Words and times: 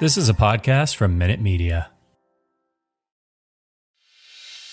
This 0.00 0.16
is 0.16 0.28
a 0.28 0.34
podcast 0.34 0.94
from 0.94 1.18
Minute 1.18 1.40
Media. 1.40 1.90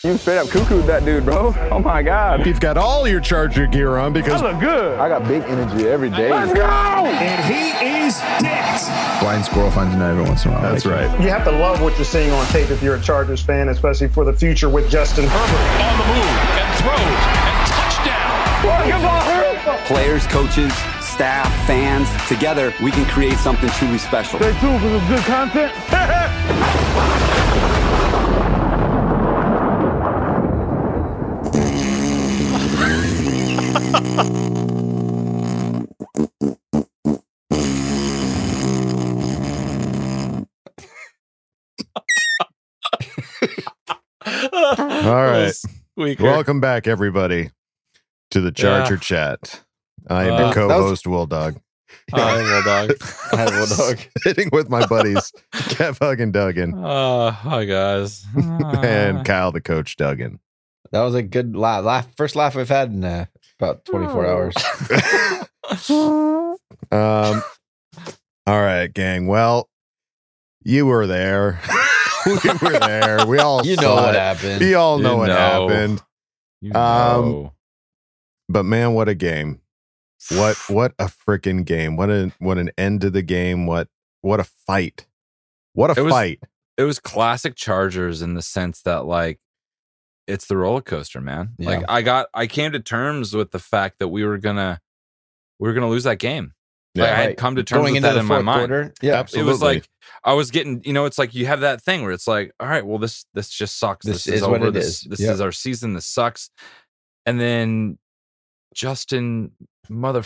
You 0.04 0.16
straight 0.20 0.38
up 0.38 0.46
cuckooed 0.50 0.86
that 0.86 1.04
dude, 1.04 1.26
bro. 1.26 1.52
Oh 1.72 1.80
my 1.80 2.04
God. 2.04 2.46
You've 2.46 2.60
got 2.60 2.78
all 2.78 3.08
your 3.08 3.20
Charger 3.20 3.66
gear 3.66 3.98
on 3.98 4.14
because 4.14 4.44
I 4.44 4.52
look 4.52 4.60
good. 4.62 5.00
I 5.00 5.10
got 5.10 5.28
big 5.28 5.42
energy 5.44 5.88
every 5.88 6.12
day. 6.12 6.30
Let's 6.30 6.54
go! 6.54 6.62
And 6.62 7.44
he 7.52 7.72
is 8.06 8.20
dicked. 8.38 8.86
Blind 9.20 9.44
squirrel 9.46 9.72
finds 9.72 9.96
a 9.96 9.98
nut 9.98 10.12
every 10.12 10.26
once 10.26 10.46
in 10.46 10.52
a 10.52 10.54
while. 10.54 10.62
That's 10.62 10.86
right. 10.86 11.10
You 11.20 11.30
have 11.30 11.44
to 11.46 11.52
love 11.52 11.82
what 11.82 11.96
you're 11.96 12.06
seeing 12.06 12.30
on 12.30 12.46
tape 12.48 12.70
if 12.70 12.84
you're 12.84 12.94
a 12.96 13.02
Chargers 13.02 13.42
fan, 13.42 13.70
especially 13.70 14.10
for 14.10 14.26
the 14.26 14.34
future 14.34 14.70
with 14.70 14.92
Justin 14.92 15.26
Herbert 15.28 15.82
on 15.82 15.98
the 15.98 16.06
move 16.06 16.38
and 16.54 16.80
throws 16.86 17.22
and 17.34 17.66
touchdown. 17.74 19.82
Players, 19.88 20.28
coaches, 20.28 20.72
staff, 21.16 21.48
fans, 21.66 22.10
together 22.28 22.74
we 22.84 22.92
can 22.92 23.06
create 23.06 23.38
something 23.38 23.70
truly 23.70 23.98
special. 23.98 24.38
Stay 24.38 24.52
tuned 24.60 24.82
for 24.82 24.90
some 24.90 25.08
good 25.08 25.24
content. 25.24 25.72
All 44.26 45.26
right. 45.26 45.54
Welcome 46.20 46.60
back, 46.60 46.88
everybody, 46.88 47.52
to 48.32 48.42
the 48.42 48.52
Charger 48.52 48.96
Yeah. 48.96 49.00
Chat. 49.00 49.65
I 50.10 50.26
am 50.26 50.34
Uh, 50.34 50.40
your 50.40 50.54
co-host, 50.54 51.08
Will 51.08 51.26
Dog, 51.26 51.60
Hi, 52.14 52.36
Will 52.42 52.64
Dog. 52.64 52.98
Hi, 53.02 53.46
Will 53.46 53.66
Dog. 53.68 54.00
sitting 54.20 54.50
with 54.52 54.70
my 54.70 54.86
buddies, 54.86 55.32
Kev 55.54 55.98
Hug 56.00 56.20
and 56.20 56.32
Duggan, 56.34 56.74
Uh, 56.84 57.32
hi, 57.32 57.66
guys. 57.66 58.26
and 58.84 59.26
Kyle 59.26 59.52
the 59.52 59.62
Coach 59.62 59.96
Duggan. 59.98 60.40
That 60.92 61.02
was 61.02 61.16
a 61.16 61.24
good 61.24 61.56
laugh. 61.56 61.84
laugh 61.84 62.08
first 62.16 62.36
laugh 62.36 62.56
we've 62.56 62.70
had 62.70 62.92
in 62.92 63.04
uh, 63.04 63.26
about 63.60 63.86
24 63.86 64.26
hours. 64.28 64.54
Um. 66.92 67.44
All 68.48 68.62
right, 68.62 68.94
gang. 68.94 69.26
Well, 69.26 69.68
you 70.64 70.86
were 70.86 71.08
there. 71.08 71.60
we 72.26 72.34
were 72.62 72.80
there. 72.80 73.26
We 73.26 73.40
all 73.40 73.66
You 73.66 73.76
know 73.78 73.96
what 73.96 74.14
it. 74.16 74.20
happened. 74.20 74.62
We 74.62 74.76
all 74.76 74.98
You 74.98 75.04
know 75.04 75.18
what 75.18 75.28
know. 75.28 75.68
happened. 75.68 76.02
You 76.62 76.74
Um. 76.74 77.52
But 78.48 78.64
man, 78.64 78.94
what 78.94 79.10
a 79.10 79.16
game! 79.16 79.60
What 80.32 80.58
what 80.70 80.94
a 81.00 81.06
freaking 81.06 81.66
game! 81.66 81.96
What 81.98 82.10
a 82.10 82.32
what 82.40 82.58
an 82.58 82.72
end 82.78 83.02
to 83.02 83.10
the 83.10 83.22
game! 83.22 83.66
What 83.68 83.88
what 84.22 84.40
a 84.40 84.44
fight! 84.44 85.06
What 85.74 85.96
a 85.96 86.00
It 86.00 86.04
was- 86.04 86.14
fight! 86.14 86.40
it 86.78 86.84
was 86.84 87.00
classic 87.00 87.56
Chargers 87.56 88.22
in 88.22 88.34
the 88.34 88.42
sense 88.42 88.82
that 88.82 89.06
like 89.06 89.40
it's 90.28 90.48
the 90.48 90.58
roller 90.58 90.82
coaster, 90.82 91.22
man. 91.22 91.52
Yeah. 91.58 91.70
Like 91.70 91.86
I 91.88 92.02
got 92.02 92.28
I 92.34 92.48
came 92.48 92.72
to 92.72 92.80
terms 92.80 93.34
with 93.36 93.52
the 93.52 93.60
fact 93.60 94.00
that 94.00 94.08
we 94.10 94.24
were 94.26 94.38
gonna 94.38 94.82
we 95.60 95.70
were 95.70 95.74
gonna 95.74 95.90
lose 95.90 96.04
that 96.06 96.20
game. 96.20 96.54
Like, 96.98 97.10
I 97.10 97.16
had 97.16 97.38
come 97.38 97.58
to 97.58 97.64
terms 97.64 97.80
Going 97.82 97.94
with 97.94 98.06
into 98.06 98.14
that 98.16 98.20
in 98.22 98.26
my 98.26 98.42
mind. 98.42 98.60
quarter. 98.70 98.94
Yeah. 99.02 99.16
Absolutely. 99.20 99.50
It 99.50 99.54
was 99.54 99.62
like 99.62 99.90
I 100.24 100.34
was 100.34 100.50
getting, 100.50 100.82
you 100.86 100.94
know, 100.94 101.04
it's 101.06 101.18
like 101.18 101.36
you 101.36 101.46
have 101.46 101.60
that 101.60 101.82
thing 101.82 102.04
where 102.04 102.14
it's 102.14 102.26
like, 102.28 102.54
all 102.60 102.68
right, 102.70 102.86
well, 102.86 102.98
this 103.00 103.26
this 103.34 103.50
just 103.50 103.78
sucks. 103.78 104.06
This 104.06 104.24
This, 104.24 104.28
is 104.36 104.42
is, 104.42 104.48
what 104.48 104.62
over. 104.62 104.70
it 104.70 104.72
this 104.74 104.86
is. 104.86 105.02
this 105.02 105.20
Yep. 105.20 105.34
is 105.34 105.42
our 105.42 105.52
season. 105.52 105.94
This 105.94 106.06
sucks. 106.06 106.50
And 107.26 107.40
then 107.40 107.98
Justin 108.76 109.52
mother 109.90 110.24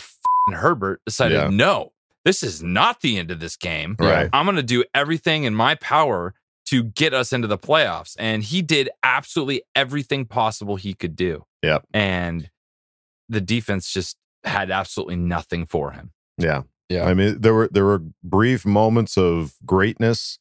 Herbert 0.52 1.00
decided, 1.06 1.36
Yeah. 1.36 1.48
no, 1.48 1.92
this 2.24 2.42
is 2.42 2.62
not 2.62 3.00
the 3.00 3.18
end 3.18 3.30
of 3.30 3.40
this 3.40 3.56
game. 3.56 3.96
Right. 3.98 4.28
I'm 4.32 4.44
going 4.44 4.56
to 4.56 4.62
do 4.62 4.84
everything 4.94 5.44
in 5.44 5.54
my 5.54 5.76
power 5.76 6.34
to 6.66 6.82
get 6.84 7.14
us 7.14 7.32
into 7.32 7.48
the 7.48 7.58
playoffs. 7.58 8.14
And 8.18 8.42
he 8.42 8.62
did 8.62 8.90
absolutely 9.02 9.62
everything 9.74 10.26
possible 10.26 10.76
he 10.76 10.94
could 10.94 11.16
do. 11.16 11.44
Yep. 11.62 11.84
And 11.94 12.50
the 13.28 13.40
defense 13.40 13.92
just 13.92 14.16
had 14.44 14.70
absolutely 14.70 15.16
nothing 15.16 15.66
for 15.66 15.92
him. 15.92 16.12
Yeah. 16.36 16.62
Yeah. 16.88 17.04
I 17.04 17.14
mean, 17.14 17.40
there 17.40 17.54
were 17.54 17.68
there 17.70 17.84
were 17.84 18.02
brief 18.22 18.66
moments 18.66 19.16
of 19.16 19.54
greatness. 19.64 20.38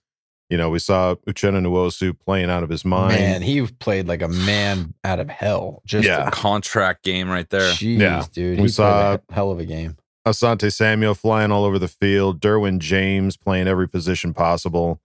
You 0.50 0.58
know, 0.58 0.70
we 0.70 0.80
saw 0.80 1.14
Uchenna 1.28 1.62
Nwosu 1.62 2.18
playing 2.20 2.50
out 2.50 2.64
of 2.64 2.70
his 2.70 2.84
mind. 2.84 3.14
Man, 3.20 3.42
he 3.44 3.62
played 3.68 4.08
like 4.08 4.22
a 4.24 4.28
man 4.28 4.96
out 5.04 5.20
of 5.20 5.30
hell. 5.30 5.82
Just 5.86 6.08
Yeah. 6.08 6.30
Contract 6.32 7.04
game 7.04 7.30
right 7.30 7.48
there. 7.50 7.72
Jeez, 7.74 8.00
Yeah. 8.00 8.26
dude. 8.34 8.58
We 8.58 8.64
he 8.64 8.70
saw- 8.70 9.14
a 9.16 9.34
hell 9.34 9.52
of 9.52 9.60
a 9.60 9.66
game. 9.66 9.98
Asante 10.28 10.74
Samuel 10.74 11.14
flying 11.16 11.52
all 11.52 11.64
over 11.66 11.78
the 11.80 11.88
field, 11.88 12.42
Derwin 12.42 12.80
James 12.80 13.38
playing 13.38 13.68
every 13.68 13.88
position 13.88 14.34
possible. 14.34 15.00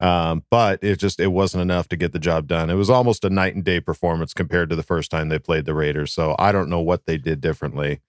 Um, 0.00 0.44
but 0.50 0.82
it 0.82 0.98
just 0.98 1.20
it 1.20 1.28
wasn't 1.28 1.60
enough 1.62 1.86
to 1.88 1.96
get 1.96 2.12
the 2.12 2.18
job 2.18 2.46
done. 2.46 2.70
It 2.70 2.74
was 2.74 2.88
almost 2.88 3.24
a 3.24 3.30
night 3.30 3.54
and 3.54 3.62
day 3.62 3.80
performance 3.80 4.32
compared 4.32 4.70
to 4.70 4.76
the 4.76 4.82
first 4.82 5.10
time 5.10 5.28
they 5.28 5.38
played 5.38 5.66
the 5.66 5.74
Raiders. 5.74 6.12
So 6.12 6.34
I 6.38 6.52
don't 6.52 6.70
know 6.70 6.80
what 6.80 7.04
they 7.06 7.18
did 7.18 7.40
differently, 7.42 8.00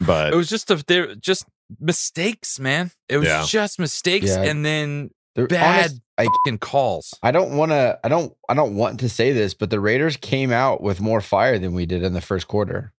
but 0.00 0.32
it 0.32 0.36
was 0.36 0.48
just 0.48 0.70
a 0.70 0.82
they're 0.86 1.14
just 1.14 1.44
mistakes, 1.78 2.58
man. 2.58 2.90
It 3.08 3.18
was 3.18 3.28
Yeah. 3.28 3.44
just 3.46 3.78
mistakes 3.78 4.28
Yeah. 4.28 4.42
and 4.42 4.64
then 4.64 5.10
They're 5.34 5.46
bad 5.46 5.80
honest- 5.90 6.00
I, 6.16 6.24
fucking 6.24 6.58
calls. 6.58 7.14
I 7.22 7.30
don't 7.32 7.56
want 7.56 7.72
to. 7.72 7.98
I 8.04 8.08
don't. 8.08 8.32
I 8.48 8.54
don't 8.54 8.76
want 8.76 9.00
to 9.00 9.08
say 9.08 9.32
this, 9.32 9.54
but 9.54 9.70
the 9.70 9.80
Raiders 9.80 10.16
came 10.16 10.52
out 10.52 10.80
with 10.82 11.00
more 11.00 11.20
fire 11.20 11.58
than 11.58 11.74
we 11.74 11.86
did 11.86 12.02
in 12.02 12.12
the 12.12 12.20
first 12.20 12.46
quarter, 12.48 12.92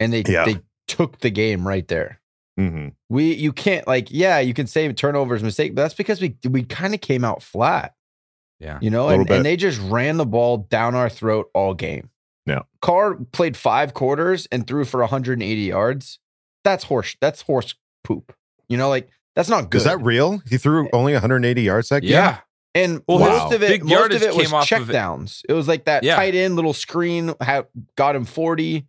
and 0.00 0.12
they 0.12 0.22
Yeah. 0.26 0.44
they 0.46 0.58
took 0.88 1.18
the 1.20 1.30
game 1.30 1.66
right 1.68 1.86
there. 1.88 2.20
mhm. 2.58 2.92
We 3.08 3.34
you 3.34 3.52
can't 3.52 3.86
like 3.86 4.08
yeah 4.10 4.38
you 4.38 4.54
can 4.54 4.66
say 4.66 4.90
turnovers 4.92 5.42
mistake, 5.42 5.74
but 5.74 5.82
that's 5.82 5.94
because 5.94 6.20
we 6.20 6.36
we 6.48 6.64
kind 6.64 6.94
of 6.94 7.00
came 7.00 7.24
out 7.24 7.42
flat. 7.42 7.94
Yeah. 8.58 8.78
You 8.80 8.90
know, 8.90 9.08
and, 9.08 9.28
and 9.30 9.44
they 9.44 9.56
just 9.56 9.80
ran 9.80 10.16
the 10.18 10.26
ball 10.26 10.58
down 10.58 10.94
our 10.94 11.08
throat 11.08 11.50
all 11.54 11.74
game. 11.74 12.10
Yeah. 12.46 12.60
Carr 12.80 13.16
played 13.32 13.56
five 13.56 13.92
quarters 13.94 14.46
and 14.52 14.66
threw 14.66 14.84
for 14.84 15.00
180 15.00 15.60
yards. 15.62 16.18
That's 16.64 16.84
horse. 16.84 17.16
That's 17.20 17.42
horse 17.42 17.74
poop. 18.04 18.34
You 18.68 18.76
know, 18.76 18.88
like 18.88 19.08
that's 19.34 19.48
not 19.48 19.70
good. 19.70 19.78
is 19.78 19.84
that 19.84 20.00
real? 20.02 20.42
He 20.48 20.58
threw 20.58 20.88
only 20.92 21.12
180 21.12 21.62
yards 21.62 21.88
that 21.88 22.02
game. 22.02 22.10
Yeah. 22.12 22.38
And 22.74 23.02
Well, 23.06 23.18
his 23.18 23.28
most 23.28 23.52
of 23.54 23.62
it, 23.62 23.68
big 23.68 23.82
most 23.84 23.92
of 23.92 23.98
yardage 23.98 24.22
it 24.22 24.34
was 24.34 24.46
came 24.46 24.54
off 24.54 24.66
check 24.66 24.80
of 24.80 24.90
it. 24.90 24.92
downs. 24.94 25.42
It 25.48 25.52
was 25.52 25.68
like 25.68 25.84
that 25.84 26.04
Yeah. 26.04 26.16
tight 26.16 26.34
end 26.34 26.56
little 26.56 26.72
screen 26.72 27.34
ha- 27.42 27.64
got 27.96 28.16
him 28.16 28.24
40. 28.24 28.86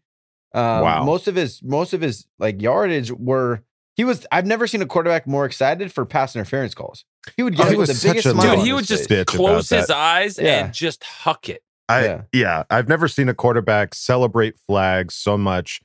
Um, 0.53 0.63
Wow. 0.81 1.03
Most 1.03 1.27
of 1.27 1.35
his, 1.35 1.61
most 1.63 1.93
of 1.93 2.01
his 2.01 2.25
like 2.39 2.61
yardage 2.61 3.11
were 3.11 3.63
he 3.95 4.03
was. 4.05 4.25
I've 4.31 4.45
never 4.47 4.65
seen 4.67 4.81
a 4.81 4.85
quarterback 4.85 5.27
more 5.27 5.45
excited 5.45 5.91
for 5.91 6.05
pass 6.05 6.35
interference 6.35 6.73
calls. 6.73 7.05
He 7.37 7.43
would 7.43 7.53
Oh, 7.55 7.63
get 7.63 7.71
he 7.71 7.75
was 7.77 8.01
the 8.01 8.07
biggest 8.07 8.25
a 8.27 8.31
smile. 8.31 8.55
Dude, 8.55 8.65
he 8.65 8.73
would 8.73 8.85
just 8.85 9.09
close 9.27 9.69
his 9.69 9.87
that. 9.87 9.95
eyes 9.95 10.39
Yeah. 10.39 10.65
and 10.65 10.73
just 10.73 11.03
huck 11.03 11.49
it. 11.49 11.61
I 11.89 12.05
Yeah. 12.05 12.21
yeah. 12.31 12.63
I've 12.69 12.87
never 12.87 13.07
seen 13.07 13.29
a 13.29 13.33
quarterback 13.33 13.93
celebrate 13.93 14.55
flags 14.65 15.13
so 15.15 15.37
much. 15.37 15.81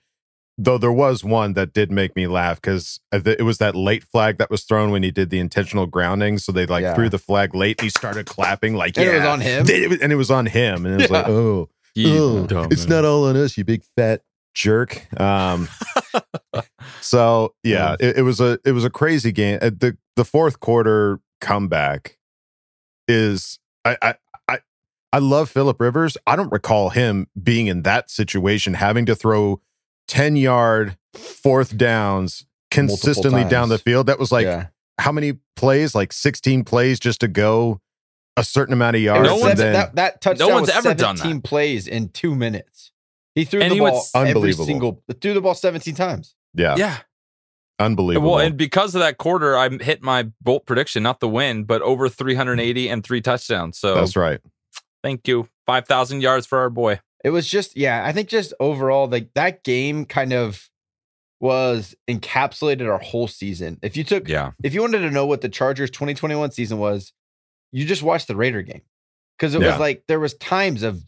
Though 0.61 0.77
there 0.77 0.91
was 0.93 1.23
one 1.23 1.53
that 1.53 1.73
did 1.73 1.93
make 1.93 2.17
me 2.17 2.27
laugh 2.27 2.61
because 2.61 2.99
it 3.13 3.45
was 3.45 3.59
that 3.59 3.77
late 3.77 4.03
flag 4.03 4.39
that 4.39 4.51
was 4.51 4.65
thrown 4.65 4.91
when 4.91 5.05
he 5.05 5.13
did 5.13 5.31
the 5.31 5.39
intentional 5.39 5.87
grounding. 5.87 6.39
So 6.39 6.51
they 6.51 6.67
like 6.67 6.83
Yeah. 6.83 6.95
threw 6.97 7.09
the 7.09 7.19
flag 7.19 7.55
late 7.55 7.79
and 7.79 7.85
he 7.85 7.91
started 7.91 8.27
clapping 8.27 8.75
like 8.75 8.97
And 8.99 9.07
yeah, 9.07 9.13
it 9.13 9.19
was 9.21 9.27
on 9.29 9.41
him? 9.41 9.67
They- 9.67 9.85
it 9.85 9.91
was- 9.91 10.01
and 10.01 10.13
it 10.13 10.17
was 10.17 10.31
on 10.33 10.47
him, 10.47 10.85
and 10.85 10.95
it 10.97 11.03
was 11.03 11.11
like 11.13 11.29
oh, 11.29 11.69
oh, 11.97 12.67
it's 12.73 12.89
man. 12.89 12.89
not 12.89 13.05
all 13.05 13.29
on 13.29 13.37
us, 13.37 13.57
you 13.57 13.65
big 13.65 13.83
fat 13.97 14.23
jerk. 14.55 15.07
Um, 15.21 15.69
so 17.01 17.55
yeah, 17.63 17.95
it, 18.01 18.19
it 18.19 18.23
was 18.23 18.41
a 18.41 18.59
it 18.65 18.73
was 18.73 18.85
a 18.85 18.91
crazy 18.91 19.31
game. 19.33 19.59
Uh, 19.63 19.71
the 19.71 19.97
The 20.17 20.25
fourth 20.25 20.59
quarter 20.61 21.21
comeback 21.41 22.19
is 23.07 23.59
I 23.85 23.97
I 24.03 24.15
I, 24.49 24.59
I 25.13 25.19
love 25.19 25.49
Philip 25.51 25.81
Rivers. 25.81 26.17
I 26.27 26.35
don't 26.37 26.51
recall 26.53 26.91
him 26.91 27.29
being 27.41 27.69
in 27.69 27.83
that 27.83 28.11
situation, 28.11 28.75
having 28.75 29.07
to 29.07 29.15
throw 29.15 29.61
ten 30.09 30.35
yard 30.37 30.97
fourth 31.15 31.77
downs 31.77 32.45
consistently 32.71 33.45
down 33.45 33.69
the 33.69 33.79
field. 33.79 34.07
That 34.07 34.19
was 34.19 34.33
like 34.33 34.45
yeah. 34.47 34.67
how 34.99 35.13
many 35.13 35.35
plays? 35.57 35.95
Like 35.95 36.13
sixteen 36.13 36.65
plays 36.65 36.99
just 36.99 37.21
to 37.21 37.29
go 37.29 37.81
a 38.37 38.43
certain 38.45 38.73
amount 38.73 38.97
of 38.97 39.03
yards. 39.03 39.21
was 39.21 39.29
No 39.29 39.35
and 39.35 39.43
one's- 39.43 39.59
seven- 39.59 39.73
then- 39.73 39.81
that, 39.81 39.95
that 39.97 40.21
touchdown 40.21 40.53
one's 40.53 40.69
was 40.69 40.77
ever 40.77 40.95
done 40.95 41.17
17 41.17 41.37
that. 41.43 41.45
plays 41.49 41.87
in 41.89 42.09
two 42.09 42.35
minutes. 42.35 42.93
He 43.35 43.45
threw 43.45 43.61
And 43.61 43.71
the 43.71 43.75
he 43.75 43.81
ball 43.81 43.93
was- 43.93 44.11
every 44.15 44.53
single 44.53 45.03
threw 45.21 45.35
the 45.35 45.41
ball 45.41 45.55
17 45.55 45.95
times. 45.95 46.35
yeah, 46.55 46.77
Yeah. 46.77 46.99
unbelievable. 47.81 48.33
Well, 48.33 48.39
and 48.41 48.57
because 48.57 48.95
of 48.95 49.01
that 49.01 49.19
quarter, 49.19 49.57
I 49.57 49.69
hit 49.71 50.03
my 50.03 50.25
bolt 50.41 50.67
prediction, 50.67 51.03
not 51.03 51.19
the 51.21 51.29
win, 51.29 51.65
but 51.65 51.83
over 51.83 52.09
380 52.09 52.89
and 52.89 53.03
three 53.05 53.21
touchdowns. 53.21 53.79
So 53.79 53.95
That's 53.97 54.15
right. 54.17 54.41
thank 55.03 55.27
you. 55.27 55.49
5,000 55.67 56.21
yards 56.21 56.47
for 56.47 56.59
our 56.59 56.71
boy. 56.71 57.01
It 57.29 57.33
was 57.33 57.47
just, 57.47 57.77
yeah, 57.77 58.03
I 58.07 58.13
think 58.13 58.31
just 58.31 58.55
overall, 58.59 59.07
like 59.07 59.29
that 59.35 59.63
game 59.63 60.07
kind 60.07 60.33
of 60.33 60.71
was 61.41 61.95
encapsulated 62.09 62.91
our 62.91 62.99
whole 62.99 63.29
season. 63.29 63.79
If 63.83 63.99
you 63.99 64.03
took, 64.05 64.27
Yeah. 64.27 64.53
if 64.65 64.73
you 64.73 64.81
wanted 64.81 65.01
to 65.01 65.11
know 65.11 65.27
what 65.27 65.43
the 65.43 65.51
Chargers 65.51 65.91
2021 65.91 66.53
season 66.53 66.79
was, 66.79 67.13
you 67.71 67.85
just 67.85 68.03
watched 68.03 68.29
the 68.29 68.35
Raider 68.37 68.63
game 68.63 68.81
because 69.37 69.55
it 69.55 69.61
Yeah. 69.61 69.73
was 69.73 69.79
like 69.79 70.05
there 70.09 70.19
was 70.19 70.33
times 70.39 70.83
of 70.83 71.03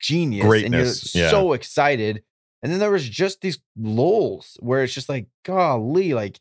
genius 0.00 0.44
Greatness, 0.44 1.02
and 1.02 1.14
you're 1.14 1.24
yeah. 1.24 1.30
so 1.30 1.54
excited, 1.54 2.22
and 2.62 2.70
then 2.70 2.78
there 2.78 2.90
was 2.90 3.08
just 3.08 3.40
these 3.40 3.58
lulls 3.74 4.58
where 4.60 4.84
it's 4.84 4.92
just 4.92 5.08
like, 5.08 5.28
golly, 5.46 6.12
like 6.12 6.40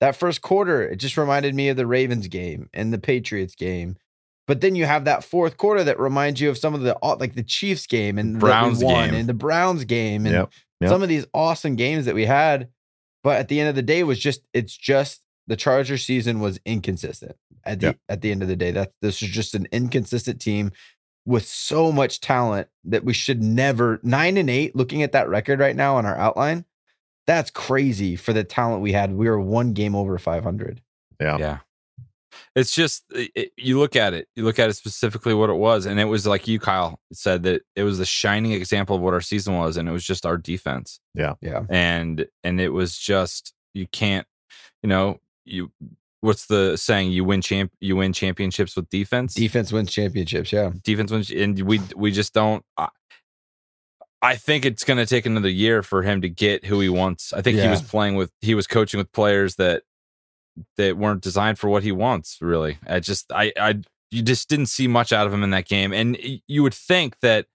that 0.00 0.16
first 0.16 0.42
quarter, 0.42 0.82
it 0.82 0.96
just 0.96 1.16
reminded 1.16 1.54
me 1.54 1.68
of 1.68 1.76
the 1.76 1.86
Ravens 1.86 2.26
game 2.26 2.68
and 2.74 2.92
the 2.92 2.98
Patriots 2.98 3.54
game. 3.54 3.98
But 4.46 4.60
then 4.60 4.74
you 4.74 4.84
have 4.84 5.06
that 5.06 5.24
fourth 5.24 5.56
quarter 5.56 5.82
that 5.84 5.98
reminds 5.98 6.40
you 6.40 6.50
of 6.50 6.58
some 6.58 6.74
of 6.74 6.82
the 6.82 6.96
like 7.02 7.34
the 7.34 7.42
Chiefs 7.42 7.86
game 7.86 8.18
and 8.18 8.34
that 8.34 8.38
we 8.38 8.40
Browns 8.40 8.84
won 8.84 9.10
game. 9.10 9.14
and 9.20 9.28
the 9.28 9.34
Browns 9.34 9.84
game 9.84 10.26
and 10.26 10.34
Yep, 10.34 10.52
yep. 10.80 10.90
some 10.90 11.02
of 11.02 11.08
these 11.08 11.26
awesome 11.32 11.76
games 11.76 12.04
that 12.06 12.14
we 12.14 12.26
had. 12.26 12.68
But 13.22 13.38
at 13.38 13.48
the 13.48 13.58
end 13.58 13.70
of 13.70 13.74
the 13.74 13.82
day, 13.82 14.00
it 14.00 14.04
was 14.04 14.18
just 14.18 14.42
it's 14.52 14.76
just 14.76 15.22
the 15.46 15.56
Charger 15.56 15.96
season 15.96 16.40
was 16.40 16.58
inconsistent. 16.66 17.36
At 17.64 17.80
the 17.80 17.86
Yep. 17.86 17.98
at 18.10 18.20
the 18.20 18.30
end 18.32 18.42
of 18.42 18.48
the 18.48 18.56
day, 18.56 18.70
that 18.72 18.92
this 19.00 19.22
is 19.22 19.30
just 19.30 19.54
an 19.54 19.66
inconsistent 19.72 20.40
team 20.40 20.72
with 21.24 21.46
so 21.46 21.90
much 21.90 22.20
talent 22.20 22.68
that 22.84 23.02
we 23.04 23.14
should 23.14 23.42
never 23.42 23.98
nine 24.02 24.36
and 24.36 24.50
eight. 24.50 24.76
Looking 24.76 25.02
at 25.02 25.12
that 25.12 25.30
record 25.30 25.58
right 25.58 25.74
now 25.74 25.96
on 25.96 26.04
our 26.04 26.16
outline, 26.18 26.66
that's 27.26 27.50
crazy 27.50 28.14
for 28.16 28.34
the 28.34 28.44
talent 28.44 28.82
we 28.82 28.92
had. 28.92 29.14
We 29.14 29.26
were 29.30 29.40
one 29.40 29.72
game 29.72 29.94
over 29.94 30.18
five 30.18 30.44
hundred. 30.44 30.82
Yeah. 31.18 31.38
Yeah. 31.38 31.58
It's 32.54 32.74
just 32.74 33.04
it, 33.10 33.52
you 33.56 33.78
look 33.78 33.96
at 33.96 34.14
it, 34.14 34.28
you 34.36 34.44
look 34.44 34.58
at 34.58 34.70
it 34.70 34.74
specifically 34.74 35.34
what 35.34 35.50
it 35.50 35.54
was, 35.54 35.86
and 35.86 35.98
it 35.98 36.04
was 36.04 36.26
like 36.26 36.46
you, 36.48 36.58
Kyle, 36.58 37.00
said 37.12 37.42
that 37.44 37.62
it 37.76 37.82
was 37.82 37.98
the 37.98 38.04
shining 38.04 38.52
example 38.52 38.96
of 38.96 39.02
what 39.02 39.14
our 39.14 39.20
season 39.20 39.56
was, 39.56 39.76
and 39.76 39.88
it 39.88 39.92
was 39.92 40.04
just 40.04 40.26
our 40.26 40.36
defense, 40.36 41.00
Yeah, 41.14 41.34
yeah, 41.40 41.64
and 41.68 42.26
and 42.42 42.60
it 42.60 42.70
was 42.70 42.96
just 42.98 43.54
you 43.74 43.86
can't, 43.88 44.26
you 44.82 44.88
know, 44.88 45.20
you 45.44 45.70
what's 46.20 46.46
the 46.46 46.76
saying? 46.76 47.12
You 47.12 47.24
win 47.24 47.42
champ, 47.42 47.72
you 47.80 47.96
win 47.96 48.12
championships 48.12 48.76
with 48.76 48.88
defense. 48.88 49.34
defense 49.34 49.72
wins 49.72 49.90
championships. 49.90 50.52
Yeah, 50.52 50.72
defense 50.82 51.10
wins, 51.10 51.30
and 51.30 51.60
we 51.60 51.80
we 51.96 52.10
just 52.10 52.32
don't. 52.32 52.64
I, 52.76 52.88
I 54.24 54.36
think 54.36 54.64
it's 54.64 54.84
going 54.84 54.96
to 54.96 55.04
take 55.04 55.26
another 55.26 55.50
year 55.50 55.82
for 55.82 56.02
him 56.02 56.22
to 56.22 56.30
get 56.30 56.64
who 56.64 56.80
he 56.80 56.88
wants. 56.88 57.34
I 57.34 57.42
think 57.42 57.58
he 57.58 57.68
was 57.68 57.82
playing 57.82 58.14
with, 58.14 58.32
he 58.40 58.54
was 58.54 58.66
coaching 58.66 58.96
with 58.96 59.12
players 59.12 59.56
that 59.56 59.82
that 60.76 60.96
weren't 60.96 61.22
designed 61.22 61.58
for 61.58 61.68
what 61.68 61.82
he 61.82 61.92
wants. 61.92 62.38
Really, 62.40 62.78
I 62.86 63.00
just, 63.00 63.30
I, 63.32 63.52
I, 63.58 63.80
you 64.10 64.22
just 64.22 64.48
didn't 64.48 64.66
see 64.66 64.86
much 64.86 65.12
out 65.12 65.26
of 65.26 65.32
him 65.32 65.42
in 65.42 65.50
that 65.50 65.66
game, 65.66 65.92
and 65.92 66.16
you 66.46 66.62
would 66.62 66.74
think 66.74 67.20
that 67.20 67.46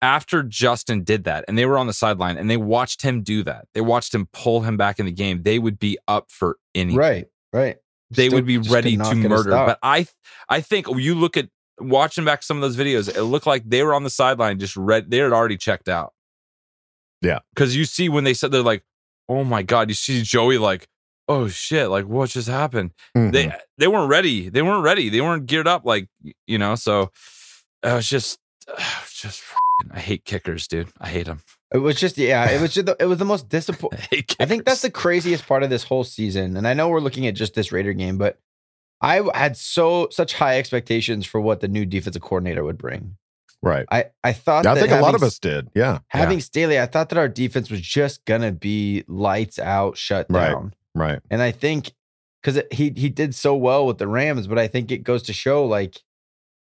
after 0.00 0.42
Justin 0.42 1.02
did 1.02 1.24
that, 1.24 1.44
and 1.48 1.58
they 1.58 1.66
were 1.66 1.78
on 1.78 1.86
the 1.86 1.92
sideline, 1.92 2.36
and 2.36 2.50
they 2.50 2.56
watched 2.56 3.02
him 3.02 3.22
do 3.22 3.42
that, 3.44 3.66
they 3.74 3.80
watched 3.80 4.14
him 4.14 4.28
pull 4.32 4.62
him 4.62 4.76
back 4.76 4.98
in 4.98 5.06
the 5.06 5.12
game, 5.12 5.42
they 5.42 5.58
would 5.58 5.78
be 5.78 5.98
up 6.06 6.30
for 6.30 6.56
anything 6.74 6.98
right, 6.98 7.28
right. 7.52 7.76
they 8.10 8.26
Still 8.26 8.38
would 8.38 8.46
be 8.46 8.58
ready 8.58 8.92
to 8.92 8.98
not 8.98 9.14
get 9.16 9.26
a 9.26 9.28
murder. 9.28 9.50
But 9.50 9.78
I, 9.82 10.06
I 10.48 10.60
think 10.60 10.86
you 10.88 11.14
look 11.14 11.36
at 11.36 11.48
watching 11.80 12.24
back 12.24 12.42
some 12.42 12.56
of 12.56 12.60
those 12.60 12.76
videos, 12.76 13.14
it 13.14 13.22
looked 13.24 13.46
like 13.46 13.68
they 13.68 13.82
were 13.82 13.94
on 13.94 14.04
the 14.04 14.10
sideline, 14.10 14.58
just 14.58 14.76
read. 14.76 15.10
They 15.10 15.18
had 15.18 15.32
already 15.32 15.56
checked 15.56 15.88
out. 15.88 16.12
Yeah. 17.20 17.40
because 17.54 17.74
you 17.74 17.84
see 17.84 18.08
when 18.08 18.24
they 18.24 18.34
said 18.34 18.52
they're 18.52 18.62
like, 18.62 18.84
"Oh 19.28 19.44
my 19.44 19.62
god," 19.62 19.88
you 19.88 19.94
see 19.94 20.22
Joey 20.22 20.58
like, 20.58 20.88
"Oh 21.28 21.48
shit!" 21.48 21.88
Like 21.90 22.06
what 22.06 22.30
just 22.30 22.48
happened? 22.48 22.92
Mhm. 23.16 23.32
They 23.32 23.52
they 23.78 23.88
weren't 23.88 24.08
ready. 24.10 24.48
They 24.48 24.62
weren't 24.62 24.82
ready. 24.84 25.08
They 25.08 25.20
weren't 25.20 25.46
geared 25.46 25.68
up. 25.68 25.84
Like 25.84 26.08
you 26.46 26.58
know. 26.58 26.74
So 26.74 27.10
I 27.82 27.94
was 27.94 28.08
just, 28.08 28.38
it 28.66 28.74
was 28.76 29.12
just. 29.14 29.42
I 29.92 30.00
hate 30.00 30.24
kickers, 30.24 30.66
dude. 30.66 30.88
I 31.00 31.08
hate 31.08 31.26
them. 31.26 31.40
It 31.72 31.78
was 31.78 32.00
just 32.00 32.18
yeah, 32.18 32.50
it 32.50 32.60
was 32.60 32.74
just 32.74 32.86
the, 32.86 32.96
it 32.98 33.04
was 33.06 33.18
the 33.18 33.24
most 33.24 33.48
disappointing. 33.48 34.00
I 34.12 34.24
I 34.40 34.46
think 34.46 34.64
that's 34.64 34.82
the 34.82 34.90
craziest 34.90 35.46
part 35.46 35.62
of 35.62 35.70
this 35.70 35.84
whole 35.84 36.02
season. 36.04 36.56
And 36.56 36.66
I 36.66 36.74
know 36.74 36.88
we're 36.88 37.00
looking 37.00 37.26
at 37.28 37.34
just 37.34 37.54
this 37.54 37.70
Raider 37.70 37.92
game, 37.92 38.18
but 38.18 38.38
I 39.00 39.22
had 39.34 39.56
so 39.56 40.08
such 40.10 40.34
high 40.34 40.58
expectations 40.58 41.26
for 41.26 41.40
what 41.40 41.60
the 41.60 41.68
new 41.68 41.86
defensive 41.86 42.22
coordinator 42.22 42.64
would 42.64 42.78
bring. 42.78 43.16
right. 43.62 43.86
I 43.92 44.06
I 44.24 44.32
thought 44.32 44.66
I 44.66 44.74
that 44.74 44.80
think 44.80 44.92
a 44.92 45.00
lot 45.00 45.14
of 45.14 45.22
us 45.22 45.38
did. 45.38 45.68
Yeah. 45.76 45.98
having 46.08 46.40
Staley, 46.40 46.80
I 46.80 46.86
thought 46.86 47.08
that 47.10 47.18
our 47.18 47.28
defense 47.28 47.70
was 47.70 47.80
just 47.80 48.24
gonna 48.24 48.50
be 48.50 49.04
lights 49.06 49.60
out, 49.60 49.96
shut 49.96 50.28
down. 50.28 50.64
Right. 50.64 50.72
And 51.30 51.40
I 51.42 51.50
think 51.52 51.92
because 52.42 52.62
he 52.70 52.92
he 52.96 53.08
did 53.08 53.34
so 53.34 53.54
well 53.56 53.86
with 53.86 53.98
the 53.98 54.06
Rams, 54.08 54.46
but 54.46 54.58
I 54.58 54.68
think 54.68 54.90
it 54.90 54.98
goes 54.98 55.22
to 55.24 55.32
show 55.32 55.64
like 55.64 56.00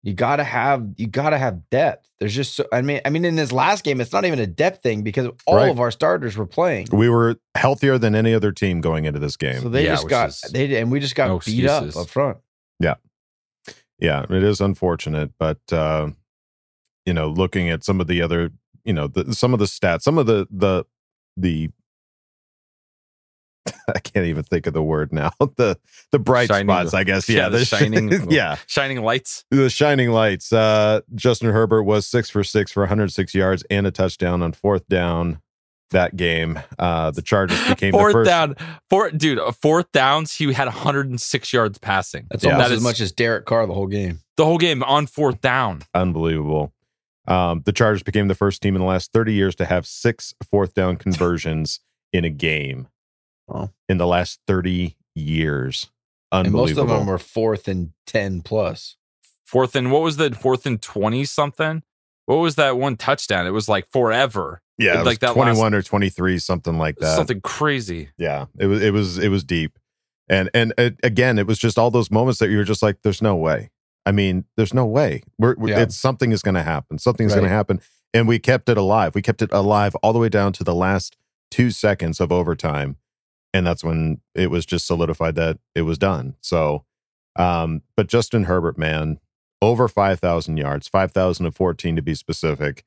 you 0.03 0.13
gotta 0.13 0.43
have 0.43 0.87
you 0.97 1.07
gotta 1.07 1.37
have 1.37 1.69
depth. 1.69 2.07
There's 2.19 2.33
just 2.33 2.55
so 2.55 2.65
I 2.71 2.81
mean 2.81 3.01
I 3.05 3.09
mean 3.09 3.25
in 3.25 3.35
this 3.35 3.51
last 3.51 3.83
game, 3.83 3.99
it's 3.99 4.13
not 4.13 4.25
even 4.25 4.39
a 4.39 4.47
depth 4.47 4.81
thing 4.81 5.01
because 5.03 5.27
all 5.45 5.55
Right. 5.57 5.69
of 5.71 5.79
our 5.79 5.91
starters 5.91 6.37
were 6.37 6.45
playing. 6.45 6.87
We 6.91 7.09
were 7.09 7.35
healthier 7.55 7.97
than 7.97 8.15
any 8.15 8.33
other 8.33 8.51
team 8.51 8.81
going 8.81 9.05
into 9.05 9.19
this 9.19 9.35
game. 9.35 9.55
So 9.61 9.69
they 9.69 9.85
Yeah, 9.85 9.95
just 9.95 10.07
got 10.09 10.29
is 10.29 10.41
they 10.51 10.79
and 10.79 10.91
we 10.91 10.99
just 10.99 11.15
got 11.15 11.27
no 11.27 11.39
beat 11.39 11.65
up 11.65 11.95
up 11.95 12.09
front. 12.09 12.37
Yeah, 12.79 12.95
yeah, 13.99 14.25
it 14.29 14.43
is 14.43 14.61
unfortunate, 14.61 15.31
but 15.37 15.59
uh, 15.71 16.09
you 17.05 17.13
know, 17.13 17.27
looking 17.29 17.69
at 17.69 17.83
some 17.83 17.99
of 17.99 18.07
the 18.07 18.21
other, 18.21 18.51
you 18.85 18.93
know, 18.93 19.07
the, 19.07 19.33
some 19.33 19.53
of 19.53 19.59
the 19.59 19.65
stats, 19.65 20.03
some 20.03 20.17
of 20.17 20.25
the 20.27 20.47
the 20.49 20.85
the 21.35 21.69
I 23.95 23.99
can't 23.99 24.25
even 24.25 24.43
think 24.43 24.67
of 24.67 24.73
the 24.73 24.83
word 24.83 25.11
now. 25.13 25.31
The 25.57 25.77
the 26.11 26.19
bright 26.19 26.47
Shining- 26.47 26.67
spots, 26.67 26.93
I 26.93 27.03
guess. 27.03 27.27
Yeah, 27.29 27.37
yeah, 27.43 27.49
the 27.49 27.65
shining- 27.65 28.31
yeah, 28.31 28.57
shining 28.67 29.01
lights. 29.01 29.45
the 29.51 29.69
shining 29.69 30.11
lights. 30.11 30.51
Uh, 30.53 31.01
Justin 31.15 31.51
Herbert 31.51 31.83
was 31.83 32.07
six 32.07 32.29
for 32.29 32.43
six 32.43 32.71
for 32.71 32.81
106 32.81 33.33
yards 33.35 33.63
and 33.69 33.85
a 33.87 33.91
touchdown 33.91 34.41
on 34.41 34.51
fourth 34.53 34.87
down. 34.87 35.41
That 35.91 36.15
game, 36.15 36.59
uh, 36.77 37.09
the 37.09 37.23
Chargers 37.23 37.59
became 37.67 37.93
fourth 37.93 38.13
the 38.13 38.19
first. 38.19 38.27
down, 38.29 38.55
fourth 38.91 39.17
dude, 39.17 39.39
uh, 39.39 39.51
fourth 39.51 39.91
downs. 39.91 40.35
He 40.35 40.53
had 40.53 40.67
106 40.67 41.51
yards 41.51 41.79
passing. 41.79 42.27
That's 42.29 42.43
Yeah. 42.43 42.51
almost 42.51 42.67
That 42.69 42.73
as 42.73 42.77
is 42.77 42.83
much 42.83 43.01
as 43.01 43.11
Derek 43.11 43.45
Carr 43.47 43.65
the 43.65 43.73
whole 43.73 43.87
game. 43.87 44.19
the 44.37 44.45
whole 44.45 44.59
game 44.59 44.83
on 44.83 45.07
fourth 45.07 45.41
down. 45.41 45.81
Unbelievable. 45.95 46.73
Um, 47.27 47.63
the 47.65 47.71
Chargers 47.71 48.03
became 48.03 48.27
the 48.27 48.35
first 48.35 48.61
team 48.61 48.75
in 48.75 48.81
the 48.81 48.87
last 48.87 49.11
30 49.13 49.33
years 49.33 49.55
to 49.55 49.65
have 49.65 49.87
six 49.87 50.35
fourth 50.51 50.75
down 50.75 50.95
conversions 50.95 51.79
in 52.13 52.23
a 52.23 52.29
game. 52.29 52.87
Wow. 53.49 53.71
In 53.87 53.97
the 53.97 54.07
last 54.07 54.39
30 54.47 54.95
years. 55.15 55.89
And 56.31 56.51
most 56.51 56.77
of 56.77 56.87
them 56.87 57.07
were 57.07 57.17
fourth 57.17 57.67
and 57.67 57.91
ten 58.05 58.41
plus. 58.41 58.95
Fourth 59.45 59.75
and 59.75 59.91
what 59.91 60.03
was 60.03 60.17
the 60.17 60.29
fourth 60.31 60.65
and 60.67 60.79
20 60.79 61.25
something? 61.25 61.81
What 62.27 62.35
was 62.35 62.53
that 62.55 62.77
one 62.77 62.95
touchdown? 62.97 63.47
It 63.47 63.49
was 63.51 63.67
like 63.67 63.87
forever. 63.91 64.61
yeah, 64.77 64.93
it 64.93 64.97
was 64.97 65.05
like 65.07 65.19
that 65.19 65.33
21 65.33 65.73
or 65.73 65.81
23, 65.81 66.37
something 66.37 66.77
like 66.77 66.97
that. 66.97 67.15
Something 67.15 67.41
crazy. 67.41 68.09
Yeah, 68.19 68.45
it 68.59 68.67
was 68.67 68.83
it 68.83 68.93
was 68.93 69.17
it 69.17 69.29
was 69.29 69.43
deep, 69.43 69.79
and 70.29 70.51
and 70.53 70.71
it, 70.77 70.97
again, 71.01 71.39
it 71.39 71.47
was 71.47 71.57
just 71.57 71.79
all 71.79 71.89
those 71.89 72.11
moments 72.11 72.39
that 72.39 72.49
you 72.51 72.57
were 72.57 72.63
just 72.63 72.83
like, 72.83 72.97
"There's 73.01 73.23
no 73.23 73.35
way." 73.35 73.71
I 74.05 74.11
mean, 74.11 74.45
there's 74.55 74.73
no 74.75 74.85
way. 74.85 75.23
We're, 75.39 75.55
we're- 75.57 75.71
Yeah. 75.73 75.81
it's 75.81 75.97
something 75.97 76.31
is 76.31 76.41
going 76.43 76.55
to 76.55 76.63
happen. 76.63 76.99
Something's 76.99 77.33
going 77.33 77.43
to 77.43 77.49
happen, 77.49 77.81
and 78.13 78.27
we 78.27 78.37
kept 78.37 78.69
it 78.69 78.77
alive. 78.77 79.15
We 79.15 79.23
kept 79.23 79.41
it 79.41 79.51
alive 79.51 79.95
all 79.95 80.13
the 80.13 80.19
way 80.19 80.29
down 80.29 80.53
to 80.53 80.63
the 80.63 80.75
last 80.75 81.17
two 81.49 81.71
seconds 81.71 82.19
of 82.19 82.31
overtime, 82.31 82.97
and 83.53 83.65
that's 83.65 83.83
when 83.83 84.21
it 84.35 84.51
was 84.51 84.65
just 84.65 84.85
solidified 84.85 85.35
that 85.35 85.59
it 85.75 85.81
was 85.81 85.97
done. 85.97 86.35
So, 86.41 86.85
um, 87.35 87.81
but 87.95 88.07
Justin 88.07 88.43
Herbert, 88.43 88.77
man, 88.77 89.19
over 89.61 89.87
5,000 89.87 90.57
yards, 90.57 90.87
5,014 90.87 91.95
to 91.95 92.01
be 92.01 92.15
specific, 92.15 92.83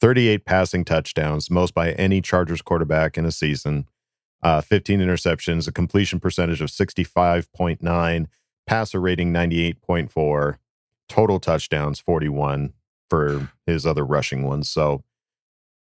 38 0.00 0.44
passing 0.44 0.84
touchdowns, 0.84 1.50
most 1.50 1.74
by 1.74 1.92
any 1.92 2.20
Chargers 2.20 2.62
quarterback 2.62 3.16
in 3.16 3.24
a 3.24 3.32
season, 3.32 3.86
uh, 4.42 4.60
15 4.60 5.00
interceptions, 5.00 5.66
a 5.66 5.72
completion 5.72 6.20
percentage 6.20 6.60
of 6.60 6.68
65.9, 6.68 8.26
passer 8.66 9.00
rating 9.00 9.32
98.4, 9.32 10.58
total 11.08 11.40
touchdowns 11.40 12.00
41 12.00 12.72
for 13.08 13.50
his 13.66 13.86
other 13.86 14.04
rushing 14.04 14.42
ones. 14.42 14.68
So, 14.68 15.04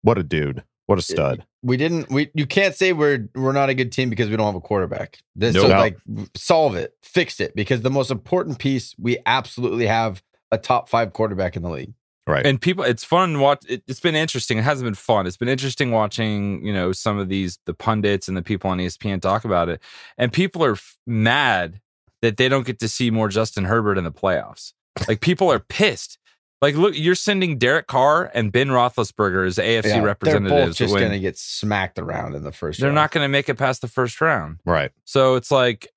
what 0.03 0.19
a 0.19 0.23
dude. 0.23 0.65
What 0.91 0.99
a 0.99 1.03
stud. 1.03 1.47
We 1.63 1.77
didn't 1.77 2.11
we 2.11 2.31
you 2.35 2.47
can't 2.47 2.75
say 2.75 2.93
we're 2.93 3.29
we're 3.37 3.53
not 3.53 3.69
a 3.69 3.75
good 3.75 3.93
team 3.93 4.11
because 4.11 4.29
we 4.29 4.37
don't 4.37 4.47
have 4.47 4.57
a 4.57 4.61
quarterback. 4.61 5.19
This 5.37 5.55
Nope. 5.55 5.63
so 5.63 5.69
No. 5.69 5.79
like 5.79 5.97
solve 6.37 6.75
it, 6.75 6.95
fix 7.03 7.39
it 7.39 7.55
because 7.55 7.83
the 7.83 7.91
most 7.91 8.11
important 8.11 8.59
piece 8.59 8.95
we 8.99 9.19
absolutely 9.25 9.87
have 9.87 10.21
a 10.51 10.59
top 10.59 10.89
5 10.89 11.13
quarterback 11.13 11.55
in 11.55 11.63
the 11.63 11.71
league. 11.71 11.93
Right. 12.27 12.45
and 12.47 12.61
people 12.61 12.85
it's 12.85 13.03
fun 13.05 13.39
watch 13.41 13.61
it, 13.69 13.83
it's 13.89 13.99
been 13.99 14.15
interesting 14.15 14.59
it 14.59 14.63
hasn't 14.63 14.87
been 14.87 14.95
fun 14.95 15.27
it's 15.27 15.37
been 15.39 15.49
interesting 15.49 15.91
watching 15.91 16.65
you 16.65 16.73
know 16.73 16.93
some 16.93 17.19
of 17.19 17.29
these 17.29 17.59
the 17.67 17.75
pundits 17.75 18.29
and 18.29 18.37
the 18.37 18.43
people 18.43 18.71
on 18.71 18.79
espn 18.79 19.21
talk 19.21 19.45
about 19.45 19.69
it 19.69 19.81
and 20.19 20.33
people 20.33 20.63
are 20.65 20.73
f- 20.73 20.97
mad 21.09 21.81
that 22.23 22.37
they 22.37 22.49
don't 22.49 22.67
get 22.67 22.79
to 22.81 22.89
see 22.89 23.11
more 23.11 23.29
justin 23.29 23.65
herbert 23.65 23.99
in 23.99 24.05
the 24.05 24.13
playoffs 24.13 24.75
like 25.09 25.21
people 25.21 25.51
are 25.51 25.59
pissed 25.59 26.19
like 26.63 26.75
look 26.75 26.97
you're 26.97 27.15
sending 27.15 27.59
derek 27.59 27.87
carr 27.87 28.31
and 28.35 28.53
ben 28.53 28.69
roethlisberger 28.69 29.47
as 29.47 29.57
afc 29.57 29.85
Yeah, 29.85 29.95
they're 29.95 30.03
representatives 30.03 30.67
both 30.71 30.77
just 30.77 30.95
going 30.95 31.11
to 31.13 31.19
get 31.19 31.39
smacked 31.39 31.99
around 31.99 32.35
in 32.35 32.43
the 32.43 32.53
first 32.53 32.81
they're 32.81 32.89
round. 32.89 32.97
not 32.97 33.11
going 33.13 33.25
to 33.25 33.29
make 33.29 33.49
it 33.49 33.57
past 33.57 33.81
the 33.81 33.89
first 33.89 34.21
round 34.21 34.59
right. 34.65 34.93
so 35.05 35.35
it's 35.37 35.51
like, 35.51 35.89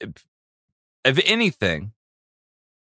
if 1.06 1.20
anything, 1.26 1.92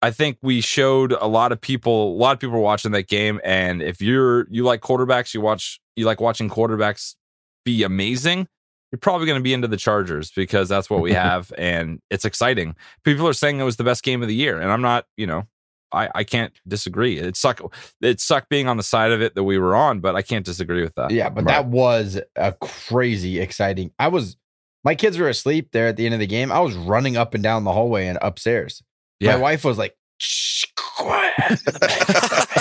I 0.02 0.12
think 0.12 0.38
we 0.42 0.60
showed 0.60 1.14
a 1.14 1.28
lot 1.28 1.52
of 1.54 1.62
people, 1.62 2.14
a 2.14 2.18
lot 2.18 2.34
of 2.34 2.40
people 2.40 2.56
were 2.58 2.62
watching 2.62 2.92
that 2.92 3.08
game. 3.08 3.40
And 3.44 3.82
if 3.82 4.02
you're 4.02 4.48
you 4.52 4.64
like 4.64 4.82
quarterbacks, 4.82 5.34
you 5.34 5.40
watch 5.42 5.80
you 5.96 6.06
like 6.06 6.20
watching 6.20 6.50
quarterbacks 6.50 7.16
be 7.64 7.84
amazing. 7.84 8.48
You're 8.92 9.00
probably 9.00 9.26
going 9.26 9.40
to 9.40 9.44
be 9.44 9.54
into 9.54 9.68
the 9.68 9.78
Chargers 9.78 10.30
because 10.30 10.68
that's 10.70 10.90
what 10.90 11.02
we 11.02 11.14
have, 11.24 11.54
and 11.58 12.00
it's 12.12 12.26
exciting. 12.26 12.76
People 13.06 13.28
are 13.28 13.34
saying 13.34 13.60
it 13.60 13.64
was 13.64 13.78
the 13.78 13.84
best 13.86 14.04
game 14.04 14.22
of 14.22 14.28
the 14.28 14.36
year, 14.36 14.60
and 14.60 14.72
I'm 14.72 14.82
not. 14.82 15.06
You 15.16 15.26
know, 15.26 15.48
I 15.94 16.10
I 16.16 16.24
can't 16.24 16.54
disagree. 16.68 17.20
It 17.20 17.38
sucked. 17.38 17.62
It 18.02 18.20
sucked 18.20 18.50
being 18.50 18.68
on 18.68 18.78
the 18.78 18.84
side 18.84 19.12
of 19.12 19.22
it 19.22 19.36
that 19.36 19.44
we 19.44 19.58
were 19.58 19.76
on, 19.76 20.00
but 20.00 20.16
I 20.16 20.22
can't 20.22 20.46
disagree 20.46 20.82
with 20.82 20.96
that. 20.96 21.12
Yeah, 21.12 21.30
but 21.30 21.46
that 21.46 21.68
was 21.68 22.20
a 22.36 22.54
crazy 22.54 23.40
exciting. 23.40 23.92
I 24.00 24.08
was 24.08 24.38
my 24.84 24.96
kids 24.96 25.18
were 25.18 25.30
asleep 25.30 25.70
there 25.72 25.88
at 25.88 25.98
the 25.98 26.06
end 26.06 26.14
of 26.14 26.20
the 26.20 26.28
game. 26.28 26.52
I 26.52 26.60
was 26.60 26.76
running 26.76 27.18
up 27.18 27.34
and 27.34 27.44
down 27.44 27.64
the 27.64 27.72
hallway 27.72 28.08
and 28.08 28.18
upstairs. 28.22 28.84
Yeah. 29.20 29.36
My 29.36 29.42
wife 29.42 29.64
was 29.64 29.78
like, 29.78 29.96
Shh, 30.18 30.66
quiet. 30.76 31.34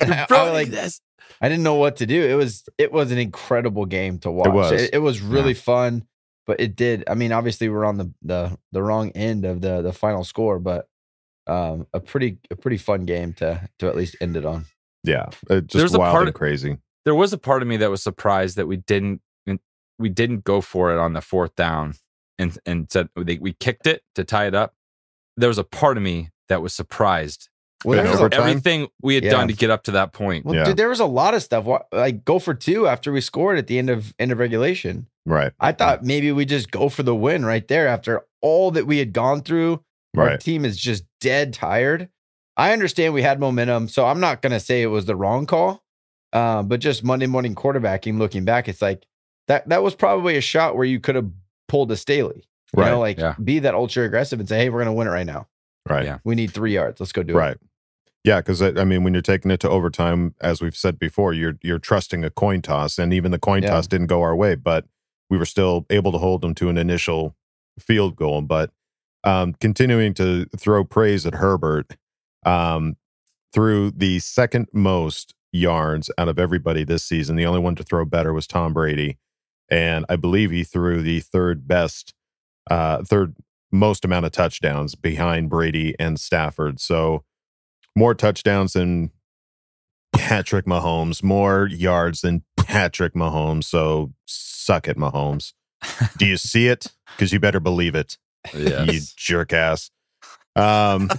And 0.00 0.12
I, 0.20 0.26
Bro, 0.26 0.38
I, 0.38 0.50
like 0.50 0.68
this. 0.68 1.00
I 1.40 1.48
didn't 1.48 1.64
know 1.64 1.74
what 1.74 1.96
to 1.96 2.06
do. 2.06 2.22
It 2.22 2.34
was 2.34 2.64
it 2.78 2.92
was 2.92 3.12
an 3.12 3.18
incredible 3.18 3.86
game 3.86 4.18
to 4.20 4.30
watch. 4.30 4.52
was. 4.52 4.72
It, 4.72 4.94
it 4.94 4.98
was 4.98 5.20
really 5.20 5.54
fun, 5.54 6.06
but 6.46 6.60
it 6.60 6.76
did. 6.76 7.04
I 7.08 7.14
mean, 7.14 7.32
obviously 7.32 7.68
we're 7.68 7.84
on 7.84 7.98
the 7.98 8.12
the 8.22 8.58
the 8.72 8.82
wrong 8.82 9.10
end 9.10 9.44
of 9.44 9.60
the 9.60 9.82
the 9.82 9.92
final 9.92 10.24
score, 10.24 10.58
but 10.58 10.88
um 11.46 11.86
a 11.92 12.00
pretty 12.00 12.38
a 12.50 12.56
pretty 12.56 12.76
fun 12.78 13.04
game 13.04 13.32
to 13.34 13.68
to 13.78 13.86
at 13.88 13.96
least 13.96 14.16
end 14.20 14.36
it 14.36 14.44
on. 14.44 14.66
Yeah. 15.04 15.26
It 15.48 15.70
There's 15.70 15.84
just 15.84 15.94
a 15.94 15.98
wild 15.98 16.12
part- 16.12 16.26
and 16.26 16.34
crazy. 16.34 16.78
there 17.04 17.14
was 17.14 17.32
a 17.32 17.38
part 17.38 17.62
of 17.62 17.68
me 17.68 17.76
that 17.78 17.90
was 17.90 18.02
surprised 18.02 18.56
that 18.56 18.66
we 18.66 18.76
didn't 18.78 19.20
we 19.98 20.08
didn't 20.10 20.44
go 20.44 20.60
for 20.60 20.92
it 20.92 20.98
on 20.98 21.14
the 21.14 21.20
fourth 21.22 21.54
down 21.56 21.94
and 22.38 22.58
and 22.66 22.90
said 22.92 23.08
they, 23.16 23.38
we 23.38 23.52
kicked 23.54 23.86
it 23.86 24.02
to 24.14 24.24
tie 24.24 24.46
it 24.46 24.54
up. 24.54 24.74
There 25.38 25.48
was 25.48 25.58
a 25.58 25.64
part 25.64 25.96
of 25.96 26.02
me 26.02 26.28
that 26.48 26.60
was 26.60 26.74
surprised. 26.74 27.48
Well, 27.84 28.02
there 28.02 28.10
was? 28.10 28.32
Everything 28.32 28.88
we 29.02 29.14
had 29.14 29.24
Yeah. 29.24 29.30
done 29.30 29.48
to 29.48 29.54
get 29.54 29.70
up 29.70 29.84
to 29.84 29.92
that 29.92 30.12
point. 30.12 30.44
well, 30.44 30.54
Yeah. 30.54 30.64
dude, 30.64 30.76
there 30.76 30.88
was 30.88 31.00
a 31.00 31.06
lot 31.06 31.34
of 31.34 31.42
stuff. 31.42 31.66
Like 31.92 32.24
go 32.24 32.38
for 32.38 32.52
two 32.54 32.86
after 32.86 33.12
we 33.12 33.20
scored 33.20 33.56
at 33.58 33.68
the 33.68 33.78
end 33.78 33.88
of 33.90 34.14
end 34.18 34.32
of 34.32 34.38
regulation. 34.38 35.06
Right. 35.24 35.52
I 35.60 35.72
thought 35.72 36.02
maybe 36.04 36.30
we 36.32 36.44
just 36.44 36.70
go 36.70 36.88
for 36.88 37.02
the 37.02 37.14
win 37.14 37.44
right 37.44 37.66
there 37.68 37.86
after 37.88 38.24
all 38.42 38.70
that 38.72 38.86
we 38.86 38.98
had 38.98 39.12
gone 39.12 39.40
through. 39.42 39.82
Our 40.16 40.36
team 40.36 40.64
is 40.64 40.76
just 40.76 41.04
dead 41.20 41.52
tired. 41.52 42.08
I 42.56 42.72
understand 42.72 43.12
we 43.14 43.22
had 43.22 43.38
momentum, 43.38 43.88
so 43.88 44.06
I'm 44.06 44.20
not 44.20 44.40
going 44.42 44.52
to 44.52 44.60
say 44.60 44.82
it 44.82 44.86
was 44.86 45.04
the 45.04 45.16
wrong 45.16 45.46
call. 45.46 45.82
Uh, 46.32 46.62
but 46.62 46.80
just 46.80 47.04
Monday 47.04 47.26
morning 47.26 47.54
quarterbacking, 47.54 48.18
looking 48.18 48.44
back, 48.44 48.68
it's 48.68 48.82
like 48.82 49.04
that 49.48 49.68
that 49.68 49.82
was 49.82 49.94
probably 49.94 50.36
a 50.36 50.40
shot 50.40 50.76
where 50.76 50.84
you 50.84 51.00
could 51.00 51.14
have 51.14 51.30
pulled 51.68 51.90
a 51.92 51.96
Staley. 51.96 52.48
You 52.76 52.82
Right, 52.82 52.90
know, 52.90 52.98
like 53.00 53.18
yeah. 53.18 53.34
be 53.42 53.60
that 53.60 53.74
ultra 53.74 54.04
aggressive 54.04 54.40
and 54.40 54.48
say, 54.48 54.58
hey, 54.58 54.68
we're 54.70 54.78
going 54.82 54.86
to 54.86 54.92
win 54.92 55.06
it 55.06 55.10
right 55.10 55.26
now. 55.26 55.46
Right. 55.88 56.04
Yeah. 56.04 56.18
We 56.24 56.34
need 56.34 56.50
three 56.50 56.74
yards. 56.74 56.98
Let's 57.00 57.12
go 57.12 57.22
do 57.22 57.32
it. 57.34 57.36
Right. 57.36 57.56
Yeah, 58.24 58.40
because 58.40 58.60
I 58.60 58.82
mean, 58.84 59.04
when 59.04 59.12
you're 59.14 59.22
taking 59.22 59.52
it 59.52 59.60
to 59.60 59.70
overtime, 59.70 60.34
as 60.40 60.60
we've 60.60 60.76
said 60.76 60.98
before, 60.98 61.32
you're 61.32 61.58
you're 61.62 61.78
trusting 61.78 62.24
a 62.24 62.30
coin 62.30 62.60
toss, 62.60 62.98
and 62.98 63.12
even 63.14 63.30
the 63.30 63.38
coin 63.38 63.62
Yeah. 63.62 63.70
toss 63.70 63.86
didn't 63.86 64.08
go 64.08 64.20
our 64.22 64.34
way, 64.34 64.56
but 64.56 64.84
we 65.30 65.38
were 65.38 65.44
still 65.46 65.86
able 65.90 66.10
to 66.10 66.18
hold 66.18 66.40
them 66.42 66.52
to 66.56 66.68
an 66.68 66.76
initial 66.76 67.36
field 67.78 68.16
goal. 68.16 68.42
But 68.42 68.72
um, 69.26 69.54
continuing 69.60 70.14
to 70.14 70.46
throw 70.56 70.84
praise 70.84 71.26
at 71.26 71.34
Herbert, 71.34 71.96
um, 72.44 72.96
threw 73.52 73.90
the 73.90 74.20
second 74.20 74.68
most 74.72 75.34
yards 75.52 76.10
out 76.16 76.28
of 76.28 76.38
everybody 76.38 76.84
this 76.84 77.04
season. 77.04 77.36
The 77.36 77.46
only 77.46 77.60
one 77.60 77.74
to 77.74 77.82
throw 77.82 78.04
better 78.04 78.32
was 78.32 78.46
Tom 78.46 78.72
Brady, 78.72 79.18
and 79.68 80.06
I 80.08 80.16
believe 80.16 80.50
he 80.52 80.62
threw 80.64 81.02
the 81.02 81.20
third 81.20 81.66
best, 81.66 82.14
uh, 82.70 83.02
third 83.02 83.34
most 83.72 84.04
amount 84.04 84.26
of 84.26 84.32
touchdowns 84.32 84.94
behind 84.94 85.50
Brady 85.50 85.96
and 85.98 86.20
Stafford. 86.20 86.80
So 86.80 87.24
more 87.96 88.14
touchdowns 88.14 88.74
than 88.74 89.10
Patrick 90.12 90.66
Mahomes, 90.66 91.22
more 91.22 91.66
yards 91.66 92.20
than 92.20 92.44
Patrick 92.56 93.14
Mahomes. 93.14 93.64
So 93.64 94.12
suck 94.24 94.86
it, 94.86 94.96
Mahomes. 94.96 95.52
Do 96.16 96.26
you 96.26 96.36
see 96.36 96.68
it? 96.68 96.86
Because 97.16 97.32
you 97.32 97.40
better 97.40 97.60
believe 97.60 97.94
it, 97.94 98.18
you 98.54 98.68
Yes. 98.68 99.12
jerk 99.12 99.52
ass. 99.52 99.90
Um, 100.54 101.10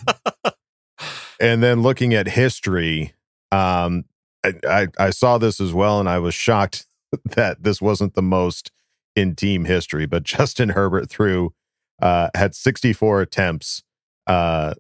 and 1.40 1.62
then 1.62 1.82
looking 1.82 2.14
at 2.14 2.28
history, 2.28 3.14
um, 3.52 4.06
I, 4.44 4.54
I, 4.68 4.88
I 5.00 5.10
saw 5.12 5.38
this 5.38 5.60
as 5.60 5.74
well, 5.74 6.00
and 6.00 6.10
I 6.10 6.20
was 6.20 6.34
shocked 6.34 6.86
that 7.26 7.64
this 7.64 7.82
wasn't 7.82 8.16
the 8.16 8.22
most 8.22 8.72
in 9.16 9.36
team 9.36 9.66
history. 9.66 10.06
But 10.06 10.24
Justin 10.24 10.70
Herbert 10.70 11.10
threw 11.10 11.54
uh, 12.02 12.30
had 12.36 12.54
64 12.56 13.22
attempts 13.22 13.84
uh, 14.28 14.74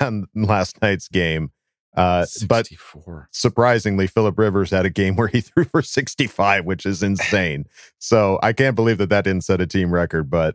on 0.00 0.26
last 0.34 0.80
night's 0.82 1.08
game. 1.08 1.50
Uh, 1.96 2.26
but 2.46 2.68
surprisingly, 3.32 4.06
Philip 4.06 4.38
Rivers 4.38 4.70
had 4.70 4.86
a 4.86 4.90
game 4.90 5.16
where 5.16 5.26
he 5.26 5.40
threw 5.40 5.64
for 5.64 5.82
65, 5.82 6.64
which 6.64 6.86
is 6.86 7.02
insane. 7.02 7.64
so 7.98 8.38
I 8.40 8.52
can't 8.52 8.76
believe 8.76 8.98
that 8.98 9.08
that 9.08 9.24
didn't 9.24 9.42
set 9.44 9.60
a 9.60 9.66
team 9.66 9.90
record. 9.90 10.30
But 10.30 10.54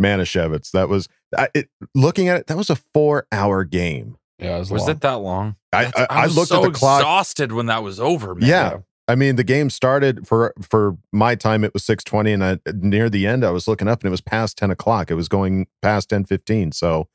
Manischewitz, 0.00 0.70
that 0.72 0.88
was 0.88 1.08
I, 1.36 1.48
it, 1.54 1.68
looking 1.94 2.28
at 2.28 2.38
it. 2.38 2.46
That 2.46 2.56
was 2.56 2.70
a 2.70 2.76
four-hour 2.76 3.64
game. 3.64 4.16
Yeah, 4.38 4.56
it 4.56 4.58
was, 4.60 4.70
Was 4.70 4.82
long. 4.82 4.90
it 4.90 5.00
that 5.00 5.12
long? 5.14 5.56
I, 5.72 5.84
That's- 5.84 6.06
I, 6.10 6.22
I 6.22 6.24
was 6.26 6.36
looked 6.36 6.48
so 6.48 6.64
at 6.64 6.72
the 6.72 6.78
clock. 6.78 7.00
exhausted 7.00 7.52
when 7.52 7.66
that 7.66 7.82
was 7.82 7.98
over, 7.98 8.34
man. 8.34 8.48
Yeah. 8.48 8.78
I 9.08 9.14
mean, 9.14 9.36
the 9.36 9.44
game 9.44 9.70
started 9.70 10.26
for 10.26 10.52
for 10.60 10.96
my 11.12 11.36
time. 11.36 11.62
It 11.62 11.72
was 11.72 11.84
six 11.84 12.02
twenty, 12.02 12.32
and 12.32 12.42
I, 12.44 12.58
near 12.74 13.08
the 13.08 13.24
end, 13.26 13.44
I 13.44 13.50
was 13.50 13.68
looking 13.68 13.86
up, 13.86 14.00
and 14.00 14.08
it 14.08 14.10
was 14.10 14.20
past 14.20 14.58
ten 14.58 14.70
o'clock. 14.72 15.12
It 15.12 15.14
was 15.14 15.28
going 15.28 15.68
past 15.80 16.08
ten 16.08 16.24
fifteen. 16.24 16.72
So 16.72 17.08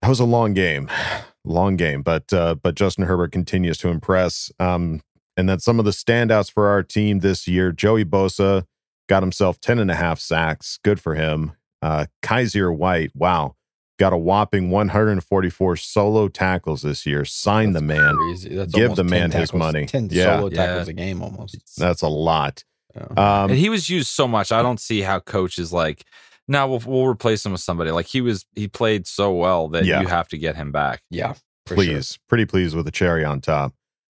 that 0.00 0.08
was 0.08 0.18
a 0.18 0.24
long 0.24 0.54
game, 0.54 0.88
long 1.44 1.76
game. 1.76 2.00
But 2.02 2.32
uh, 2.32 2.54
but 2.54 2.74
Justin 2.74 3.04
Herbert 3.04 3.32
continues 3.32 3.76
to 3.78 3.88
impress. 3.88 4.50
Um, 4.58 5.02
and 5.36 5.46
then 5.46 5.60
some 5.60 5.78
of 5.78 5.84
the 5.84 5.90
standouts 5.90 6.50
for 6.50 6.68
our 6.68 6.82
team 6.82 7.18
this 7.18 7.46
year: 7.46 7.70
Joey 7.70 8.06
Bosa 8.06 8.64
got 9.10 9.22
himself 9.22 9.60
10 9.60 9.78
and 9.78 9.90
a 9.90 9.94
half 9.94 10.18
sacks. 10.18 10.78
Good 10.82 11.00
for 11.00 11.14
him. 11.14 11.52
Uh, 11.82 12.06
Kyzir 12.22 12.74
White, 12.76 13.12
wow, 13.14 13.54
got 13.98 14.12
a 14.12 14.16
whopping 14.16 14.70
144 14.70 15.76
solo 15.76 16.28
tackles 16.28 16.82
this 16.82 17.06
year. 17.06 17.24
Sign 17.24 17.72
the 17.72 17.80
man. 17.80 18.16
Crazy. 18.16 18.54
That's 18.56 18.72
Give 18.74 18.90
the 18.96 19.02
10 19.02 19.10
man 19.10 19.30
his 19.30 19.52
money. 19.52 19.86
10 19.86 20.08
Yeah. 20.10 20.36
solo 20.38 20.50
Yeah. 20.50 20.66
tackles 20.66 20.88
a 20.88 20.92
game 20.92 21.22
almost. 21.22 21.56
That's 21.76 22.02
a 22.02 22.08
lot. 22.08 22.64
Yeah. 22.94 23.02
Um, 23.42 23.50
and 23.50 23.58
he 23.58 23.68
was 23.68 23.88
used 23.90 24.08
so 24.08 24.26
much. 24.26 24.50
I 24.52 24.62
don't 24.62 24.80
see 24.80 25.00
how 25.02 25.20
coaches 25.20 25.72
like, 25.72 26.04
now 26.48 26.66
we'll, 26.68 26.82
we'll 26.86 27.06
replace 27.06 27.44
him 27.44 27.52
with 27.52 27.60
somebody. 27.60 27.90
Like 27.90 28.06
he 28.06 28.20
was, 28.20 28.44
he 28.54 28.66
played 28.68 29.06
so 29.06 29.32
well 29.34 29.68
that 29.68 29.84
Yeah. 29.84 30.00
you 30.00 30.06
have 30.08 30.28
to 30.28 30.38
get 30.38 30.56
him 30.56 30.72
back. 30.72 31.02
yeah. 31.10 31.34
for 31.66 31.74
sure. 31.74 31.84
please, 31.84 32.18
pretty 32.28 32.46
pleased 32.46 32.74
with 32.74 32.86
the 32.86 32.90
cherry 32.90 33.24
on 33.24 33.40
top. 33.42 33.74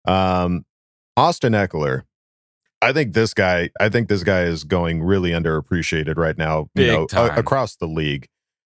Um, 0.06 0.66
Austin 1.18 1.54
Ekeler, 1.54 2.04
I 2.82 2.94
think 2.94 3.14
this 3.14 3.34
guy, 3.34 3.70
I 3.80 3.90
think 3.90 4.08
this 4.08 4.24
guy 4.24 4.44
is 4.44 4.64
going 4.64 5.04
really 5.04 5.32
underappreciated 5.32 6.18
right 6.18 6.38
now. 6.38 6.70
Big 6.76 6.86
you 6.88 6.92
know, 6.94 7.08
a- 7.14 7.40
across 7.40 7.76
the 7.76 7.88
league. 7.88 8.28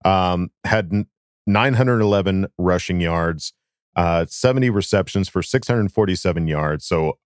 Um, 0.03 0.51
had 0.63 0.89
n- 0.93 1.07
911 1.47 2.47
rushing 2.59 2.99
yards, 3.01 3.53
uh, 3.95 4.25
70 4.27 4.69
receptions 4.69 5.27
for 5.29 5.41
647 5.41 6.47
yards, 6.47 6.85
so 6.85 7.17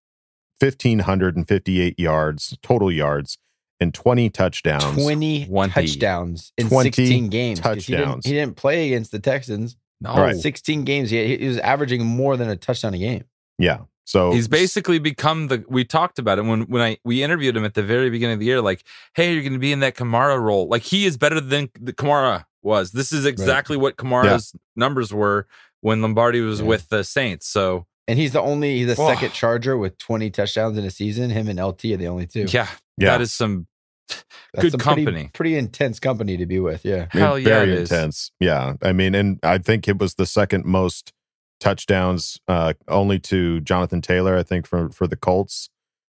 1558 0.61 1.99
yards 1.99 2.57
total 2.61 2.91
yards, 2.91 3.37
and 3.79 3.93
20 3.93 4.29
touchdowns. 4.29 4.83
20 5.01 5.45
20. 5.45 5.71
touchdowns 5.73 6.53
in 6.57 6.67
20 6.69 6.87
16 6.91 7.29
games. 7.29 7.59
'cause 7.59 7.85
He 7.85 7.95
didn't, 7.95 8.25
he 8.25 8.33
didn't 8.33 8.55
play 8.55 8.87
against 8.87 9.11
the 9.11 9.19
Texans. 9.19 9.77
No, 10.01 10.15
Right. 10.15 10.35
16 10.37 10.83
games. 10.85 11.09
He, 11.09 11.37
he 11.37 11.47
was 11.47 11.57
averaging 11.59 12.05
more 12.05 12.37
than 12.37 12.49
a 12.49 12.55
touchdown 12.55 12.93
a 12.93 12.97
game. 12.97 13.25
Yeah. 13.57 13.79
So 14.09 14.31
He's 14.31 14.47
basically 14.47 14.97
become 14.97 15.49
the. 15.49 15.63
We 15.69 15.85
talked 15.85 16.17
about 16.17 16.39
it 16.39 16.41
when 16.45 16.61
when 16.63 16.81
I 16.81 16.97
we 17.03 17.21
interviewed 17.21 17.55
him 17.55 17.63
at 17.63 17.75
the 17.75 17.83
very 17.83 18.09
beginning 18.09 18.33
of 18.33 18.39
the 18.39 18.47
year. 18.47 18.59
Like, 18.59 18.83
hey, 19.13 19.33
you're 19.33 19.43
going 19.43 19.53
to 19.53 19.59
be 19.59 19.71
in 19.71 19.81
that 19.81 19.95
Kamara 19.95 20.41
role. 20.41 20.67
Like 20.67 20.81
he 20.81 21.05
is 21.05 21.15
better 21.15 21.39
than 21.39 21.69
the 21.79 21.93
Kamara 21.93 22.45
was. 22.63 22.91
This 22.91 23.11
is 23.13 23.25
exactly 23.27 23.77
what 23.77 23.97
Kamara's 23.97 24.55
numbers 24.75 25.13
were 25.13 25.45
when 25.81 26.01
Lombardi 26.01 26.41
was 26.41 26.59
Yeah. 26.59 26.65
with 26.65 26.89
the 26.89 27.03
Saints. 27.03 27.45
So 27.47 27.85
And 28.07 28.17
he's 28.17 28.31
the 28.33 28.41
only, 28.41 28.79
he's 28.79 28.87
the 28.95 28.99
Oh. 29.01 29.07
second 29.07 29.31
Charger 29.33 29.77
with 29.77 29.95
20 29.99 30.31
touchdowns 30.31 30.75
in 30.75 30.83
a 30.85 30.89
season. 30.89 31.29
Him 31.29 31.47
and 31.47 31.59
LT 31.59 31.93
are 31.93 31.97
the 31.97 32.07
only 32.07 32.25
two. 32.25 32.47
yeah, 32.49 32.67
Yeah. 32.97 33.11
that 33.11 33.21
is 33.21 33.31
some 33.31 33.67
That's 34.07 34.23
good 34.63 34.71
some 34.71 34.79
pretty- 34.79 35.05
company. 35.05 35.29
Pretty, 35.33 35.55
intense 35.55 35.99
company 35.99 36.35
to 36.37 36.47
be 36.47 36.59
with. 36.59 36.83
Yeah. 36.83 37.05
I 37.13 37.17
mean, 37.17 37.23
Hell 37.25 37.37
yeah, 37.39 37.47
very 37.49 37.73
it 37.73 37.77
is. 37.79 37.91
intense. 37.91 38.31
Yeah. 38.39 38.73
I 38.81 38.91
mean, 38.91 39.13
and 39.13 39.37
I 39.43 39.59
think 39.59 39.87
it 39.87 39.99
was 39.99 40.15
the 40.15 40.25
second 40.25 40.65
most 40.65 41.13
touchdowns, 41.59 42.39
uh, 42.47 42.73
only 42.87 43.19
to 43.19 43.59
Jonathan 43.61 44.01
Taylor, 44.01 44.37
I 44.37 44.43
think, 44.43 44.65
for 44.67 44.89
for 44.89 45.07
the 45.07 45.15
Colts. 45.15 45.69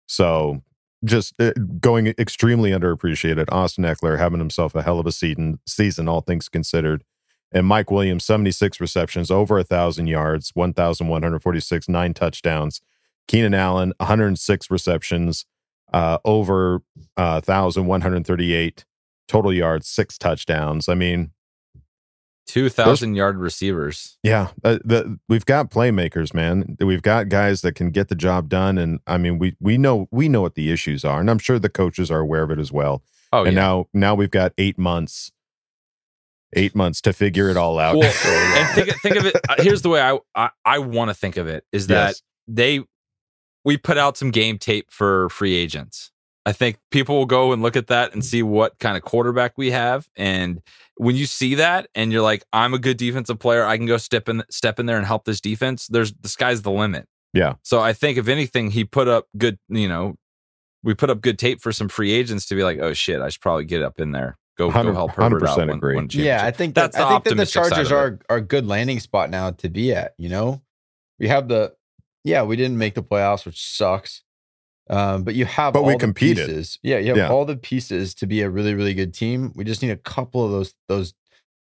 So 0.07 0.63
just 1.05 1.35
uh, 1.41 1.53
going 1.81 2.09
extremely 2.19 2.71
underappreciated. 2.71 3.47
Austin 3.53 3.85
Ekeler 3.85 4.19
having 4.19 4.39
himself 4.39 4.75
a 4.75 4.83
hell 4.83 4.99
of 4.99 5.07
a 5.07 5.13
season, 5.13 5.61
season, 5.67 6.09
all 6.09 6.21
things 6.21 6.49
considered. 6.49 7.05
And 7.53 7.67
Mike 7.67 7.91
Williams, 7.91 8.25
76 8.25 8.81
receptions, 8.81 9.31
over 9.31 9.59
a 9.59 9.65
thousand 9.65 10.09
yards, 10.09 10.51
1,146, 10.55 11.89
nine 11.89 12.13
touchdowns. 12.15 12.81
Keenan 13.29 13.55
Allen, 13.55 13.93
106 13.99 14.71
receptions, 14.71 15.47
uh, 15.93 16.19
over 16.25 16.83
uh, 17.17 17.41
1,138 17.45 18.85
total 19.29 19.53
yards, 19.53 19.89
six 19.89 20.19
touchdowns. 20.19 20.89
I 20.89 20.95
mean, 20.95 21.31
Two 22.47 22.69
thousand 22.69 23.15
yard 23.15 23.39
receivers. 23.39 24.19
yeah, 24.23 24.49
uh, 24.63 24.79
the, 24.85 25.19
we've 25.29 25.47
got 25.47 25.71
playmakers, 25.71 26.35
man. 26.35 26.77
We've 26.79 27.01
got 27.03 27.29
guys 27.31 27.63
that 27.63 27.73
can 27.75 27.91
get 27.91 28.09
the 28.09 28.15
job 28.15 28.49
done, 28.51 28.77
and 28.79 29.01
I 29.07 29.17
mean, 29.17 29.39
we 29.39 29.57
we 29.61 29.79
know 29.79 30.09
we 30.11 30.29
know 30.29 30.43
what 30.43 30.55
the 30.55 30.71
issues 30.71 31.05
are, 31.05 31.21
and 31.21 31.31
I'm 31.31 31.39
sure 31.39 31.59
the 31.59 31.71
coaches 31.71 32.11
are 32.11 32.21
aware 32.21 32.43
of 32.43 32.51
it 32.51 32.59
as 32.59 32.71
well. 32.71 33.03
Oh 33.33 33.45
and 33.45 33.55
yeah. 33.55 33.61
now 33.61 33.87
now 33.95 34.15
we've 34.15 34.31
got 34.31 34.53
eight 34.59 34.77
months, 34.79 35.33
eight 36.55 36.75
months 36.75 37.01
to 37.03 37.13
figure 37.13 37.49
it 37.49 37.57
all 37.57 37.79
out. 37.79 37.97
Well, 37.97 38.05
and 38.59 38.75
think 38.75 39.01
think 39.01 39.17
of 39.17 39.27
it. 39.27 39.37
uh, 39.49 39.55
Here's 39.59 39.83
the 39.83 39.89
way 39.89 40.01
I 40.03 40.19
I, 40.35 40.51
I 40.65 40.79
want 40.81 41.09
to 41.11 41.15
think 41.15 41.37
of 41.37 41.47
it 41.49 41.65
is 41.73 41.87
that 41.89 42.09
Yes. 42.09 42.23
they 42.47 42.81
we 43.65 43.77
put 43.79 43.97
out 43.97 44.17
some 44.19 44.31
game 44.31 44.59
tape 44.59 44.91
for 44.91 45.29
free 45.31 45.55
agents. 45.55 46.11
I 46.47 46.53
think 46.53 46.79
people 46.91 47.17
will 47.17 47.27
go 47.27 47.53
and 47.53 47.63
look 47.63 47.77
at 47.77 47.87
that 47.87 48.13
and 48.13 48.25
see 48.25 48.43
what 48.43 48.79
kind 48.79 48.97
of 48.97 49.03
quarterback 49.03 49.55
we 49.57 49.71
have. 49.71 50.09
And 50.15 50.61
when 50.97 51.17
you 51.17 51.27
see 51.27 51.55
that 51.55 51.89
and 51.95 52.13
you're 52.13 52.23
like, 52.23 52.45
I'm 52.53 52.75
a 52.75 52.79
good 52.79 52.99
defensive 52.99 53.39
player, 53.39 53.65
I 53.65 53.77
can 53.77 53.87
go 53.87 53.97
step 53.97 54.29
in 54.29 54.43
step 54.51 54.79
in 54.79 54.87
there 54.87 54.99
and 54.99 55.07
help 55.07 55.25
this 55.25 55.41
defense. 55.41 55.87
There's 55.87 56.13
the 56.13 56.29
sky's 56.29 56.63
the 56.63 56.71
limit. 56.71 57.09
Yeah. 57.33 57.55
So 57.63 57.81
I 57.81 57.93
think 57.93 58.19
if 58.19 58.29
anything, 58.29 58.71
he 58.71 58.85
put 58.85 59.09
up 59.09 59.27
good, 59.37 59.59
you 59.69 59.89
know, 59.89 60.17
we 60.83 60.95
put 60.95 61.11
up 61.11 61.23
good 61.23 61.39
tape 61.39 61.61
for 61.63 61.73
some 61.73 61.89
free 61.89 62.13
agents 62.13 62.47
to 62.47 62.55
be 62.55 62.63
like, 62.63 62.79
oh 62.79 62.93
shit, 62.93 63.21
I 63.21 63.31
should 63.31 63.41
probably 63.41 63.65
get 63.65 63.83
up 63.83 63.99
in 63.99 64.13
there. 64.13 64.37
Go, 64.57 64.71
go 64.71 64.93
help 64.93 65.13
Herbert 65.13 65.43
100% 65.43 65.57
win- 65.57 65.71
agree. 65.71 65.97
win 65.97 66.09
Yeah, 66.13 66.37
I 66.37 66.53
championship. 66.53 66.57
think 66.57 66.75
That's 66.75 66.97
that, 66.97 67.03
the 67.03 67.07
I 67.07 67.19
think 67.19 67.25
that 67.25 67.35
the 67.37 67.47
Chargers 67.47 67.91
are 67.91 68.21
are 68.29 68.37
a 68.37 68.41
good 68.41 68.67
landing 68.67 69.01
spot 69.01 69.31
now 69.31 69.51
to 69.51 69.69
be 69.69 69.93
at. 69.93 70.15
You 70.17 70.29
know, 70.29 70.63
we 71.19 71.29
have 71.29 71.49
the 71.49 71.75
yeah, 72.23 72.43
we 72.43 72.57
didn't 72.57 72.79
make 72.79 72.95
the 72.95 73.03
playoffs, 73.03 73.45
which 73.47 73.61
sucks. 73.61 74.23
Um, 74.91 75.23
but 75.25 75.35
you 75.35 75.45
have 75.47 75.73
But 75.73 75.81
all 75.81 75.87
we 75.87 75.93
the 75.95 75.99
competed. 75.99 76.47
Pieces. 76.47 76.79
Yeah, 76.83 76.99
you 76.99 77.09
have 77.09 77.17
Yeah. 77.17 77.29
all 77.31 77.45
the 77.47 77.57
pieces 77.57 78.15
to 78.17 78.27
be 78.27 78.43
a 78.43 78.51
really 78.51 78.75
really 78.75 78.95
good 78.95 79.15
team. 79.15 79.53
We 79.55 79.65
just 79.65 79.81
need 79.83 79.91
a 79.91 79.97
couple 79.97 80.45
of 80.45 80.51
those 80.51 80.75
those. 80.89 81.15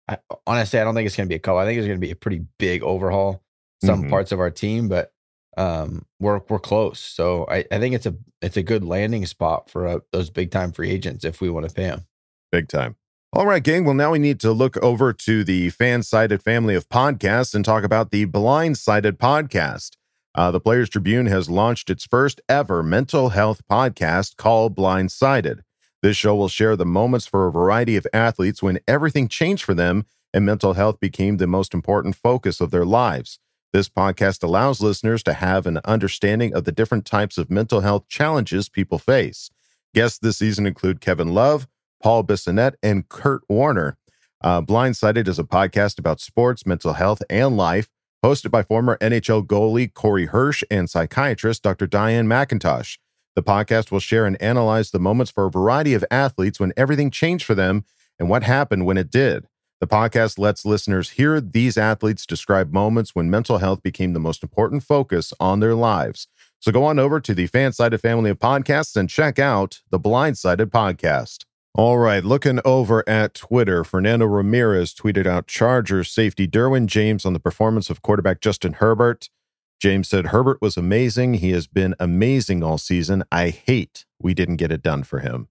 I, 0.08 0.18
honestly, 0.46 0.78
I 0.80 0.84
don't 0.84 0.94
think 0.94 1.06
it's 1.06 1.16
going 1.16 1.26
to 1.26 1.32
be 1.32 1.34
a 1.36 1.38
couple. 1.40 1.58
I 1.58 1.64
think 1.66 1.78
it's 1.78 1.86
going 1.86 2.00
to 2.00 2.06
be 2.06 2.10
a 2.12 2.16
pretty 2.16 2.44
big 2.58 2.82
overhaul. 2.82 3.42
Some 3.84 4.04
Mhm. 4.04 4.10
parts 4.10 4.32
of 4.32 4.40
our 4.40 4.50
team, 4.50 4.88
but 4.88 5.12
um, 5.56 6.04
we're 6.20 6.40
we're 6.48 6.58
close. 6.60 7.00
So 7.00 7.44
I, 7.50 7.64
I 7.70 7.78
think 7.78 7.94
it's 7.94 8.06
a 8.06 8.14
it's 8.40 8.56
a 8.56 8.62
good 8.62 8.84
landing 8.84 9.26
spot 9.26 9.68
for 9.68 9.86
uh, 9.86 9.98
those 10.12 10.30
big 10.30 10.50
time 10.52 10.70
free 10.72 10.90
agents 10.90 11.24
if 11.24 11.40
we 11.40 11.50
want 11.50 11.68
to 11.68 11.74
pay 11.74 11.84
them. 11.84 12.06
Big 12.52 12.68
time. 12.68 12.94
All 13.34 13.44
right, 13.46 13.62
gang. 13.62 13.84
Well, 13.84 13.92
now 13.94 14.12
we 14.12 14.18
need 14.18 14.40
to 14.40 14.52
look 14.52 14.76
over 14.78 15.12
to 15.12 15.44
the 15.44 15.68
fan 15.70 16.02
sided 16.02 16.42
family 16.42 16.74
of 16.74 16.88
podcasts 16.88 17.54
and 17.54 17.62
talk 17.64 17.84
about 17.84 18.10
the 18.10 18.24
Blind 18.24 18.78
Sided 18.78 19.18
podcast. 19.18 19.96
Uh, 20.38 20.52
the 20.52 20.60
Players 20.60 20.88
Tribune 20.88 21.26
has 21.26 21.50
launched 21.50 21.90
its 21.90 22.06
first 22.06 22.40
ever 22.48 22.80
mental 22.80 23.30
health 23.30 23.60
podcast 23.68 24.36
called 24.36 24.72
Blind 24.72 25.10
Sided. 25.10 25.64
This 26.00 26.16
show 26.16 26.36
will 26.36 26.46
share 26.46 26.76
the 26.76 26.86
moments 26.86 27.26
for 27.26 27.48
a 27.48 27.50
variety 27.50 27.96
of 27.96 28.06
athletes 28.12 28.62
when 28.62 28.78
everything 28.86 29.26
changed 29.26 29.64
for 29.64 29.74
them 29.74 30.04
and 30.32 30.46
mental 30.46 30.74
health 30.74 31.00
became 31.00 31.38
the 31.38 31.48
most 31.48 31.74
important 31.74 32.14
focus 32.14 32.60
of 32.60 32.70
their 32.70 32.84
lives. 32.84 33.40
This 33.72 33.88
podcast 33.88 34.44
allows 34.44 34.80
listeners 34.80 35.24
to 35.24 35.32
have 35.32 35.66
an 35.66 35.80
understanding 35.84 36.54
of 36.54 36.62
the 36.62 36.70
different 36.70 37.04
types 37.04 37.36
of 37.36 37.50
mental 37.50 37.80
health 37.80 38.06
challenges 38.06 38.68
people 38.68 39.00
face. 39.00 39.50
Guests 39.92 40.20
this 40.20 40.36
season 40.36 40.68
include 40.68 41.00
Kevin 41.00 41.34
Love, 41.34 41.66
Paul 42.00 42.22
Bissonnette, 42.22 42.74
and 42.80 43.08
Kurt 43.08 43.42
Warner. 43.48 43.96
Uh, 44.40 44.62
Blindsided 44.62 45.26
is 45.26 45.40
a 45.40 45.42
podcast 45.42 45.98
about 45.98 46.20
sports, 46.20 46.64
mental 46.64 46.92
health, 46.92 47.22
and 47.28 47.56
life, 47.56 47.88
hosted 48.24 48.50
by 48.50 48.62
former 48.62 48.98
NHL 49.00 49.46
goalie 49.46 49.92
Corey 49.92 50.26
Hirsch 50.26 50.64
and 50.70 50.90
psychiatrist 50.90 51.62
Dr. 51.62 51.86
Diane 51.86 52.26
McIntosh. 52.26 52.98
The 53.36 53.42
podcast 53.42 53.92
will 53.92 54.00
share 54.00 54.26
and 54.26 54.40
analyze 54.42 54.90
the 54.90 54.98
moments 54.98 55.30
for 55.30 55.46
a 55.46 55.50
variety 55.50 55.94
of 55.94 56.04
athletes 56.10 56.58
when 56.58 56.72
everything 56.76 57.10
changed 57.10 57.44
for 57.44 57.54
them 57.54 57.84
and 58.18 58.28
what 58.28 58.42
happened 58.42 58.84
when 58.84 58.98
it 58.98 59.10
did. 59.10 59.46
The 59.80 59.86
podcast 59.86 60.38
lets 60.38 60.66
listeners 60.66 61.10
hear 61.10 61.40
these 61.40 61.78
athletes 61.78 62.26
describe 62.26 62.72
moments 62.72 63.14
when 63.14 63.30
mental 63.30 63.58
health 63.58 63.80
became 63.80 64.12
the 64.12 64.18
most 64.18 64.42
important 64.42 64.82
focus 64.82 65.32
on 65.38 65.60
their 65.60 65.76
lives. 65.76 66.26
So 66.58 66.72
go 66.72 66.84
on 66.84 66.98
over 66.98 67.20
to 67.20 67.32
the 67.32 67.46
Fansided 67.46 68.00
family 68.00 68.30
of 68.30 68.40
podcasts 68.40 68.96
and 68.96 69.08
check 69.08 69.38
out 69.38 69.80
the 69.90 70.00
Blindsided 70.00 70.66
podcast. 70.66 71.44
All 71.78 71.96
right, 71.96 72.24
looking 72.24 72.58
over 72.64 73.08
at 73.08 73.34
Twitter, 73.34 73.84
Fernando 73.84 74.26
Ramirez 74.26 74.92
tweeted 74.92 75.28
out 75.28 75.46
Chargers 75.46 76.10
safety 76.10 76.48
Derwin 76.48 76.86
James 76.86 77.24
on 77.24 77.34
the 77.34 77.38
performance 77.38 77.88
of 77.88 78.02
quarterback 78.02 78.40
Justin 78.40 78.72
Herbert. 78.72 79.30
James 79.78 80.08
said 80.08 80.26
Herbert 80.26 80.60
was 80.60 80.76
amazing. 80.76 81.34
He 81.34 81.52
has 81.52 81.68
been 81.68 81.94
amazing 82.00 82.64
all 82.64 82.78
season. 82.78 83.22
I 83.30 83.50
hate 83.50 84.06
we 84.18 84.34
didn't 84.34 84.56
get 84.56 84.72
it 84.72 84.82
done 84.82 85.04
for 85.04 85.20
him. 85.20 85.46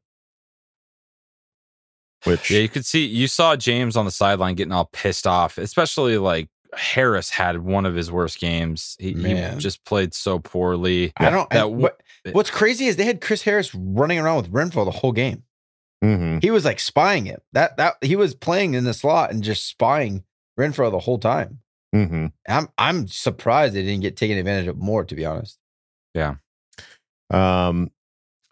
Which 2.26 2.52
Yeah, 2.52 2.60
you 2.60 2.68
could 2.68 2.86
see 2.86 3.06
you 3.06 3.28
saw 3.28 3.56
James 3.56 3.96
on 3.96 4.04
the 4.04 4.12
sideline 4.12 4.56
getting 4.56 4.74
all 4.74 4.90
pissed 4.92 5.28
off, 5.28 5.58
especially 5.58 6.18
like 6.18 6.50
Harris 6.76 7.30
had 7.30 7.60
one 7.60 7.86
of 7.86 7.96
his 7.96 8.12
worst 8.12 8.42
games. 8.42 8.98
He, 9.00 9.13
he 9.13 9.34
just 9.60 9.86
played 9.86 10.13
so 10.13 10.40
poorly. 10.40 11.13
I 11.16 11.30
don't. 11.30 11.50
That 11.52 11.60
I, 11.60 11.62
w- 11.62 11.84
what, 11.84 12.02
what's 12.34 12.50
crazy 12.50 12.88
is 12.88 12.98
they 12.98 13.06
had 13.06 13.22
Chris 13.22 13.44
Harris 13.44 13.74
running 13.74 14.20
around 14.20 14.36
with 14.42 14.52
Renfrow 14.52 14.84
the 14.84 14.92
whole 14.92 15.13
game. 15.13 15.44
Mhm. 16.04 16.42
He 16.44 16.52
was 16.52 16.66
like 16.66 16.80
spying 16.80 17.28
it. 17.28 17.42
That 17.54 17.78
that 17.78 17.96
he 18.02 18.16
was 18.16 18.36
playing 18.36 18.74
in 18.76 18.84
the 18.84 18.94
slot 18.94 19.32
and 19.32 19.44
just 19.44 19.66
spying 19.68 20.24
Renfrow 20.60 20.92
the 20.92 21.00
whole 21.00 21.18
time. 21.20 21.60
Mhm. 21.96 22.32
I'm 22.48 22.68
I'm 22.78 23.08
surprised 23.08 23.74
they 23.74 23.84
didn't 23.84 24.02
get 24.02 24.18
taken 24.18 24.38
advantage 24.38 24.68
of 24.68 24.78
more. 24.78 25.04
To 25.06 25.16
be 25.16 25.26
honest, 25.26 25.58
Yeah. 26.14 26.36
Um, 27.30 27.92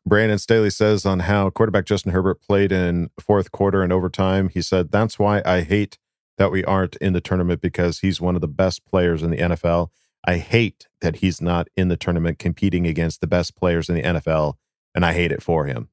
Brandon 0.05 0.37
Staley 0.37 0.69
says 0.69 1.05
on 1.05 1.19
how 1.21 1.49
quarterback 1.49 1.85
Justin 1.85 2.11
Herbert 2.11 2.41
played 2.41 2.71
in 2.71 3.09
fourth 3.19 3.51
quarter 3.51 3.81
and 3.81 3.91
overtime. 3.93 4.49
He 4.49 4.61
said, 4.61 4.91
That's 4.91 5.17
why 5.17 5.41
I 5.45 5.61
hate 5.61 5.97
that 6.37 6.51
we 6.51 6.63
aren't 6.65 6.95
in 6.97 7.13
the 7.13 7.21
tournament 7.21 7.61
because 7.61 7.99
he's 7.99 8.19
one 8.21 8.35
of 8.35 8.41
the 8.41 8.47
best 8.47 8.85
players 8.85 9.23
in 9.23 9.31
the 9.31 9.37
NFL. 9.37 9.89
I 10.27 10.37
hate 10.37 10.87
that 11.01 11.17
he's 11.17 11.41
not 11.41 11.67
in 11.77 11.87
the 11.87 11.97
tournament 11.97 12.39
competing 12.39 12.85
against 12.85 13.21
the 13.21 13.27
best 13.27 13.55
players 13.55 13.89
in 13.89 13.95
the 13.95 14.01
NFL, 14.03 14.55
and 14.93 15.05
I 15.05 15.13
hate 15.13 15.31
it 15.31 15.41
for 15.41 15.65
him. 15.65 15.89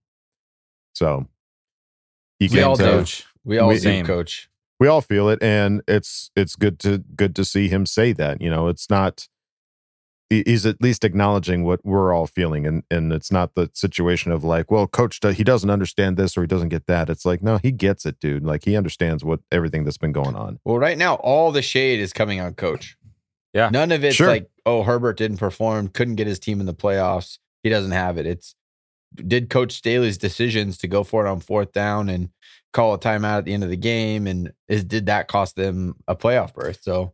So 0.94 1.26
you 2.50 2.58
we 2.58 2.62
all 2.62 2.76
can't, 2.76 3.22
uh. 3.22 3.26
We 3.44 3.58
all 3.58 3.68
we- 3.68 3.74
do, 3.74 3.80
Same. 3.80 4.04
coach. 4.06 4.48
we 4.80 4.88
all 4.88 5.00
feel 5.00 5.28
it 5.28 5.40
and 5.42 5.82
it's 5.86 6.30
it's 6.34 6.56
good 6.56 6.78
to 6.80 6.98
good 7.14 7.36
to 7.36 7.44
see 7.44 7.68
him 7.68 7.86
say 7.86 8.12
that 8.12 8.40
you 8.40 8.50
know 8.50 8.68
it's 8.68 8.90
not 8.90 9.28
he's 10.30 10.64
at 10.64 10.80
least 10.80 11.04
acknowledging 11.04 11.62
what 11.62 11.84
we're 11.84 12.12
all 12.12 12.26
feeling 12.26 12.66
and 12.66 12.82
and 12.90 13.12
it's 13.12 13.30
not 13.30 13.54
the 13.54 13.70
situation 13.74 14.32
of 14.32 14.42
like 14.42 14.70
well 14.70 14.86
coach 14.86 15.20
he 15.34 15.44
doesn't 15.44 15.68
understand 15.70 16.16
this 16.16 16.36
or 16.36 16.40
he 16.40 16.46
doesn't 16.46 16.70
get 16.70 16.86
that 16.86 17.10
it's 17.10 17.26
like 17.26 17.42
no 17.42 17.58
he 17.58 17.70
gets 17.70 18.06
it 18.06 18.18
dude 18.18 18.42
like 18.44 18.64
he 18.64 18.74
understands 18.74 19.22
what 19.24 19.40
everything 19.52 19.84
that's 19.84 19.98
been 19.98 20.10
going 20.12 20.34
on 20.34 20.58
Well, 20.64 20.78
right 20.78 20.96
now 20.96 21.16
all 21.16 21.52
the 21.52 21.62
shade 21.62 22.00
is 22.00 22.12
coming 22.12 22.40
on 22.40 22.54
coach. 22.54 22.96
Yeah. 23.52 23.68
none 23.68 23.92
of 23.92 24.02
it's 24.02 24.16
Sure. 24.16 24.26
like 24.28 24.48
oh 24.64 24.82
Herbert 24.84 25.18
didn't 25.18 25.36
perform, 25.36 25.88
couldn't 25.88 26.14
get 26.16 26.26
his 26.26 26.38
team 26.38 26.60
in 26.60 26.66
the 26.66 26.74
playoffs. 26.74 27.38
He 27.62 27.68
doesn't 27.68 27.90
have 27.92 28.16
it. 28.16 28.24
It's 28.26 28.54
did 29.14 29.50
Coach 29.50 29.72
Staley's 29.72 30.18
decisions 30.18 30.78
to 30.78 30.88
go 30.88 31.04
for 31.04 31.26
it 31.26 31.28
on 31.30 31.40
fourth 31.40 31.72
down 31.72 32.08
and 32.08 32.30
call 32.72 32.94
a 32.94 32.98
timeout 32.98 33.38
at 33.38 33.44
the 33.44 33.52
end 33.54 33.62
of 33.64 33.70
the 33.70 33.76
game, 33.76 34.26
and 34.26 34.52
is 34.68 34.84
did 34.84 35.06
that 35.06 35.28
cost 35.28 35.56
them 35.56 35.94
a 36.08 36.16
playoff 36.16 36.54
berth? 36.54 36.80
So, 36.82 37.12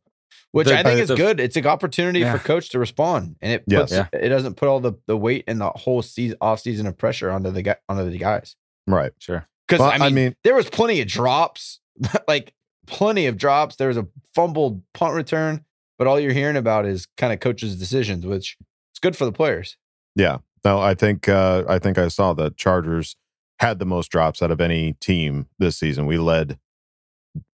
which 0.52 0.68
The- 0.68 0.78
I 0.78 0.82
think 0.82 0.98
uh, 0.98 1.02
is 1.02 1.08
the- 1.08 1.16
good. 1.16 1.40
It's 1.40 1.56
an 1.56 1.66
opportunity 1.66 2.20
Yeah. 2.20 2.36
for 2.36 2.44
coach 2.44 2.68
to 2.70 2.78
respond, 2.78 3.36
and 3.42 3.52
it 3.52 3.66
puts 3.66 3.92
Yeah. 3.92 4.06
it 4.12 4.28
doesn't 4.28 4.54
put 4.56 4.68
all 4.68 4.80
the 4.80 4.94
the 5.06 5.16
weight 5.16 5.44
and 5.48 5.60
the 5.60 5.70
whole 5.70 6.02
season 6.02 6.38
off 6.40 6.60
season 6.60 6.86
of 6.86 6.96
pressure 6.96 7.30
onto 7.30 7.50
the 7.50 7.62
guy 7.62 7.76
onto 7.88 8.08
the 8.08 8.18
guys. 8.18 8.54
Right. 8.86 9.12
Sure. 9.18 9.46
Because 9.66 9.80
Well, 9.80 9.90
I, 9.90 9.94
mean, 9.98 10.02
I 10.02 10.10
mean- 10.10 10.36
there 10.44 10.54
was 10.54 10.70
plenty 10.70 11.00
of 11.00 11.08
drops, 11.08 11.80
like 12.28 12.54
plenty 12.86 13.26
of 13.26 13.36
drops. 13.36 13.76
There 13.76 13.88
was 13.88 13.96
a 13.98 14.06
fumbled 14.34 14.82
punt 14.94 15.14
return, 15.14 15.64
but 15.98 16.06
all 16.06 16.18
you're 16.18 16.32
hearing 16.32 16.56
about 16.56 16.86
is 16.86 17.06
kind 17.18 17.32
of 17.32 17.40
coaches' 17.40 17.76
decisions, 17.76 18.24
which 18.24 18.56
it's 18.92 18.98
good 19.00 19.14
for 19.16 19.24
the 19.26 19.32
players. 19.32 19.76
Yeah. 20.16 20.38
No, 20.64 20.80
I 20.80 20.94
think 20.94 21.28
uh, 21.28 21.64
I 21.68 21.78
think 21.78 21.98
I 21.98 22.08
saw 22.08 22.32
the 22.32 22.50
Chargers 22.50 23.16
had 23.60 23.78
the 23.78 23.86
most 23.86 24.10
drops 24.10 24.42
out 24.42 24.50
of 24.50 24.60
any 24.60 24.94
team 24.94 25.48
this 25.58 25.76
season. 25.78 26.06
We 26.06 26.18
led 26.18 26.58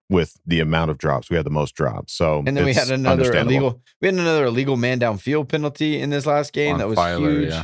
with 0.09 0.39
the 0.45 0.59
amount 0.59 0.91
of 0.91 0.97
drops. 0.97 1.29
We 1.29 1.37
had 1.37 1.45
the 1.45 1.51
most 1.51 1.73
drops. 1.73 2.13
So 2.13 2.43
And 2.45 2.55
then 2.57 2.65
we 2.65 2.73
had 2.73 2.91
another 2.91 3.33
illegal. 3.33 3.81
We 4.01 4.07
had 4.07 4.15
another 4.15 4.45
illegal 4.45 4.75
man 4.77 4.99
downfield 4.99 5.47
penalty 5.47 5.99
in 6.01 6.09
this 6.09 6.25
last 6.25 6.53
game 6.53 6.73
On 6.73 6.79
that 6.79 6.87
was 6.87 6.97
Feiler, 6.99 7.41
huge. 7.41 7.49
yeah. 7.49 7.63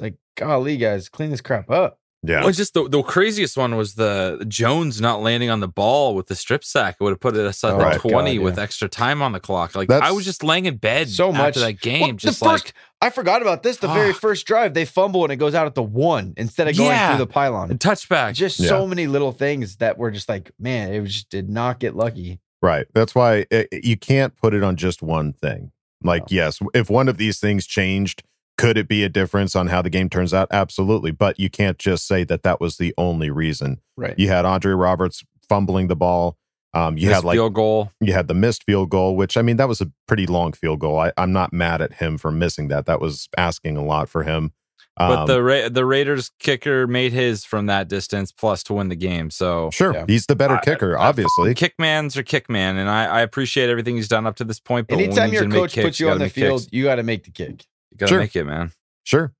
Like, 0.00 0.16
golly, 0.36 0.76
guys, 0.76 1.08
clean 1.08 1.30
this 1.30 1.40
crap 1.40 1.70
up. 1.70 2.00
Yeah. 2.26 2.40
Well, 2.42 2.52
just 2.52 2.74
the, 2.74 2.88
the 2.88 3.02
craziest 3.02 3.56
one 3.56 3.76
was 3.76 3.94
the 3.94 4.44
Jones 4.48 5.00
not 5.00 5.22
landing 5.22 5.48
on 5.50 5.60
the 5.60 5.68
ball 5.68 6.14
with 6.14 6.26
the 6.26 6.34
strip 6.34 6.64
sack. 6.64 6.96
It 7.00 7.04
would 7.04 7.10
have 7.10 7.20
put 7.20 7.36
us 7.36 7.62
at 7.62 7.74
Oh 7.74 7.78
the 7.78 7.84
my 7.84 7.94
20 7.96 8.36
God, 8.36 8.44
with 8.44 8.56
yeah. 8.56 8.62
extra 8.62 8.88
time 8.88 9.22
on 9.22 9.32
the 9.32 9.40
clock. 9.40 9.74
Like 9.74 9.88
That's- 9.88 10.08
I 10.08 10.12
was 10.12 10.24
just 10.24 10.42
laying 10.42 10.66
in 10.66 10.76
bed 10.76 11.08
So 11.08 11.28
after 11.30 11.38
much 11.38 11.54
that 11.56 11.80
game, 11.80 12.00
Well, 12.00 12.10
the 12.12 12.16
just 12.16 12.40
first- 12.40 12.64
like 12.66 12.74
I 13.00 13.10
forgot 13.10 13.42
about 13.42 13.62
this. 13.62 13.76
The 13.76 13.88
very 13.88 14.10
ah. 14.10 14.14
first 14.14 14.46
drive, 14.46 14.72
they 14.74 14.84
fumble 14.86 15.22
and 15.24 15.32
it 15.32 15.36
goes 15.36 15.54
out 15.54 15.66
at 15.66 15.74
the 15.74 15.82
one 15.82 16.32
instead 16.36 16.66
of 16.66 16.76
going 16.76 16.90
Yeah. 16.90 17.10
through 17.16 17.24
the 17.26 17.30
pylon. 17.30 17.70
a 17.70 17.74
touchback. 17.74 18.34
Just 18.34 18.58
Yeah. 18.58 18.68
so 18.70 18.86
many 18.86 19.06
little 19.06 19.32
things 19.32 19.76
that 19.76 19.98
were 19.98 20.10
just 20.10 20.28
like, 20.28 20.50
man, 20.58 20.92
it 20.92 21.04
just 21.04 21.28
did 21.28 21.48
not 21.50 21.78
get 21.78 21.94
lucky. 21.94 22.40
Right. 22.62 22.86
That's 22.94 23.14
why 23.14 23.44
it, 23.50 23.68
you 23.84 23.96
can't 23.98 24.34
put 24.36 24.54
it 24.54 24.62
on 24.64 24.76
just 24.76 25.02
one 25.02 25.32
thing. 25.34 25.72
Like, 26.02 26.22
No. 26.22 26.26
yes, 26.36 26.58
if 26.74 26.88
one 26.90 27.08
of 27.08 27.18
these 27.18 27.38
things 27.38 27.66
changed, 27.66 28.22
could 28.58 28.76
it 28.78 28.88
be 28.88 29.04
a 29.04 29.08
difference 29.08 29.54
on 29.54 29.66
how 29.68 29.82
the 29.82 29.90
game 29.90 30.08
turns 30.08 30.32
out? 30.34 30.48
Absolutely. 30.50 31.10
But 31.10 31.38
you 31.38 31.50
can't 31.50 31.78
just 31.78 32.06
say 32.06 32.24
that 32.24 32.42
that 32.42 32.60
was 32.60 32.76
the 32.78 32.94
only 32.96 33.30
reason. 33.30 33.80
Right. 33.96 34.18
You 34.18 34.28
had 34.28 34.44
Andre 34.44 34.72
Roberts 34.72 35.22
fumbling 35.48 35.88
the 35.88 35.96
ball. 35.96 36.36
Um, 36.74 36.98
you 36.98 37.06
Missed 37.08 37.14
had 37.16 37.24
like 37.24 37.36
field 37.36 37.54
goal. 37.54 37.90
you 38.00 38.12
had 38.12 38.28
the 38.28 38.34
missed 38.34 38.64
field 38.64 38.90
goal, 38.90 39.16
which 39.16 39.36
I 39.38 39.42
mean 39.42 39.56
that 39.56 39.68
was 39.68 39.80
a 39.80 39.90
pretty 40.06 40.26
long 40.26 40.52
field 40.52 40.80
goal. 40.80 40.98
I, 40.98 41.10
I'm 41.16 41.32
not 41.32 41.52
mad 41.52 41.80
at 41.80 41.94
him 41.94 42.18
for 42.18 42.30
missing 42.30 42.68
that. 42.68 42.84
That 42.86 43.00
was 43.00 43.28
asking 43.38 43.76
a 43.78 43.84
lot 43.84 44.08
for 44.10 44.24
him. 44.24 44.52
But 44.98 45.18
Um, 45.20 45.26
the 45.26 45.42
Ra- 45.42 45.68
the 45.70 45.84
Raiders 45.86 46.30
kicker 46.38 46.86
made 46.86 47.12
his 47.12 47.44
from 47.44 47.66
that 47.66 47.88
distance 47.88 48.32
plus 48.32 48.62
to 48.64 48.74
win 48.74 48.88
the 48.88 48.96
game. 48.96 49.30
So 49.30 49.70
sure, 49.72 49.92
Yeah. 49.94 50.04
he's 50.06 50.26
the 50.26 50.36
better 50.36 50.56
I- 50.56 50.60
kicker, 50.64 50.98
I- 50.98 51.08
obviously. 51.08 51.54
Kickman's 51.54 52.16
or 52.16 52.22
kickman, 52.22 52.76
and 52.78 52.88
I, 52.90 53.04
I 53.04 53.20
appreciate 53.20 53.68
everything 53.70 53.96
he's 53.96 54.08
done 54.08 54.26
up 54.26 54.36
to 54.36 54.44
this 54.44 54.58
point. 54.60 54.88
But 54.88 54.98
Anytime 54.98 55.32
your 55.32 55.42
need 55.42 55.50
to 55.50 55.54
make 55.54 55.60
coach 55.62 55.72
kicks, 55.72 55.84
puts 55.86 56.00
you 56.00 56.10
on 56.10 56.18
the 56.18 56.28
field, 56.30 56.60
kicks. 56.62 56.72
you 56.72 56.84
got 56.84 56.94
to 56.96 57.02
make 57.02 57.24
the 57.24 57.30
kick. 57.30 57.64
You 57.96 57.98
gotta 58.00 58.10
Sure. 58.10 58.20
make 58.20 58.36
it, 58.36 58.44
man. 58.44 58.72
Sure. 59.04 59.32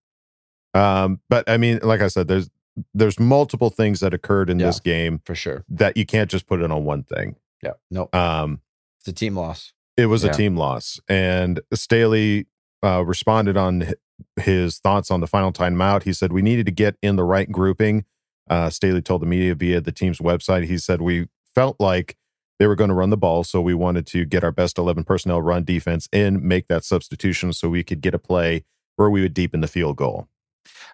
Um, 0.75 1.21
but 1.29 1.49
I 1.49 1.57
mean, 1.57 1.79
like 1.83 2.01
I 2.01 2.09
said, 2.09 2.29
there's 2.29 2.51
there's 2.93 3.19
multiple 3.19 3.71
things 3.71 4.01
that 4.01 4.13
occurred 4.13 4.51
in 4.51 4.59
Yeah. 4.59 4.67
this 4.67 4.81
game 4.81 5.21
For 5.25 5.35
sure. 5.35 5.65
that 5.69 5.97
you 5.97 6.05
can't 6.05 6.31
just 6.31 6.47
put 6.47 6.61
it 6.61 6.71
on 6.71 6.85
one 6.85 7.05
thing. 7.05 7.37
Yeah. 7.63 7.73
No, 7.91 8.11
Um, 8.13 8.61
it's 9.01 9.09
a 9.09 9.13
team 9.15 9.35
loss. 9.35 9.73
it 9.97 10.07
was 10.07 10.25
Yeah. 10.25 10.31
a 10.31 10.35
team 10.35 10.57
loss, 10.57 11.01
and 11.09 11.61
Staley 11.73 12.47
uh, 12.85 13.03
responded 13.05 13.57
on 13.57 13.95
his 14.41 14.79
thoughts 14.79 15.11
on 15.11 15.21
the 15.21 15.27
final 15.27 15.53
timeout. 15.53 16.03
He 16.03 16.13
said 16.13 16.33
we 16.33 16.43
needed 16.43 16.67
to 16.67 16.73
get 16.73 16.97
in 17.03 17.17
the 17.17 17.25
right 17.25 17.51
grouping. 17.51 18.05
Uh, 18.49 18.69
Staley 18.71 19.01
told 19.03 19.23
the 19.23 19.27
media 19.27 19.55
via 19.55 19.81
the 19.81 19.93
team's 19.93 20.19
website. 20.19 20.65
He 20.67 20.77
said 20.79 21.01
we 21.01 21.29
felt 21.55 21.81
like 21.81 22.17
they 22.59 22.67
were 22.67 22.75
going 22.77 22.89
to 22.89 22.95
run 22.95 23.11
the 23.11 23.17
ball, 23.17 23.45
so 23.45 23.61
we 23.61 23.75
wanted 23.75 24.07
to 24.09 24.25
get 24.25 24.43
our 24.45 24.53
best 24.53 24.79
eleven 24.79 25.05
personnel 25.05 25.43
run 25.43 25.65
defense 25.65 26.09
in, 26.13 26.47
make 26.47 26.69
that 26.69 26.85
substitution, 26.85 27.53
so 27.53 27.69
we 27.69 27.83
could 27.85 28.01
get 28.01 28.15
a 28.15 28.19
play 28.19 28.65
where 28.97 29.11
we 29.11 29.21
would 29.23 29.35
deepen 29.35 29.61
the 29.61 29.69
field 29.69 29.97
goal. 29.97 30.29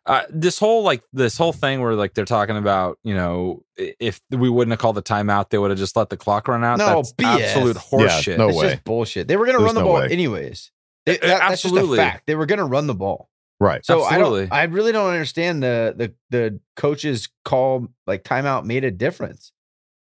Uh, 0.05 0.23
this 0.29 0.59
whole 0.59 0.83
like 0.83 1.03
this 1.13 1.39
whole 1.39 1.53
thing 1.53 1.81
where 1.81 1.95
like 1.95 2.15
they're 2.15 2.25
talking 2.25 2.57
about 2.57 2.99
you 3.05 3.15
know 3.15 3.63
if 3.77 4.21
we 4.31 4.51
wouldn't 4.51 4.73
have 4.73 4.81
called 4.81 4.97
the 4.97 5.03
timeout, 5.03 5.51
they 5.51 5.59
would 5.59 5.71
have 5.71 5.79
just 5.79 5.97
let 5.97 6.09
the 6.11 6.17
clock 6.17 6.49
run 6.49 6.65
out. 6.65 6.79
No, 6.79 6.97
That's 6.97 7.13
BS. 7.13 7.41
absolute 7.41 7.77
Yeah, 7.77 7.83
horseshit. 8.09 8.37
no 8.39 8.49
it's 8.49 8.59
way. 8.59 8.71
just 8.73 8.85
bullshit. 8.85 9.29
They 9.29 9.37
were 9.37 9.47
going 9.47 9.57
to 9.57 9.61
There's 9.65 9.69
run 9.69 9.75
the 9.77 9.81
no 9.83 9.87
ball 9.87 10.01
way. 10.01 10.09
anyways. 10.11 10.73
They, 11.07 11.19
that- 11.19 11.21
that's 11.23 11.63
just 11.63 11.65
a 11.65 11.69
absolutely. 11.69 11.99
fact. 11.99 12.27
They 12.27 12.35
were 12.35 12.47
going 12.47 12.59
to 12.59 12.65
run 12.65 12.87
the 12.89 12.95
ball. 12.95 13.29
Right. 13.61 13.87
So 13.87 14.03
I 14.03 14.19
don't. 14.19 14.53
I 14.53 14.65
really 14.65 14.91
don't 14.91 15.11
understand 15.11 15.63
the 15.63 15.95
the 15.97 16.13
the 16.31 16.61
coach's 16.75 17.29
call. 17.45 17.87
Like 18.09 18.25
timeout 18.25 18.65
made 18.65 18.83
a 18.83 18.91
difference. 18.91 19.53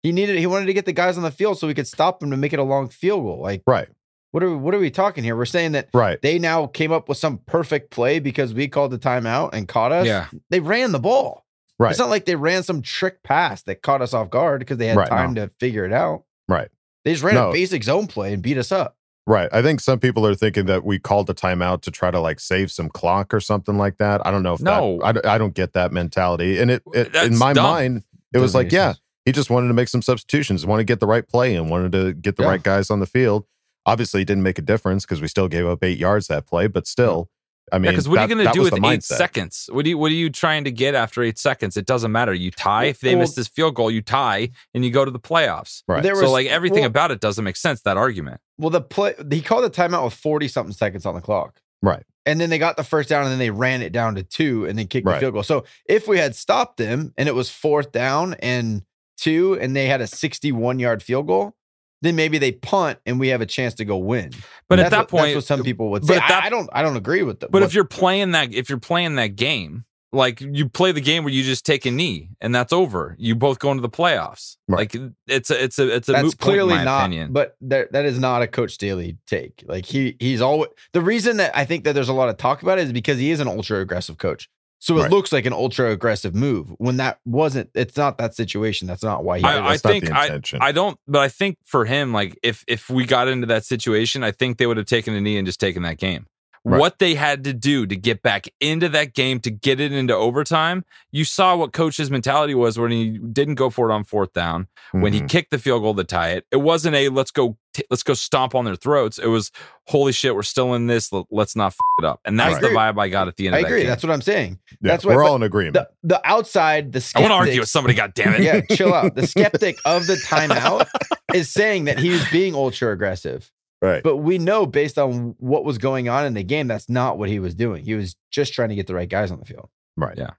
He 0.08 0.14
needed. 0.14 0.40
He 0.40 0.48
wanted 0.48 0.68
to 0.68 0.74
get 0.74 0.86
the 0.86 0.94
guys 0.94 1.18
on 1.18 1.24
the 1.24 1.32
field 1.32 1.60
so 1.60 1.68
he 1.68 1.74
could 1.74 1.86
stop 1.88 2.22
them 2.22 2.32
to 2.32 2.38
make 2.38 2.54
it 2.54 2.60
a 2.60 2.64
long 2.64 2.88
field 2.88 3.24
goal. 3.24 3.42
Like 3.42 3.62
Right. 3.68 3.90
what 4.32 4.42
are 4.42 4.50
we, 4.50 4.56
what 4.56 4.74
are 4.74 4.80
we 4.80 4.90
talking 4.90 5.22
here? 5.26 5.36
We're 5.36 5.44
saying 5.46 5.74
that 5.74 5.90
Right. 5.94 6.22
they 6.22 6.40
now 6.40 6.66
came 6.68 6.94
up 6.94 7.10
with 7.10 7.18
some 7.18 7.40
perfect 7.40 7.92
play 7.92 8.20
because 8.20 8.54
we 8.54 8.70
called 8.70 8.92
the 8.92 8.98
timeout 9.00 9.50
and 9.52 9.68
caught 9.68 9.92
us. 9.92 10.06
Yeah. 10.08 10.28
They 10.50 10.62
ran 10.62 10.94
the 10.94 11.00
ball. 11.00 11.44
Right. 11.78 11.90
It's 11.90 12.00
not 12.00 12.10
like 12.10 12.24
they 12.24 12.36
ran 12.36 12.64
some 12.64 12.82
trick 12.82 13.22
pass 13.22 13.64
that 13.64 13.82
caught 13.82 14.02
us 14.02 14.14
off 14.14 14.30
guard 14.30 14.60
because 14.60 14.78
they 14.78 14.88
had 14.88 14.96
Right, 14.98 15.10
time 15.10 15.36
to 15.36 15.52
figure 15.60 15.84
it 15.86 15.92
out. 15.92 16.24
Right. 16.48 16.70
They 17.04 17.12
just 17.12 17.24
ran 17.24 17.36
No. 17.36 17.50
a 17.50 17.54
basic 17.54 17.84
zone 17.84 18.08
play 18.08 18.32
and 18.34 18.42
beat 18.42 18.58
us 18.58 18.72
up. 18.72 18.96
Right. 19.28 19.50
I 19.52 19.62
think 19.62 19.82
some 19.82 20.00
people 20.00 20.26
are 20.26 20.36
thinking 20.36 20.68
that 20.68 20.86
we 20.86 21.00
called 21.00 21.28
the 21.28 21.34
timeout 21.36 21.82
to 21.82 21.92
try 21.92 22.12
to 22.12 22.20
like 22.22 22.40
save 22.40 22.72
some 22.72 22.88
clock 22.88 23.34
or 23.34 23.42
something 23.42 23.78
like 23.78 23.98
that. 23.98 24.26
I 24.26 24.32
don't 24.32 24.42
know 24.42 24.54
if 24.54 24.62
No. 24.62 25.00
that, 25.00 25.06
I, 25.06 25.12
don't- 25.12 25.26
I 25.26 25.38
don't 25.38 25.54
get 25.54 25.74
that 25.74 25.92
mentality. 25.92 26.60
And 26.60 26.72
it, 26.72 26.82
it 26.94 27.14
in 27.14 27.38
my 27.38 27.52
dumb. 27.52 27.64
mind, 27.64 28.04
it 28.34 28.38
was 28.40 28.54
Doesn't 28.54 28.60
like, 28.60 28.66
make 28.68 28.72
yeah, 28.72 28.88
sense. 28.94 29.02
He 29.28 29.34
just 29.34 29.50
wanted 29.50 29.68
to 29.68 29.74
make 29.74 29.90
some 29.90 30.02
substitutions, 30.02 30.66
wanted 30.66 30.84
to 30.84 30.86
get 30.86 31.02
the 31.02 31.06
right 31.06 31.28
play 31.28 31.54
and 31.54 31.70
wanted 31.70 31.92
to 31.92 32.14
get 32.14 32.38
the 32.38 32.44
Yeah. 32.44 32.50
right 32.50 32.64
guys 32.64 32.90
on 32.90 33.02
the 33.02 33.06
field. 33.06 33.46
Obviously, 33.86 34.22
it 34.22 34.26
didn't 34.26 34.44
make 34.44 34.58
a 34.58 34.62
difference 34.62 35.04
because 35.06 35.20
we 35.22 35.28
still 35.28 35.50
gave 35.50 35.66
up 35.68 35.84
eight 35.84 35.98
yards 35.98 36.28
that 36.28 36.46
play, 36.48 36.68
but 36.68 36.88
still, 36.88 37.30
I 37.72 37.78
mean, 37.78 37.86
Yeah, 37.86 37.92
because 37.92 38.08
what 38.08 38.20
are 38.20 38.28
you 38.28 38.34
going 38.36 38.48
to 38.48 38.54
do 38.54 38.62
with 38.62 38.74
eight 38.76 38.82
mindset. 38.82 39.04
seconds? 39.18 39.70
What 39.72 39.84
do 39.84 39.90
you 39.90 39.98
What 39.98 40.12
are 40.12 40.16
you 40.16 40.30
trying 40.30 40.64
to 40.64 40.72
get 40.72 40.96
after 40.96 41.22
eight 41.24 41.38
seconds? 41.38 41.76
It 41.76 41.86
doesn't 41.86 42.14
matter. 42.14 42.34
You 42.34 42.52
tie. 42.52 42.86
If 42.86 43.02
they 43.02 43.16
Well- 43.16 43.24
miss 43.24 43.36
this 43.36 43.50
field 43.50 43.76
goal, 43.76 43.92
you 43.92 44.02
tie, 44.02 44.50
and 44.74 44.86
you 44.86 44.92
go 44.92 45.04
to 45.04 45.12
the 45.12 45.20
playoffs. 45.20 45.84
Right. 45.90 46.02
There 46.02 46.16
so 46.16 46.32
like 46.32 46.48
everything 46.48 46.80
well- 46.84 46.88
about 46.88 47.12
it 47.12 47.20
doesn't 47.20 47.44
make 47.44 47.58
sense. 47.58 47.82
That 47.82 47.98
argument. 47.98 48.40
Well, 48.58 48.70
the 48.70 48.80
play 48.82 49.14
he 49.30 49.42
called 49.42 49.66
the 49.66 49.70
timeout 49.70 50.06
with 50.06 50.14
40 50.14 50.48
something 50.48 50.74
seconds 50.74 51.06
on 51.06 51.16
the 51.16 51.22
clock. 51.22 51.60
Right. 51.82 52.04
And 52.26 52.40
then 52.40 52.50
they 52.50 52.58
got 52.58 52.78
the 52.78 52.84
first 52.86 53.10
down 53.10 53.24
and 53.24 53.32
then 53.32 53.40
they 53.40 53.50
ran 53.52 53.82
it 53.82 53.92
down 53.92 54.16
to 54.16 54.24
two 54.24 54.66
and 54.66 54.80
then 54.80 54.88
kicked 54.88 55.06
the 55.06 55.18
field 55.20 55.34
goal. 55.34 55.44
So 55.44 55.66
if 55.90 56.08
we 56.08 56.18
had 56.18 56.36
stopped 56.36 56.78
them 56.78 57.14
and 57.18 57.28
it 57.28 57.36
was 57.36 57.50
fourth 57.50 57.92
down 57.92 58.34
and 58.36 58.84
two 59.18 59.58
and 59.60 59.76
they 59.76 59.88
had 59.88 60.02
a 60.02 60.08
61 60.08 60.80
yard 60.80 61.04
field 61.04 61.28
goal, 61.28 61.56
then 62.02 62.16
maybe 62.16 62.38
they 62.38 62.52
punt 62.52 63.00
and 63.06 63.20
we 63.20 63.30
have 63.30 63.42
a 63.42 63.46
chance 63.46 63.74
to 63.76 63.86
go 63.86 63.98
win. 63.98 64.32
But 64.70 64.80
at 64.80 64.92
that 64.92 65.00
what- 65.00 65.10
point, 65.10 65.24
that's 65.26 65.36
what 65.36 65.44
some 65.46 65.62
uh, 65.62 65.64
people 65.64 65.90
would 65.92 66.06
say. 66.06 66.16
at 66.16 66.28
that- 66.28 66.44
I, 66.44 66.48
I 66.48 66.50
don't 66.50 66.70
I 66.72 66.82
don't 66.82 66.98
agree 66.98 67.24
with 67.24 67.40
them. 67.40 67.50
But 67.52 67.64
if 67.64 67.74
you're 67.74 67.84
playing 67.84 68.32
that, 68.32 68.54
if 68.54 68.70
you're 68.70 68.80
playing 68.80 69.16
that 69.16 69.36
game, 69.36 69.86
like 70.14 70.40
you 70.40 70.70
play 70.70 70.94
the 70.94 71.02
game 71.02 71.24
where 71.26 71.34
you 71.34 71.44
just 71.44 71.66
take 71.66 71.86
a 71.86 71.92
knee 71.92 72.30
and 72.40 72.56
that's 72.56 72.72
over. 72.72 73.16
You 73.20 73.36
both 73.36 73.60
go 73.60 73.72
into 73.72 73.82
the 73.82 73.90
playoffs. 73.90 74.56
Right. 74.68 74.94
Like 74.94 75.12
it's 75.28 75.52
a 75.52 75.64
it's 75.64 75.80
a 75.80 75.94
it's 75.94 76.08
a 76.08 76.14
that's 76.14 76.24
moot 76.24 76.38
point, 76.38 76.40
clearly 76.40 76.74
in 76.74 76.80
my 76.80 76.84
not 76.86 77.02
opinion. 77.02 77.34
but 77.34 77.58
that, 77.62 77.92
that 77.92 78.06
is 78.06 78.18
not 78.18 78.42
a 78.42 78.48
coach 78.48 78.72
Staley 78.74 79.18
take 79.28 79.64
like 79.68 79.86
he 79.86 80.16
he's 80.20 80.40
always 80.40 80.70
the 80.94 81.02
reason 81.02 81.38
that 81.38 81.56
i 81.58 81.66
think 81.66 81.84
that 81.84 81.94
there's 81.94 82.10
a 82.10 82.14
lot 82.14 82.30
of 82.30 82.38
talk 82.38 82.62
about 82.62 82.80
it 82.80 82.86
is 82.86 82.94
because 82.94 83.18
he 83.18 83.32
is 83.32 83.40
an 83.40 83.48
ultra 83.48 83.80
aggressive 83.82 84.18
coach 84.18 84.50
so 84.80 84.98
it 84.98 85.02
Right. 85.04 85.12
looks 85.12 85.32
like 85.32 85.46
an 85.46 85.54
ultra 85.54 85.92
aggressive 85.92 86.36
move 86.36 86.70
when 86.78 86.98
that 86.98 87.20
wasn't 87.26 87.70
it's 87.74 87.98
not 87.98 88.18
that 88.20 88.36
situation 88.36 88.88
that's 88.88 89.04
not 89.04 89.24
why 89.24 89.40
he. 89.40 89.44
I, 89.44 89.70
I 89.74 89.78
think 89.78 90.12
I. 90.12 90.40
I 90.62 90.72
don't, 90.72 91.00
but 91.08 91.20
I 91.20 91.30
think 91.30 91.58
for 91.66 91.86
him, 91.86 92.14
like 92.14 92.38
if 92.44 92.64
if 92.68 92.90
we 92.90 93.06
got 93.06 93.28
into 93.28 93.48
that 93.48 93.66
situation, 93.66 94.24
I 94.24 94.32
think 94.32 94.58
they 94.58 94.68
would 94.68 94.78
have 94.78 94.86
taken 94.86 95.14
a 95.16 95.22
knee 95.22 95.38
and 95.38 95.46
just 95.46 95.60
taken 95.60 95.84
that 95.84 95.98
game. 95.98 96.28
Right. 96.70 96.80
What 96.82 97.00
they 97.00 97.16
had 97.16 97.46
to 97.46 97.54
do 97.54 97.86
to 97.88 97.96
get 97.96 98.22
back 98.22 98.46
into 98.60 98.90
that 98.90 99.14
game 99.14 99.40
to 99.40 99.50
get 99.52 99.80
it 99.80 99.94
into 99.94 100.14
overtime, 100.14 100.84
you 101.12 101.24
saw 101.24 101.56
what 101.56 101.72
coach's 101.72 102.12
mentality 102.12 102.54
was 102.56 102.78
when 102.78 102.92
he 102.92 103.18
didn't 103.20 103.56
go 103.56 103.70
for 103.70 103.90
it 103.90 103.94
on 103.94 104.04
fourth 104.04 104.34
down. 104.34 104.68
When 104.92 105.14
he 105.14 105.22
Mhm. 105.22 105.30
kicked 105.30 105.52
the 105.52 105.60
field 105.60 105.82
goal 105.84 105.96
to 105.96 106.04
tie 106.04 106.32
it, 106.32 106.46
it 106.52 106.58
wasn't 106.58 106.96
a 106.96 107.08
let's 107.10 107.32
go 107.32 107.58
t- 107.74 107.84
let's 107.90 108.04
go 108.04 108.14
stomp 108.14 108.54
on 108.56 108.66
their 108.66 108.76
throats. 108.76 109.18
It 109.18 109.28
was 109.28 109.52
holy 109.88 110.12
shit, 110.12 110.36
we're 110.36 110.44
still 110.44 110.74
in 110.74 110.88
this. 110.88 111.12
let- 111.14 111.26
Let's 111.32 111.56
not 111.56 111.68
f- 111.68 111.78
it 112.00 112.06
up. 112.06 112.20
And 112.26 112.38
that's 112.40 112.60
the 112.60 112.68
vibe 112.68 113.00
I 113.00 113.08
got 113.08 113.28
at 113.30 113.38
the 113.38 113.48
end. 113.48 113.56
i 113.56 113.60
of 113.60 113.64
that 113.64 113.68
agree 113.70 113.80
game. 113.82 113.90
that's 113.90 114.04
what 114.04 114.12
i'm 114.12 114.22
saying 114.22 114.60
Yeah, 114.82 114.92
that's 114.92 115.06
why- 115.06 115.16
we're 115.16 115.24
all 115.24 115.36
in 115.38 115.44
agreement. 115.44 115.74
the, 115.76 115.88
the 116.04 116.22
outside 116.28 116.92
the 116.92 117.12
I 117.16 117.20
want 117.22 117.32
to 117.32 117.36
argue 117.36 117.52
skeptics- 117.54 117.60
with 117.62 117.70
somebody. 117.70 117.94
God 117.96 118.14
damn 118.14 118.34
it! 118.34 118.42
yeah 118.42 118.62
chill 118.76 118.94
out 118.94 119.16
the 119.16 119.26
skeptic 119.28 119.78
of 119.86 120.06
the 120.08 120.16
timeout 120.16 120.88
is 121.34 121.50
saying 121.50 121.86
that 121.86 122.00
he 122.00 122.10
was 122.10 122.24
being 122.30 122.56
ultra 122.56 122.92
aggressive 122.92 123.50
right. 123.82 124.04
but 124.04 124.18
we 124.18 124.38
know 124.38 124.66
based 124.66 124.98
on 124.98 125.36
what 125.40 125.64
was 125.64 125.78
going 125.78 126.10
on 126.10 126.26
in 126.26 126.34
the 126.34 126.44
game 126.44 126.68
that's 126.68 126.90
not 126.90 127.18
what 127.18 127.30
he 127.30 127.40
was 127.40 127.56
doing 127.56 127.84
he 127.84 127.96
was 127.96 128.16
just 128.32 128.54
trying 128.54 128.70
to 128.70 128.76
get 128.76 128.88
the 128.88 128.96
right 128.96 129.10
guys 129.10 129.32
on 129.32 129.40
the 129.40 129.46
field 129.46 129.70
Right. 129.98 130.18
Yeah. 130.18 130.32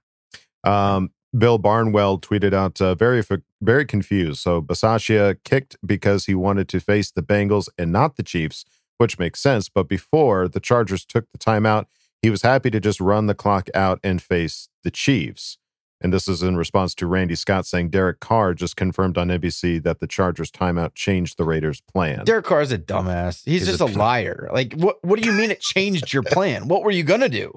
Um, 0.63 1.11
Bill 1.37 1.59
Barnwell 1.59 2.17
tweeted 2.19 2.53
out 2.53 2.81
uh, 2.81 2.95
very 2.95 3.23
very 3.61 3.85
confused. 3.85 4.39
So 4.39 4.61
Bisaccia 4.61 5.37
kicked 5.43 5.75
because 5.85 6.25
he 6.25 6.33
wanted 6.33 6.67
to 6.69 6.79
face 6.79 7.11
the 7.11 7.21
Bengals 7.21 7.67
and 7.77 7.91
not 7.91 8.15
the 8.15 8.23
Chiefs, 8.23 8.65
which 8.97 9.19
makes 9.19 9.39
sense. 9.39 9.69
But 9.69 9.87
before 9.87 10.47
the 10.47 10.59
Chargers 10.59 11.05
took 11.05 11.29
the 11.31 11.37
timeout, 11.37 11.85
he 12.21 12.31
was 12.31 12.41
happy 12.41 12.71
to 12.71 12.79
just 12.79 12.99
run 12.99 13.27
the 13.27 13.35
clock 13.35 13.69
out 13.75 13.99
and 14.03 14.21
face 14.21 14.69
the 14.83 14.89
Chiefs. 14.89 15.59
And 16.01 16.13
this 16.13 16.27
is 16.29 16.41
in 16.41 16.55
response 16.55 16.95
to 16.95 17.07
Randy 17.07 17.35
Scott 17.35 17.65
saying 17.65 17.89
Derek 17.89 18.19
Carr 18.21 18.53
just 18.53 18.77
confirmed 18.77 19.17
on 19.17 19.27
NBC 19.27 19.83
that 19.83 19.99
the 19.99 20.07
Chargers 20.07 20.49
timeout 20.49 20.95
changed 20.95 21.37
the 21.37 21.43
Raiders' 21.43 21.81
plan. 21.81 22.23
Derek 22.23 22.45
Carr's 22.45 22.71
a 22.71 22.77
dumbass. 22.77 23.43
He's, 23.43 23.67
He's 23.67 23.77
just 23.77 23.81
a- 23.81 23.85
a, 23.85 23.97
liar. 23.97 24.49
Like, 24.53 24.73
what? 24.75 25.03
What 25.03 25.21
do 25.21 25.29
you 25.29 25.35
mean 25.35 25.51
it 25.51 25.59
changed 25.59 26.13
your 26.13 26.23
plan? 26.35 26.67
What 26.69 26.83
were 26.83 26.91
you 26.91 27.03
gonna 27.03 27.27
do? 27.29 27.51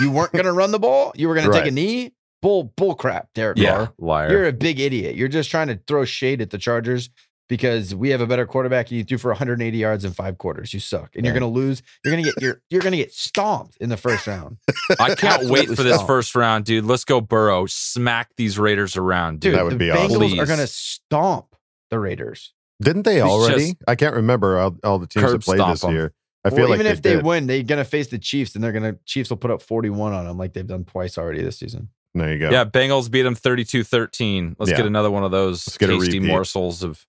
You 0.00 0.10
weren't 0.10 0.32
gonna 0.32 0.52
run 0.52 0.70
the 0.70 0.78
ball. 0.78 1.12
You 1.16 1.28
were 1.28 1.34
gonna 1.34 1.52
take 1.52 1.66
a 1.66 1.70
knee. 1.70 2.12
bull 2.40 2.64
bull 2.76 2.94
crap, 2.94 3.28
Derek 3.34 3.58
Yeah, 3.58 3.74
Carr. 3.76 3.92
liar. 3.98 4.30
You're 4.30 4.46
a 4.46 4.52
big 4.52 4.80
idiot. 4.80 5.14
You're 5.16 5.28
just 5.28 5.50
trying 5.50 5.68
to 5.68 5.78
throw 5.86 6.04
shade 6.04 6.40
at 6.40 6.50
the 6.50 6.58
Chargers 6.58 7.10
because 7.48 7.94
we 7.94 8.10
have 8.10 8.20
a 8.20 8.26
better 8.26 8.46
quarterback 8.46 8.90
and 8.90 8.98
you 8.98 9.04
threw 9.04 9.18
for 9.18 9.30
180 9.30 9.76
yards 9.76 10.04
in 10.04 10.12
five 10.12 10.38
quarters. 10.38 10.72
You 10.72 10.80
suck, 10.80 11.14
and 11.16 11.24
you're 11.24 11.34
gonna 11.34 11.48
lose. 11.48 11.82
You're 12.04 12.12
gonna 12.12 12.22
get 12.24 12.34
you're 12.40 12.60
you're 12.70 12.82
gonna 12.82 12.96
get 12.96 13.12
stomped 13.12 13.76
in 13.78 13.88
the 13.90 13.96
first 13.96 14.26
round. 14.28 14.58
I 14.98 15.14
can't 15.14 15.46
wait 15.50 15.68
for 15.68 15.82
this 15.82 15.94
stomped. 15.94 16.06
first 16.06 16.34
round, 16.34 16.64
dude. 16.64 16.84
Let's 16.84 17.04
go 17.04 17.20
Burrow. 17.20 17.66
Smack 17.66 18.30
these 18.36 18.58
Raiders 18.58 18.96
around, 18.96 19.40
dude. 19.40 19.52
Dude, 19.52 19.58
That 19.58 19.64
would 19.64 19.72
the 19.74 19.78
be 19.78 19.86
Bengals 19.88 20.24
awesome. 20.24 20.40
are 20.40 20.46
gonna 20.46 20.66
stomp 20.66 21.54
the 21.90 21.98
Raiders. 21.98 22.52
Didn't 22.82 23.02
they 23.02 23.16
It's 23.18 23.24
already? 23.26 23.64
just- 23.64 23.76
I 23.86 23.94
can't 23.94 24.14
remember 24.16 24.58
all, 24.58 24.76
all 24.82 24.98
the 24.98 25.06
teams 25.06 25.30
that 25.30 25.42
played 25.42 25.60
this 25.60 25.66
this 25.80 25.84
'em. 25.84 25.94
year. 25.94 26.12
I 26.44 26.50
feel 26.50 26.58
Well, 26.60 26.70
like 26.70 26.76
even 26.78 26.86
they 26.86 26.92
if 26.92 27.02
they 27.02 27.14
did. 27.14 27.24
win, 27.24 27.46
they're 27.46 27.62
gonna 27.62 27.84
face 27.84 28.08
the 28.08 28.18
Chiefs, 28.18 28.54
and 28.56 28.64
they're 28.64 28.72
gonna 28.72 28.96
Chiefs 29.04 29.30
will 29.30 29.36
put 29.36 29.50
up 29.52 29.62
41 29.62 30.12
on 30.12 30.26
them 30.26 30.38
like 30.38 30.52
they've 30.54 30.66
done 30.66 30.84
twice 30.84 31.16
already 31.18 31.42
this 31.42 31.58
season. 31.58 31.88
There 32.14 32.32
you 32.32 32.38
go. 32.40 32.50
Yeah, 32.50 32.64
Bengals 32.64 33.10
beat 33.10 33.22
them 33.22 33.36
32-13. 33.36 34.56
Let's 34.58 34.70
Yeah. 34.70 34.78
get 34.78 34.86
another 34.86 35.10
one 35.10 35.22
of 35.24 35.30
those 35.30 35.66
Let's 35.66 35.78
get 35.78 35.90
a 35.90 35.98
tasty 35.98 36.18
morsels 36.20 36.82
of 36.82 37.06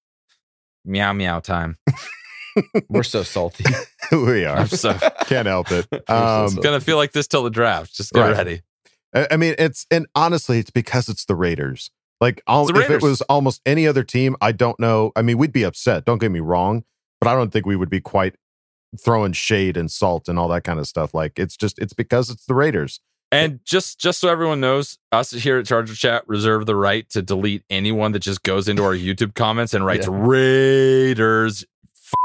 meow 0.86 1.13
meow 1.13 1.39
time. 1.39 1.78
We're 2.89 3.04
so 3.04 3.24
salty. 3.24 3.65
we 4.12 4.46
are. 4.46 4.58
I'm 4.58 4.67
so 4.67 4.93
Can't 5.26 5.48
help 5.48 5.72
it. 5.72 5.88
Um, 6.10 6.50
sorry. 6.50 6.62
gonna 6.62 6.80
feel 6.82 6.98
like 6.98 7.12
this 7.12 7.28
till 7.28 7.43
the 7.43 7.50
draft. 7.50 7.96
Just 7.96 8.13
get 8.13 8.22
Right. 8.22 8.38
ready. 8.38 8.62
I 9.15 9.38
mean, 9.38 9.56
it's 9.60 9.86
and 9.91 10.08
honestly, 10.15 10.60
it's 10.60 10.72
because 10.72 11.08
it's 11.10 11.26
the 11.26 11.36
Raiders. 11.36 11.91
Like, 12.22 12.41
all, 12.48 12.63
It's 12.69 12.78
the 12.78 12.84
if 12.86 12.89
it 12.89 13.02
was 13.02 13.22
almost 13.24 13.62
any 13.65 13.86
other 13.86 14.04
team, 14.04 14.36
I 14.39 14.52
don't 14.54 14.80
know. 14.80 15.12
I 15.15 15.22
mean, 15.22 15.38
we'd 15.38 15.52
be 15.52 15.63
upset. 15.63 16.06
Don't 16.06 16.19
get 16.19 16.32
me 16.32 16.39
wrong, 16.39 16.84
but 17.19 17.28
I 17.28 17.36
don't 17.36 17.52
think 17.52 17.65
we 17.65 17.76
would 17.76 17.89
be 17.89 18.00
quite 18.02 18.36
throwing 19.04 19.34
shade 19.34 19.76
and 19.76 19.91
salt 19.91 20.28
and 20.30 20.39
all 20.39 20.48
that 20.50 20.63
kind 20.63 20.80
of 20.80 20.88
stuff. 20.88 21.13
Like, 21.13 21.38
it's 21.38 21.58
just 21.58 21.78
it's 21.80 21.93
because 21.93 22.30
it's 22.30 22.46
the 22.46 22.54
Raiders. 22.56 23.02
And 23.34 23.60
just 23.65 24.00
just 24.00 24.19
so 24.19 24.30
everyone 24.30 24.60
knows, 24.60 24.98
us 25.12 25.32
here 25.32 25.58
at 25.58 25.65
Charger 25.65 25.96
Chat 25.96 26.24
reserve 26.28 26.65
the 26.65 26.76
right 26.76 27.10
to 27.12 27.22
delete 27.22 27.63
anyone 27.69 28.12
that 28.13 28.19
just 28.19 28.43
goes 28.43 28.67
into 28.67 28.84
our 28.84 28.93
YouTube 28.96 29.34
comments 29.36 29.74
and 29.74 29.86
writes 29.86 30.08
Yeah. 30.08 30.13
Raiders. 30.17 31.65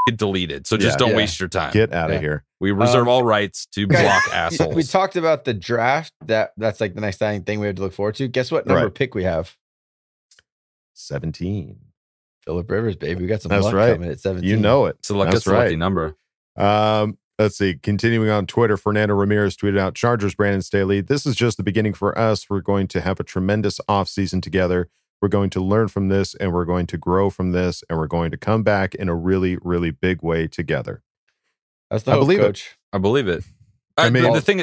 F- 0.09 0.17
deleted. 0.17 0.67
So 0.67 0.77
just 0.77 0.95
Yeah. 0.95 0.97
don't 0.99 1.11
Yeah. 1.11 1.17
waste 1.17 1.41
your 1.41 1.49
time. 1.49 1.73
Get 1.73 1.93
out 1.95 2.11
of 2.11 2.15
Yeah. 2.17 2.21
here. 2.21 2.45
we 2.61 2.73
reserve 2.73 3.03
Um, 3.03 3.09
all 3.09 3.23
rights 3.23 3.67
to 3.73 3.87
guys, 3.87 4.03
block 4.03 4.35
assholes. 4.35 4.75
We 4.75 4.83
talked 4.83 5.15
about 5.17 5.45
the 5.45 5.55
draft. 5.55 6.13
That 6.27 6.53
that's 6.57 6.81
like 6.81 6.95
the 6.95 7.01
next 7.01 7.19
thing 7.19 7.45
thing 7.45 7.61
we 7.61 7.67
have 7.69 7.77
to 7.77 7.83
look 7.83 7.93
forward 7.95 8.17
to. 8.17 8.27
Guess 8.29 8.51
what 8.51 8.67
number 8.67 8.85
Right. 8.87 8.95
pick 8.95 9.15
we 9.15 9.23
have? 9.25 9.57
Seventeen. 10.95 11.77
Philip 12.45 12.71
Rivers, 12.71 12.97
baby. 12.97 13.23
We 13.23 13.27
got 13.29 13.43
some 13.43 13.51
That's 13.51 13.65
luck 13.65 13.75
right. 13.75 13.93
coming 13.95 14.11
at 14.11 14.21
17. 14.21 14.49
You 14.49 14.57
know 14.57 14.87
it. 14.87 14.97
it's 15.01 15.11
a 15.11 15.15
lucky, 15.17 15.33
That's 15.33 15.47
lucky 15.47 15.69
right. 15.71 15.79
number. 15.79 16.17
Um, 16.57 17.19
let's 17.39 17.57
see. 17.59 17.75
Continuing 17.75 18.31
on 18.31 18.47
Twitter, 18.47 18.77
Fernando 18.77 19.15
Ramirez 19.15 19.57
tweeted 19.57 19.79
out 19.79 19.95
Chargers, 19.95 20.35
Brandon 20.35 20.63
Staley. 20.63 21.01
This 21.01 21.27
is 21.27 21.37
just 21.37 21.57
the 21.57 21.63
beginning 21.63 21.95
for 21.95 22.17
us. 22.19 22.49
We're 22.51 22.61
going 22.61 22.89
to 22.89 23.01
have 23.01 23.21
a 23.21 23.25
tremendous 23.25 23.81
offseason 23.89 24.43
together. 24.43 24.89
We're 25.21 25.29
going 25.29 25.51
to 25.51 25.61
learn 25.61 25.89
from 25.89 26.09
this 26.09 26.35
and 26.37 26.53
we're 26.53 26.65
going 26.65 26.87
to 26.87 26.97
grow 26.99 27.29
from 27.29 27.51
this 27.53 27.83
and 27.91 27.99
we're 27.99 28.07
going 28.07 28.31
to 28.31 28.37
come 28.37 28.63
back 28.63 28.95
in 28.95 29.09
a 29.09 29.15
really, 29.15 29.59
really 29.63 29.91
big 29.91 30.23
way 30.23 30.47
together. 30.47 31.03
That's 31.91 32.05
the 32.05 32.13
I 32.13 32.15
hope, 32.15 32.23
believe 32.23 32.41
it. 32.41 32.63
I 32.93 32.99
believe 32.99 33.27
it. 33.29 33.45
I 33.97 34.07
I 34.07 34.11
mean- 34.11 34.23
mean, 34.23 34.33
the 34.33 34.41
thing, 34.41 34.63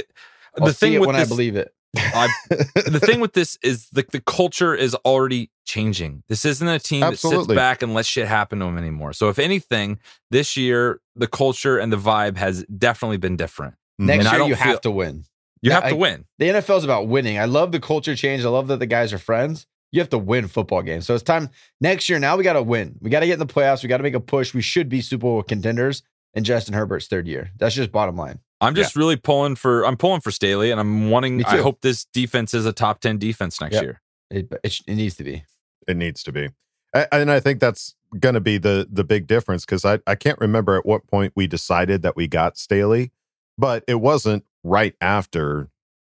I'll 0.58 0.68
the 0.68 0.74
see 0.74 0.86
thing 0.88 0.94
it 0.94 1.00
with 1.02 1.08
when 1.08 1.18
this, 1.18 1.28
I 1.28 1.30
believe 1.30 1.58
it. 1.58 1.75
I, 1.98 2.28
the 2.50 3.00
thing 3.02 3.20
with 3.20 3.34
this 3.34 3.58
is 3.64 3.88
the 3.92 4.06
the 4.12 4.22
culture 4.22 4.74
is 4.76 4.96
already 4.96 5.50
changing. 5.66 6.24
This 6.28 6.46
isn't 6.46 6.68
a 6.68 6.80
team 6.80 7.02
that 7.02 7.18
sits 7.20 7.48
back 7.48 7.82
and 7.82 7.94
lets 7.94 8.08
shit 8.08 8.28
happen 8.28 8.60
to 8.60 8.66
them 8.66 8.78
anymore. 8.78 9.14
So 9.14 9.30
if 9.30 9.40
anything, 9.40 10.00
this 10.32 10.56
year 10.58 11.00
the 11.16 11.28
culture 11.28 11.78
and 11.78 11.92
the 11.92 11.98
vibe 11.98 12.38
has 12.38 12.64
definitely 12.66 13.18
been 13.18 13.36
different. 13.38 13.74
Mm-hmm. 13.74 14.06
Next 14.08 14.20
And 14.20 14.28
I 14.28 14.32
year 14.32 14.40
don't 14.40 14.50
you 14.50 14.56
feel- 14.56 14.64
have 14.66 14.82
to 14.82 14.92
win. 14.92 15.24
You 15.62 15.70
Yeah, 15.72 15.76
have 15.82 15.90
to 15.90 15.96
I- 15.96 16.00
win. 16.00 16.26
The 16.40 16.46
NFL 16.50 16.78
is 16.80 16.84
about 16.84 17.08
winning. 17.08 17.40
I 17.40 17.46
love 17.46 17.72
the 17.72 17.80
culture 17.80 18.16
change. 18.16 18.44
I 18.46 18.50
love 18.50 18.68
that 18.68 18.80
the 18.80 18.86
guys 18.86 19.14
are 19.14 19.18
friends. 19.18 19.66
You 19.92 20.02
have 20.02 20.10
to 20.10 20.18
win 20.18 20.48
football 20.50 20.82
games. 20.82 21.06
So 21.08 21.14
it's 21.14 21.24
time 21.24 21.50
next 21.80 22.10
year. 22.10 22.20
Now 22.20 22.36
we 22.36 22.44
got 22.44 22.54
to 22.54 22.62
win. 22.62 22.96
We 23.00 23.10
got 23.10 23.22
to 23.22 23.26
get 23.28 23.34
in 23.34 23.40
the 23.40 23.46
playoffs. 23.46 23.82
We 23.82 23.88
got 23.88 23.98
to 23.98 24.04
make 24.04 24.14
a 24.14 24.20
push. 24.20 24.54
We 24.54 24.62
should 24.62 24.90
be 24.90 25.00
Super 25.00 25.22
Bowl 25.22 25.42
contenders 25.44 26.04
in 26.36 26.43
Justin 26.43 26.74
Herbert's 26.74 27.08
third 27.08 27.28
year. 27.28 27.52
That's 27.58 27.74
just 27.76 27.91
bottom 27.91 28.15
line. 28.15 28.39
I'm 28.62 28.76
just 28.76 28.95
really 28.95 29.15
pulling 29.17 29.56
for 29.56 29.86
I'm 29.86 29.98
pulling 29.98 30.21
for 30.21 30.32
Staley, 30.32 30.71
and 30.71 30.80
I'm 30.80 31.10
wanting. 31.10 31.43
I 31.45 31.58
hope 31.58 31.82
this 31.82 32.06
defense 32.06 32.54
is 32.54 32.65
a 32.65 32.74
top 32.74 33.00
ten 33.02 33.17
defense 33.17 33.60
next 33.60 33.74
Yep. 33.76 33.84
year. 33.84 34.02
It, 34.32 34.52
it, 34.63 34.71
sh- 34.71 34.82
it 34.88 34.95
needs 34.95 35.15
to 35.17 35.24
be. 35.24 35.43
It 35.88 35.98
needs 35.98 36.24
to 36.24 36.32
be. 36.32 36.50
A- 36.93 37.13
And 37.13 37.32
I 37.32 37.39
think 37.39 37.60
that's 37.60 37.95
going 38.19 38.34
to 38.36 38.41
be 38.41 38.58
the 38.58 38.88
the 38.89 39.04
big 39.04 39.28
difference 39.28 39.65
because 39.65 39.84
I, 39.86 40.00
I 40.08 40.15
can't 40.15 40.39
remember 40.39 40.78
at 40.78 40.86
what 40.86 41.06
point 41.08 41.34
we 41.36 41.48
decided 41.48 42.02
that 42.04 42.15
we 42.15 42.28
got 42.28 42.58
Staley, 42.58 43.12
but 43.58 43.84
it 43.88 43.95
wasn't 44.02 44.45
right 44.63 44.95
after 45.02 45.69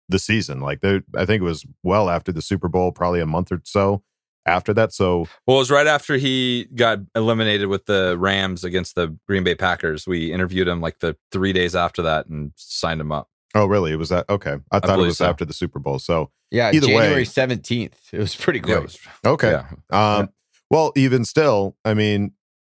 the 0.08 0.18
season. 0.18 0.60
Like 0.60 0.80
the, 0.80 1.04
I 1.14 1.24
think 1.26 1.40
it 1.42 1.44
was 1.44 1.64
well 1.84 2.10
after 2.10 2.32
the 2.32 2.42
Super 2.42 2.68
Bowl, 2.68 2.90
probably 2.90 3.20
a 3.20 3.26
month 3.26 3.52
or 3.52 3.60
so 3.64 4.02
after 4.46 4.72
that. 4.74 4.92
So 4.92 5.26
Well, 5.46 5.56
it 5.56 5.60
was 5.60 5.70
right 5.70 5.86
after 5.86 6.16
he 6.16 6.66
got 6.74 6.98
eliminated 7.14 7.68
with 7.68 7.86
the 7.86 8.16
Rams 8.18 8.64
against 8.64 8.94
the 8.94 9.16
Green 9.28 9.44
Bay 9.44 9.54
Packers. 9.54 10.06
We 10.06 10.32
interviewed 10.32 10.66
him 10.68 10.80
like 10.80 10.98
the 11.00 11.16
three 11.32 11.52
days 11.52 11.76
after 11.76 12.02
that 12.02 12.26
and 12.26 12.52
signed 12.56 13.00
him 13.00 13.12
up. 13.12 13.28
oh 13.54 13.66
really? 13.66 13.92
It 13.92 13.96
was 13.96 14.08
that 14.10 14.24
okay? 14.28 14.56
I 14.70 14.80
thought 14.80 14.98
it 14.98 15.02
was 15.02 15.18
so. 15.18 15.26
after 15.26 15.44
the 15.44 15.52
Super 15.52 15.78
Bowl. 15.78 15.98
So 15.98 16.30
Yeah. 16.50 16.70
Either 16.72 16.86
way- 16.88 16.94
January 16.94 17.24
17th. 17.24 17.92
It 18.12 18.18
was 18.18 18.34
pretty 18.36 18.58
Yeah, 18.60 18.64
quick. 18.64 18.76
it 18.78 18.82
was- 18.82 18.98
okay. 19.24 19.50
yeah. 19.92 20.16
Um, 20.18 20.28
well, 20.70 20.92
even 20.96 21.24
still, 21.24 21.76
I 21.84 21.94
mean, 21.94 22.32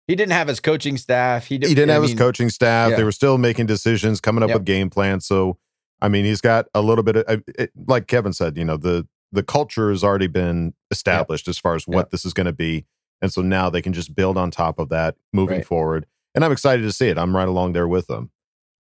he 0.07 0.16
didn't 0.16 0.33
have 0.33 0.49
his 0.49 0.59
coaching 0.61 0.96
staff. 0.96 1.46
He, 1.46 1.55
he 1.57 1.59
didn't 1.75 1.90
I 1.90 1.94
have 1.94 2.03
his 2.03 2.14
coaching 2.14 2.51
staff. 2.51 2.90
yeah. 2.90 2.96
They 2.96 3.05
were 3.05 3.12
still 3.12 3.37
making 3.38 3.66
decisions, 3.66 4.20
coming 4.20 4.42
up 4.42 4.49
Yep. 4.49 4.59
with 4.59 4.64
game 4.64 4.90
plans. 4.90 5.27
So, 5.27 5.59
I 6.01 6.09
mean, 6.09 6.25
he's 6.25 6.40
got 6.40 6.66
a 6.75 6.81
little 6.83 7.05
bit 7.05 7.16
of, 7.16 7.25
uh, 7.29 7.37
it, 7.59 7.70
like 7.87 8.07
Kevin 8.09 8.33
said, 8.33 8.57
you 8.57 8.64
know, 8.64 8.77
the 8.77 9.07
the 9.33 9.43
culture 9.43 9.90
has 9.90 10.03
already 10.05 10.27
been 10.27 10.75
established 10.90 11.47
as 11.49 11.59
far 11.59 11.75
as 11.75 11.87
what 11.87 11.97
Yep. 12.07 12.11
this 12.11 12.25
is 12.25 12.33
going 12.33 12.47
to 12.47 12.53
be, 12.53 12.87
and 13.23 13.33
so 13.33 13.43
now 13.43 13.71
they 13.71 13.83
can 13.83 13.93
just 13.93 14.14
build 14.14 14.37
on 14.37 14.51
top 14.51 14.79
of 14.79 14.88
that 14.88 15.16
moving 15.33 15.59
Right. 15.59 15.66
forward. 15.66 16.07
And 16.35 16.45
I'm 16.45 16.53
excited 16.53 16.83
to 16.83 16.93
see 16.93 17.09
it. 17.09 17.19
I'm 17.19 17.35
right 17.35 17.49
along 17.49 17.73
there 17.73 17.88
with 17.88 18.07
them. 18.07 18.31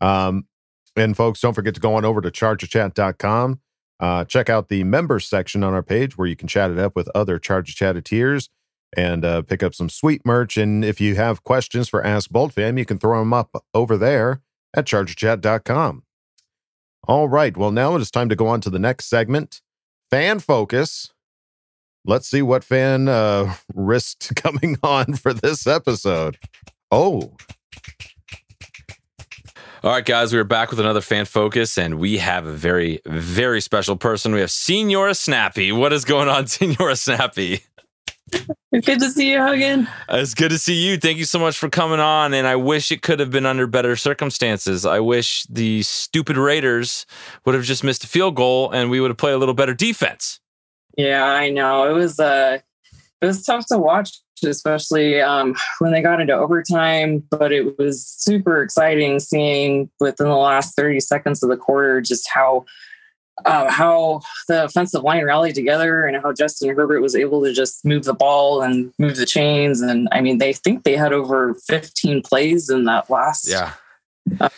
Um, 0.00 0.46
and 0.96 1.16
folks, 1.16 1.40
don't 1.40 1.54
forget 1.54 1.74
to 1.74 1.80
go 1.80 1.94
on 1.94 2.04
over 2.04 2.20
to 2.20 2.30
chargerchat.com. 2.30 3.60
Uh, 4.00 4.24
check 4.24 4.48
out 4.48 4.68
the 4.68 4.82
members 4.84 5.26
section 5.26 5.62
on 5.62 5.74
our 5.74 5.82
page 5.82 6.16
where 6.16 6.26
you 6.26 6.36
can 6.36 6.48
chat 6.48 6.70
it 6.70 6.78
up 6.78 6.96
with 6.96 7.08
other 7.14 7.38
Charger 7.38 7.72
Chatteteers 7.72 8.48
and 8.96 9.24
uh, 9.24 9.42
pick 9.42 9.62
up 9.62 9.74
some 9.74 9.88
sweet 9.90 10.24
merch. 10.24 10.56
And 10.56 10.84
if 10.84 11.00
you 11.00 11.16
have 11.16 11.44
questions 11.44 11.88
for 11.88 12.04
Ask 12.04 12.30
Bold 12.30 12.54
Fam, 12.54 12.78
you 12.78 12.84
can 12.86 12.98
throw 12.98 13.18
them 13.20 13.32
up 13.34 13.50
over 13.74 13.96
there 13.98 14.40
at 14.74 14.86
chargerchat.com. 14.86 16.02
All 17.06 17.28
right. 17.28 17.56
Well, 17.56 17.70
now 17.72 17.94
it 17.96 18.00
is 18.02 18.10
time 18.10 18.28
to 18.30 18.36
go 18.36 18.46
on 18.46 18.60
to 18.62 18.70
the 18.70 18.78
next 18.78 19.06
segment 19.06 19.60
fan 20.10 20.40
focus. 20.40 21.12
Let's 22.04 22.28
see 22.28 22.42
what 22.42 22.64
fan 22.64 23.08
uh, 23.08 23.54
risked 23.74 24.34
coming 24.42 24.76
on 24.82 25.14
for 25.14 25.32
this 25.32 25.66
episode. 25.66 26.38
Oh, 26.90 27.32
All 29.82 29.90
right, 29.92 30.04
guys, 30.04 30.32
we 30.32 30.38
are 30.38 30.44
back 30.44 30.70
with 30.70 30.80
another 30.80 31.00
fan 31.00 31.24
focus, 31.24 31.78
and 31.78 31.98
we 31.98 32.18
have 32.18 32.46
a 32.46 32.52
very, 32.52 33.00
very 33.06 33.60
special 33.62 33.96
person. 33.96 34.34
We 34.34 34.40
have 34.40 34.50
Senora 34.50 35.14
Snappy. 35.14 35.72
What 35.72 35.92
is 35.92 36.04
going 36.04 36.28
on, 36.28 36.46
Senora 36.48 36.96
Snappy? 36.96 37.62
It's 38.72 38.86
good 38.86 39.00
to 39.00 39.10
see 39.10 39.32
you, 39.32 39.38
Hogan. 39.38 39.88
It's 40.08 40.34
good 40.34 40.50
to 40.50 40.58
see 40.58 40.74
you. 40.74 40.96
Thank 40.96 41.18
you 41.18 41.24
so 41.24 41.38
much 41.38 41.58
for 41.58 41.68
coming 41.68 42.00
on. 42.00 42.32
And 42.32 42.46
I 42.46 42.56
wish 42.56 42.92
it 42.92 43.02
could 43.02 43.18
have 43.18 43.30
been 43.30 43.46
under 43.46 43.66
better 43.66 43.96
circumstances. 43.96 44.86
I 44.86 45.00
wish 45.00 45.44
the 45.44 45.82
stupid 45.82 46.36
Raiders 46.36 47.04
would 47.44 47.54
have 47.54 47.64
just 47.64 47.82
missed 47.82 48.04
a 48.04 48.06
field 48.06 48.36
goal 48.36 48.70
and 48.70 48.90
we 48.90 49.00
would 49.00 49.10
have 49.10 49.18
played 49.18 49.34
a 49.34 49.38
little 49.38 49.54
better 49.54 49.74
defense. 49.74 50.40
Yeah, 50.96 51.24
I 51.24 51.50
know. 51.50 51.90
It 51.90 51.94
was 51.94 52.20
uh 52.20 52.58
it 53.20 53.26
was 53.26 53.44
tough 53.44 53.66
to 53.66 53.78
watch, 53.78 54.18
especially 54.44 55.20
um 55.20 55.56
when 55.78 55.92
they 55.92 56.02
got 56.02 56.20
into 56.20 56.32
overtime, 56.34 57.24
but 57.30 57.52
it 57.52 57.78
was 57.78 58.06
super 58.06 58.62
exciting 58.62 59.18
seeing 59.18 59.90
within 59.98 60.26
the 60.26 60.36
last 60.36 60.76
30 60.76 61.00
seconds 61.00 61.42
of 61.42 61.48
the 61.48 61.56
quarter 61.56 62.00
just 62.00 62.28
how 62.32 62.64
uh, 63.44 63.70
how 63.70 64.20
the 64.48 64.64
offensive 64.64 65.02
line 65.02 65.24
rallied 65.24 65.54
together 65.54 66.06
and 66.06 66.16
how 66.22 66.32
Justin 66.32 66.74
Herbert 66.74 67.00
was 67.00 67.14
able 67.14 67.42
to 67.44 67.52
just 67.52 67.84
move 67.84 68.04
the 68.04 68.14
ball 68.14 68.62
and 68.62 68.92
move 68.98 69.16
the 69.16 69.26
chains. 69.26 69.80
And 69.80 70.08
I 70.12 70.20
mean, 70.20 70.38
they 70.38 70.52
think 70.52 70.84
they 70.84 70.96
had 70.96 71.12
over 71.12 71.54
15 71.66 72.22
plays 72.22 72.68
in 72.70 72.84
that 72.84 73.08
last 73.10 73.48
Yeah. 73.48 73.72
Uh, 74.40 74.48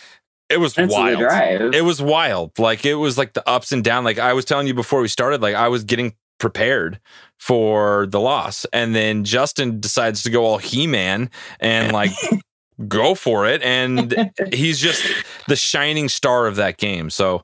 It 0.49 0.59
was 0.59 0.75
minutes 0.77 0.93
of 0.95 0.99
the 0.99 1.03
wild. 1.15 1.19
drive. 1.19 1.73
It 1.73 1.83
was 1.83 2.01
wild. 2.01 2.57
Like 2.59 2.85
it 2.85 2.95
was 2.95 3.17
like 3.17 3.33
the 3.33 3.47
ups 3.49 3.71
and 3.71 3.83
down. 3.83 4.03
Like 4.03 4.19
I 4.19 4.33
was 4.33 4.45
telling 4.45 4.67
you 4.67 4.73
before 4.73 5.01
we 5.01 5.07
started, 5.07 5.41
like 5.41 5.55
I 5.55 5.67
was 5.69 5.83
getting 5.83 6.13
prepared 6.39 6.99
for 7.39 8.05
the 8.07 8.19
loss. 8.19 8.65
And 8.73 8.93
then 8.93 9.23
Justin 9.23 9.79
decides 9.79 10.23
to 10.23 10.29
go 10.29 10.45
all 10.45 10.57
He 10.57 10.85
Man 10.87 11.29
and 11.59 11.91
like 11.93 12.11
go 12.87 13.15
for 13.15 13.47
it. 13.47 13.61
And 13.63 14.31
he's 14.53 14.79
just 14.79 15.03
the 15.47 15.55
shining 15.55 16.09
star 16.09 16.45
of 16.47 16.57
that 16.57 16.77
game. 16.77 17.09
So 17.09 17.43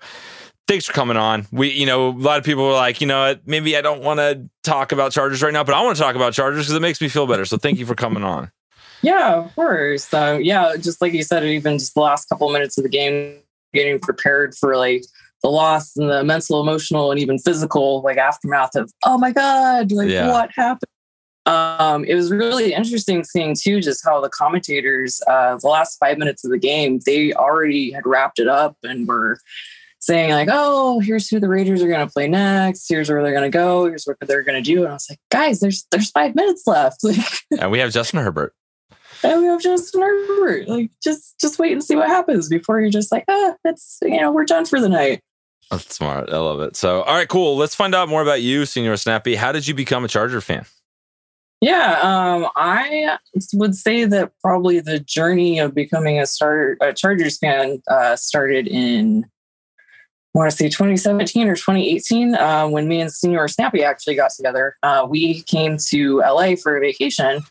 thanks 0.70 0.86
for 0.86 0.94
coming 0.94 1.18
on. 1.18 1.48
We, 1.52 1.72
you 1.72 1.88
know, 1.88 2.10
a 2.10 2.12
lot 2.12 2.38
of 2.38 2.46
people 2.46 2.64
were 2.64 2.74
like, 2.74 3.02
you 3.02 3.08
know, 3.08 3.36
maybe 3.46 3.76
I 3.76 3.82
don't 3.82 4.04
want 4.04 4.20
to 4.20 4.48
talk 4.64 4.92
about 4.92 5.12
Chargers 5.12 5.42
right 5.42 5.52
now, 5.52 5.64
but 5.64 5.74
I 5.74 5.82
want 5.82 5.98
to 5.98 6.04
talk 6.04 6.16
about 6.16 6.34
Chargers 6.34 6.66
because 6.66 6.76
it 6.76 6.82
makes 6.82 7.02
me 7.02 7.10
feel 7.10 7.26
better. 7.26 7.44
So 7.44 7.58
thank 7.58 7.80
you 7.80 7.88
for 7.88 7.96
coming 7.96 8.24
on. 8.24 8.52
Yeah, 9.02 9.36
of 9.36 9.56
course. 9.56 10.06
So 10.06 10.38
yeah, 10.38 10.76
just 10.78 11.02
like 11.02 11.14
you 11.14 11.24
said, 11.24 11.44
even 11.44 11.80
just 11.80 11.96
the 11.96 12.02
last 12.02 12.30
couple 12.30 12.48
of 12.48 12.54
minutes 12.54 12.78
of 12.78 12.84
the 12.84 12.90
game, 12.90 13.40
getting 13.74 14.00
prepared 14.00 14.56
for 14.56 14.78
like 14.78 15.06
the 15.42 15.50
loss 15.50 15.98
and 15.98 16.10
the 16.10 16.24
mental, 16.24 16.62
emotional, 16.62 17.12
and 17.12 17.20
even 17.20 17.40
physical 17.40 18.02
like 18.04 18.18
aftermath 18.18 18.76
of 18.76 18.92
oh 19.06 19.18
my 19.18 19.32
god, 19.32 19.92
like 19.92 20.10
Yeah. 20.10 20.30
what 20.30 20.52
happened. 20.56 20.90
Um, 21.46 22.04
it 22.06 22.14
was 22.14 22.30
really 22.30 22.74
interesting 22.74 23.24
seeing 23.24 23.56
too 23.60 23.82
just 23.82 24.06
how 24.06 24.22
the 24.22 24.30
commentators, 24.30 25.20
uh, 25.28 25.58
the 25.58 25.68
last 25.68 25.98
five 25.98 26.20
minutes 26.20 26.46
of 26.46 26.52
the 26.52 26.60
game, 26.60 27.00
they 27.08 27.34
already 27.34 27.90
had 27.92 28.06
wrapped 28.06 28.38
it 28.38 28.48
up 28.48 28.78
and 28.84 29.08
were 29.08 29.40
saying 30.00 30.32
like, 30.32 30.50
"Oh, 30.52 31.00
here's 31.00 31.30
who 31.30 31.40
the 31.40 31.48
Raiders 31.50 31.82
are 31.82 31.88
going 31.88 32.06
to 32.06 32.12
play 32.12 32.28
next. 32.28 32.88
Here's 32.90 33.10
where 33.10 33.22
they're 33.22 33.32
going 33.34 33.50
to 33.50 33.56
go. 33.56 33.86
Here's 33.86 34.06
what 34.06 34.18
they're 34.22 34.44
going 34.44 34.62
to 34.62 34.68
do." 34.68 34.80
And 34.84 34.90
I 34.90 34.94
was 34.94 35.08
like, 35.10 35.20
"Guys, 35.30 35.60
there's 35.60 35.86
there's 35.92 36.12
five 36.12 36.36
minutes 36.36 36.64
left. 36.66 37.04
Like, 37.04 37.18
And 37.60 37.72
we 37.72 37.80
have 37.80 37.92
Justin 37.92 38.20
Herbert. 38.24 38.54
and 39.24 39.42
we 39.42 39.48
have 39.48 39.62
Justin 39.62 40.02
Herbert. 40.02 40.68
Like, 40.68 40.92
just 41.04 41.40
just 41.40 41.60
wait 41.60 41.72
and 41.74 41.84
see 41.84 41.96
what 41.96 42.08
happens 42.08 42.48
before 42.50 42.80
you're 42.82 42.90
just 42.90 43.12
like, 43.12 43.26
ah, 43.28 43.54
it's 43.66 43.98
you 44.02 44.20
know, 44.20 44.32
we're 44.32 44.46
done 44.46 44.66
for 44.66 44.80
the 44.80 44.90
night." 44.90 45.22
That's 45.72 45.96
smart. 45.96 46.30
I 46.32 46.38
love 46.38 46.62
it. 46.62 46.76
So, 46.76 47.04
all 47.04 47.14
right, 47.16 47.28
cool. 47.28 47.56
Let's 47.56 47.76
find 47.76 47.94
out 47.94 48.10
more 48.10 48.24
about 48.24 48.42
you, 48.42 48.66
Senior 48.66 48.98
Snappy. 48.98 49.36
How 49.36 49.52
did 49.52 49.68
you 49.68 49.76
become 49.76 50.04
a 50.04 50.08
Charger 50.08 50.42
fan? 50.42 50.66
Yeah, 51.62 52.00
um, 52.02 52.48
I 52.56 53.18
would 53.54 53.76
say 53.76 54.06
that 54.06 54.32
probably 54.42 54.80
the 54.80 54.98
journey 55.00 55.60
of 55.60 55.76
becoming 55.76 56.18
a 56.20 56.26
starter, 56.26 56.78
a 56.82 56.94
Chargers 56.94 57.38
fan, 57.38 57.84
uh, 57.90 58.16
started 58.16 58.66
in 58.68 59.26
want 60.34 60.52
to 60.52 60.56
say 60.56 60.70
2017 60.70 61.48
or 61.48 61.56
2018 61.56 62.36
uh, 62.36 62.68
when 62.68 62.88
me 62.88 63.02
and 63.02 63.12
Senior 63.12 63.48
Snappy 63.48 63.84
actually 63.84 64.15
got 64.15 64.32
together. 64.32 64.76
Uh, 64.84 65.06
we 65.10 65.42
came 65.44 65.78
to 65.89 66.20
LA 66.20 66.56
for 66.56 66.78
a 66.78 66.80
vacation, 66.80 67.42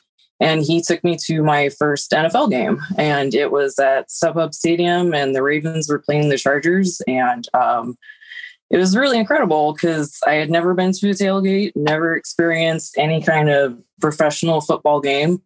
and 0.41 0.63
he 0.63 0.81
took 0.81 1.03
me 1.03 1.17
to 1.27 1.43
my 1.43 1.69
first 1.71 2.11
NFL 2.13 2.51
game, 2.51 2.81
and 2.97 3.35
it 3.35 3.51
was 3.51 3.79
at 3.79 4.09
StubHub 4.09 4.55
Stadium, 4.55 5.13
and 5.13 5.35
the 5.35 5.43
Ravens 5.43 5.89
were 5.89 5.99
playing 5.99 6.29
the 6.29 6.39
Chargers, 6.39 7.01
and 7.09 7.49
um, 7.55 7.97
it 8.71 8.77
was 8.77 8.97
really 8.97 9.19
incredible 9.19 9.73
because 9.73 10.19
I 10.27 10.35
had 10.35 10.51
never 10.51 10.75
been 10.75 10.93
to 10.93 11.11
a 11.11 11.15
tailgate, 11.15 11.73
never 11.75 12.15
experienced 12.15 12.97
any 12.99 13.23
kind 13.23 13.49
of 13.49 13.79
professional 14.01 14.61
football 14.61 15.01
game. 15.01 15.43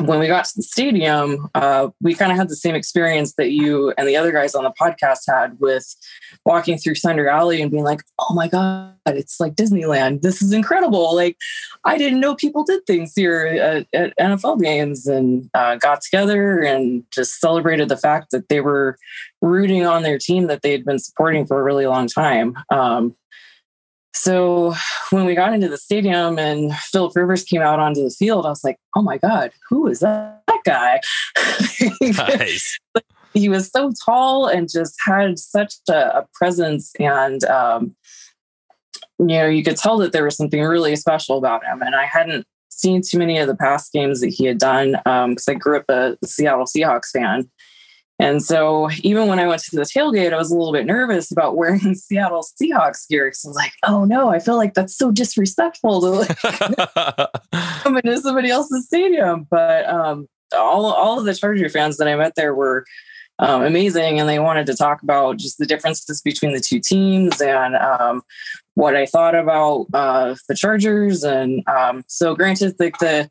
When 0.00 0.20
we 0.20 0.28
got 0.28 0.44
to 0.44 0.52
the 0.54 0.62
stadium, 0.62 1.48
uh, 1.54 1.88
we 2.00 2.14
kind 2.14 2.30
of 2.30 2.38
had 2.38 2.48
the 2.48 2.56
same 2.56 2.74
experience 2.74 3.34
that 3.34 3.50
you 3.50 3.92
and 3.98 4.06
the 4.06 4.16
other 4.16 4.30
guys 4.30 4.54
on 4.54 4.62
the 4.62 4.72
podcast 4.80 5.20
had 5.26 5.58
with 5.58 5.96
walking 6.44 6.78
through 6.78 6.94
Thunder 6.96 7.28
Alley 7.28 7.60
and 7.60 7.70
being 7.70 7.84
like, 7.84 8.02
oh 8.20 8.34
my 8.34 8.48
God, 8.48 8.94
it's 9.06 9.40
like 9.40 9.56
Disneyland. 9.56 10.20
This 10.20 10.40
is 10.40 10.52
incredible. 10.52 11.16
Like, 11.16 11.36
I 11.84 11.98
didn't 11.98 12.20
know 12.20 12.36
people 12.36 12.62
did 12.62 12.86
things 12.86 13.12
here 13.16 13.46
at, 13.46 13.86
at 13.92 14.16
NFL 14.18 14.62
games 14.62 15.06
and 15.06 15.50
uh, 15.54 15.76
got 15.76 16.00
together 16.02 16.60
and 16.60 17.02
just 17.10 17.40
celebrated 17.40 17.88
the 17.88 17.96
fact 17.96 18.30
that 18.30 18.48
they 18.48 18.60
were 18.60 18.98
rooting 19.40 19.84
on 19.84 20.02
their 20.02 20.18
team 20.18 20.46
that 20.46 20.62
they 20.62 20.70
had 20.70 20.84
been 20.84 20.98
supporting 20.98 21.46
for 21.46 21.58
a 21.58 21.64
really 21.64 21.86
long 21.86 22.06
time. 22.06 22.54
Um, 22.70 23.16
so 24.14 24.74
when 25.10 25.24
we 25.24 25.34
got 25.34 25.52
into 25.52 25.68
the 25.68 25.78
stadium 25.78 26.38
and 26.38 26.74
Philip 26.74 27.14
Rivers 27.14 27.44
came 27.44 27.62
out 27.62 27.78
onto 27.78 28.02
the 28.02 28.10
field, 28.10 28.46
I 28.46 28.50
was 28.50 28.64
like, 28.64 28.78
oh 28.96 29.02
my 29.02 29.18
God, 29.18 29.52
who 29.68 29.86
is 29.86 30.00
that, 30.00 30.42
that 30.46 30.60
guy? 30.64 31.00
Nice. 32.00 32.78
he 33.34 33.48
was 33.48 33.70
so 33.70 33.92
tall 34.04 34.46
and 34.46 34.68
just 34.70 34.94
had 35.04 35.38
such 35.38 35.74
a, 35.88 36.18
a 36.18 36.26
presence 36.34 36.92
and 36.98 37.44
um, 37.44 37.94
you 39.18 39.26
know 39.26 39.46
you 39.46 39.62
could 39.62 39.76
tell 39.76 39.98
that 39.98 40.12
there 40.12 40.24
was 40.24 40.36
something 40.36 40.62
really 40.62 40.94
special 40.96 41.38
about 41.38 41.64
him 41.64 41.82
and 41.82 41.94
i 41.94 42.04
hadn't 42.04 42.46
seen 42.70 43.02
too 43.02 43.18
many 43.18 43.38
of 43.38 43.48
the 43.48 43.56
past 43.56 43.92
games 43.92 44.20
that 44.20 44.28
he 44.28 44.44
had 44.44 44.58
done 44.58 44.92
because 45.30 45.48
i 45.48 45.54
grew 45.54 45.76
up 45.76 45.84
a 45.88 46.16
seattle 46.24 46.64
seahawks 46.64 47.10
fan 47.12 47.48
and 48.18 48.42
so 48.42 48.88
even 49.02 49.28
when 49.28 49.38
i 49.38 49.46
went 49.46 49.62
to 49.62 49.76
the 49.76 49.82
tailgate 49.82 50.32
i 50.32 50.36
was 50.36 50.50
a 50.50 50.56
little 50.56 50.72
bit 50.72 50.86
nervous 50.86 51.30
about 51.30 51.56
wearing 51.56 51.94
seattle 51.94 52.42
seahawks 52.42 53.08
gear 53.08 53.26
because 53.26 53.44
i 53.44 53.48
was 53.48 53.56
like 53.56 53.72
oh 53.84 54.04
no 54.04 54.28
i 54.30 54.38
feel 54.38 54.56
like 54.56 54.74
that's 54.74 54.96
so 54.96 55.10
disrespectful 55.10 56.00
to 56.00 56.08
like 56.08 57.28
come 57.88 57.96
into 57.96 58.20
somebody 58.20 58.50
else's 58.50 58.86
stadium. 58.86 59.46
But 59.50 59.88
um, 59.88 60.28
all 60.54 60.86
all 60.86 61.18
of 61.18 61.24
the 61.24 61.34
Charger 61.34 61.68
fans 61.68 61.96
that 61.96 62.08
I 62.08 62.16
met 62.16 62.34
there 62.36 62.54
were 62.54 62.84
um, 63.38 63.62
amazing, 63.62 64.18
and 64.18 64.28
they 64.28 64.38
wanted 64.38 64.66
to 64.66 64.74
talk 64.74 65.02
about 65.02 65.38
just 65.38 65.58
the 65.58 65.66
differences 65.66 66.20
between 66.20 66.52
the 66.52 66.60
two 66.60 66.80
teams 66.80 67.40
and 67.40 67.76
um, 67.76 68.22
what 68.74 68.96
I 68.96 69.06
thought 69.06 69.34
about 69.34 69.86
uh, 69.94 70.34
the 70.48 70.54
Chargers. 70.54 71.24
And 71.24 71.66
um, 71.68 72.04
so, 72.08 72.34
granted, 72.34 72.76
like 72.78 72.98
the 72.98 73.30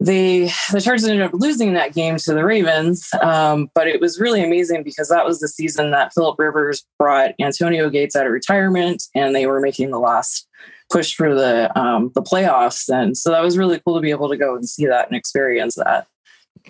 the 0.00 0.50
the 0.72 0.80
Chargers 0.80 1.04
ended 1.04 1.22
up 1.22 1.32
losing 1.34 1.74
that 1.74 1.94
game 1.94 2.16
to 2.16 2.32
the 2.32 2.44
Ravens, 2.44 3.08
um, 3.22 3.70
but 3.74 3.86
it 3.86 4.00
was 4.00 4.18
really 4.18 4.42
amazing 4.42 4.82
because 4.82 5.08
that 5.08 5.26
was 5.26 5.40
the 5.40 5.48
season 5.48 5.90
that 5.90 6.14
Philip 6.14 6.38
Rivers 6.38 6.84
brought 6.98 7.32
Antonio 7.38 7.90
Gates 7.90 8.16
out 8.16 8.26
of 8.26 8.32
retirement, 8.32 9.02
and 9.14 9.34
they 9.34 9.46
were 9.46 9.60
making 9.60 9.90
the 9.90 9.98
last 9.98 10.48
push 10.90 11.14
for 11.14 11.34
the 11.34 11.78
um, 11.78 12.10
the 12.14 12.22
playoffs. 12.22 12.88
And 12.88 13.16
so 13.16 13.30
that 13.30 13.42
was 13.42 13.58
really 13.58 13.80
cool 13.84 13.94
to 13.94 14.00
be 14.00 14.10
able 14.10 14.30
to 14.30 14.38
go 14.38 14.54
and 14.54 14.66
see 14.66 14.86
that 14.86 15.08
and 15.08 15.16
experience 15.16 15.74
that. 15.74 16.06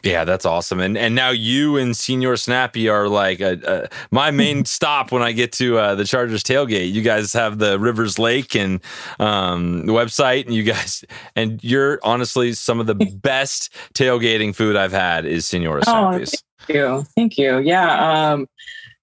Yeah, 0.03 0.25
that's 0.25 0.47
awesome. 0.47 0.81
And 0.81 0.97
and 0.97 1.15
now 1.15 1.31
you 1.31 1.77
and 1.77 1.95
Senior 1.97 2.37
Snappy 2.37 2.89
are 2.89 3.07
like 3.09 3.41
a, 3.41 3.59
a, 3.67 3.89
my 4.11 4.31
main 4.31 4.65
stop 4.77 5.13
when 5.13 5.23
I 5.23 5.33
get 5.33 5.53
to 5.55 5.79
uh, 5.79 5.95
the 5.95 6.05
Chargers 6.05 6.43
tailgate. 6.43 6.93
You 6.93 7.03
guys 7.03 7.33
have 7.35 7.59
the 7.59 7.79
Rivers 7.79 8.19
Lake 8.19 8.55
and 8.57 8.81
um, 9.19 9.85
the 9.87 9.93
website, 9.93 10.47
and 10.47 10.55
you 10.55 10.63
guys 10.63 11.05
and 11.37 11.63
you're 11.63 11.99
honestly 12.03 12.53
some 12.55 12.81
of 12.81 12.87
the 12.87 12.95
best 13.23 13.73
tailgating 13.95 14.55
food 14.55 14.75
I've 14.77 14.93
had 14.93 15.27
is 15.27 15.47
Senior 15.47 15.79
Oh, 15.79 15.81
Snappy's. 15.83 16.43
thank 16.67 16.77
you, 16.77 17.07
thank 17.17 17.37
you. 17.39 17.59
Yeah, 17.59 18.31
um, 18.33 18.49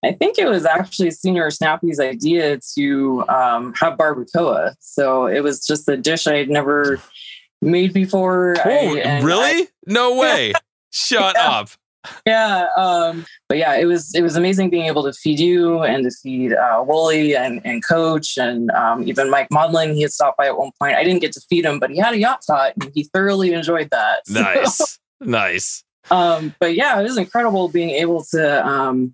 I 0.03 0.13
think 0.13 0.37
it 0.39 0.47
was 0.47 0.65
actually 0.65 1.11
Senior 1.11 1.51
Snappy's 1.51 1.99
idea 1.99 2.59
to 2.75 3.23
um, 3.29 3.73
have 3.79 3.97
barbacoa. 3.97 4.73
So 4.79 5.27
it 5.27 5.41
was 5.43 5.65
just 5.65 5.87
a 5.89 5.97
dish 5.97 6.25
I 6.27 6.37
had 6.37 6.49
never 6.49 6.99
made 7.61 7.93
before. 7.93 8.55
Oh, 8.65 8.97
I- 8.99 9.19
really? 9.21 9.67
no 9.85 10.15
way. 10.19 10.53
Shut 10.91 11.35
Yeah. 11.37 11.49
up. 11.49 11.69
yeah 12.25 12.67
um 12.77 13.25
but 13.49 13.57
yeah 13.57 13.75
it 13.75 13.83
was 13.85 14.13
it 14.15 14.21
was 14.21 14.37
amazing 14.37 14.69
being 14.69 14.85
able 14.85 15.03
to 15.03 15.11
feed 15.11 15.39
you 15.39 15.81
and 15.83 16.05
to 16.05 16.11
feed 16.23 16.53
uh 16.53 16.81
wooly 16.87 17.35
and, 17.35 17.59
and 17.65 17.85
coach 17.85 18.37
and 18.37 18.71
um 18.71 19.03
even 19.03 19.29
mike 19.29 19.49
modlin 19.49 19.93
he 19.93 20.03
had 20.03 20.11
stopped 20.11 20.37
by 20.37 20.45
at 20.45 20.57
one 20.57 20.71
point 20.79 20.95
i 20.95 21.03
didn't 21.03 21.19
get 21.19 21.33
to 21.33 21.41
feed 21.49 21.65
him 21.65 21.79
but 21.79 21.89
he 21.89 21.97
had 21.97 22.13
a 22.13 22.17
yacht 22.17 22.39
tot 22.47 22.71
and 22.79 22.91
he 22.95 23.03
thoroughly 23.13 23.51
enjoyed 23.51 23.89
that 23.89 24.21
So, 24.27 24.41
Nice. 24.41 24.99
nice. 25.19 25.83
um 26.09 26.55
but 26.61 26.75
yeah 26.75 26.97
it 26.97 27.03
was 27.03 27.17
incredible 27.17 27.67
being 27.67 27.89
able 27.89 28.23
to 28.31 28.65
um 28.65 29.13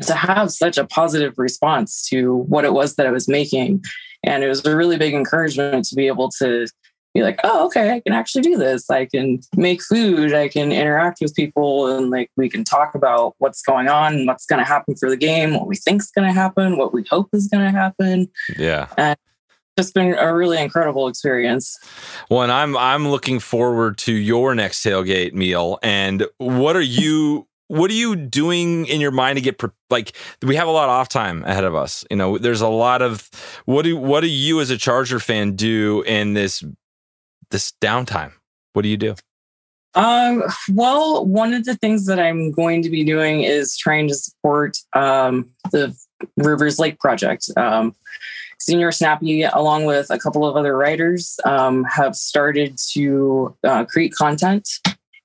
to 0.00 0.14
have 0.14 0.50
such 0.52 0.78
a 0.78 0.86
positive 0.86 1.34
response 1.36 2.06
to 2.08 2.36
what 2.48 2.64
it 2.64 2.72
was 2.72 2.94
that 2.94 3.06
i 3.06 3.10
was 3.10 3.28
making 3.28 3.82
and 4.24 4.42
it 4.42 4.48
was 4.48 4.64
a 4.64 4.74
really 4.74 4.96
big 4.96 5.12
encouragement 5.12 5.84
to 5.86 5.94
be 5.96 6.06
able 6.06 6.30
to 6.38 6.66
be 7.14 7.22
like, 7.22 7.38
oh, 7.44 7.66
okay, 7.66 7.92
I 7.94 8.00
can 8.00 8.12
actually 8.12 8.42
do 8.42 8.56
this. 8.56 8.88
I 8.90 9.06
can 9.06 9.40
make 9.56 9.82
food. 9.82 10.32
I 10.32 10.48
can 10.48 10.72
interact 10.72 11.18
with 11.20 11.34
people, 11.34 11.86
and 11.86 12.10
like 12.10 12.30
we 12.36 12.48
can 12.48 12.64
talk 12.64 12.94
about 12.94 13.34
what's 13.38 13.62
going 13.62 13.88
on, 13.88 14.14
and 14.14 14.26
what's 14.26 14.46
going 14.46 14.60
to 14.60 14.68
happen 14.68 14.96
for 14.96 15.10
the 15.10 15.16
game, 15.16 15.54
what 15.54 15.66
we 15.66 15.76
think's 15.76 16.10
going 16.10 16.26
to 16.26 16.32
happen, 16.32 16.76
what 16.78 16.92
we 16.92 17.04
hope 17.10 17.28
is 17.32 17.48
going 17.48 17.64
to 17.64 17.78
happen. 17.78 18.28
Yeah. 18.56 18.88
And 18.96 19.16
it's 19.76 19.90
been 19.90 20.14
a 20.14 20.34
really 20.34 20.60
incredible 20.60 21.08
experience. 21.08 21.78
Well, 22.30 22.42
and 22.42 22.52
I'm 22.52 22.76
I'm 22.76 23.08
looking 23.08 23.40
forward 23.40 23.98
to 23.98 24.12
your 24.12 24.54
next 24.54 24.84
tailgate 24.84 25.32
meal. 25.32 25.78
And 25.82 26.26
what 26.38 26.76
are 26.76 26.82
you 26.82 27.46
what 27.68 27.90
are 27.90 27.94
you 27.94 28.14
doing 28.14 28.84
in 28.86 29.00
your 29.00 29.10
mind 29.10 29.36
to 29.36 29.40
get 29.40 29.56
pre- 29.56 29.70
like 29.88 30.14
we 30.42 30.56
have 30.56 30.68
a 30.68 30.70
lot 30.70 30.84
of 30.84 30.90
off 30.90 31.08
time 31.08 31.42
ahead 31.44 31.64
of 31.64 31.74
us. 31.74 32.04
You 32.10 32.16
know, 32.16 32.36
there's 32.36 32.60
a 32.60 32.68
lot 32.68 33.00
of 33.00 33.30
what 33.64 33.82
do 33.82 33.96
what 33.96 34.20
do 34.20 34.28
you 34.28 34.60
as 34.60 34.68
a 34.68 34.76
Charger 34.76 35.18
fan 35.18 35.56
do 35.56 36.02
in 36.06 36.34
this 36.34 36.62
this 37.52 37.72
downtime? 37.80 38.32
What 38.72 38.82
do 38.82 38.88
you 38.88 38.96
do? 38.96 39.14
Um, 39.94 40.42
well, 40.72 41.24
one 41.24 41.52
of 41.52 41.64
the 41.64 41.76
things 41.76 42.06
that 42.06 42.18
I'm 42.18 42.50
going 42.50 42.82
to 42.82 42.90
be 42.90 43.04
doing 43.04 43.42
is 43.42 43.76
trying 43.76 44.08
to 44.08 44.14
support 44.14 44.78
um, 44.94 45.50
the 45.70 45.94
Rivers 46.36 46.78
Lake 46.78 46.98
project. 46.98 47.50
Um, 47.56 47.94
Senior 48.58 48.92
Snappy, 48.92 49.42
along 49.42 49.84
with 49.84 50.08
a 50.10 50.18
couple 50.18 50.46
of 50.46 50.56
other 50.56 50.76
writers, 50.76 51.38
um, 51.44 51.84
have 51.84 52.14
started 52.14 52.78
to 52.92 53.56
uh, 53.64 53.84
create 53.84 54.14
content. 54.14 54.68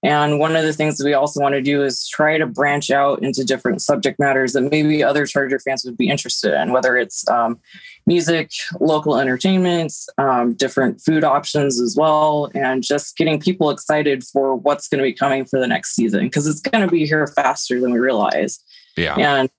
And 0.08 0.40
one 0.40 0.56
of 0.56 0.64
the 0.64 0.72
things 0.72 0.98
that 0.98 1.04
we 1.04 1.14
also 1.14 1.42
want 1.42 1.56
to 1.56 1.62
do 1.62 1.84
is 1.84 2.08
try 2.08 2.38
to 2.38 2.46
branch 2.46 2.90
out 2.90 3.22
into 3.22 3.44
different 3.44 3.82
subject 3.82 4.20
matters 4.20 4.54
that 4.54 4.62
maybe 4.62 5.04
other 5.04 5.26
Charger 5.26 5.60
fans 5.60 5.84
would 5.84 5.98
be 5.98 6.08
interested 6.08 6.54
in, 6.54 6.72
whether 6.72 6.96
it's 6.96 7.28
um, 7.28 7.60
music, 8.06 8.52
local 8.80 9.18
entertainment, 9.18 9.94
um, 10.18 10.54
different 10.54 11.02
food 11.02 11.26
options 11.26 11.82
as 11.82 11.98
well, 11.98 12.50
and 12.56 12.84
just 12.84 13.18
getting 13.18 13.38
people 13.38 13.70
excited 13.70 14.24
for 14.24 14.56
what's 14.56 14.88
going 14.88 15.00
to 15.00 15.04
be 15.04 15.12
coming 15.12 15.44
for 15.44 15.60
the 15.60 15.68
next 15.68 15.94
season 15.94 16.22
because 16.22 16.48
it's 16.48 16.62
going 16.62 16.88
to 16.88 16.90
be 16.90 17.06
here 17.06 17.28
faster 17.28 17.82
than 17.82 17.92
we 17.92 18.00
realize. 18.00 18.60
Yeah. 18.96 19.16
And 19.16 19.50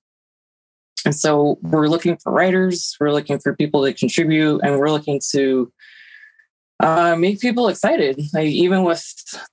and 1.05 1.15
so 1.15 1.59
we're 1.61 1.89
looking 1.89 2.17
for 2.17 2.33
writers, 2.33 2.97
we're 2.99 3.13
looking 3.13 3.39
for 3.39 3.55
people 3.55 3.85
to 3.85 3.93
contribute, 3.93 4.63
and 4.65 4.79
we're 4.79 4.91
looking 4.91 5.21
to 5.33 5.71
uh, 6.81 7.17
make 7.17 7.41
people 7.41 7.69
excited. 7.69 8.21
Like 8.33 8.47
even 8.47 8.85
with 8.85 9.05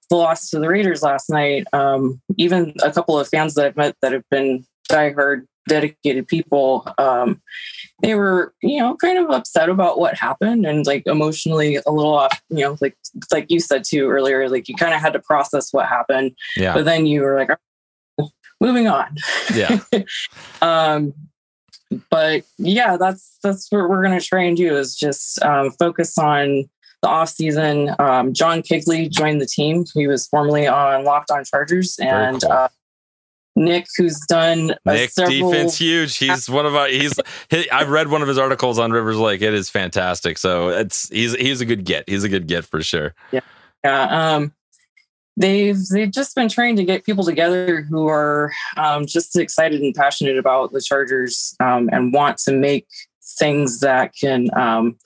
the 0.09 0.15
loss 0.15 0.49
to 0.49 0.59
the 0.59 0.69
Raiders 0.69 1.01
last 1.01 1.29
night, 1.29 1.65
um, 1.73 2.21
even 2.37 2.73
a 2.83 2.91
couple 2.91 3.19
of 3.19 3.27
fans 3.27 3.55
that 3.55 3.65
I've 3.65 3.75
met 3.75 3.95
that 4.01 4.11
have 4.11 4.27
been 4.29 4.65
diehard 4.89 5.45
dedicated 5.67 6.27
people. 6.27 6.87
Um, 6.97 7.41
they 8.01 8.15
were, 8.15 8.53
you 8.61 8.79
know, 8.79 8.95
kind 8.95 9.17
of 9.17 9.29
upset 9.29 9.69
about 9.69 9.99
what 9.99 10.15
happened 10.15 10.65
and 10.65 10.85
like 10.85 11.03
emotionally 11.07 11.75
a 11.75 11.91
little 11.91 12.13
off, 12.13 12.41
you 12.49 12.59
know, 12.59 12.77
like 12.81 12.95
like 13.31 13.47
you 13.49 13.59
said 13.59 13.83
too 13.83 14.09
earlier, 14.09 14.47
like 14.49 14.67
you 14.67 14.75
kind 14.75 14.93
of 14.93 15.01
had 15.01 15.13
to 15.13 15.19
process 15.19 15.73
what 15.73 15.87
happened. 15.87 16.35
Yeah. 16.55 16.73
But 16.73 16.85
then 16.85 17.05
you 17.05 17.21
were 17.21 17.37
like, 17.37 18.29
moving 18.61 18.87
on. 18.87 19.15
Yeah. 19.53 19.79
um, 20.61 21.13
but 22.09 22.43
yeah, 22.57 22.97
that's 22.97 23.37
that's 23.43 23.71
what 23.71 23.89
we're 23.89 24.03
gonna 24.03 24.21
try 24.21 24.43
and 24.43 24.57
do 24.57 24.75
is 24.75 24.95
just 24.95 25.41
um, 25.43 25.71
focus 25.71 26.17
on 26.17 26.69
the 27.05 27.11
off 27.11 27.29
season. 27.29 27.95
Um, 27.99 28.33
John 28.33 28.61
Kigley 28.61 29.09
joined 29.09 29.39
the 29.39 29.45
team. 29.45 29.85
He 29.93 30.07
was 30.07 30.27
formerly 30.27 30.67
on 30.67 31.03
Locked 31.03 31.31
On 31.31 31.43
Chargers, 31.43 31.97
and 31.99 32.41
cool. 32.41 32.51
uh, 32.51 32.67
Nick, 33.55 33.85
who's 33.95 34.19
done 34.27 34.75
Nick 34.85 35.11
several, 35.11 35.51
defense 35.51 35.77
huge. 35.77 36.17
He's 36.17 36.49
one 36.59 36.65
of 36.65 36.75
our. 36.75 36.87
He's. 36.87 37.17
He, 37.49 37.69
I've 37.69 37.89
read 37.89 38.09
one 38.09 38.21
of 38.21 38.27
his 38.27 38.37
articles 38.37 38.79
on 38.79 38.91
Rivers 38.91 39.17
Lake. 39.17 39.41
It 39.41 39.53
is 39.53 39.69
fantastic. 39.69 40.37
So 40.37 40.69
it's 40.69 41.07
he's 41.09 41.33
he's 41.35 41.61
a 41.61 41.65
good 41.65 41.85
get. 41.85 42.09
He's 42.09 42.23
a 42.23 42.29
good 42.29 42.47
get 42.47 42.65
for 42.65 42.81
sure. 42.81 43.13
Yeah. 43.31 43.41
Yeah. 43.83 44.35
Um, 44.35 44.53
they've 45.37 45.79
they've 45.91 46.11
just 46.11 46.35
been 46.35 46.49
trying 46.49 46.75
to 46.77 46.83
get 46.83 47.05
people 47.05 47.23
together 47.23 47.83
who 47.83 48.07
are 48.07 48.51
um, 48.77 49.05
just 49.05 49.37
excited 49.37 49.81
and 49.81 49.93
passionate 49.93 50.37
about 50.37 50.73
the 50.73 50.81
Chargers 50.81 51.55
um, 51.59 51.89
and 51.91 52.13
want 52.13 52.39
to 52.39 52.51
make 52.51 52.87
things 53.37 53.79
that 53.79 54.13
can 54.19 54.49
um, 54.57 54.97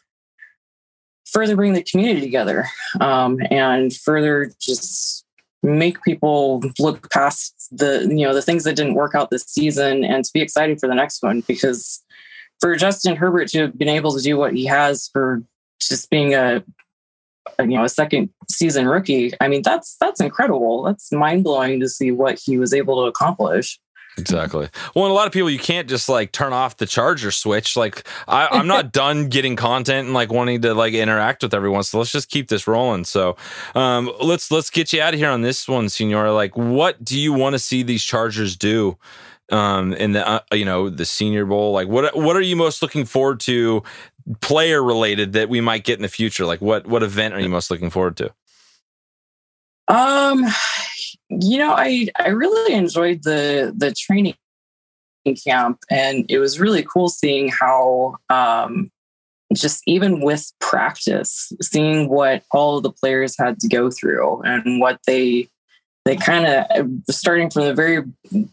further 1.32 1.56
bring 1.56 1.74
the 1.74 1.84
community 1.84 2.22
together 2.22 2.68
um, 3.00 3.40
and 3.52 3.96
further 3.96 4.52
just 4.60 5.26
make 5.62 6.02
people 6.04 6.62
look 6.80 7.10
past 7.12 7.68
the 7.72 8.08
you 8.10 8.26
know 8.26 8.34
the 8.34 8.42
things 8.42 8.64
that 8.64 8.76
didn't 8.76 8.94
work 8.94 9.14
out 9.14 9.30
this 9.30 9.44
season 9.44 10.04
and 10.04 10.24
to 10.24 10.32
be 10.34 10.42
excited 10.42 10.80
for 10.80 10.88
the 10.88 10.96
next 10.96 11.22
one. 11.22 11.42
Because 11.42 12.04
for 12.60 12.76
Justin 12.76 13.16
Herbert 13.16 13.50
to 13.50 13.62
have 13.62 13.78
been 13.78 13.90
able 13.90 14.16
to 14.16 14.22
do 14.22 14.38
what 14.38 14.54
he 14.54 14.66
has 14.66 15.10
for 15.12 15.44
just 15.82 16.10
being 16.10 16.34
a 16.34 16.64
you 17.60 17.68
know 17.68 17.84
a 17.84 17.90
second 17.90 18.30
season 18.50 18.88
rookie 18.88 19.34
i 19.42 19.48
mean 19.48 19.62
that's 19.64 19.98
that's 19.98 20.22
incredible. 20.22 20.84
That's 20.84 21.12
mind-blowing 21.12 21.80
to 21.80 21.90
see 21.90 22.12
what 22.12 22.40
he 22.44 22.58
was 22.58 22.74
able 22.74 23.02
to 23.02 23.08
accomplish 23.08 23.80
Exactly. 24.18 24.68
Well, 24.96 25.06
and 25.06 25.12
a 25.12 25.16
lot 25.16 25.28
of 25.28 25.34
people, 25.34 25.50
you 25.50 25.60
can't 25.60 25.88
just 25.88 26.10
like 26.10 26.32
turn 26.32 26.52
off 26.54 26.78
the 26.78 26.86
charger 26.86 27.32
switch. 27.32 27.78
Like, 27.78 28.08
I, 28.28 28.48
I'm 28.52 28.68
not 28.68 28.92
done 28.94 29.30
getting 29.30 29.56
content 29.56 30.06
and 30.06 30.14
like 30.14 30.32
wanting 30.32 30.62
to 30.64 30.74
like 30.74 30.94
interact 30.94 31.44
with 31.44 31.54
everyone. 31.54 31.84
So 31.84 31.98
let's 32.00 32.12
just 32.12 32.30
keep 32.30 32.50
this 32.50 32.68
rolling. 32.68 33.06
So, 33.06 33.38
um, 33.76 34.12
let's 34.22 34.52
let's 34.52 34.70
get 34.70 34.92
you 34.94 35.02
out 35.02 35.14
of 35.14 35.20
here 35.20 35.30
on 35.30 35.42
this 35.42 35.68
one, 35.68 35.90
Senor. 35.90 36.32
Like, 36.32 36.58
what 36.58 37.04
do 37.04 37.20
you 37.20 37.34
want 37.34 37.54
to 37.54 37.60
see 37.60 37.84
these 37.84 38.04
Chargers 38.04 38.56
do? 38.56 38.98
Um, 39.52 39.94
in 39.94 40.12
the 40.12 40.28
uh, 40.28 40.42
you 40.54 40.66
know 40.66 40.90
the 40.90 41.06
Senior 41.06 41.46
Bowl, 41.46 41.72
like 41.72 41.88
what 41.88 42.16
what 42.16 42.36
are 42.36 42.42
you 42.42 42.56
most 42.56 42.84
looking 42.84 43.06
forward 43.06 43.40
to, 43.42 43.82
player 44.42 44.84
related 44.84 45.34
that 45.34 45.50
we 45.50 45.60
might 45.60 45.84
get 45.84 45.98
in 45.98 46.04
the 46.04 46.08
future? 46.08 46.46
Like 46.46 46.62
what 46.62 46.86
what 46.86 47.02
event 47.02 47.34
are 47.34 47.40
you 47.40 47.50
most 47.50 47.72
looking 47.72 47.90
forward 47.90 48.16
to? 48.18 48.32
um 49.90 50.46
you 51.30 51.58
know 51.58 51.74
i 51.74 52.08
i 52.18 52.30
really 52.30 52.74
enjoyed 52.74 53.24
the 53.24 53.74
the 53.76 53.94
training 53.94 54.36
camp 55.46 55.80
and 55.92 56.26
it 56.30 56.40
was 56.40 56.60
really 56.60 56.84
cool 56.84 57.08
seeing 57.08 57.50
how 57.50 58.16
um 58.30 58.90
just 59.54 59.84
even 59.86 60.22
with 60.22 60.52
practice 60.60 61.52
seeing 61.62 62.10
what 62.10 62.44
all 62.52 62.78
of 62.78 62.84
the 62.84 62.92
players 62.92 63.36
had 63.38 63.60
to 63.60 63.68
go 63.68 63.92
through 63.92 64.42
and 64.42 64.80
what 64.80 65.00
they 65.06 65.48
they 66.06 66.16
kind 66.16 66.48
of 66.48 66.90
starting 67.10 67.50
from 67.50 67.66
the 67.66 67.74
very 67.74 68.04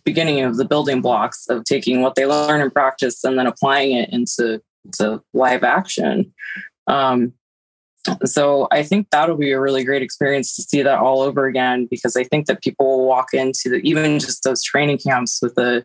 beginning 0.05 0.43
of 0.43 0.57
the 0.57 0.65
building 0.65 1.01
blocks 1.01 1.47
of 1.49 1.65
taking 1.65 2.03
what 2.03 2.15
they 2.15 2.27
learn 2.27 2.61
in 2.61 2.71
practice 2.71 3.25
and 3.25 3.39
then 3.39 3.47
applying 3.47 3.97
it 3.97 4.11
into 4.11 4.61
to 4.93 5.23
live 5.33 5.65
action. 5.65 6.33
Um 6.87 7.33
so 8.25 8.69
I 8.71 8.83
think 8.83 9.09
that'll 9.11 9.37
be 9.37 9.53
a 9.53 9.61
really 9.61 9.85
great 9.85 10.03
experience 10.03 10.55
to 10.57 10.63
see 10.63 10.83
that 10.83 10.99
all 10.99 11.21
over 11.21 11.47
again 11.47 11.87
because 11.91 12.17
I 12.17 12.25
think 12.25 12.47
that 12.47 12.63
people 12.63 12.87
will 12.87 13.07
walk 13.07 13.33
into 13.33 13.69
the, 13.69 13.77
even 13.77 14.19
just 14.19 14.45
those 14.45 14.63
training 14.63 14.99
camps 14.99 15.41
with 15.43 15.57
a 15.59 15.85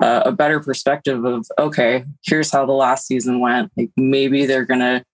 uh, 0.00 0.22
a 0.24 0.32
better 0.32 0.60
perspective 0.60 1.24
of 1.24 1.46
okay, 1.58 2.04
here's 2.24 2.50
how 2.50 2.64
the 2.64 2.72
last 2.72 3.06
season 3.06 3.40
went. 3.40 3.72
Like 3.76 3.90
maybe 3.96 4.46
they're 4.46 4.64
gonna 4.64 5.04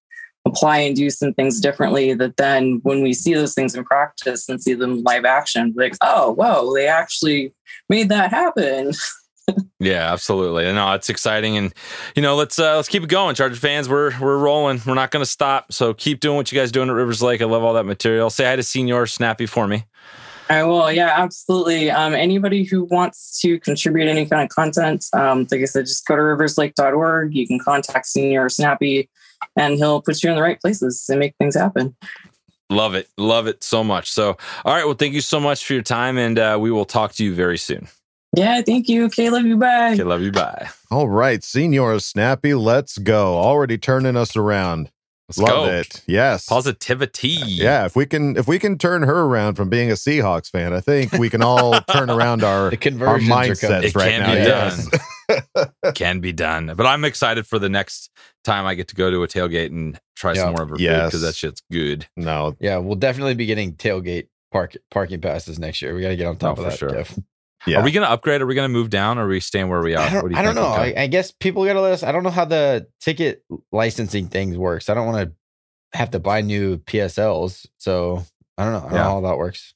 apply 0.47 0.79
and 0.79 0.95
do 0.95 1.11
some 1.11 1.33
things 1.33 1.61
differently. 1.61 2.13
That 2.15 2.37
then 2.37 2.81
when 2.83 3.03
we 3.03 3.13
see 3.15 3.35
those 3.35 3.55
things 3.55 3.75
in 3.75 3.85
practice 3.85 4.49
and 4.49 4.63
see 4.63 4.75
them 4.75 5.03
live 5.03 5.25
action, 5.25 5.73
like 5.77 5.97
oh 6.03 6.33
whoa, 6.33 6.75
they 6.75 6.87
actually 6.87 7.55
made 7.89 8.09
that 8.11 8.31
happen. 8.31 8.93
Yeah, 9.79 10.13
absolutely. 10.13 10.67
And 10.67 10.77
no, 10.77 10.93
it's 10.95 11.11
exciting, 11.11 11.57
and 11.57 11.73
you 12.15 12.23
know, 12.23 12.35
let's 12.35 12.59
uh, 12.59 12.77
let's 12.77 12.89
keep 12.89 13.03
it 13.03 13.09
going, 13.09 13.35
Charger 13.35 13.57
fans. 13.57 13.89
We're 13.89 14.19
we're 14.19 14.39
rolling. 14.39 14.81
We're 14.87 14.95
not 14.95 15.11
going 15.11 15.23
to 15.23 15.31
stop. 15.31 15.73
So 15.73 15.93
keep 15.93 16.21
doing 16.21 16.37
what 16.37 16.51
you 16.51 16.59
guys 16.59 16.73
doing 16.73 16.89
at 16.89 16.95
Rivers 16.95 17.23
Lake. 17.23 17.43
I 17.43 17.45
love 17.45 17.63
all 17.63 17.75
that 17.75 17.85
material. 17.85 18.31
Say 18.31 18.45
hi 18.45 18.57
to 18.57 18.63
Senior 18.63 19.07
Snappy 19.07 19.47
for 19.47 19.69
me. 19.69 19.85
I 20.49 20.63
will. 20.63 20.91
Yeah, 20.91 21.13
absolutely. 21.15 21.91
Um, 21.91 22.15
anybody 22.15 22.65
who 22.65 22.85
wants 22.85 23.41
to 23.41 23.59
contribute 23.61 24.09
any 24.09 24.27
kind 24.27 24.43
of 24.43 24.49
content, 24.49 25.05
um, 25.13 25.47
like 25.51 25.61
I 25.61 25.65
said, 25.65 25.87
just 25.87 26.07
go 26.07 26.17
to 26.17 26.23
riverslake.org. 26.23 27.35
You 27.35 27.47
can 27.47 27.59
contact 27.59 28.07
Senior 28.07 28.49
Snappy, 28.49 29.11
and 29.57 29.75
he'll 29.75 30.01
put 30.01 30.23
you 30.23 30.31
in 30.31 30.37
the 30.37 30.43
right 30.43 30.61
places 30.61 31.05
and 31.09 31.19
make 31.19 31.35
things 31.39 31.55
happen. 31.55 31.97
Love 32.71 32.95
it, 32.95 33.09
love 33.17 33.47
it 33.47 33.63
so 33.63 33.85
much. 33.85 34.11
So, 34.11 34.37
all 34.65 34.75
right. 34.75 34.85
Well, 34.85 34.95
thank 34.95 35.15
you 35.15 35.21
so 35.21 35.39
much 35.39 35.65
for 35.65 35.75
your 35.75 35.83
time, 35.83 36.17
and 36.19 36.39
uh, 36.39 36.57
we 36.61 36.71
will 36.71 36.85
talk 36.85 37.13
to 37.15 37.25
you 37.25 37.35
very 37.35 37.59
soon. 37.59 37.89
Yeah, 38.37 38.61
thank 38.63 38.89
you. 38.89 39.07
Okay, 39.07 39.31
love 39.31 39.47
you. 39.47 39.57
Bye. 39.57 39.95
Okay, 39.95 40.03
love 40.05 40.21
you. 40.23 40.31
Bye. 40.31 40.69
All 40.91 41.09
right, 41.09 41.43
Senor 41.43 41.99
Snappy, 42.01 42.55
let's 42.55 42.99
go. 42.99 43.39
Already 43.39 43.79
turning 43.79 44.17
us 44.17 44.37
around. 44.37 44.91
Let's 45.29 45.39
Love 45.39 45.67
go. 45.67 45.73
it. 45.73 46.03
Yes. 46.07 46.47
Positivity. 46.47 47.43
Uh, 47.43 47.47
yeah, 47.47 47.85
if 47.85 47.97
we 47.97 48.07
can 48.07 48.37
if 48.37 48.47
we 48.47 48.61
can 48.61 48.79
turn 48.79 49.03
her 49.03 49.23
around 49.23 49.57
from 49.57 49.69
being 49.69 49.91
a 49.91 49.95
Seahawks 49.95 50.49
fan, 50.49 50.73
I 50.73 50.81
think 50.81 51.11
we 51.15 51.29
can 51.29 51.43
all 51.43 51.81
turn 51.91 52.11
around 52.11 52.45
our, 52.45 52.67
our 52.67 52.71
conversions 52.77 53.29
are 53.29 53.35
coming. 53.57 53.91
mindsets 53.91 53.97
right 53.97 54.11
can 54.13 54.21
now. 54.21 54.33
be 54.35 54.39
Yes. 54.41 54.89
done. 54.89 55.01
Can 55.97 56.21
be 56.21 56.33
done. 56.33 56.73
But 56.77 56.87
I'm 56.87 57.05
excited 57.05 57.45
for 57.49 57.59
the 57.59 57.69
next 57.69 58.11
time 58.45 58.65
I 58.67 58.77
get 58.77 58.87
to 58.89 58.95
go 58.95 59.11
to 59.11 59.25
a 59.25 59.27
tailgate 59.27 59.67
and 59.73 59.99
try 60.15 60.35
Yeah. 60.35 60.43
some 60.45 60.53
more 60.53 60.63
of 60.63 60.69
her 60.69 60.77
food 60.77 60.85
because 61.07 61.23
that 61.23 61.35
shit's 61.35 61.61
good. 61.73 62.07
No, 62.17 62.55
Yeah, 62.61 62.77
we'll 62.79 62.95
definitely 62.95 63.35
be 63.35 63.47
getting 63.47 63.73
tailgate 63.75 64.29
park 64.53 64.77
parking 64.93 65.21
passes 65.21 65.59
next 65.59 65.83
year. 65.83 65.97
We 65.97 66.03
got 66.03 66.11
to 66.11 66.17
get 66.17 66.27
on 66.29 66.37
top 66.37 66.61
Oh, 66.61 66.63
of 66.65 66.79
for 66.79 66.87
that. 66.93 67.07
sure. 67.07 67.25
Kev. 67.67 67.73
yeah. 67.73 67.79
Are 67.81 67.85
we 67.85 67.93
going 67.93 68.07
to 68.07 68.11
upgrade? 68.11 68.41
Are 68.43 68.47
we 68.47 68.55
going 68.55 68.69
to 68.69 68.73
move 68.73 68.91
down? 68.91 69.19
Or 69.19 69.25
are 69.27 69.29
we 69.29 69.41
staying 69.41 69.69
where 69.69 69.83
we 69.83 69.95
are? 69.95 70.01
I 70.07 70.09
don't, 70.11 70.23
What 70.23 70.29
do 70.31 70.35
you 70.35 70.41
I 70.41 70.43
don't 70.45 70.55
know. 70.55 70.67
I, 70.67 70.95
I 70.97 71.07
guess 71.07 71.31
people 71.33 71.65
got 71.65 71.75
to 71.75 71.81
let 71.81 71.93
us. 71.93 72.03
I 72.03 72.13
don't 72.13 72.23
know 72.23 72.31
how 72.31 72.45
the 72.45 72.87
ticket 73.01 73.45
licensing 73.73 74.29
things 74.29 74.57
works. 74.57 74.89
I 74.89 74.95
don't 74.95 75.07
want 75.07 75.29
to 75.93 75.99
have 75.99 76.11
to 76.13 76.19
buy 76.21 76.41
new 76.41 76.79
PSLs. 76.79 77.67
So 77.79 78.25
I 78.59 78.65
don't 78.65 78.73
know. 78.73 78.79
I 78.79 78.83
don't 78.83 78.93
Yeah. 78.93 78.99
know 78.99 79.11
how 79.11 79.21
that 79.23 79.39
works. 79.39 79.73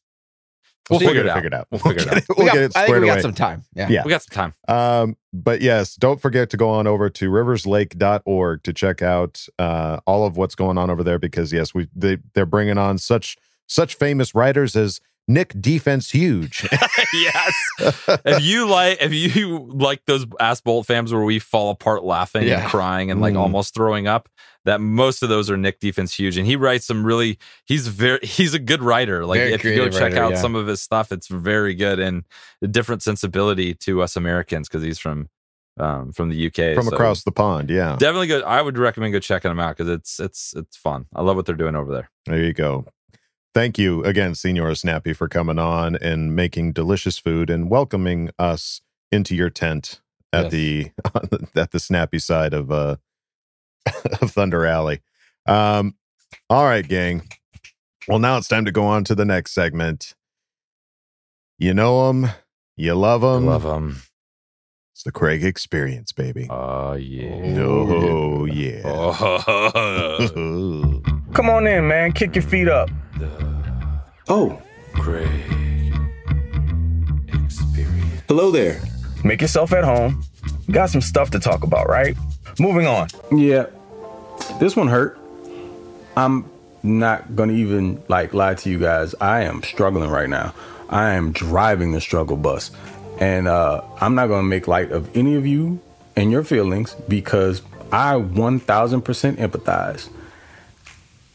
We'll 0.89 0.99
We'll 0.99 1.09
figure 1.11 1.23
it 1.23 1.29
out. 1.29 1.35
figured 1.37 1.55
out. 1.55 1.69
We'll 1.71 1.79
figure 1.79 2.03
it 2.03 2.09
out. 2.13 2.23
We'll 2.29 2.39
we 2.39 2.45
got, 2.47 2.55
get 2.55 2.63
it 2.65 2.73
I 2.77 2.87
think 2.87 2.99
we 3.01 3.07
got 3.07 3.13
away. 3.13 3.23
some 3.23 3.35
time. 3.35 3.63
Yeah. 3.75 3.89
Yeah. 3.89 4.03
We 4.05 4.11
got 4.11 4.23
some 4.23 4.35
time. 4.35 4.55
Um, 4.67 5.17
but 5.33 5.61
yes, 5.61 5.95
don't 5.95 6.21
forget 6.21 6.51
to 6.51 6.57
go 6.57 6.69
on 6.71 6.89
over 6.89 7.09
to 7.09 7.31
riverslake.org 7.31 8.63
to 8.65 8.73
check 8.73 9.01
out 9.03 9.47
uh, 9.59 10.01
all 10.07 10.27
of 10.27 10.37
what's 10.37 10.55
going 10.57 10.79
on 10.79 10.91
over 10.91 11.03
there 11.05 11.19
because 11.21 11.53
yes, 11.53 11.73
we 11.75 11.89
they, 11.95 12.19
they're 12.35 12.47
bringing 12.47 12.79
on 12.79 12.99
such 12.99 13.37
such 13.69 13.95
famous 13.95 14.35
writers 14.35 14.75
as 14.75 15.01
Nick 15.31 15.55
Defense 15.61 16.11
Huge. 16.11 16.67
yes. 17.15 17.55
if 18.25 18.43
you 18.43 18.67
like, 18.67 18.99
if 19.01 19.13
you 19.13 19.61
like 19.73 20.05
those 20.07 20.27
Ask 20.41 20.65
Bolt 20.65 20.87
Fams 20.87 21.13
where 21.13 21.23
we 21.23 21.39
fall 21.39 21.71
apart 21.71 22.03
laughing 22.05 22.49
Yeah. 22.49 22.63
and 22.63 22.69
crying 22.71 23.11
and 23.11 23.21
like 23.21 23.35
Mm. 23.35 23.39
almost 23.41 23.73
throwing 23.75 24.07
up, 24.09 24.29
that 24.65 24.81
most 24.81 25.23
of 25.23 25.29
those 25.29 25.49
are 25.51 25.57
Nick 25.57 25.79
Defense 25.81 26.13
huge, 26.15 26.37
and 26.37 26.47
he 26.47 26.57
writes 26.57 26.85
some 26.85 27.05
really. 27.07 27.39
He's 27.65 27.87
very. 27.89 28.19
He's 28.23 28.53
a 28.55 28.59
good 28.59 28.83
writer. 28.83 29.25
Like 29.25 29.39
Very 29.39 29.53
if 29.55 29.65
you 29.65 29.75
go 29.77 29.89
check 29.89 30.13
writer, 30.13 30.23
out 30.25 30.33
yeah. 30.33 30.41
some 30.41 30.55
of 30.55 30.67
his 30.67 30.83
stuff, 30.83 31.13
it's 31.13 31.29
very 31.29 31.75
good 31.75 31.99
and 31.99 32.25
a 32.61 32.67
different 32.67 33.03
sensibility 33.03 33.73
to 33.75 34.03
us 34.03 34.17
Americans 34.17 34.69
because 34.69 34.83
he's 34.83 34.99
from 34.99 35.29
um 35.79 36.13
from 36.13 36.29
the 36.29 36.47
UK 36.49 36.75
from 36.75 36.87
so 36.89 36.95
across 36.95 37.23
the 37.23 37.33
pond. 37.33 37.71
Yeah. 37.71 37.97
Definitely 37.99 38.27
good. 38.27 38.43
I 38.43 38.61
would 38.61 38.77
recommend 38.77 39.13
go 39.15 39.19
checking 39.21 39.51
them 39.51 39.61
out 39.61 39.77
because 39.79 39.89
it's 39.91 40.21
it's 40.21 40.53
it's 40.55 40.77
fun. 40.77 41.07
I 41.15 41.23
love 41.23 41.37
what 41.37 41.47
they're 41.47 41.55
doing 41.55 41.77
over 41.77 41.93
there. 41.93 42.11
There 42.27 42.43
you 42.45 42.53
go. 42.53 42.85
Thank 43.53 43.79
you 43.79 44.05
again, 44.05 44.35
Senor 44.35 44.75
Snappy, 44.77 45.13
for 45.13 45.29
coming 45.29 45.59
on 45.59 45.97
and 45.97 46.37
making 46.37 46.73
delicious 46.73 47.19
food 47.19 47.51
and 47.51 47.69
welcoming 47.69 48.31
us 48.39 48.81
into 49.11 49.35
your 49.35 49.51
tent 49.51 50.01
at 50.33 50.53
Yes. 50.53 50.53
the 51.31 51.49
at 51.57 51.73
the 51.73 51.81
snappy 51.81 52.21
side 52.21 52.55
of 52.55 52.71
uh 52.71 52.97
of 54.23 54.31
Thunder 54.31 54.65
Alley. 54.67 55.01
Um, 55.47 55.97
all 56.49 56.65
right, 56.65 56.87
gang. 56.87 57.29
Well, 58.07 58.21
now 58.21 58.37
it's 58.37 58.47
time 58.49 58.65
to 58.67 58.73
go 58.73 58.85
on 58.85 59.03
to 59.05 59.15
the 59.17 59.25
next 59.25 59.53
segment. 59.53 60.15
You 61.59 61.75
know 61.75 62.07
them, 62.07 62.31
you 62.77 62.95
love 62.95 63.23
them. 63.23 63.47
Love 63.47 63.65
them. 63.65 63.97
It's 64.95 65.03
the 65.03 65.13
Craig 65.13 65.45
Experience, 65.45 66.13
baby. 66.13 66.47
Oh 66.51 66.93
yeah. 66.93 67.57
oh 67.59 68.45
yeah. 68.45 68.83
Oh, 68.85 71.03
Come 71.33 71.51
on 71.51 71.67
in, 71.67 71.89
man. 71.89 72.13
Kick 72.13 72.37
your 72.37 72.43
feet 72.43 72.69
up. 72.69 72.91
Oh, 74.33 74.57
Craig. 74.93 75.27
hello 78.29 78.53
there. 78.53 78.81
Make 79.25 79.41
yourself 79.41 79.73
at 79.73 79.83
home. 79.83 80.23
Got 80.71 80.91
some 80.91 81.01
stuff 81.01 81.33
to 81.33 81.41
talk 81.41 81.65
about, 81.65 81.89
right? 81.89 82.17
Moving 82.61 82.87
on. 82.87 83.09
Yeah. 83.33 83.67
This 84.61 84.77
one 84.77 84.87
hurt. 84.87 85.19
I'm 86.17 86.49
not 86.85 87.35
gonna 87.35 87.55
even 87.55 88.01
like 88.07 88.33
lie 88.33 88.55
to 88.55 88.71
you 88.71 88.79
guys. 88.79 89.17
I 89.21 89.41
am 89.41 89.65
struggling 89.65 90.11
right 90.11 90.29
now. 90.29 90.55
I 90.89 91.15
am 91.15 91.33
driving 91.33 91.91
the 91.91 92.01
struggle 92.01 92.37
bus. 92.37 92.71
And 93.19 93.49
uh, 93.49 93.83
I'm 94.01 94.15
not 94.15 94.29
gonna 94.29 94.45
make 94.45 94.69
light 94.69 94.93
of 94.93 95.11
any 95.17 95.35
of 95.35 95.45
you 95.45 95.81
and 96.15 96.31
your 96.31 96.45
feelings 96.45 96.95
because 97.09 97.63
I 97.91 98.15
1000% 98.15 98.63
empathize. 99.39 100.09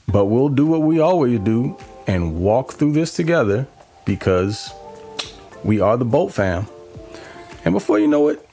But 0.07 0.27
we'll 0.27 0.47
do 0.47 0.65
what 0.65 0.83
we 0.83 1.01
always 1.01 1.41
do 1.41 1.77
and 2.07 2.39
walk 2.41 2.73
through 2.73 2.93
this 2.93 3.13
together 3.15 3.67
because 4.05 4.73
we 5.63 5.79
are 5.79 5.97
the 5.97 6.05
boat 6.05 6.33
fam. 6.33 6.67
And 7.63 7.73
before 7.73 7.99
you 7.99 8.07
know 8.07 8.27
it, 8.27 8.47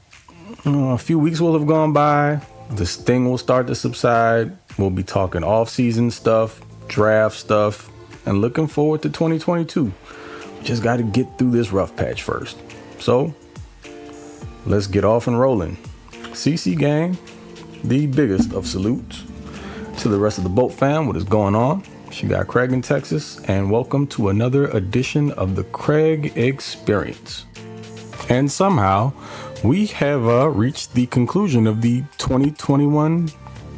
uh, 0.66 0.70
a 0.70 0.98
few 0.98 1.18
weeks 1.18 1.40
will 1.40 1.56
have 1.58 1.66
gone 1.66 1.92
by. 1.92 2.40
This 2.70 2.96
thing 2.96 3.28
will 3.28 3.38
start 3.38 3.66
to 3.66 3.74
subside. 3.74 4.56
We'll 4.78 4.90
be 4.90 5.02
talking 5.02 5.44
off 5.44 5.68
season 5.68 6.10
stuff, 6.10 6.62
draft 6.88 7.36
stuff, 7.36 7.90
and 8.24 8.40
looking 8.40 8.66
forward 8.66 9.02
to 9.02 9.10
2022. 9.10 9.84
We 9.84 9.92
just 10.64 10.82
got 10.82 10.96
to 10.96 11.02
get 11.02 11.38
through 11.38 11.50
this 11.50 11.72
rough 11.72 11.94
patch 11.96 12.22
first. 12.22 12.56
So 12.98 13.34
let's 14.64 14.86
get 14.86 15.04
off 15.04 15.26
and 15.26 15.38
rolling. 15.38 15.76
CC 16.32 16.78
Gang, 16.78 17.18
the 17.84 18.06
biggest 18.06 18.52
of 18.54 18.66
salutes 18.66 19.24
to 19.98 20.08
the 20.08 20.18
rest 20.18 20.38
of 20.38 20.44
the 20.44 20.50
boat 20.50 20.72
fam. 20.72 21.06
What 21.06 21.16
is 21.16 21.24
going 21.24 21.54
on? 21.54 21.82
She 22.12 22.26
got 22.26 22.46
Craig 22.46 22.72
in 22.72 22.82
Texas, 22.82 23.40
and 23.48 23.70
welcome 23.70 24.06
to 24.08 24.28
another 24.28 24.66
edition 24.68 25.32
of 25.32 25.56
the 25.56 25.64
Craig 25.64 26.36
Experience. 26.36 27.46
And 28.28 28.52
somehow, 28.52 29.14
we 29.64 29.86
have 29.86 30.26
uh, 30.26 30.50
reached 30.50 30.92
the 30.92 31.06
conclusion 31.06 31.66
of 31.66 31.80
the 31.80 32.02
2021 32.18 33.28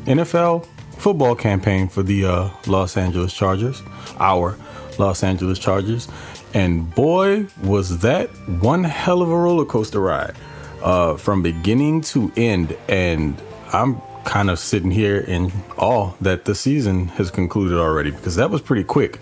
NFL 0.06 0.66
football 0.98 1.36
campaign 1.36 1.88
for 1.88 2.02
the 2.02 2.24
uh, 2.24 2.50
Los 2.66 2.96
Angeles 2.96 3.32
Chargers, 3.32 3.82
our 4.18 4.58
Los 4.98 5.22
Angeles 5.22 5.60
Chargers. 5.60 6.08
And 6.54 6.92
boy, 6.92 7.46
was 7.62 8.00
that 8.00 8.30
one 8.60 8.82
hell 8.82 9.22
of 9.22 9.30
a 9.30 9.36
roller 9.36 9.64
coaster 9.64 10.00
ride 10.00 10.34
uh, 10.82 11.16
from 11.16 11.40
beginning 11.40 12.00
to 12.02 12.32
end. 12.36 12.76
And 12.88 13.40
I'm 13.72 14.02
kind 14.24 14.50
of 14.50 14.58
sitting 14.58 14.90
here 14.90 15.18
in 15.18 15.52
awe 15.76 16.12
that 16.20 16.44
the 16.44 16.54
season 16.54 17.08
has 17.08 17.30
concluded 17.30 17.78
already 17.78 18.10
because 18.10 18.36
that 18.36 18.50
was 18.50 18.60
pretty 18.60 18.84
quick 18.84 19.20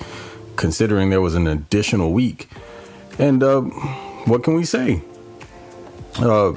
considering 0.57 1.11
there 1.11 1.21
was 1.21 1.35
an 1.35 1.47
additional 1.47 2.13
week. 2.13 2.49
And 3.19 3.43
uh, 3.43 3.61
what 3.61 4.43
can 4.43 4.55
we 4.55 4.65
say? 4.65 5.03
Uh, 6.17 6.55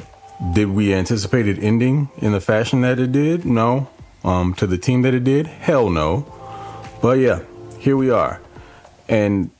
did 0.53 0.69
we 0.69 0.93
anticipate 0.93 1.47
it 1.47 1.59
ending 1.59 2.09
in 2.17 2.33
the 2.33 2.41
fashion 2.41 2.81
that 2.81 2.99
it 2.99 3.11
did? 3.11 3.45
No. 3.45 3.89
Um, 4.23 4.53
to 4.55 4.67
the 4.67 4.77
team 4.77 5.03
that 5.03 5.13
it 5.13 5.23
did? 5.23 5.47
Hell 5.47 5.89
no. 5.89 6.25
But 7.01 7.19
yeah, 7.19 7.43
here 7.79 7.95
we 7.95 8.09
are. 8.09 8.41
And 9.07 9.51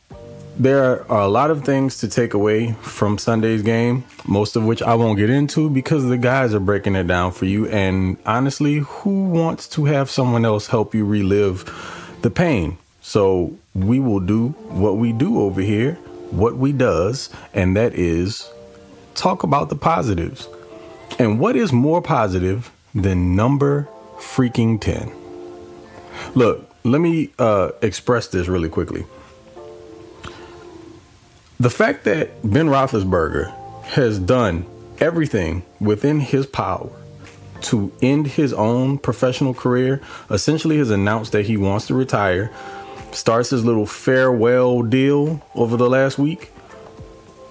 there 0.57 1.09
are 1.11 1.21
a 1.21 1.27
lot 1.27 1.51
of 1.51 1.65
things 1.65 1.97
to 1.99 2.07
take 2.07 2.33
away 2.33 2.73
from 2.81 3.17
Sunday's 3.17 3.61
game, 3.61 4.05
most 4.25 4.55
of 4.55 4.65
which 4.65 4.81
I 4.81 4.95
won't 4.95 5.17
get 5.17 5.29
into 5.29 5.69
because 5.69 6.05
the 6.05 6.17
guys 6.17 6.53
are 6.53 6.59
breaking 6.59 6.95
it 6.95 7.07
down 7.07 7.31
for 7.31 7.45
you. 7.45 7.67
And 7.67 8.17
honestly, 8.25 8.77
who 8.77 9.25
wants 9.25 9.67
to 9.69 9.85
have 9.85 10.09
someone 10.09 10.45
else 10.45 10.67
help 10.67 10.95
you 10.95 11.05
relive 11.05 11.65
the 12.21 12.29
pain? 12.29 12.77
So 13.01 13.57
we 13.73 13.99
will 13.99 14.21
do 14.21 14.49
what 14.69 14.97
we 14.97 15.11
do 15.11 15.41
over 15.41 15.61
here, 15.61 15.93
what 16.31 16.57
we 16.57 16.71
does, 16.71 17.29
and 17.53 17.75
that 17.75 17.93
is 17.93 18.49
talk 19.13 19.43
about 19.43 19.69
the 19.69 19.75
positives. 19.75 20.47
And 21.19 21.39
what 21.39 21.55
is 21.55 21.71
more 21.71 22.01
positive 22.01 22.71
than 22.93 23.35
number 23.35 23.89
freaking 24.17 24.79
10? 24.79 25.11
Look, 26.33 26.69
let 26.83 27.01
me 27.01 27.31
uh, 27.39 27.71
express 27.81 28.27
this 28.27 28.47
really 28.47 28.69
quickly. 28.69 29.05
The 31.59 31.69
fact 31.69 32.03
that 32.03 32.41
Ben 32.43 32.67
Roethlisberger 32.67 33.49
has 33.83 34.19
done 34.19 34.65
everything 34.99 35.63
within 35.79 36.19
his 36.19 36.45
power 36.45 36.89
to 37.61 37.93
end 38.01 38.27
his 38.27 38.51
own 38.51 38.97
professional 38.97 39.53
career, 39.53 40.01
essentially 40.29 40.77
has 40.77 40.91
announced 40.91 41.31
that 41.31 41.45
he 41.45 41.55
wants 41.55 41.87
to 41.87 41.93
retire, 41.93 42.51
starts 43.11 43.49
his 43.51 43.63
little 43.63 43.85
farewell 43.85 44.81
deal 44.83 45.41
over 45.55 45.77
the 45.77 45.89
last 45.89 46.19
week, 46.19 46.51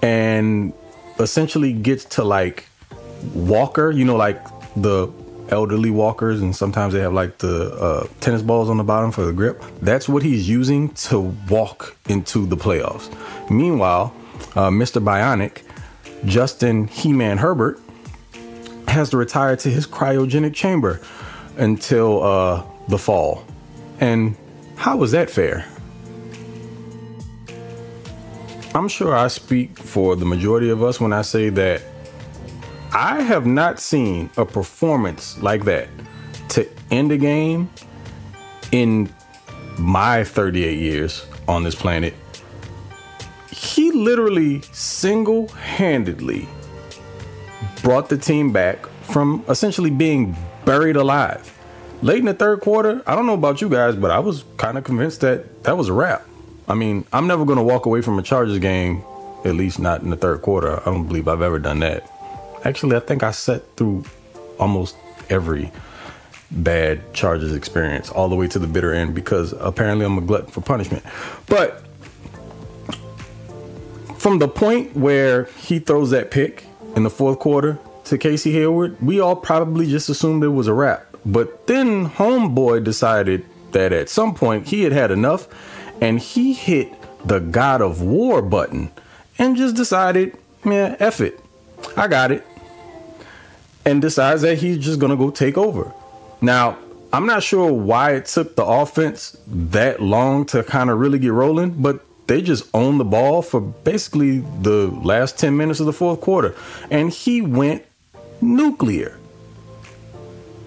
and 0.03 0.71
essentially 1.19 1.73
gets 1.73 2.05
to 2.05 2.23
like 2.23 2.65
walker, 3.33 3.89
you 3.89 4.05
know, 4.05 4.15
like 4.15 4.41
the 4.75 5.07
elderly 5.49 5.89
walkers, 5.89 6.41
and 6.41 6.55
sometimes 6.55 6.93
they 6.93 6.99
have 6.99 7.13
like 7.13 7.37
the 7.39 7.73
uh, 7.75 8.07
tennis 8.19 8.41
balls 8.41 8.69
on 8.69 8.77
the 8.77 8.83
bottom 8.83 9.11
for 9.11 9.25
the 9.25 9.33
grip. 9.33 9.63
That's 9.81 10.09
what 10.09 10.23
he's 10.23 10.49
using 10.49 10.89
to 10.89 11.19
walk 11.49 11.95
into 12.07 12.45
the 12.45 12.57
playoffs. 12.57 13.09
Meanwhile, 13.49 14.13
uh, 14.55 14.69
Mr. 14.69 15.03
Bionic, 15.03 15.61
Justin 16.25 16.87
He 16.87 17.13
Man 17.13 17.37
Herbert, 17.37 17.79
has 18.87 19.09
to 19.09 19.17
retire 19.17 19.55
to 19.57 19.69
his 19.69 19.85
cryogenic 19.85 20.53
chamber 20.53 21.01
until 21.57 22.23
uh, 22.23 22.63
the 22.87 22.97
fall. 22.97 23.45
And 23.99 24.35
how 24.75 25.01
is 25.03 25.11
that 25.11 25.29
fair? 25.29 25.65
I'm 28.73 28.89
sure 28.89 29.15
I 29.15 29.27
speak 29.29 29.77
for 29.79 30.17
the 30.17 30.25
majority 30.25 30.69
of 30.69 30.83
us 30.83 30.99
when 30.99 31.13
I 31.13 31.21
say 31.21 31.49
that 31.49 31.81
I 32.95 33.23
have 33.23 33.45
not 33.45 33.81
seen 33.81 34.29
a 34.37 34.45
performance 34.45 35.37
like 35.41 35.65
that 35.65 35.89
to 36.47 36.65
end 36.91 37.11
a 37.11 37.17
game 37.17 37.69
in 38.71 39.13
my 39.77 40.23
38 40.23 40.79
years 40.79 41.25
on 41.45 41.63
this 41.63 41.75
planet. 41.75 42.13
He 43.51 43.91
literally 43.91 44.61
single 44.71 45.49
handedly 45.49 46.47
brought 47.83 48.07
the 48.07 48.17
team 48.17 48.53
back 48.53 48.85
from 49.01 49.43
essentially 49.49 49.89
being 49.89 50.33
buried 50.63 50.95
alive. 50.95 51.51
Late 52.01 52.19
in 52.19 52.25
the 52.25 52.33
third 52.33 52.61
quarter, 52.61 53.03
I 53.05 53.13
don't 53.13 53.25
know 53.25 53.33
about 53.33 53.59
you 53.59 53.67
guys, 53.67 53.97
but 53.97 54.09
I 54.09 54.19
was 54.19 54.45
kind 54.55 54.77
of 54.77 54.85
convinced 54.85 55.19
that 55.19 55.65
that 55.65 55.75
was 55.75 55.89
a 55.89 55.93
wrap. 55.93 56.25
I 56.69 56.75
mean, 56.75 57.03
I'm 57.11 57.27
never 57.27 57.43
going 57.43 57.57
to 57.57 57.63
walk 57.63 57.87
away 57.87 58.01
from 58.01 58.17
a 58.19 58.23
Chargers 58.23 58.59
game, 58.59 59.03
at 59.43 59.55
least 59.55 59.79
not 59.79 60.01
in 60.01 60.11
the 60.11 60.15
third 60.15 60.41
quarter. 60.43 60.79
I 60.79 60.85
don't 60.85 61.07
believe 61.07 61.27
I've 61.27 61.41
ever 61.41 61.59
done 61.59 61.79
that. 61.79 62.09
Actually, 62.65 62.95
I 62.95 62.99
think 62.99 63.23
I 63.23 63.31
sat 63.31 63.63
through 63.77 64.03
almost 64.59 64.97
every 65.29 65.71
bad 66.51 67.13
Chargers 67.13 67.53
experience 67.53 68.09
all 68.09 68.29
the 68.29 68.35
way 68.35 68.47
to 68.47 68.59
the 68.59 68.67
bitter 68.67 68.93
end 68.93 69.13
because 69.15 69.53
apparently 69.53 70.05
I'm 70.05 70.17
a 70.17 70.21
glutton 70.21 70.47
for 70.47 70.61
punishment. 70.61 71.03
But 71.47 71.83
from 74.17 74.39
the 74.39 74.47
point 74.47 74.95
where 74.95 75.45
he 75.59 75.79
throws 75.79 76.09
that 76.09 76.31
pick 76.31 76.65
in 76.95 77.03
the 77.03 77.09
fourth 77.09 77.39
quarter 77.39 77.77
to 78.05 78.17
Casey 78.17 78.51
Hayward, 78.53 78.99
we 79.01 79.19
all 79.19 79.35
probably 79.35 79.87
just 79.87 80.09
assumed 80.09 80.43
it 80.43 80.49
was 80.49 80.67
a 80.67 80.73
wrap. 80.73 81.05
But 81.25 81.67
then 81.67 82.09
Homeboy 82.09 82.83
decided 82.83 83.45
that 83.71 83.91
at 83.91 84.09
some 84.09 84.33
point 84.33 84.67
he 84.67 84.83
had 84.83 84.91
had 84.91 85.11
enough 85.11 85.47
and 86.01 86.19
he 86.19 86.53
hit 86.53 86.93
the 87.27 87.39
God 87.39 87.81
of 87.81 88.01
War 88.01 88.41
button 88.41 88.91
and 89.37 89.57
just 89.57 89.75
decided, 89.75 90.37
man, 90.63 90.95
F 90.99 91.21
it. 91.21 91.39
I 91.97 92.07
got 92.07 92.31
it. 92.31 92.45
And 93.85 94.01
decides 94.01 94.41
that 94.41 94.57
he's 94.57 94.83
just 94.83 94.99
gonna 94.99 95.15
go 95.15 95.29
take 95.29 95.57
over. 95.57 95.91
Now, 96.41 96.77
I'm 97.13 97.25
not 97.25 97.43
sure 97.43 97.71
why 97.71 98.15
it 98.15 98.25
took 98.25 98.55
the 98.55 98.65
offense 98.65 99.37
that 99.47 100.01
long 100.01 100.45
to 100.47 100.63
kind 100.63 100.89
of 100.89 100.99
really 100.99 101.19
get 101.19 101.31
rolling, 101.31 101.69
but 101.81 102.01
they 102.27 102.41
just 102.41 102.67
owned 102.73 102.99
the 102.99 103.05
ball 103.05 103.41
for 103.41 103.61
basically 103.61 104.39
the 104.61 104.87
last 105.03 105.37
10 105.37 105.55
minutes 105.55 105.79
of 105.79 105.85
the 105.85 105.93
fourth 105.93 106.21
quarter. 106.21 106.55
And 106.89 107.11
he 107.11 107.41
went 107.41 107.85
nuclear. 108.41 109.17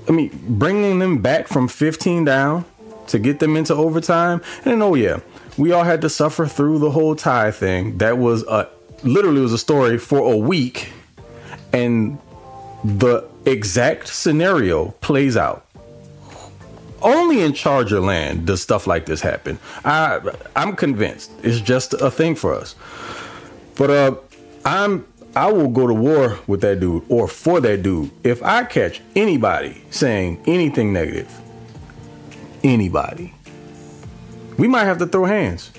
I 0.08 0.12
mean, 0.12 0.30
bringing 0.48 1.00
them 1.00 1.20
back 1.20 1.48
from 1.48 1.68
15 1.68 2.24
down 2.24 2.64
to 3.08 3.18
get 3.18 3.40
them 3.40 3.56
into 3.56 3.74
overtime. 3.74 4.40
And 4.64 4.82
oh 4.82 4.94
yeah, 4.94 5.20
we 5.56 5.72
all 5.72 5.84
had 5.84 6.00
to 6.02 6.08
suffer 6.08 6.46
through 6.46 6.78
the 6.78 6.90
whole 6.90 7.14
tie 7.14 7.50
thing. 7.50 7.98
That 7.98 8.16
was 8.18 8.42
a 8.44 8.68
literally 9.02 9.40
was 9.40 9.52
a 9.52 9.58
story 9.58 9.98
for 9.98 10.32
a 10.32 10.36
week, 10.36 10.92
and 11.72 12.18
the 12.84 13.28
exact 13.44 14.08
scenario 14.08 14.90
plays 15.00 15.36
out. 15.36 15.64
Only 17.00 17.42
in 17.42 17.52
Charger 17.52 18.00
land 18.00 18.46
does 18.46 18.60
stuff 18.60 18.86
like 18.86 19.06
this 19.06 19.20
happen. 19.20 19.58
I 19.84 20.20
I'm 20.56 20.74
convinced 20.74 21.30
it's 21.42 21.60
just 21.60 21.94
a 21.94 22.10
thing 22.10 22.34
for 22.34 22.54
us. 22.54 22.74
But 23.76 23.90
uh, 23.90 24.14
I'm 24.64 25.06
I 25.36 25.52
will 25.52 25.68
go 25.68 25.86
to 25.86 25.94
war 25.94 26.38
with 26.46 26.60
that 26.62 26.80
dude 26.80 27.04
or 27.08 27.28
for 27.28 27.60
that 27.60 27.82
dude 27.82 28.10
if 28.24 28.42
I 28.42 28.64
catch 28.64 29.00
anybody 29.14 29.84
saying 29.90 30.42
anything 30.46 30.92
negative 30.92 31.32
anybody. 32.64 33.34
We 34.56 34.68
might 34.68 34.84
have 34.84 34.98
to 34.98 35.06
throw 35.06 35.24
hands. 35.24 35.70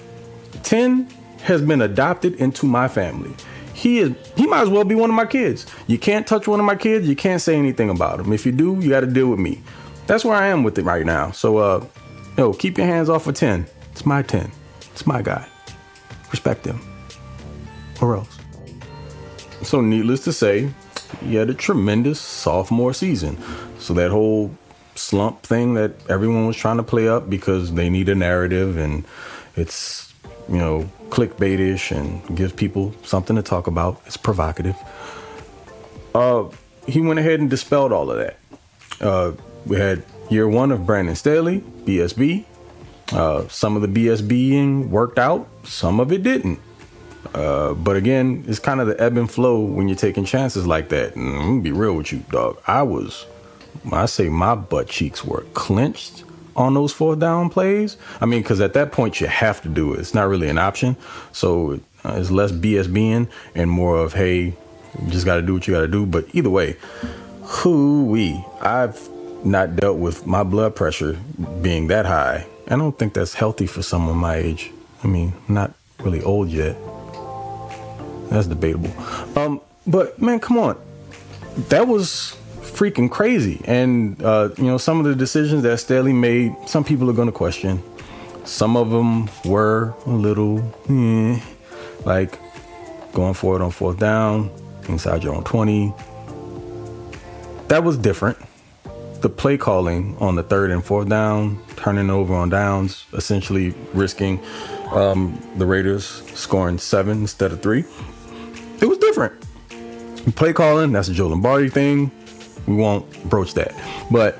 10 0.64 1.10
has 1.44 1.62
been 1.62 1.82
adopted 1.82 2.36
into 2.36 2.66
my 2.66 2.88
family. 2.88 3.34
He 3.80 4.00
is 4.00 4.14
he 4.36 4.46
might 4.46 4.62
as 4.62 4.70
well 4.70 4.84
be 4.84 4.96
one 4.96 5.10
of 5.10 5.16
my 5.16 5.26
kids. 5.26 5.66
You 5.88 5.98
can't 5.98 6.28
touch 6.28 6.48
one 6.48 6.60
of 6.60 6.66
my 6.66 6.76
kids. 6.76 7.08
You 7.08 7.16
can't 7.16 7.42
say 7.42 7.56
anything 7.56 7.90
about 7.90 8.20
him. 8.20 8.34
If 8.34 8.46
you 8.46 8.52
do, 8.52 8.78
you 8.82 8.90
got 8.90 9.02
to 9.02 9.08
deal 9.08 9.28
with 9.28 9.40
me. 9.40 9.62
That's 10.06 10.26
where 10.26 10.36
I 10.36 10.48
am 10.48 10.64
with 10.64 10.78
it 10.78 10.84
right 10.84 11.06
now. 11.06 11.32
So, 11.32 11.58
uh, 11.58 11.86
yo, 12.38 12.54
keep 12.54 12.78
your 12.78 12.88
hands 12.88 13.10
off 13.10 13.28
of 13.28 13.36
ten. 13.36 13.66
It's 13.92 14.06
my 14.06 14.22
ten. 14.22 14.52
It's 14.92 15.08
my 15.08 15.22
guy. 15.22 15.48
Respect 16.32 16.66
him, 16.66 16.80
or 18.02 18.18
else. 18.18 18.38
So, 19.64 19.82
needless 19.82 20.24
to 20.26 20.34
say, 20.34 20.70
he 21.22 21.36
had 21.36 21.50
a 21.50 21.54
tremendous 21.54 22.20
sophomore 22.20 22.94
season. 22.94 23.38
So 23.80 23.94
that 23.94 24.12
whole 24.12 24.56
slump 24.96 25.44
thing 25.44 25.74
that 25.76 25.92
everyone 26.10 26.46
was 26.46 26.58
trying 26.58 26.78
to 26.78 26.84
play 26.84 27.08
up 27.08 27.30
because 27.30 27.74
they 27.74 27.90
need 27.90 28.10
a 28.10 28.16
narrative 28.16 28.78
and 28.78 29.06
it's 29.56 30.09
you 30.50 30.58
know 30.58 30.90
clickbaitish 31.10 31.96
and 31.96 32.36
gives 32.36 32.54
people 32.54 32.94
something 33.04 33.36
to 33.36 33.42
talk 33.42 33.68
about. 33.68 34.02
It's 34.06 34.18
provocative. 34.18 34.76
Uh, 36.14 36.50
he 36.88 37.02
went 37.02 37.20
ahead 37.20 37.40
and 37.40 37.50
dispelled 37.50 37.92
all 37.92 38.12
of 38.12 38.18
that. 38.18 38.38
Uh, 39.00 39.34
we 39.66 39.78
had 39.78 40.04
year 40.30 40.48
one 40.48 40.72
of 40.72 40.86
Brandon 40.86 41.16
Staley, 41.16 41.62
BSB. 41.86 42.46
Uh, 43.12 43.48
some 43.48 43.76
of 43.76 43.82
the 43.82 43.88
BSBing 43.88 44.90
worked 44.90 45.18
out, 45.18 45.48
some 45.64 46.00
of 46.00 46.12
it 46.12 46.24
didn't. 46.24 46.60
Uh, 47.34 47.74
but 47.74 47.96
again, 47.96 48.44
it's 48.48 48.60
kind 48.60 48.80
of 48.80 48.88
the 48.88 49.00
ebb 49.02 49.18
and 49.18 49.30
flow 49.30 49.60
when 49.60 49.88
you're 49.88 49.98
taking 49.98 50.26
chances 50.26 50.66
like 50.66 50.90
that. 50.90 51.16
And 51.16 51.36
I'm 51.36 51.42
gonna 51.42 51.62
be 51.62 51.72
real 51.72 51.96
with 51.96 52.12
you, 52.12 52.20
dog. 52.30 52.62
I 52.68 52.84
was, 52.84 53.26
I 53.92 54.06
say 54.06 54.30
my 54.30 54.56
butt 54.56 54.88
cheeks 54.88 55.24
were 55.24 55.42
clenched 55.54 56.24
on 56.60 56.74
those 56.74 56.92
fourth 56.92 57.20
down 57.20 57.50
plays. 57.50 57.98
I 58.22 58.26
mean, 58.26 58.42
because 58.42 58.62
at 58.62 58.74
that 58.74 58.92
point 58.92 59.20
you 59.22 59.28
have 59.28 59.62
to 59.62 59.70
do 59.70 59.94
it. 59.94 60.00
It's 60.00 60.14
not 60.14 60.28
really 60.28 60.50
an 60.50 60.58
option. 60.58 60.98
So 61.32 61.80
uh, 62.04 62.16
it's 62.18 62.30
less 62.30 62.52
BS 62.52 62.94
being 62.94 63.30
and 63.56 63.72
more 63.72 63.98
of 63.98 64.14
hey, 64.14 64.42
you 65.02 65.08
just 65.10 65.26
got 65.26 65.38
to 65.38 65.42
do 65.42 65.54
what 65.54 65.68
you 65.68 65.74
got 65.74 65.82
to 65.82 65.88
do. 65.88 66.06
But 66.06 66.26
either 66.34 66.50
way, 66.50 66.76
who 67.44 68.06
we 68.06 68.44
I've 68.62 69.10
not 69.44 69.78
dealt 69.78 69.98
with 69.98 70.28
my 70.28 70.44
blood 70.44 70.76
pressure 70.76 71.18
being 71.62 71.88
that 71.88 72.06
high. 72.06 72.46
I 72.68 72.76
don't 72.76 72.98
think 73.00 73.14
that's 73.14 73.34
healthy 73.34 73.66
for 73.66 73.82
someone 73.82 74.18
my 74.18 74.36
age. 74.36 74.72
I 75.04 75.08
mean, 75.08 75.34
not 75.48 75.74
really 76.02 76.22
old 76.22 76.50
yet. 76.50 76.76
That's 78.30 78.48
debatable. 78.48 78.92
Um, 79.36 79.62
but 79.88 80.22
man, 80.22 80.40
come 80.40 80.58
on, 80.58 80.78
that 81.70 81.88
was 81.88 82.38
freaking 82.80 83.12
crazy. 83.12 83.62
And 83.66 84.22
uh, 84.24 84.50
you 84.58 84.64
know, 84.64 84.78
some 84.78 85.00
of 85.00 85.06
the 85.06 85.16
decisions 85.16 85.64
that 85.64 85.78
Staley 85.80 86.14
made, 86.14 86.56
some 86.66 86.84
people 86.84 87.10
are 87.10 87.14
going 87.14 87.28
to 87.28 87.34
question. 87.34 87.84
Some 88.46 88.78
of 88.78 88.90
them 88.90 89.30
were 89.46 89.94
a 90.06 90.12
little, 90.12 90.60
eh, 90.90 91.40
like 92.06 92.40
going 93.12 93.34
for 93.34 93.56
it 93.58 93.62
on 93.62 93.72
fourth 93.72 94.00
down, 94.00 94.50
inside 94.88 95.24
your 95.24 95.36
own 95.36 95.44
twenty. 95.44 95.94
That 97.68 97.84
was 97.84 97.98
different. 97.98 98.38
The 99.22 99.30
play 99.30 99.58
calling 99.58 100.16
on 100.20 100.36
the 100.36 100.44
third 100.44 100.72
and 100.72 100.84
fourth 100.84 101.10
down, 101.10 101.62
turning 101.76 102.10
over 102.10 102.34
on 102.34 102.50
downs, 102.50 103.06
essentially 103.12 103.76
risking 103.94 104.40
um, 104.92 105.38
the 105.58 105.66
Raiders 105.66 106.06
scoring 106.34 106.78
seven 106.78 107.20
instead 107.20 107.52
of 107.52 107.62
three 107.62 107.84
it 108.82 108.88
was 108.88 108.98
different. 108.98 109.34
Play 110.36 110.54
calling, 110.54 110.92
that's 110.92 111.10
a 111.10 111.14
Joe 111.14 111.28
Lombardi 111.28 111.70
thing. 111.70 112.12
We 112.70 112.76
won't 112.76 113.30
broach 113.30 113.56
that. 113.56 113.74
But 114.12 114.40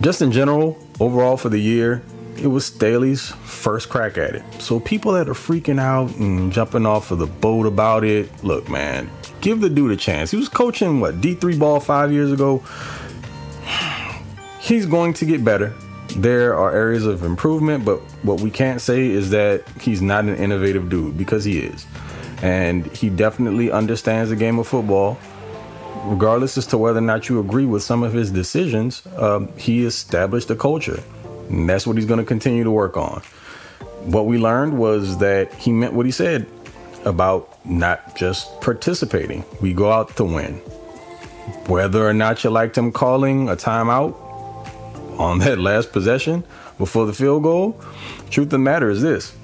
just 0.00 0.22
in 0.22 0.32
general, 0.32 0.78
overall 0.98 1.36
for 1.36 1.50
the 1.50 1.58
year, 1.58 2.02
it 2.36 2.46
was 2.46 2.64
Staley's 2.64 3.28
first 3.44 3.90
crack 3.90 4.16
at 4.16 4.34
it. 4.34 4.42
So 4.58 4.80
people 4.80 5.12
that 5.12 5.28
are 5.28 5.34
freaking 5.34 5.78
out 5.78 6.16
and 6.16 6.50
jumping 6.50 6.86
off 6.86 7.10
of 7.10 7.18
the 7.18 7.26
boat 7.26 7.66
about 7.66 8.04
it, 8.04 8.42
look, 8.42 8.70
man, 8.70 9.10
give 9.42 9.60
the 9.60 9.68
dude 9.68 9.90
a 9.90 9.96
chance. 9.96 10.30
He 10.30 10.38
was 10.38 10.48
coaching 10.48 10.98
what 10.98 11.20
D3 11.20 11.58
ball 11.58 11.78
five 11.78 12.10
years 12.10 12.32
ago. 12.32 12.64
He's 14.60 14.86
going 14.86 15.12
to 15.14 15.26
get 15.26 15.44
better. 15.44 15.74
There 16.16 16.56
are 16.56 16.74
areas 16.74 17.04
of 17.04 17.22
improvement, 17.22 17.84
but 17.84 17.98
what 18.24 18.40
we 18.40 18.50
can't 18.50 18.80
say 18.80 19.06
is 19.06 19.30
that 19.30 19.68
he's 19.78 20.00
not 20.00 20.24
an 20.24 20.36
innovative 20.36 20.88
dude 20.88 21.18
because 21.18 21.44
he 21.44 21.58
is 21.58 21.84
and 22.42 22.86
he 22.88 23.08
definitely 23.08 23.70
understands 23.70 24.30
the 24.30 24.36
game 24.36 24.58
of 24.58 24.66
football. 24.66 25.18
Regardless 26.06 26.56
as 26.56 26.66
to 26.68 26.78
whether 26.78 26.98
or 26.98 27.02
not 27.02 27.28
you 27.28 27.40
agree 27.40 27.64
with 27.64 27.82
some 27.82 28.04
of 28.04 28.12
his 28.12 28.30
decisions, 28.30 29.04
um, 29.16 29.48
he 29.56 29.84
established 29.84 30.48
a 30.50 30.54
culture, 30.54 31.02
and 31.48 31.68
that's 31.68 31.84
what 31.84 31.96
he's 31.96 32.06
going 32.06 32.20
to 32.20 32.24
continue 32.24 32.62
to 32.62 32.70
work 32.70 32.96
on. 32.96 33.20
What 34.04 34.26
we 34.26 34.38
learned 34.38 34.78
was 34.78 35.18
that 35.18 35.52
he 35.54 35.72
meant 35.72 35.94
what 35.94 36.06
he 36.06 36.12
said 36.12 36.46
about 37.04 37.58
not 37.66 38.14
just 38.14 38.60
participating. 38.60 39.44
We 39.60 39.72
go 39.72 39.90
out 39.90 40.16
to 40.18 40.24
win. 40.24 40.54
Whether 41.66 42.06
or 42.06 42.12
not 42.12 42.44
you 42.44 42.50
liked 42.50 42.78
him 42.78 42.92
calling 42.92 43.48
a 43.48 43.56
timeout 43.56 44.14
on 45.18 45.40
that 45.40 45.58
last 45.70 45.90
possession 45.90 46.44
before 46.78 47.06
the 47.06 47.14
field 47.14 47.42
goal, 47.42 47.80
truth 48.30 48.46
of 48.46 48.50
the 48.50 48.58
matter 48.58 48.90
is 48.90 49.02
this 49.02 49.34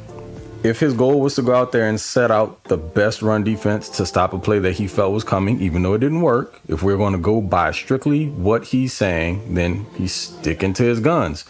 if 0.64 0.78
his 0.78 0.94
goal 0.94 1.20
was 1.20 1.34
to 1.34 1.42
go 1.42 1.54
out 1.54 1.72
there 1.72 1.88
and 1.88 2.00
set 2.00 2.30
out 2.30 2.62
the 2.64 2.76
best 2.76 3.22
run 3.22 3.42
defense 3.42 3.88
to 3.90 4.06
stop 4.06 4.32
a 4.32 4.38
play 4.38 4.58
that 4.60 4.72
he 4.72 4.86
felt 4.86 5.12
was 5.12 5.24
coming, 5.24 5.60
even 5.60 5.82
though 5.82 5.94
it 5.94 5.98
didn't 5.98 6.20
work, 6.20 6.60
if 6.68 6.82
we're 6.82 6.96
going 6.96 7.12
to 7.12 7.18
go 7.18 7.40
by 7.40 7.72
strictly 7.72 8.28
what 8.28 8.64
he's 8.64 8.92
saying, 8.92 9.54
then 9.54 9.86
he's 9.96 10.12
sticking 10.12 10.72
to 10.74 10.84
his 10.84 11.00
guns. 11.00 11.44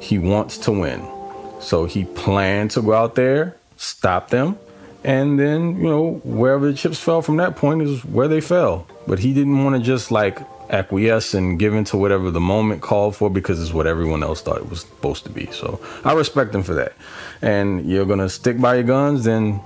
He 0.00 0.18
wants 0.18 0.58
to 0.58 0.72
win. 0.72 1.06
So 1.60 1.84
he 1.84 2.04
planned 2.04 2.70
to 2.72 2.82
go 2.82 2.92
out 2.92 3.14
there, 3.14 3.56
stop 3.76 4.30
them, 4.30 4.58
and 5.04 5.38
then, 5.38 5.76
you 5.76 5.88
know, 5.88 6.20
wherever 6.24 6.70
the 6.70 6.76
chips 6.76 6.98
fell 6.98 7.22
from 7.22 7.36
that 7.36 7.56
point 7.56 7.82
is 7.82 8.04
where 8.04 8.28
they 8.28 8.40
fell. 8.40 8.86
But 9.06 9.20
he 9.20 9.34
didn't 9.34 9.62
want 9.62 9.76
to 9.76 9.82
just 9.82 10.10
like 10.10 10.40
acquiesce 10.70 11.34
and 11.34 11.58
give 11.58 11.74
into 11.74 11.96
whatever 11.96 12.30
the 12.30 12.40
moment 12.40 12.82
called 12.82 13.16
for 13.16 13.30
because 13.30 13.62
it's 13.62 13.72
what 13.72 13.86
everyone 13.86 14.22
else 14.22 14.42
thought 14.42 14.58
it 14.58 14.68
was 14.68 14.80
supposed 14.80 15.24
to 15.24 15.30
be. 15.30 15.46
So 15.52 15.80
I 16.04 16.12
respect 16.12 16.52
them 16.52 16.62
for 16.62 16.74
that. 16.74 16.92
And 17.42 17.88
you're 17.88 18.06
gonna 18.06 18.28
stick 18.28 18.60
by 18.60 18.76
your 18.76 18.84
guns, 18.84 19.24
then 19.24 19.60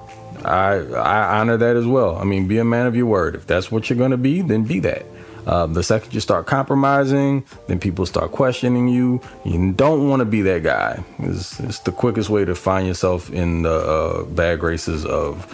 I 0.44 0.76
I 0.94 1.38
honor 1.40 1.56
that 1.56 1.76
as 1.76 1.86
well. 1.86 2.16
I 2.16 2.24
mean, 2.24 2.46
be 2.46 2.58
a 2.58 2.64
man 2.64 2.86
of 2.86 2.96
your 2.96 3.06
word. 3.06 3.34
If 3.34 3.46
that's 3.46 3.70
what 3.70 3.88
you're 3.88 3.98
gonna 3.98 4.16
be, 4.16 4.42
then 4.42 4.64
be 4.64 4.80
that. 4.80 5.06
Uh, 5.46 5.66
the 5.66 5.82
second 5.82 6.12
you 6.12 6.20
start 6.20 6.46
compromising, 6.46 7.44
then 7.66 7.78
people 7.78 8.04
start 8.06 8.30
questioning 8.30 8.88
you. 8.88 9.20
You 9.44 9.72
don't 9.72 10.08
want 10.08 10.20
to 10.20 10.26
be 10.26 10.42
that 10.42 10.62
guy. 10.62 11.02
It's, 11.18 11.58
it's, 11.60 11.78
the 11.80 11.92
quickest 11.92 12.28
way 12.28 12.44
to 12.44 12.54
find 12.54 12.86
yourself 12.86 13.30
in 13.30 13.62
the 13.62 13.72
uh, 13.72 14.22
bad 14.24 14.60
graces 14.60 15.04
of 15.06 15.44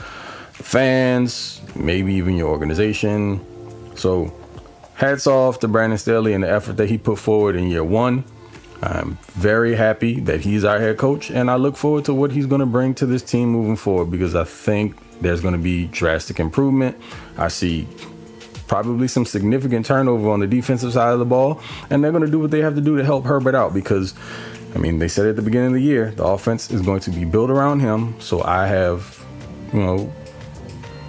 fans, 0.52 1.60
maybe 1.76 2.14
even 2.14 2.36
your 2.36 2.48
organization. 2.48 3.40
So 3.94 4.32
hats 4.96 5.26
off 5.26 5.60
to 5.60 5.68
Brandon 5.68 5.98
Staley 5.98 6.32
and 6.32 6.42
the 6.42 6.50
effort 6.50 6.78
that 6.78 6.88
he 6.88 6.98
put 6.98 7.18
forward 7.18 7.54
in 7.54 7.68
year 7.68 7.84
one. 7.84 8.24
I'm 8.82 9.18
very 9.32 9.74
happy 9.74 10.20
that 10.20 10.40
he's 10.40 10.64
our 10.64 10.78
head 10.78 10.98
coach, 10.98 11.30
and 11.30 11.50
I 11.50 11.56
look 11.56 11.76
forward 11.76 12.04
to 12.06 12.14
what 12.14 12.30
he's 12.32 12.46
going 12.46 12.60
to 12.60 12.66
bring 12.66 12.94
to 12.96 13.06
this 13.06 13.22
team 13.22 13.48
moving 13.48 13.76
forward 13.76 14.10
because 14.10 14.34
I 14.34 14.44
think 14.44 14.96
there's 15.20 15.40
going 15.40 15.54
to 15.54 15.60
be 15.62 15.86
drastic 15.86 16.38
improvement. 16.38 16.96
I 17.38 17.48
see 17.48 17.88
probably 18.68 19.08
some 19.08 19.24
significant 19.24 19.86
turnover 19.86 20.28
on 20.30 20.40
the 20.40 20.46
defensive 20.46 20.92
side 20.92 21.12
of 21.12 21.18
the 21.18 21.24
ball, 21.24 21.60
and 21.88 22.02
they're 22.02 22.12
going 22.12 22.24
to 22.24 22.30
do 22.30 22.38
what 22.38 22.50
they 22.50 22.60
have 22.60 22.74
to 22.74 22.80
do 22.80 22.96
to 22.96 23.04
help 23.04 23.24
Herbert 23.24 23.54
out 23.54 23.72
because, 23.72 24.14
I 24.74 24.78
mean, 24.78 24.98
they 24.98 25.08
said 25.08 25.26
at 25.26 25.36
the 25.36 25.42
beginning 25.42 25.68
of 25.68 25.74
the 25.74 25.82
year 25.82 26.10
the 26.10 26.24
offense 26.24 26.70
is 26.70 26.82
going 26.82 27.00
to 27.00 27.10
be 27.10 27.24
built 27.24 27.50
around 27.50 27.80
him. 27.80 28.18
So 28.20 28.42
I 28.42 28.66
have, 28.66 29.24
you 29.72 29.80
know, 29.80 30.12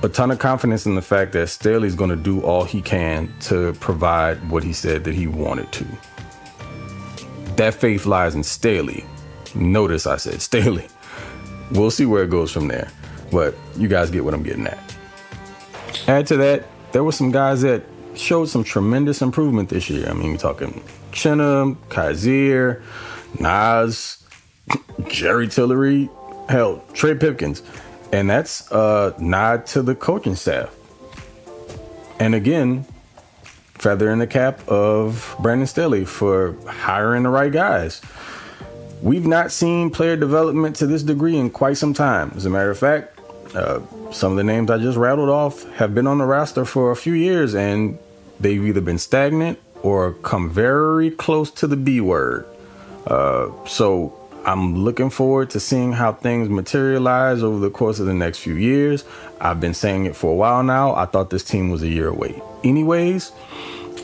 a 0.03 0.09
ton 0.09 0.31
of 0.31 0.39
confidence 0.39 0.85
in 0.85 0.95
the 0.95 1.01
fact 1.01 1.33
that 1.33 1.47
Staley's 1.47 1.95
going 1.95 2.09
to 2.11 2.15
do 2.15 2.41
all 2.41 2.63
he 2.63 2.81
can 2.81 3.33
to 3.41 3.73
provide 3.73 4.49
what 4.49 4.63
he 4.63 4.73
said 4.73 5.03
that 5.05 5.15
he 5.15 5.27
wanted 5.27 5.71
to. 5.73 5.85
That 7.55 7.73
faith 7.73 8.05
lies 8.05 8.35
in 8.35 8.43
Staley. 8.43 9.05
Notice 9.55 10.05
I 10.05 10.17
said 10.17 10.41
Staley. 10.41 10.87
We'll 11.71 11.91
see 11.91 12.05
where 12.05 12.23
it 12.23 12.29
goes 12.29 12.51
from 12.51 12.67
there. 12.67 12.91
But 13.31 13.55
you 13.75 13.87
guys 13.87 14.11
get 14.11 14.23
what 14.23 14.33
I'm 14.33 14.43
getting 14.43 14.67
at. 14.67 14.79
Add 16.07 16.27
to 16.27 16.37
that, 16.37 16.65
there 16.91 17.03
were 17.03 17.11
some 17.11 17.31
guys 17.31 17.61
that 17.61 17.83
showed 18.13 18.45
some 18.45 18.63
tremendous 18.63 19.21
improvement 19.21 19.69
this 19.69 19.89
year. 19.89 20.07
I 20.07 20.13
mean, 20.13 20.31
we're 20.31 20.37
talking 20.37 20.83
Chinna, 21.11 21.75
Kyzir, 21.89 22.81
Nas, 23.39 24.23
Jerry 25.07 25.47
Tillery, 25.47 26.09
hell, 26.47 26.83
Trey 26.93 27.15
Pipkins. 27.15 27.63
And 28.11 28.29
that's 28.29 28.69
a 28.71 29.13
nod 29.19 29.65
to 29.67 29.81
the 29.81 29.95
coaching 29.95 30.35
staff. 30.35 30.73
And 32.19 32.33
again, 32.33 32.85
feather 33.75 34.09
in 34.11 34.19
the 34.19 34.27
cap 34.27 34.67
of 34.67 35.35
Brandon 35.39 35.67
Staley 35.67 36.05
for 36.05 36.55
hiring 36.65 37.23
the 37.23 37.29
right 37.29 37.51
guys. 37.51 38.01
We've 39.01 39.27
not 39.27 39.51
seen 39.51 39.91
player 39.91 40.15
development 40.15 40.75
to 40.77 40.87
this 40.87 41.03
degree 41.03 41.37
in 41.37 41.51
quite 41.51 41.77
some 41.77 41.93
time. 41.93 42.31
As 42.35 42.45
a 42.45 42.49
matter 42.49 42.71
of 42.71 42.79
fact, 42.79 43.19
uh, 43.55 43.81
some 44.11 44.31
of 44.31 44.37
the 44.37 44.43
names 44.43 44.71
I 44.71 44.77
just 44.77 44.97
rattled 44.97 45.29
off 45.29 45.63
have 45.73 45.93
been 45.93 46.07
on 46.07 46.17
the 46.17 46.25
roster 46.25 46.65
for 46.65 46.91
a 46.91 46.95
few 46.95 47.13
years 47.13 47.53
and 47.53 47.99
they've 48.39 48.63
either 48.63 48.81
been 48.81 48.97
stagnant 48.97 49.59
or 49.83 50.13
come 50.13 50.49
very 50.49 51.11
close 51.11 51.51
to 51.51 51.67
the 51.67 51.77
B 51.77 52.01
word. 52.01 52.45
Uh, 53.05 53.51
so 53.65 54.17
I'm 54.47 54.77
looking 54.77 55.09
forward 55.09 55.49
to 55.49 55.59
seeing 55.59 55.91
how 55.91 56.13
things 56.13 56.47
materialize 56.47 57.43
over 57.43 57.59
the 57.59 57.69
course 57.69 57.99
of 57.99 58.05
the 58.05 58.13
next 58.13 58.39
few 58.39 58.53
years. 58.53 59.03
I've 59.41 59.59
been 59.59 59.73
saying 59.73 60.05
it 60.05 60.15
for 60.15 60.31
a 60.31 60.35
while 60.35 60.63
now. 60.63 60.95
I 60.95 61.05
thought 61.05 61.31
this 61.31 61.43
team 61.43 61.69
was 61.69 61.83
a 61.83 61.89
year 61.89 62.07
away. 62.07 62.41
Anyways, 62.63 63.33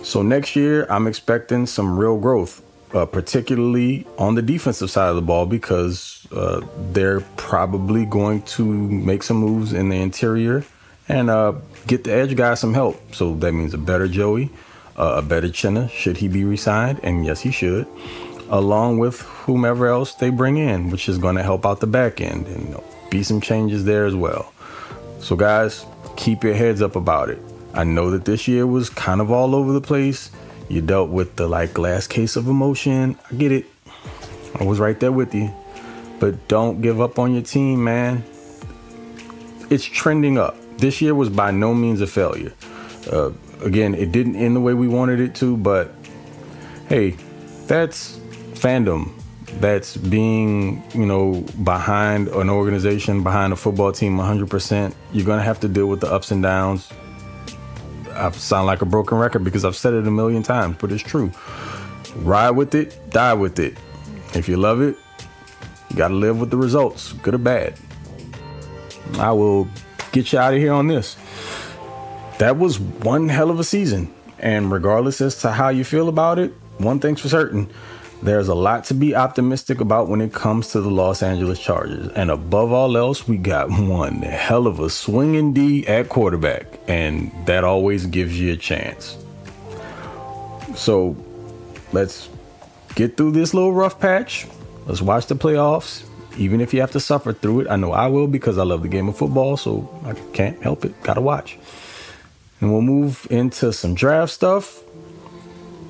so 0.04 0.22
next 0.22 0.58
year 0.58 0.86
I'm 0.90 1.08
expecting 1.08 1.66
some 1.66 1.98
real 1.98 2.20
growth, 2.20 2.62
uh, 2.94 3.06
particularly 3.06 4.06
on 4.18 4.36
the 4.36 4.42
defensive 4.42 4.92
side 4.92 5.08
of 5.08 5.16
the 5.16 5.22
ball, 5.22 5.46
because 5.46 6.28
uh, 6.34 6.60
they're 6.92 7.22
probably 7.38 8.06
going 8.06 8.42
to 8.42 8.66
make 8.66 9.24
some 9.24 9.38
moves 9.38 9.72
in 9.72 9.88
the 9.88 9.96
interior 9.96 10.66
and 11.08 11.30
uh, 11.30 11.54
get 11.88 12.04
the 12.04 12.12
edge 12.12 12.36
guy 12.36 12.56
some 12.56 12.74
help. 12.74 13.16
So 13.16 13.34
that 13.36 13.54
means 13.54 13.74
a 13.74 13.78
better 13.78 14.10
Joey, 14.10 14.50
uh, 14.98 15.16
a 15.20 15.22
better 15.22 15.48
Chinna, 15.48 15.90
should 15.90 16.18
he 16.18 16.28
be 16.28 16.44
resigned, 16.44 17.00
and 17.02 17.26
yes, 17.26 17.40
he 17.40 17.52
should 17.52 17.88
along 18.54 19.00
with 19.00 19.20
whomever 19.22 19.88
else 19.88 20.14
they 20.14 20.30
bring 20.30 20.58
in, 20.58 20.92
which 20.92 21.10
is 21.10 21.18
going 21.18 21.36
to 21.36 21.42
help 21.42 21.66
out 21.66 21.80
the 21.80 21.88
back 21.88 22.22
end 22.22 22.46
and 22.46 22.80
be 23.10 23.24
some 23.24 23.42
changes 23.42 23.84
there 23.84 24.06
as 24.06 24.16
well. 24.16 24.54
So, 25.20 25.36
guys, 25.36 25.88
keep 26.18 26.44
your 26.44 26.54
heads 26.54 26.80
up 26.80 26.96
about 26.96 27.32
it. 27.32 27.42
I 27.74 27.84
know 27.84 28.12
that 28.12 28.26
this 28.26 28.48
year 28.48 28.68
was 28.68 28.92
kind 28.92 29.22
of 29.22 29.32
all 29.32 29.56
over 29.56 29.74
the 29.74 29.82
place. 29.82 30.30
You 30.70 30.82
dealt 30.82 31.10
with 31.10 31.36
the 31.36 31.48
like 31.48 31.74
glass 31.74 32.06
case 32.06 32.36
of 32.36 32.48
emotion. 32.48 33.18
I 33.32 33.36
get 33.36 33.52
it. 33.52 33.66
I 34.54 34.64
was 34.64 34.80
right 34.80 35.00
there 35.00 35.12
with 35.12 35.34
you. 35.34 35.52
But 36.20 36.48
don't 36.48 36.80
give 36.80 37.02
up 37.02 37.18
on 37.18 37.34
your 37.34 37.42
team, 37.42 37.84
man. 37.84 38.24
It's 39.72 39.84
trending 39.84 40.38
up. 40.38 40.56
This 40.78 41.02
year 41.02 41.16
was 41.16 41.30
by 41.30 41.50
no 41.50 41.74
means 41.74 42.02
a 42.02 42.08
failure. 42.08 42.54
Uh, 43.12 43.32
again, 43.64 43.96
it 43.96 44.12
didn't 44.12 44.36
end 44.36 44.56
the 44.56 44.60
way 44.60 44.76
we 44.76 44.88
wanted 44.88 45.20
it 45.20 45.34
to, 45.36 45.58
but 45.58 45.92
hey, 46.88 47.18
that's 47.66 48.20
fandom 48.64 49.12
that's 49.60 49.98
being, 49.98 50.82
you 50.94 51.06
know, 51.06 51.42
behind 51.64 52.30
an 52.30 52.50
organization, 52.50 53.22
behind 53.22 53.52
a 53.52 53.56
football 53.58 53.92
team 53.92 54.18
100%, 54.18 54.96
you're 55.12 55.26
going 55.26 55.38
to 55.38 55.44
have 55.44 55.60
to 55.60 55.68
deal 55.68 55.88
with 55.88 56.00
the 56.00 56.08
ups 56.08 56.32
and 56.32 56.42
downs. 56.42 56.90
I 58.14 58.32
sound 58.32 58.68
like 58.68 58.82
a 58.82 58.86
broken 58.86 59.18
record 59.18 59.44
because 59.44 59.66
I've 59.66 59.76
said 59.76 59.94
it 59.94 60.08
a 60.08 60.12
million 60.12 60.44
times, 60.44 60.78
but 60.80 60.92
it's 60.92 61.04
true. 61.04 61.32
Ride 62.18 62.52
with 62.52 62.74
it, 62.74 62.98
die 63.10 63.34
with 63.34 63.60
it. 63.60 63.78
If 64.34 64.48
you 64.48 64.56
love 64.56 64.82
it, 64.82 64.96
you 65.90 65.98
got 65.98 66.08
to 66.08 66.14
live 66.14 66.40
with 66.40 66.50
the 66.50 66.58
results, 66.58 67.12
good 67.14 67.36
or 67.36 67.40
bad. 67.40 67.78
I 69.16 69.32
will 69.34 69.68
get 70.12 70.32
you 70.32 70.40
out 70.40 70.54
of 70.54 70.60
here 70.60 70.74
on 70.74 70.88
this. 70.88 71.18
That 72.40 72.58
was 72.58 72.80
one 72.80 73.30
hell 73.30 73.50
of 73.50 73.60
a 73.60 73.64
season. 73.64 74.14
And 74.40 74.72
regardless 74.72 75.22
as 75.22 75.42
to 75.42 75.52
how 75.52 75.70
you 75.70 75.84
feel 75.84 76.08
about 76.08 76.40
it, 76.40 76.54
one 76.78 77.00
thing's 77.00 77.22
for 77.22 77.30
certain 77.30 77.70
there's 78.24 78.48
a 78.48 78.56
lot 78.56 78.86
to 78.86 78.94
be 78.94 79.16
optimistic 79.16 79.82
about 79.82 80.08
when 80.08 80.22
it 80.22 80.34
comes 80.34 80.70
to 80.70 80.80
the 80.80 80.90
Los 80.90 81.22
Angeles 81.22 81.60
Chargers. 81.60 82.08
And 82.10 82.32
above 82.32 82.72
all 82.72 82.96
else, 82.96 83.28
we 83.28 83.38
got 83.38 83.70
one 83.70 84.22
hell 84.22 84.66
of 84.66 84.80
a 84.80 84.90
swinging 84.90 85.54
D 85.54 85.86
at 85.88 86.08
quarterback. 86.08 86.66
And 86.88 87.32
that 87.46 87.66
always 87.66 88.06
gives 88.06 88.40
you 88.40 88.54
a 88.54 88.56
chance. 88.56 89.18
So 90.76 91.18
let's 91.92 92.30
get 92.96 93.18
through 93.18 93.32
this 93.32 93.54
little 93.54 93.74
rough 93.74 94.00
patch. 94.00 94.48
Let's 94.86 95.02
watch 95.02 95.28
the 95.28 95.36
playoffs. 95.36 96.06
Even 96.38 96.62
if 96.62 96.74
you 96.74 96.80
have 96.80 96.92
to 96.92 97.00
suffer 97.00 97.34
through 97.34 97.62
it, 97.62 97.68
I 97.70 97.76
know 97.76 97.92
I 97.92 98.08
will 98.08 98.28
because 98.28 98.58
I 98.58 98.64
love 98.64 98.84
the 98.84 98.88
game 98.88 99.10
of 99.10 99.18
football, 99.18 99.58
so 99.58 100.02
I 100.06 100.14
can't 100.34 100.62
help 100.64 100.86
it. 100.86 101.04
Gotta 101.04 101.22
watch. 101.22 101.60
And 102.62 102.72
we'll 102.72 102.82
move 102.82 103.28
into 103.30 103.74
some 103.74 103.94
draft 103.94 104.32
stuff, 104.32 104.82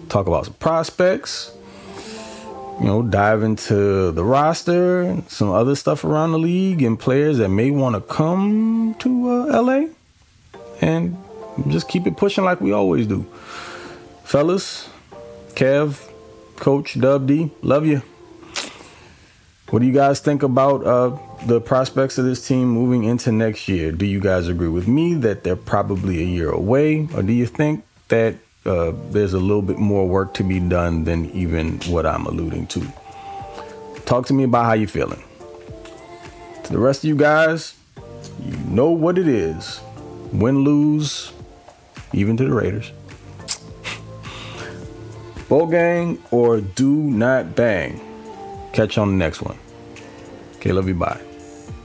talk 0.10 0.28
about 0.28 0.46
some 0.46 0.56
prospects, 0.56 1.52
you 2.80 2.86
know, 2.86 3.02
dive 3.02 3.44
into 3.44 4.12
the 4.12 4.24
roster 4.24 5.02
and 5.02 5.30
some 5.30 5.52
other 5.52 5.76
stuff 5.76 6.04
around 6.04 6.32
the 6.32 6.40
league 6.40 6.82
and 6.82 7.00
players 7.00 7.38
that 7.38 7.50
may 7.50 7.72
want 7.72 7.96
to 7.96 8.02
come 8.02 8.96
to 9.00 9.30
uh, 9.30 9.62
LA 9.62 9.88
and 10.82 11.18
just 11.68 11.88
keep 11.88 12.08
it 12.08 12.18
pushing 12.18 12.44
like 12.44 12.60
we 12.62 12.72
always 12.72 13.08
do. 13.08 13.24
Fellas, 14.24 14.90
Kev, 15.54 16.10
Coach, 16.56 17.00
Dub 17.00 17.28
D, 17.28 17.52
love 17.62 17.86
you. 17.86 18.02
What 19.70 19.80
do 19.80 19.88
you 19.88 19.94
guys 19.94 20.20
think 20.20 20.44
about 20.44 20.86
uh, 20.86 21.18
the 21.46 21.60
prospects 21.60 22.18
of 22.18 22.26
this 22.26 22.48
team 22.48 22.68
moving 22.68 23.06
into 23.06 23.32
next 23.32 23.68
year? 23.68 23.92
Do 23.92 24.06
you 24.06 24.20
guys 24.20 24.48
agree 24.48 24.68
with 24.68 24.88
me 24.88 25.16
that 25.16 25.44
they're 25.44 25.56
probably 25.56 26.20
a 26.22 26.26
year 26.26 26.50
away, 26.50 27.08
or 27.16 27.24
do 27.24 27.34
you 27.34 27.48
think 27.48 27.84
that 28.10 28.36
uh, 28.66 28.94
there's 29.10 29.34
a 29.34 29.40
little 29.40 29.62
bit 29.62 29.78
more 29.78 30.08
work 30.08 30.34
to 30.36 30.44
be 30.44 30.60
done 30.60 31.04
than 31.04 31.30
even 31.32 31.80
what 31.82 32.06
I'm 32.06 32.26
alluding 32.26 32.68
to. 32.68 32.88
Talk 34.06 34.26
to 34.28 34.34
me 34.34 34.44
about 34.44 34.66
how 34.66 34.74
you're 34.74 34.88
feeling. 34.88 35.24
To 36.64 36.72
the 36.72 36.80
rest 36.80 37.04
of 37.04 37.10
you 37.10 37.16
guys, 37.16 37.76
you 38.42 38.56
know 38.68 38.90
what 38.90 39.18
it 39.18 39.28
is. 39.28 39.82
Win, 40.32 40.60
lose, 40.60 41.32
even 42.14 42.38
to 42.38 42.46
the 42.46 42.54
Raiders. 42.54 42.92
Bowl 45.50 45.68
gang 45.68 46.22
or 46.32 46.62
do 46.62 46.92
not 46.92 47.56
bang. 47.56 48.00
Catch 48.72 48.96
you 48.96 49.02
on 49.02 49.10
the 49.10 49.18
next 49.18 49.42
one. 49.42 49.58
Okay, 50.56 50.72
love 50.72 50.88
you. 50.88 50.96
Bye. 50.96 51.20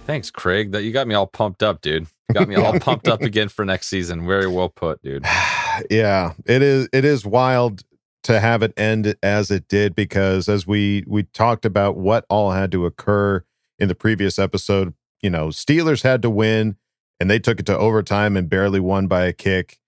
Thanks, 0.06 0.30
Craig. 0.30 0.72
That 0.72 0.84
you 0.84 0.92
got 0.92 1.06
me 1.06 1.14
all 1.14 1.26
pumped 1.26 1.62
up, 1.62 1.82
dude. 1.82 2.06
got 2.32 2.48
me 2.48 2.54
all 2.54 2.78
pumped 2.80 3.08
up 3.08 3.20
again 3.20 3.48
for 3.48 3.64
next 3.64 3.88
season. 3.88 4.26
Very 4.26 4.46
well 4.46 4.68
put, 4.68 5.02
dude. 5.02 5.24
yeah, 5.90 6.32
it 6.46 6.62
is. 6.62 6.88
It 6.92 7.04
is 7.04 7.24
wild 7.24 7.82
to 8.24 8.40
have 8.40 8.62
it 8.62 8.72
end 8.76 9.14
as 9.22 9.50
it 9.50 9.68
did 9.68 9.94
because 9.94 10.48
as 10.48 10.66
we 10.66 11.04
we 11.06 11.22
talked 11.22 11.64
about 11.64 11.96
what 11.96 12.26
all 12.28 12.52
had 12.52 12.72
to 12.72 12.86
occur 12.86 13.44
in 13.78 13.88
the 13.88 13.94
previous 13.94 14.38
episode, 14.38 14.94
you 15.22 15.30
know, 15.30 15.48
Steelers 15.48 16.02
had 16.02 16.22
to 16.22 16.30
win 16.30 16.76
and 17.20 17.30
they 17.30 17.38
took 17.38 17.60
it 17.60 17.66
to 17.66 17.76
overtime 17.76 18.36
and 18.36 18.48
barely 18.48 18.80
won 18.80 19.06
by 19.06 19.24
a 19.24 19.32
kick. 19.32 19.78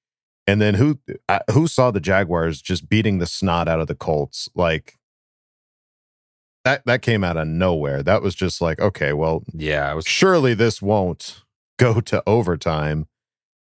And 0.46 0.60
then 0.60 0.74
who 0.74 0.98
uh, 1.28 1.40
who 1.52 1.66
saw 1.66 1.90
the 1.90 2.00
Jaguars 2.00 2.60
just 2.62 2.88
beating 2.88 3.18
the 3.18 3.26
snot 3.26 3.68
out 3.68 3.80
of 3.80 3.86
the 3.86 3.94
Colts? 3.94 4.48
Like 4.54 4.98
that 6.64 6.82
that 6.86 7.02
came 7.02 7.24
out 7.24 7.36
of 7.36 7.46
nowhere. 7.46 8.02
That 8.02 8.22
was 8.22 8.34
just 8.34 8.60
like, 8.60 8.80
okay, 8.80 9.12
well, 9.12 9.44
yeah, 9.52 9.92
was- 9.92 10.06
surely 10.06 10.54
this 10.54 10.80
won't 10.82 11.42
go 11.78 12.00
to 12.00 12.22
overtime 12.26 13.06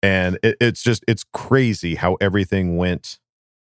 and 0.04 0.38
it, 0.43 0.58
it's 0.60 0.84
just 0.84 1.04
it's 1.08 1.24
crazy 1.34 1.95
how 1.95 2.18
everything 2.22 2.78
went 2.78 3.20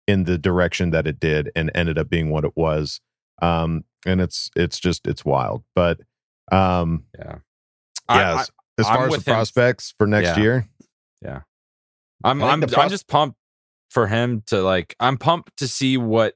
in 0.06 0.24
the 0.24 0.38
direction 0.38 0.90
that 0.90 1.06
it 1.06 1.18
did 1.18 1.50
and 1.56 1.70
ended 1.74 1.98
up 1.98 2.08
being 2.08 2.30
what 2.30 2.44
it 2.44 2.52
was. 2.56 3.00
Um 3.42 3.84
and 4.04 4.20
it's 4.20 4.50
it's 4.56 4.78
just 4.78 5.06
it's 5.06 5.24
wild. 5.24 5.64
But 5.74 6.00
um 6.52 7.04
yeah. 7.18 7.38
Yeah 8.08 8.44
as 8.78 8.86
far 8.86 9.04
I'm 9.04 9.12
as 9.12 9.24
the 9.24 9.30
prospects 9.30 9.94
for 9.96 10.06
next 10.06 10.36
yeah. 10.36 10.42
year? 10.42 10.68
Yeah. 11.22 11.40
I'm 12.24 12.42
i'm, 12.42 12.60
pros- 12.60 12.74
I'm 12.74 12.88
just 12.88 13.08
pumped 13.08 13.36
for 13.90 14.06
him 14.06 14.42
to 14.46 14.62
like 14.62 14.96
i'm 14.98 15.18
pumped 15.18 15.58
to 15.58 15.68
see 15.68 15.96
what 15.96 16.34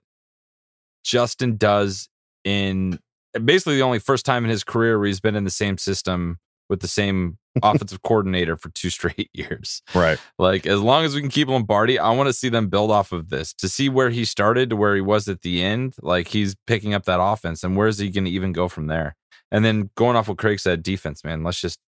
justin 1.04 1.56
does 1.56 2.08
in 2.44 2.98
basically 3.44 3.76
the 3.76 3.82
only 3.82 3.98
first 3.98 4.26
time 4.26 4.44
in 4.44 4.50
his 4.50 4.62
career 4.62 4.98
where 4.98 5.06
he's 5.06 5.20
been 5.20 5.36
in 5.36 5.44
the 5.44 5.50
same 5.50 5.78
system 5.78 6.38
with 6.68 6.80
the 6.80 6.88
same 6.88 7.38
offensive 7.62 8.02
coordinator 8.02 8.56
for 8.56 8.68
two 8.70 8.90
straight 8.90 9.30
years. 9.32 9.82
Right. 9.94 10.18
Like 10.38 10.66
as 10.66 10.80
long 10.80 11.04
as 11.04 11.14
we 11.14 11.20
can 11.20 11.30
keep 11.30 11.48
Lombardi, 11.48 11.98
I 11.98 12.10
want 12.10 12.28
to 12.28 12.32
see 12.32 12.48
them 12.48 12.68
build 12.68 12.90
off 12.90 13.12
of 13.12 13.28
this 13.28 13.52
to 13.54 13.68
see 13.68 13.88
where 13.88 14.10
he 14.10 14.24
started 14.24 14.70
to 14.70 14.76
where 14.76 14.94
he 14.94 15.00
was 15.00 15.28
at 15.28 15.42
the 15.42 15.62
end. 15.62 15.94
Like 16.00 16.28
he's 16.28 16.54
picking 16.66 16.94
up 16.94 17.04
that 17.04 17.20
offense, 17.20 17.64
and 17.64 17.76
where 17.76 17.88
is 17.88 17.98
he 17.98 18.10
going 18.10 18.24
to 18.24 18.30
even 18.30 18.52
go 18.52 18.68
from 18.68 18.86
there? 18.86 19.16
And 19.52 19.64
then 19.64 19.90
going 19.96 20.16
off 20.16 20.28
what 20.28 20.38
Craig 20.38 20.60
said, 20.60 20.82
defense, 20.82 21.24
man. 21.24 21.42
Let's 21.42 21.60
just 21.60 21.80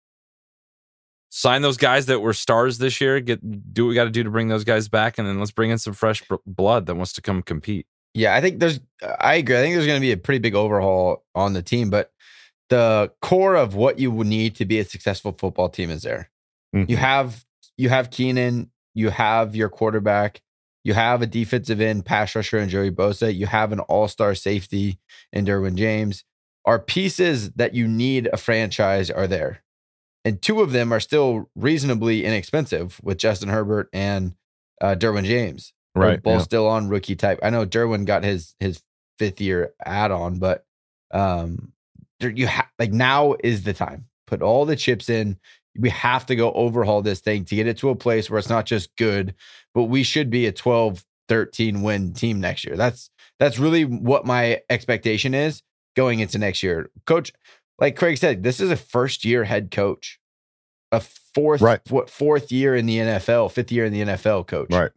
sign 1.29 1.61
those 1.61 1.77
guys 1.77 2.07
that 2.07 2.19
were 2.19 2.33
stars 2.33 2.77
this 2.77 2.99
year. 2.99 3.19
Get 3.19 3.73
do 3.73 3.85
what 3.85 3.89
we 3.89 3.95
got 3.95 4.05
to 4.05 4.09
do 4.11 4.23
to 4.23 4.29
bring 4.29 4.47
those 4.47 4.63
guys 4.63 4.87
back, 4.87 5.17
and 5.17 5.27
then 5.27 5.39
let's 5.39 5.51
bring 5.51 5.71
in 5.71 5.77
some 5.77 5.93
fresh 5.93 6.23
blood 6.45 6.85
that 6.85 6.95
wants 6.95 7.13
to 7.13 7.21
come 7.21 7.41
compete. 7.41 7.87
Yeah, 8.13 8.35
I 8.35 8.41
think 8.41 8.59
there's. 8.59 8.79
I 9.19 9.35
agree. 9.35 9.57
I 9.57 9.61
think 9.61 9.75
there's 9.75 9.87
going 9.87 9.99
to 9.99 10.05
be 10.05 10.11
a 10.11 10.17
pretty 10.17 10.39
big 10.39 10.55
overhaul 10.55 11.23
on 11.33 11.53
the 11.53 11.61
team, 11.61 11.89
but 11.89 12.11
the 12.71 13.11
core 13.21 13.55
of 13.55 13.75
what 13.75 13.99
you 13.99 14.09
would 14.11 14.27
need 14.27 14.55
to 14.55 14.65
be 14.65 14.79
a 14.79 14.85
successful 14.85 15.35
football 15.37 15.67
team 15.67 15.91
is 15.91 16.03
there. 16.03 16.31
Mm-hmm. 16.73 16.89
You 16.89 16.97
have 16.97 17.45
you 17.77 17.89
have 17.89 18.11
Keenan, 18.11 18.71
you 18.93 19.09
have 19.09 19.57
your 19.57 19.67
quarterback, 19.67 20.41
you 20.85 20.93
have 20.93 21.21
a 21.21 21.27
defensive 21.27 21.81
end 21.81 22.05
pass 22.05 22.33
rusher 22.33 22.59
in 22.59 22.69
Joey 22.69 22.89
Bosa, 22.89 23.35
you 23.35 23.45
have 23.45 23.73
an 23.73 23.81
all-star 23.81 24.35
safety 24.35 24.99
in 25.33 25.45
Derwin 25.45 25.75
James. 25.75 26.23
Our 26.63 26.79
pieces 26.79 27.51
that 27.51 27.73
you 27.73 27.89
need 27.89 28.29
a 28.31 28.37
franchise 28.37 29.11
are 29.11 29.27
there. 29.27 29.63
And 30.23 30.41
two 30.41 30.61
of 30.61 30.71
them 30.71 30.93
are 30.93 30.99
still 31.01 31.49
reasonably 31.55 32.23
inexpensive 32.23 33.01
with 33.03 33.17
Justin 33.17 33.49
Herbert 33.49 33.89
and 33.91 34.35
uh, 34.79 34.95
Derwin 34.95 35.25
James. 35.25 35.73
Right. 35.93 36.23
Both 36.23 36.33
yeah. 36.33 36.43
still 36.43 36.67
on 36.67 36.87
rookie 36.87 37.17
type. 37.17 37.39
I 37.43 37.49
know 37.49 37.65
Derwin 37.65 38.05
got 38.05 38.23
his 38.23 38.55
his 38.61 38.81
fifth 39.19 39.41
year 39.41 39.73
add 39.83 40.11
on, 40.11 40.39
but 40.39 40.63
um, 41.13 41.73
you 42.29 42.47
have 42.47 42.67
like 42.79 42.91
now 42.91 43.35
is 43.43 43.63
the 43.63 43.73
time. 43.73 44.05
Put 44.27 44.41
all 44.41 44.65
the 44.65 44.75
chips 44.75 45.09
in. 45.09 45.37
We 45.77 45.89
have 45.89 46.25
to 46.27 46.35
go 46.35 46.51
overhaul 46.53 47.01
this 47.01 47.21
thing 47.21 47.45
to 47.45 47.55
get 47.55 47.67
it 47.67 47.77
to 47.77 47.89
a 47.89 47.95
place 47.95 48.29
where 48.29 48.39
it's 48.39 48.49
not 48.49 48.65
just 48.65 48.95
good, 48.97 49.33
but 49.73 49.83
we 49.85 50.03
should 50.03 50.29
be 50.29 50.45
a 50.45 50.51
12, 50.51 51.03
13 51.29 51.81
win 51.81 52.13
team 52.13 52.39
next 52.41 52.65
year. 52.65 52.75
That's 52.75 53.09
that's 53.39 53.57
really 53.57 53.85
what 53.85 54.25
my 54.25 54.61
expectation 54.69 55.33
is. 55.33 55.63
going 55.97 56.19
into 56.21 56.37
next 56.37 56.63
year. 56.63 56.89
Coach, 57.05 57.33
like 57.77 57.97
Craig 57.97 58.17
said, 58.17 58.43
this 58.43 58.61
is 58.61 58.71
a 58.71 58.77
first 58.77 59.25
year 59.25 59.43
head 59.43 59.71
coach, 59.71 60.19
a 60.93 61.01
fourth 61.35 61.61
Right. 61.61 61.81
what 61.89 62.09
fourth 62.09 62.49
year 62.51 62.75
in 62.77 62.85
the 62.85 62.97
NFL, 62.97 63.51
fifth 63.51 63.71
year 63.73 63.83
in 63.83 63.91
the 63.91 64.01
NFL 64.01 64.47
coach. 64.47 64.71
Right. 64.71 64.91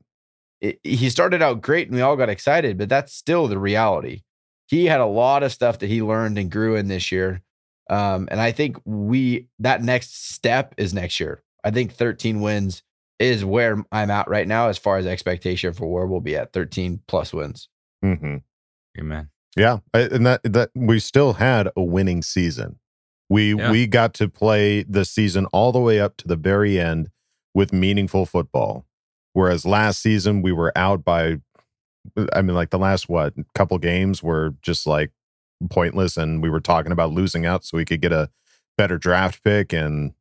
It- 0.60 0.78
he 0.84 1.10
started 1.10 1.42
out 1.42 1.62
great 1.62 1.88
and 1.88 1.96
we 1.96 2.00
all 2.02 2.16
got 2.16 2.28
excited, 2.28 2.78
but 2.78 2.88
that's 2.88 3.12
still 3.12 3.48
the 3.48 3.58
reality. 3.58 4.22
He 4.66 4.86
had 4.86 5.00
a 5.00 5.06
lot 5.06 5.42
of 5.42 5.52
stuff 5.52 5.78
that 5.80 5.88
he 5.88 6.02
learned 6.02 6.38
and 6.38 6.50
grew 6.50 6.76
in 6.76 6.88
this 6.88 7.12
year. 7.12 7.42
Um, 7.90 8.28
and 8.30 8.40
I 8.40 8.52
think 8.52 8.78
we 8.84 9.48
that 9.58 9.82
next 9.82 10.32
step 10.32 10.74
is 10.78 10.94
next 10.94 11.20
year. 11.20 11.42
I 11.62 11.70
think 11.70 11.92
13 11.92 12.40
wins 12.40 12.82
is 13.18 13.44
where 13.44 13.84
I'm 13.92 14.10
at 14.10 14.28
right 14.28 14.48
now 14.48 14.68
as 14.68 14.78
far 14.78 14.96
as 14.96 15.06
expectation 15.06 15.72
for 15.72 15.86
where 15.86 16.06
we'll 16.06 16.20
be 16.20 16.36
at 16.36 16.52
13 16.52 17.00
plus 17.06 17.32
wins. 17.32 17.68
hmm 18.02 18.36
Amen. 18.98 19.28
Yeah, 19.56 19.78
and 19.92 20.26
that 20.26 20.40
that 20.44 20.70
we 20.74 20.98
still 20.98 21.34
had 21.34 21.68
a 21.76 21.82
winning 21.82 22.22
season. 22.22 22.78
We 23.28 23.54
Yeah. 23.54 23.70
we 23.70 23.86
got 23.86 24.14
to 24.14 24.28
play 24.28 24.82
the 24.82 25.04
season 25.04 25.46
all 25.46 25.72
the 25.72 25.80
way 25.80 26.00
up 26.00 26.16
to 26.18 26.28
the 26.28 26.36
very 26.36 26.78
end 26.80 27.10
with 27.54 27.72
meaningful 27.72 28.26
football. 28.26 28.86
Whereas 29.32 29.64
last 29.64 30.00
season 30.00 30.42
we 30.42 30.52
were 30.52 30.72
out 30.76 31.04
by 31.04 31.38
I 32.32 32.42
mean 32.42 32.54
like 32.54 32.70
the 32.70 32.78
last 32.78 33.08
what 33.08 33.34
couple 33.54 33.78
games 33.78 34.22
were 34.22 34.54
just 34.62 34.86
like 34.86 35.10
pointless 35.70 36.16
and 36.16 36.42
we 36.42 36.50
were 36.50 36.60
talking 36.60 36.92
about 36.92 37.12
losing 37.12 37.46
out 37.46 37.64
so 37.64 37.76
we 37.76 37.84
could 37.84 38.00
get 38.00 38.12
a 38.12 38.28
better 38.76 38.98
draft 38.98 39.42
pick 39.44 39.72
and 39.72 40.12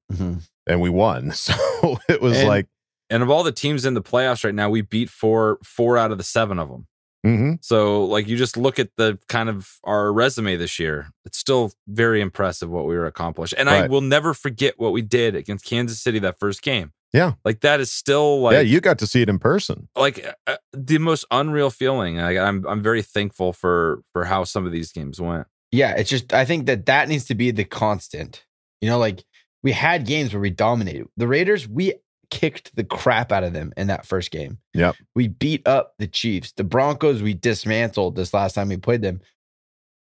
and 0.68 0.82
we 0.82 0.90
won. 0.90 1.32
So 1.36 1.98
it 2.08 2.22
was 2.22 2.38
And- 2.40 2.48
like 2.48 2.68
And 3.10 3.22
of 3.24 3.30
all 3.30 3.44
the 3.44 3.52
teams 3.52 3.86
in 3.86 3.94
the 3.96 4.02
playoffs 4.02 4.44
right 4.46 4.56
now, 4.56 4.70
we 4.70 4.82
beat 4.82 5.10
four 5.10 5.58
four 5.64 5.98
out 5.98 6.12
of 6.12 6.18
the 6.18 6.24
seven 6.24 6.58
of 6.60 6.70
them. 6.70 6.88
mhm. 7.26 7.58
So 7.64 8.06
like 8.06 8.28
you 8.28 8.38
just 8.38 8.56
look 8.58 8.80
at 8.80 8.90
the 8.98 9.18
kind 9.28 9.50
of 9.50 9.80
our 9.84 10.14
resume 10.14 10.56
this 10.56 10.80
year, 10.80 11.10
it's 11.26 11.38
still 11.38 11.74
very 11.88 12.22
impressive 12.22 12.70
what 12.70 12.86
we 12.86 12.96
were 12.96 13.06
accomplished. 13.08 13.54
And 13.58 13.70
I 13.70 13.88
will 13.88 14.02
never 14.02 14.34
forget 14.34 14.80
what 14.80 14.94
we 14.94 15.02
did 15.02 15.36
against 15.36 15.66
Kansas 15.66 16.00
City 16.02 16.20
that 16.20 16.40
first 16.40 16.62
game. 16.62 16.92
Yeah. 17.14 17.34
Like 17.46 17.62
that 17.62 17.80
is 17.80 17.92
still 17.92 18.42
like 18.42 18.54
yeah, 18.54 18.62
you 18.62 18.82
got 18.82 18.98
to 19.00 19.08
see 19.08 19.22
it 19.22 19.30
in 19.30 19.40
person. 19.40 19.88
like 19.96 20.26
uh, 20.48 20.58
the 20.74 20.98
most 20.98 21.26
unreal 21.32 21.70
feeling. 21.70 22.18
Like, 22.18 22.38
I'm 22.38 22.66
I'm 22.68 22.82
very 22.82 23.04
thankful 23.04 23.54
for 23.54 24.02
for 24.12 24.26
how 24.26 24.44
some 24.44 24.66
of 24.66 24.72
these 24.72 24.92
games 24.92 25.22
went. 25.22 25.48
Yeah, 25.72 25.96
it's 25.96 26.10
just 26.10 26.34
I 26.34 26.46
think 26.46 26.66
that 26.66 26.88
that 26.88 27.08
needs 27.08 27.26
to 27.26 27.36
be 27.36 27.52
the 27.52 27.66
constant. 27.66 28.44
You 28.82 28.90
know, 28.90 28.98
like 28.98 29.24
we 29.62 29.72
had 29.72 30.06
games 30.06 30.34
where 30.34 30.42
we 30.42 30.50
dominated. 30.50 31.08
The 31.16 31.28
Raiders, 31.28 31.68
we 31.68 31.94
kicked 32.30 32.76
the 32.76 32.84
crap 32.84 33.32
out 33.32 33.44
of 33.44 33.54
them 33.54 33.72
in 33.78 33.88
that 33.88 34.06
first 34.06 34.32
game. 34.32 34.58
Yep. 34.74 34.96
We 35.16 35.28
beat 35.28 35.68
up 35.68 35.94
the 36.00 36.08
Chiefs. 36.08 36.52
The 36.54 36.64
Broncos, 36.64 37.22
we 37.22 37.36
dismantled 37.36 38.16
this 38.16 38.34
last 38.34 38.54
time 38.54 38.70
we 38.70 38.78
played 38.78 39.04
them. 39.04 39.22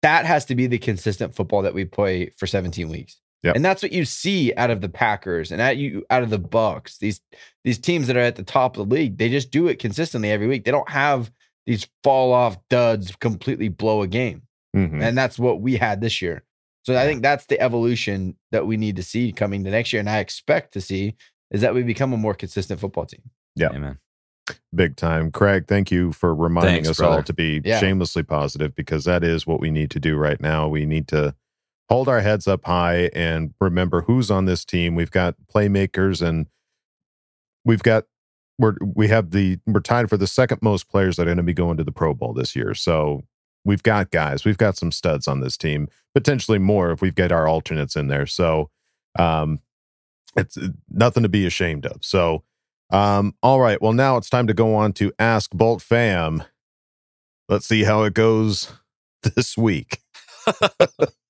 That 0.02 0.26
has 0.26 0.44
to 0.46 0.54
be 0.54 0.66
the 0.66 0.78
consistent 0.78 1.34
football 1.34 1.62
that 1.62 1.74
we 1.74 1.86
play 1.86 2.32
for 2.36 2.46
17 2.46 2.88
weeks. 2.88 3.18
Yep. 3.44 3.56
And 3.56 3.64
that's 3.64 3.82
what 3.82 3.92
you 3.92 4.04
see 4.04 4.52
out 4.56 4.70
of 4.70 4.80
the 4.80 4.88
Packers 4.88 5.52
and 5.52 5.62
at 5.62 5.76
you 5.76 6.04
out 6.10 6.22
of 6.22 6.30
the 6.30 6.40
Bucs. 6.40 6.98
These 6.98 7.20
these 7.64 7.78
teams 7.78 8.06
that 8.08 8.16
are 8.16 8.20
at 8.20 8.36
the 8.36 8.42
top 8.42 8.76
of 8.76 8.88
the 8.88 8.94
league, 8.94 9.16
they 9.18 9.28
just 9.28 9.50
do 9.50 9.68
it 9.68 9.78
consistently 9.78 10.30
every 10.30 10.46
week. 10.48 10.64
They 10.64 10.70
don't 10.72 10.88
have 10.90 11.30
these 11.66 11.86
fall 12.02 12.32
off 12.32 12.56
duds 12.68 13.14
completely 13.16 13.68
blow 13.68 14.02
a 14.02 14.08
game. 14.08 14.42
Mhm. 14.74 15.02
And 15.02 15.16
that's 15.16 15.38
what 15.38 15.60
we 15.60 15.76
had 15.76 16.00
this 16.00 16.20
year. 16.20 16.42
So 16.84 16.96
I 16.96 17.04
think 17.04 17.22
that's 17.22 17.46
the 17.46 17.60
evolution 17.60 18.34
that 18.50 18.66
we 18.66 18.76
need 18.78 18.96
to 18.96 19.02
see 19.02 19.30
coming 19.32 19.62
to 19.64 19.70
next 19.70 19.92
year. 19.92 20.00
And 20.00 20.08
I 20.08 20.18
expect 20.20 20.72
to 20.72 20.80
see 20.80 21.14
is 21.50 21.60
that 21.60 21.74
we 21.74 21.82
become 21.82 22.12
a 22.12 22.16
more 22.16 22.34
consistent 22.34 22.80
football 22.80 23.04
team. 23.06 23.20
Yeah. 23.54 23.68
Amen. 23.70 23.98
Big 24.74 24.96
time. 24.96 25.30
Craig, 25.30 25.66
thank 25.68 25.90
you 25.90 26.12
for 26.12 26.34
reminding 26.34 26.84
Thanks, 26.84 26.88
us 26.88 27.00
all 27.00 27.22
to 27.22 27.32
be 27.34 27.60
Yeah. 27.64 27.78
shamelessly 27.78 28.22
positive 28.22 28.74
because 28.74 29.04
that 29.04 29.22
is 29.22 29.46
what 29.46 29.60
we 29.60 29.70
need 29.70 29.90
to 29.90 30.00
do 30.00 30.16
right 30.16 30.40
now. 30.40 30.68
We 30.68 30.86
need 30.86 31.06
to 31.08 31.34
hold 31.88 32.08
our 32.08 32.20
heads 32.20 32.46
up 32.46 32.64
high 32.64 33.10
and 33.14 33.54
remember 33.60 34.02
who's 34.02 34.30
on 34.30 34.44
this 34.44 34.64
team. 34.64 34.94
We've 34.94 35.10
got 35.10 35.36
playmakers 35.52 36.20
and 36.26 36.46
we've 37.64 37.82
got 37.82 38.04
we're 38.58 38.76
we 38.94 39.08
have 39.08 39.30
the 39.30 39.58
we're 39.66 39.80
tied 39.80 40.08
for 40.08 40.16
the 40.16 40.26
second 40.26 40.60
most 40.62 40.88
players 40.88 41.16
that 41.16 41.22
are 41.22 41.26
going 41.26 41.36
to 41.38 41.42
be 41.42 41.54
going 41.54 41.76
to 41.76 41.84
the 41.84 41.92
Pro 41.92 42.14
Bowl 42.14 42.32
this 42.32 42.54
year. 42.56 42.74
So 42.74 43.22
we've 43.64 43.82
got 43.82 44.10
guys, 44.10 44.44
we've 44.44 44.58
got 44.58 44.76
some 44.76 44.92
studs 44.92 45.28
on 45.28 45.40
this 45.40 45.56
team, 45.56 45.88
potentially 46.14 46.58
more 46.58 46.90
if 46.90 47.00
we've 47.00 47.14
got 47.14 47.32
our 47.32 47.48
alternates 47.48 47.96
in 47.96 48.08
there. 48.08 48.26
So 48.26 48.70
um 49.18 49.60
it's 50.36 50.56
uh, 50.56 50.68
nothing 50.90 51.22
to 51.22 51.28
be 51.28 51.46
ashamed 51.46 51.86
of. 51.86 52.04
So 52.04 52.44
um, 52.90 53.34
all 53.42 53.60
right. 53.60 53.80
Well, 53.80 53.92
now 53.92 54.16
it's 54.16 54.30
time 54.30 54.46
to 54.46 54.54
go 54.54 54.74
on 54.74 54.92
to 54.94 55.12
Ask 55.18 55.50
Bolt 55.52 55.82
Fam. 55.82 56.42
Let's 57.48 57.66
see 57.66 57.84
how 57.84 58.04
it 58.04 58.14
goes 58.14 58.72
this 59.22 59.56
week. 59.56 59.98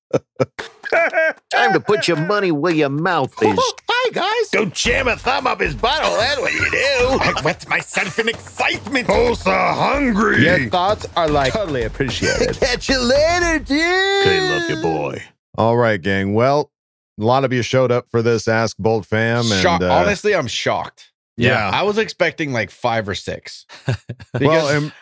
Time 1.53 1.73
to 1.75 1.81
put 1.81 2.09
your 2.09 2.17
money 2.17 2.51
where 2.51 2.75
your 2.75 2.89
mouth 2.89 3.33
is. 3.43 3.59
Hi, 3.89 4.11
guys. 4.13 4.51
Don't 4.51 4.73
jam 4.73 5.07
a 5.09 5.17
thumb 5.17 5.47
up 5.47 5.61
his 5.61 5.75
butthole. 5.75 6.19
That's 6.19 6.41
what 6.41 6.53
you 6.53 6.71
do. 6.71 6.79
I 6.79 7.41
wet 7.45 7.69
myself 7.69 8.19
in 8.19 8.29
excitement. 8.29 9.07
Oh, 9.11 9.35
so 9.35 9.51
hungry. 9.51 10.45
Your 10.45 10.69
thoughts 10.71 11.07
are 11.17 11.29
like 11.29 11.53
totally 11.53 11.83
appreciated. 11.83 12.57
Catch 12.61 12.89
you 12.89 12.99
later, 13.01 13.59
dude. 13.59 13.81
Okay, 13.81 14.41
love 14.41 14.71
you, 14.71 14.77
boy. 14.83 15.23
All 15.59 15.77
right, 15.77 16.01
gang. 16.01 16.33
Well, 16.35 16.71
a 17.21 17.25
lot 17.25 17.45
of 17.45 17.53
you 17.53 17.63
showed 17.63 17.91
up 17.93 18.07
for 18.11 18.23
this 18.23 18.49
Ask 18.49 18.77
Bolt 18.79 19.05
Fam. 19.05 19.39
And, 19.41 19.63
Shock- 19.63 19.83
uh, 19.83 19.91
Honestly, 19.93 20.35
I'm 20.35 20.47
shocked. 20.47 21.13
Yeah. 21.37 21.71
I 21.73 21.83
was 21.83 21.99
expecting 21.99 22.53
like 22.53 22.71
five 22.71 23.09
or 23.09 23.15
six. 23.15 23.67
Because 24.33 24.41
Well, 24.41 24.69
um, 24.69 24.93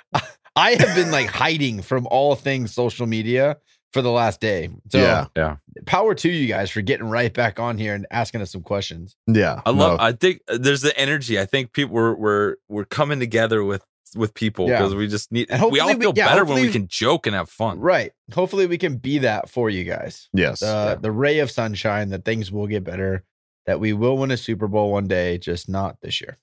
I 0.57 0.72
have 0.72 0.94
been 0.96 1.11
like 1.11 1.28
hiding 1.28 1.82
from 1.82 2.07
all 2.11 2.34
things 2.34 2.72
social 2.74 3.07
media 3.07 3.57
for 3.97 4.03
the 4.03 4.11
last 4.11 4.40
day. 4.40 4.68
So 4.90 4.99
Yeah. 4.99 5.26
Yeah. 5.36 5.57
power 5.86 6.14
to 6.14 6.28
you 6.28 6.47
guys 6.47 6.70
for 6.70 6.82
getting 6.82 7.07
right 7.09 7.32
back 7.32 7.59
on 7.59 7.78
here 7.78 7.94
and 7.94 8.07
asking 8.11 8.42
us 8.42 8.53
some 8.53 8.62
questions. 8.62 9.16
yeah. 9.26 9.61
I 9.66 9.70
love. 9.70 9.99
no, 9.99 10.05
I 10.05 10.12
think 10.12 10.40
uh, 10.49 10.59
there's 10.61 10.82
the 10.82 10.97
energy. 10.99 11.40
I 11.40 11.47
think 11.47 11.72
people 11.72 11.94
we're 11.94 12.14
we're 12.14 12.55
we're 12.68 12.84
coming 12.84 13.18
together 13.20 13.64
with 13.64 13.82
with 14.14 14.32
people 14.34 14.68
Yeah. 14.68 14.78
because 14.78 14.94
we 14.94 15.09
just 15.09 15.32
need. 15.32 15.49
And 15.51 15.61
We 15.70 15.80
all 15.80 15.88
hopefully 15.88 15.94
we- 15.97 16.03
feel 16.03 16.12
yeah, 16.16 16.28
better 16.28 16.44
when 16.44 16.62
we 16.62 16.70
can 16.70 16.86
joke 16.88 17.26
and 17.26 17.34
have 17.34 17.51
fun. 17.51 17.80
Right. 17.80 18.12
Hopefully 18.32 18.66
we 18.66 18.78
can 18.78 18.97
be 18.99 19.18
that 19.18 19.51
for 19.51 19.68
you 19.68 19.84
guys. 19.84 20.28
yes. 20.32 20.62
Uh, 20.62 20.94
The 21.01 21.11
ray 21.11 21.40
of 21.40 21.51
sunshine 21.51 22.11
that 22.11 22.24
things 22.24 22.53
will 22.53 22.66
get 22.68 22.84
better, 22.84 23.24
that 23.66 23.80
we 23.80 23.92
will 23.92 24.16
win 24.16 24.30
a 24.30 24.36
Super 24.36 24.68
Bowl 24.68 24.92
one 24.92 25.09
day, 25.09 25.38
just 25.38 25.68
not 25.68 25.97
this 26.03 26.20
year. 26.20 26.38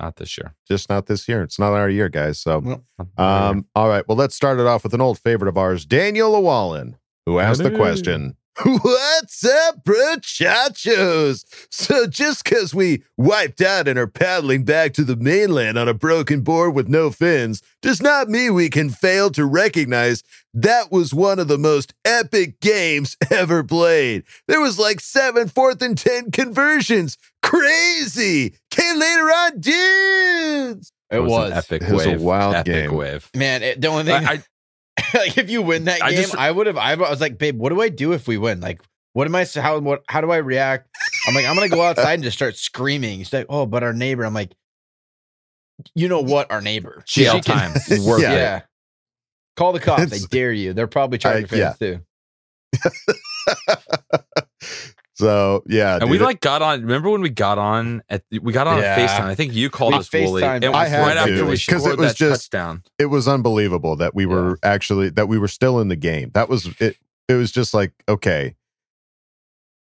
Not 0.00 0.16
this 0.16 0.36
year. 0.36 0.54
just 0.68 0.88
not 0.90 1.06
this 1.06 1.28
year. 1.28 1.42
It's 1.42 1.58
not 1.58 1.72
our 1.72 1.88
year, 1.88 2.08
guys. 2.08 2.38
So, 2.38 2.58
Well, 2.60 2.84
um, 3.16 3.66
all 3.74 3.88
right. 3.88 4.06
Well, 4.06 4.16
let's 4.16 4.34
start 4.34 4.60
it 4.60 4.66
off 4.66 4.82
with 4.84 4.94
an 4.94 5.00
old 5.00 5.18
favorite 5.18 5.48
of 5.48 5.56
ours, 5.56 5.84
Daniel 5.86 6.32
Llewellyn, 6.32 6.96
who 7.26 7.38
asked 7.38 7.62
the 7.62 7.70
question. 7.70 8.36
What's 8.64 9.44
up, 9.44 9.82
muchachos? 9.84 11.44
So, 11.70 12.06
just 12.06 12.44
because 12.44 12.74
we 12.74 13.02
wiped 13.16 13.62
out 13.62 13.88
and 13.88 13.98
are 13.98 14.06
paddling 14.06 14.64
back 14.64 14.92
to 14.94 15.04
the 15.04 15.16
mainland 15.16 15.78
on 15.78 15.88
a 15.88 15.94
broken 15.94 16.42
board 16.42 16.74
with 16.74 16.86
no 16.86 17.10
fins 17.10 17.62
does 17.80 18.02
not 18.02 18.28
mean 18.28 18.52
we 18.52 18.68
can 18.68 18.90
fail 18.90 19.30
to 19.30 19.46
recognize 19.46 20.22
that 20.52 20.92
was 20.92 21.14
one 21.14 21.38
of 21.38 21.48
the 21.48 21.56
most 21.56 21.94
epic 22.04 22.60
games 22.60 23.16
ever 23.30 23.64
played. 23.64 24.24
There 24.48 24.60
was 24.60 24.78
like 24.78 25.00
seven 25.00 25.48
fourth 25.48 25.80
and 25.80 25.96
10 25.96 26.30
conversions. 26.30 27.16
Crazy. 27.42 28.54
Okay, 28.72 28.94
later 28.94 29.24
on, 29.30 29.60
dudes. 29.60 30.92
It 31.10 31.22
was, 31.22 31.50
an 31.52 31.56
epic 31.58 31.82
It 31.82 31.92
was 31.92 32.06
a 32.06 32.18
wild 32.18 32.54
epic 32.54 32.72
game. 32.72 32.94
wave. 32.94 33.30
man. 33.34 33.62
It, 33.62 33.80
the 33.80 33.88
only 33.88 34.04
thing, 34.04 34.26
I, 34.26 34.42
like, 35.14 35.38
if 35.38 35.50
you 35.50 35.62
win 35.62 35.84
that 35.84 36.02
I 36.02 36.10
game, 36.10 36.22
just- 36.22 36.36
I 36.36 36.50
would 36.50 36.66
have. 36.66 36.76
I 36.76 36.94
was 36.94 37.20
like, 37.20 37.38
babe, 37.38 37.58
what 37.58 37.70
do 37.70 37.80
I 37.80 37.88
do 37.88 38.12
if 38.12 38.28
we 38.28 38.38
win? 38.38 38.60
Like, 38.60 38.80
what 39.12 39.26
am 39.26 39.34
I? 39.34 39.44
How 39.44 39.78
what? 39.78 40.02
How 40.08 40.20
do 40.20 40.30
I 40.30 40.38
react? 40.38 40.88
I'm 41.28 41.34
like, 41.34 41.46
I'm 41.46 41.54
gonna 41.54 41.68
go 41.68 41.82
outside 41.82 42.14
and 42.14 42.22
just 42.22 42.36
start 42.36 42.56
screaming. 42.56 43.18
She's 43.18 43.32
like, 43.32 43.46
oh, 43.48 43.66
but 43.66 43.82
our 43.82 43.92
neighbor. 43.92 44.24
I'm 44.24 44.34
like, 44.34 44.52
you 45.94 46.08
know 46.08 46.20
what? 46.20 46.50
Our 46.50 46.60
neighbor. 46.60 47.02
Jail 47.06 47.40
time. 47.40 47.72
Worth 47.90 48.22
yeah. 48.22 48.58
it. 48.58 48.62
Call 49.56 49.72
the 49.72 49.80
cops. 49.80 50.00
They 50.10 50.16
It's- 50.16 50.26
dare 50.26 50.52
you. 50.52 50.72
They're 50.72 50.86
probably 50.86 51.18
I- 51.24 51.44
fans 51.44 51.52
yeah. 51.52 51.74
too. 51.78 52.00
so, 55.14 55.62
yeah. 55.66 55.98
And 56.00 56.10
we 56.10 56.18
like 56.18 56.40
got 56.40 56.62
on. 56.62 56.80
Remember 56.82 57.10
when 57.10 57.20
we 57.20 57.28
got 57.30 57.58
on 57.58 58.02
at 58.08 58.22
we 58.40 58.52
got 58.52 58.66
on 58.66 58.78
Yeah. 58.78 58.96
FaceTime? 58.96 59.24
I 59.24 59.34
think 59.34 59.52
you 59.54 59.68
called 59.70 59.92
We 59.92 59.98
us 59.98 60.12
Wooly. 60.12 60.42
FaceTimed. 60.42 60.64
It 60.64 60.66
I 60.68 60.82
was 60.84 60.88
had 60.90 61.00
right 61.00 61.14
to, 61.14 61.20
after 61.20 61.44
we 61.44 61.58
'cause 61.58 61.86
it 61.86 61.98
was 61.98 62.08
that 62.12 62.16
just- 62.16 62.50
touchdown. 62.50 62.82
it 62.98 63.06
was 63.06 63.28
unbelievable 63.28 63.96
that 63.96 64.14
we 64.14 64.24
were 64.26 64.58
actually 64.62 65.10
that 65.10 65.28
we 65.28 65.38
were 65.38 65.48
still 65.48 65.80
in 65.80 65.88
the 65.88 65.96
game. 65.96 66.30
That 66.34 66.48
was 66.48 66.68
it. 66.80 66.96
It 67.28 67.34
was 67.34 67.52
just 67.52 67.74
like 67.74 67.92
okay. 68.08 68.54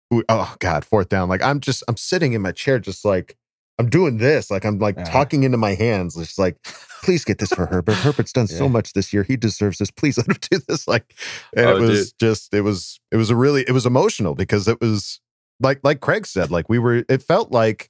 We- 0.10 0.24
Oh 0.28 0.56
God, 0.60 0.84
fourth 0.84 1.10
down. 1.10 1.30
Like 1.30 1.42
I'm 1.42 1.60
just 1.62 1.84
I'm 1.88 1.98
sitting 1.98 2.34
in 2.34 2.42
my 2.42 2.52
chair, 2.52 2.80
just 2.80 3.06
like 3.06 3.38
I'm 3.80 3.90
doing 3.90 4.18
this. 4.18 4.52
Like 4.52 4.66
I'm 4.66 4.78
like 4.80 4.98
Yeah. 4.98 5.06
talking 5.06 5.44
into 5.44 5.58
my 5.58 5.74
hands. 5.74 6.16
Just 6.16 6.38
like, 6.38 6.58
please 7.04 7.24
get 7.24 7.38
this 7.40 7.50
for 7.50 7.66
Herbert. 7.66 7.94
Herbert's 8.04 8.34
done 8.34 8.48
so 8.48 8.68
much 8.70 8.94
this 8.94 9.12
year. 9.14 9.24
He 9.24 9.38
deserves 9.38 9.78
this. 9.80 9.90
Please 9.90 10.18
let 10.18 10.28
him 10.28 10.36
do 10.52 10.60
this. 10.68 10.88
Like, 10.88 11.16
and 11.56 11.66
Oh, 11.66 11.78
it 11.78 11.80
was 11.80 12.12
just 12.14 12.54
it 12.54 12.62
was 12.62 13.00
it 13.12 13.16
was 13.16 13.30
a 13.30 13.36
really 13.36 13.62
it 13.68 13.72
was 13.72 13.86
emotional 13.86 14.36
because 14.36 14.68
it 14.68 14.82
was 14.82 15.21
like 15.62 15.80
like 15.84 16.00
Craig 16.00 16.26
said. 16.26 16.52
Like 16.52 16.68
we 16.70 16.80
were. 16.80 17.04
It 17.10 17.22
felt 17.24 17.52
like 17.52 17.90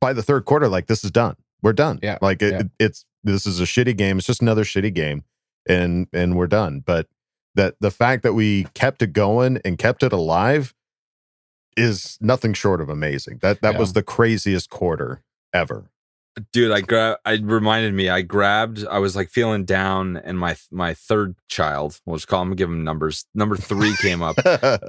by 0.00 0.12
the 0.12 0.22
third 0.22 0.44
quarter, 0.44 0.68
like 0.68 0.86
this 0.86 1.04
is 1.04 1.10
done. 1.10 1.36
We're 1.62 1.72
done. 1.72 1.98
Yeah, 2.02 2.18
Like 2.20 2.42
it, 2.42 2.52
yeah. 2.52 2.60
it- 2.60 2.70
it's 2.78 3.04
this 3.22 3.46
is 3.46 3.58
a 3.60 3.64
shitty 3.64 3.96
game. 3.96 4.18
It's 4.18 4.26
just 4.26 4.42
another 4.42 4.64
shitty 4.64 4.92
game, 4.94 5.24
and 5.68 6.06
and 6.12 6.36
we're 6.36 6.46
done. 6.46 6.80
But 6.84 7.06
that 7.54 7.76
the 7.80 7.90
fact 7.90 8.22
that 8.24 8.34
we 8.34 8.64
kept 8.74 9.00
it 9.02 9.12
going 9.12 9.60
and 9.64 9.78
kept 9.78 10.02
it 10.02 10.12
alive 10.12 10.74
is 11.76 12.18
nothing 12.20 12.52
short 12.52 12.80
of 12.80 12.88
amazing. 12.88 13.38
That 13.42 13.62
that 13.62 13.74
Yeah. 13.74 13.78
was 13.80 13.92
the 13.94 14.02
craziest 14.02 14.70
quarter 14.70 15.22
ever. 15.52 15.90
Dude 16.52 16.72
i 16.72 16.80
grab 16.80 17.16
i 17.24 17.34
reminded 17.34 17.94
me 17.94 18.08
i 18.08 18.20
grabbed 18.20 18.84
i 18.88 18.98
was 18.98 19.14
like 19.14 19.30
feeling 19.30 19.64
down 19.64 20.16
and 20.16 20.36
my 20.38 20.56
my 20.72 20.92
third 20.92 21.36
child 21.48 22.00
we'll 22.06 22.16
just 22.16 22.26
call 22.26 22.42
him 22.42 22.54
give 22.54 22.68
him 22.68 22.82
numbers 22.82 23.24
number 23.34 23.56
three 23.56 23.94
came 23.96 24.22
up. 24.22 24.36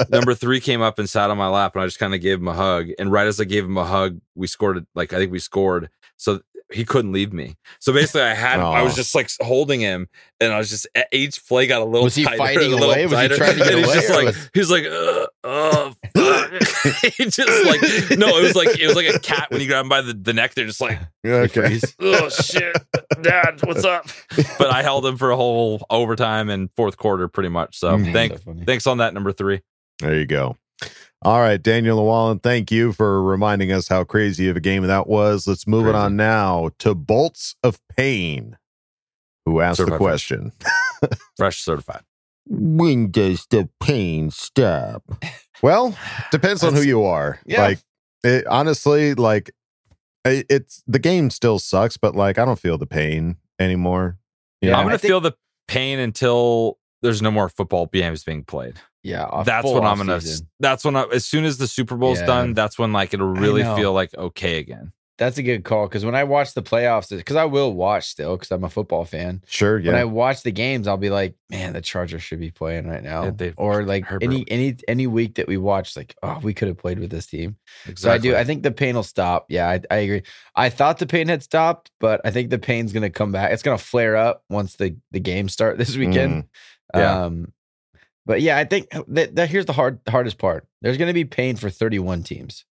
Number 0.09 0.33
three 0.35 0.59
came 0.59 0.81
up 0.81 0.97
and 0.97 1.07
sat 1.09 1.29
on 1.29 1.37
my 1.37 1.47
lap 1.47 1.75
and 1.75 1.83
i 1.83 1.85
just 1.85 1.99
kind 1.99 2.15
of 2.15 2.21
gave 2.21 2.39
him 2.39 2.47
a 2.47 2.53
hug. 2.53 2.87
And 2.97 3.11
right 3.11 3.27
as 3.27 3.39
i 3.39 3.43
gave 3.43 3.63
him 3.65 3.77
a 3.77 3.85
hug 3.85 4.19
we 4.33 4.47
scored 4.47 4.85
like 4.95 5.13
i 5.13 5.17
think 5.17 5.31
we 5.31 5.39
scored. 5.39 5.89
So 6.17 6.41
he 6.73 6.83
couldn't 6.83 7.11
leave 7.11 7.31
me. 7.31 7.55
So 7.79 7.93
basically 7.93 8.21
i 8.23 8.33
had 8.33 8.59
i 8.59 8.81
was 8.81 8.95
just 8.95 9.13
like 9.13 9.29
holding 9.39 9.81
him 9.81 10.07
and 10.39 10.51
i 10.51 10.57
was 10.57 10.69
just 10.69 10.87
each 11.11 11.45
play 11.47 11.67
got 11.67 11.81
a 11.81 11.85
little 11.85 12.05
Was 12.05 12.15
he 12.15 12.23
tighter, 12.23 12.37
fighting 12.39 12.73
a 12.73 12.75
little 12.75 12.91
away? 12.91 13.05
Was 13.05 13.19
he 13.19 13.27
trying 13.29 13.53
to 13.53 13.63
get 13.63 13.73
and 13.75 13.85
he's 13.85 13.93
just 13.93 14.09
like 14.09 14.25
was- 14.25 14.49
he 14.53 14.59
was 14.59 14.71
like 14.71 14.85
uh, 14.85 15.27
oh 15.43 15.84
fuck. 16.15 16.51
he 17.17 17.25
just 17.25 17.65
like 17.65 17.81
no 18.17 18.37
it 18.37 18.43
was 18.43 18.55
like 18.55 18.79
it 18.79 18.87
was 18.87 18.95
like 18.95 19.13
a 19.13 19.19
cat 19.19 19.47
when 19.51 19.61
you 19.61 19.67
grab 19.67 19.83
him 19.83 19.89
by 19.89 20.01
the, 20.01 20.13
the 20.13 20.33
neck 20.33 20.53
they're 20.53 20.65
just 20.65 20.81
like 20.81 20.99
Okay. 21.25 21.79
oh 22.01 22.29
shit, 22.29 22.77
Dad, 23.21 23.59
what's 23.63 23.83
up? 23.83 24.07
But 24.57 24.69
I 24.69 24.83
held 24.83 25.05
him 25.05 25.17
for 25.17 25.31
a 25.31 25.35
whole 25.35 25.85
overtime 25.89 26.49
and 26.49 26.69
fourth 26.75 26.97
quarter, 26.97 27.27
pretty 27.27 27.49
much. 27.49 27.77
So 27.77 27.97
mm-hmm. 27.97 28.13
thank, 28.13 28.37
So 28.39 28.55
thanks 28.65 28.87
on 28.87 28.99
that 28.99 29.13
number 29.13 29.31
three. 29.31 29.61
There 29.99 30.15
you 30.15 30.25
go. 30.25 30.57
All 31.21 31.39
right, 31.39 31.61
Daniel 31.61 31.97
Llewellyn, 31.97 32.39
thank 32.39 32.71
you 32.71 32.93
for 32.93 33.23
reminding 33.23 33.71
us 33.71 33.87
how 33.87 34.03
crazy 34.03 34.49
of 34.49 34.55
a 34.55 34.59
game 34.59 34.83
that 34.83 35.07
was. 35.07 35.47
Let's 35.47 35.65
move 35.65 35.87
it 35.87 35.95
on 35.95 36.15
now 36.15 36.69
to 36.79 36.93
Bolts 36.93 37.55
of 37.63 37.79
Pain, 37.97 38.57
who 39.45 39.61
asked 39.61 39.77
the 39.77 39.85
Certified 39.85 39.97
fresh. 39.97 40.27
question. 40.27 40.51
Fresh 41.37 41.61
certified. 41.61 42.03
When 42.47 43.09
does 43.09 43.47
the 43.49 43.69
pain 43.79 44.29
stop? 44.29 45.03
Well, 45.65 45.97
depends 46.29 46.63
on 46.63 46.75
who 46.75 46.83
you 46.83 47.05
are. 47.05 47.39
Yeah. 47.43 47.63
Like, 47.63 47.79
it, 48.23 48.45
honestly, 48.45 49.15
like, 49.15 49.49
it, 50.23 50.45
it's 50.47 50.83
the 50.85 50.99
game 50.99 51.31
still 51.31 51.57
sucks, 51.57 51.97
but 51.97 52.15
like, 52.15 52.37
I 52.37 52.45
don't 52.45 52.59
feel 52.59 52.77
the 52.77 52.85
pain 52.85 53.37
anymore. 53.59 54.19
You 54.61 54.69
Yeah, 54.69 54.73
know? 54.75 54.81
I'm 54.81 54.85
gonna 54.85 54.99
think- 54.99 55.09
feel 55.09 55.21
the 55.21 55.31
pain 55.67 55.97
until 55.97 56.77
there's 57.01 57.23
no 57.23 57.31
more 57.31 57.49
football 57.49 57.87
games 57.87 58.23
being 58.23 58.43
played. 58.43 58.75
Yeah, 59.01 59.25
that's 59.43 59.63
full 59.63 59.73
when 59.73 59.85
I'm 59.85 59.97
gonna. 59.97 60.17
offseason. 60.17 60.43
That's 60.59 60.85
when 60.85 60.95
I, 60.95 61.05
as 61.11 61.25
soon 61.25 61.45
as 61.45 61.57
the 61.57 61.67
Super 61.67 61.95
Bowl's 61.97 62.19
Yeah. 62.19 62.27
done, 62.27 62.53
that's 62.53 62.77
when 62.77 62.93
like 62.93 63.15
it'll 63.15 63.25
really 63.27 63.63
feel 63.63 63.91
like 63.91 64.13
okay 64.15 64.59
again. 64.59 64.91
That's 65.17 65.37
a 65.37 65.43
good 65.43 65.63
call 65.63 65.87
because 65.87 66.03
when 66.03 66.15
I 66.15 66.25
watch 66.25 66.53
the 66.53 66.61
playoffs, 66.61 67.11
uh, 67.11 67.15
because 67.15 67.37
I 67.37 67.45
will 67.45 67.73
watch 67.73 68.07
still 68.07 68.35
because 68.35 68.51
I'm 68.51 68.65
a 68.65 68.69
football 68.69 69.05
fan. 69.05 69.41
Sure, 69.47 69.79
yeah. 69.79 69.91
When 69.91 70.01
I 70.01 70.03
watch 70.03 70.43
the 70.43 70.51
games, 70.51 70.89
I'll 70.89 70.97
be 70.97 71.09
like, 71.09 71.35
man, 71.49 71.71
the 71.71 71.79
Chargers 71.79 72.21
should 72.21 72.41
be 72.41 72.51
playing 72.51 72.87
right 72.87 73.01
now. 73.01 73.33
Yeah, 73.39 73.51
or 73.55 73.83
like 73.83 74.03
Herbert. 74.03 74.25
any 74.25 74.45
any 74.51 74.75
any 74.89 75.07
week 75.07 75.35
that 75.35 75.47
we 75.47 75.55
watch, 75.55 75.95
like, 75.95 76.15
oh, 76.21 76.39
we 76.43 76.53
could 76.53 76.67
have 76.67 76.77
played 76.77 76.99
with 76.99 77.11
this 77.11 77.27
team. 77.27 77.55
Exactly. 77.87 77.95
So 77.95 78.11
I 78.11 78.17
do. 78.17 78.35
I 78.35 78.43
think 78.43 78.63
the 78.63 78.71
pain 78.71 78.95
will 78.95 79.03
stop. 79.03 79.45
Yeah, 79.47 79.69
I, 79.69 79.81
I 79.89 79.97
agree. 79.97 80.23
I 80.55 80.69
thought 80.69 80.99
the 80.99 81.07
pain 81.07 81.29
had 81.29 81.43
stopped, 81.43 81.91
but 82.01 82.19
I 82.25 82.31
think 82.31 82.49
the 82.49 82.59
pain's 82.59 82.91
going 82.91 83.03
to 83.03 83.09
come 83.09 83.31
back. 83.31 83.51
It's 83.51 83.63
going 83.63 83.77
to 83.77 83.83
flare 83.83 84.17
up 84.17 84.43
once 84.49 84.75
the 84.75 84.97
the 85.11 85.21
games 85.21 85.53
start 85.53 85.77
this 85.79 85.95
weekend. 85.95 86.43
Mm. 86.43 86.47
Yeah. 86.93 87.23
Um, 87.23 87.53
but 88.25 88.41
yeah, 88.41 88.57
I 88.57 88.65
think 88.65 88.93
uh, 88.93 89.03
that, 89.09 89.35
that 89.35 89.49
here's 89.49 89.65
the 89.65 89.73
hard 89.73 89.99
hardest 90.09 90.37
part. 90.37 90.67
There's 90.81 90.97
going 90.97 91.07
to 91.07 91.13
be 91.13 91.25
pain 91.25 91.55
for 91.55 91.69
31 91.69 92.23
teams. 92.23 92.65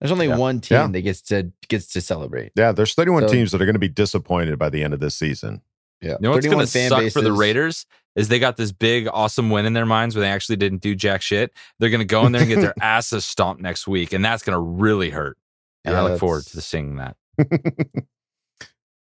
There's 0.00 0.12
only 0.12 0.28
Yeah. 0.28 0.36
one 0.36 0.60
team 0.60 0.76
Yeah. 0.78 0.86
that 0.88 1.00
gets 1.02 1.22
to 1.22 1.50
gets 1.68 1.86
to 1.94 2.00
celebrate. 2.00 2.52
yeah, 2.54 2.72
there's 2.72 2.94
31 2.94 3.22
So- 3.28 3.32
teams 3.34 3.50
that 3.52 3.60
are 3.60 3.66
going 3.66 3.74
to 3.74 3.80
be 3.80 3.88
disappointed 3.88 4.58
by 4.58 4.68
the 4.70 4.82
end 4.84 4.94
of 4.94 5.00
this 5.00 5.16
season. 5.16 5.60
Yeah, 6.00 6.10
You 6.12 6.16
know 6.20 6.30
what's 6.30 6.46
gonna 6.46 6.66
fan 6.68 6.90
suck 6.90 7.10
for 7.10 7.20
the. 7.20 7.32
Raiders 7.32 7.84
is 8.14 8.28
they 8.28 8.38
got 8.38 8.56
this 8.56 8.70
big 8.70 9.08
awesome 9.12 9.50
win 9.50 9.66
in 9.66 9.72
their 9.72 9.84
minds 9.86 10.14
where 10.14 10.22
they 10.22 10.30
actually 10.30 10.54
didn't 10.54 10.80
do 10.80 10.94
jack 10.94 11.22
shit. 11.22 11.52
They're 11.80 11.90
gonna 11.90 12.04
go 12.04 12.24
in 12.24 12.30
there 12.32 12.42
and 12.42 12.48
get 12.48 12.60
their 12.60 12.74
asses 12.80 13.24
stomped 13.24 13.60
next 13.60 13.88
week, 13.88 14.12
and 14.12 14.24
that's 14.24 14.44
gonna 14.44 14.60
really 14.60 15.10
hurt. 15.10 15.36
And 15.84 15.96
I 15.96 15.98
Yeah, 15.98 16.02
look 16.10 16.20
forward 16.20 16.44
to 16.46 16.60
seeing 16.60 16.96
that. 16.96 17.16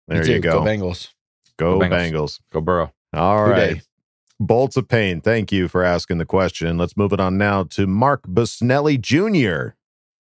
There 0.08 0.22
Me 0.24 0.30
you 0.30 0.36
too. 0.36 0.40
go. 0.40 0.62
Bengals. 0.62 1.10
Go 1.58 1.78
Go 1.80 1.86
Bengals. 1.86 2.12
Bengals. 2.12 2.40
Go 2.54 2.62
Burrow. 2.62 2.94
All 3.14 3.46
Who 3.46 3.52
right. 3.52 3.74
dey? 3.76 3.82
Bolts 4.40 4.78
of 4.78 4.88
Pain, 4.88 5.20
thank 5.20 5.52
you 5.52 5.68
for 5.68 5.84
asking 5.84 6.20
the 6.20 6.26
question. 6.26 6.78
Let's 6.78 6.96
move 6.96 7.12
it 7.12 7.20
on 7.20 7.38
now 7.38 7.64
to 7.64 7.88
Mark 7.88 8.22
Busnelli 8.28 9.02
Jr., 9.02 9.76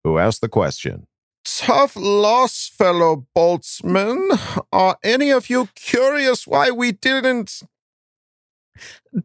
who 0.07 0.19
asked 0.19 0.41
the 0.41 0.49
question. 0.49 1.07
Tough 1.45 1.97
loss, 1.97 2.69
fellow 2.69 3.27
boltsmen. 3.35 4.31
Are 4.73 4.97
any 5.03 5.31
of 5.31 5.49
you 5.51 5.69
curious 5.75 6.47
why 6.47 6.71
we 6.71 6.93
didn't 6.93 7.63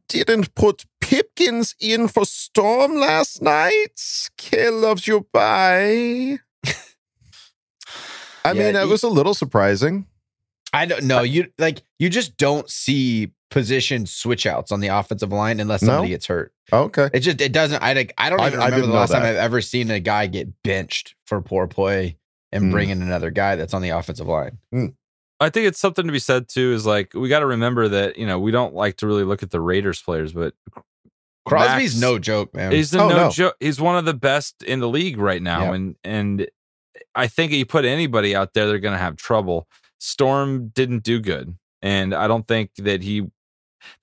didn't 0.08 0.56
put 0.56 0.86
Pipkins 1.02 1.76
in 1.80 2.08
for 2.08 2.26
Storm 2.26 2.96
last 2.96 3.42
night? 3.42 4.00
Kill 4.38 4.74
loves 4.80 5.08
you, 5.08 5.28
bye. 5.34 6.40
I 8.46 8.54
Yeah, 8.54 8.54
mean, 8.54 8.76
it 8.76 8.84
he- 8.86 8.90
was 8.90 9.04
a 9.04 9.10
little 9.10 9.34
surprising. 9.34 10.06
I 10.74 10.86
don't 10.86 11.04
know. 11.04 11.22
You 11.22 11.48
like 11.58 11.84
you 12.00 12.10
just 12.10 12.38
don't 12.38 12.70
see 12.70 13.32
position 13.50 14.06
switch 14.06 14.46
outs 14.46 14.72
on 14.72 14.80
the 14.80 14.88
offensive 14.88 15.32
line 15.32 15.60
unless 15.60 15.82
No? 15.82 15.88
somebody 15.88 16.10
gets 16.10 16.26
hurt. 16.28 16.54
Okay. 16.72 17.10
It 17.14 17.20
just 17.20 17.42
it 17.42 17.52
doesn't. 17.52 17.82
I 17.84 17.94
like 17.94 18.14
I 18.18 18.30
don't 18.30 18.40
I- 18.40 18.48
even 18.48 18.60
I 18.62 18.66
remember 18.66 18.76
didn't 18.78 18.90
the 18.92 18.94
know 18.96 19.00
last 19.02 19.12
time. 19.12 19.24
I've 19.24 19.36
ever 19.36 19.60
seen 19.62 19.92
a 19.92 20.00
guy 20.00 20.28
get 20.28 20.48
benched 20.64 21.16
for 21.28 21.42
poor 21.42 21.68
play 21.68 22.18
and 22.54 22.66
Mm. 22.66 22.72
bring 22.72 22.90
in 22.90 23.02
another 23.02 23.32
guy 23.32 23.56
that's 23.58 23.74
on 23.74 23.82
the 23.82 23.90
offensive 23.90 24.28
line. 24.28 24.58
I 25.42 25.50
think 25.50 25.66
it's 25.68 25.80
something 25.80 26.06
to 26.06 26.12
be 26.14 26.20
said 26.20 26.48
too. 26.48 26.72
Is 26.72 26.86
like 26.86 27.14
we 27.14 27.28
got 27.28 27.40
to 27.40 27.46
remember 27.48 27.90
that 27.90 28.18
you 28.18 28.26
know 28.26 28.40
we 28.40 28.52
don't 28.52 28.74
like 28.74 28.98
to 28.98 29.08
really 29.08 29.24
look 29.26 29.44
at 29.44 29.52
the 29.52 29.60
Raiders 29.60 30.02
players, 30.02 30.32
but 30.32 30.54
Crosby's 31.48 31.96
Max- 31.96 32.00
no 32.02 32.20
joke, 32.20 32.54
man. 32.54 32.72
He's 32.72 32.92
the 32.92 33.00
Oh, 33.02 33.10
no, 33.10 33.16
no. 33.18 33.30
joke. 33.32 33.56
He's 33.60 33.82
one 33.82 33.98
of 33.98 34.06
the 34.06 34.14
best 34.14 34.62
in 34.64 34.80
the 34.80 34.88
league 34.88 35.18
right 35.18 35.42
now, 35.42 35.64
Yeah. 35.66 35.74
and 35.74 35.96
and 36.04 36.48
I 37.16 37.28
think 37.28 37.52
if 37.52 37.58
you 37.58 37.66
put 37.66 37.84
anybody 37.84 38.36
out 38.36 38.54
there, 38.54 38.68
they're 38.68 38.80
going 38.80 38.94
to 38.94 39.00
have 39.04 39.16
trouble. 39.18 39.68
Storm 40.04 40.70
didn't 40.70 41.04
do 41.04 41.20
good, 41.20 41.56
and 41.84 42.14
I 42.14 42.28
don't 42.28 42.48
think 42.48 42.72
that 42.78 43.04
he. 43.04 43.28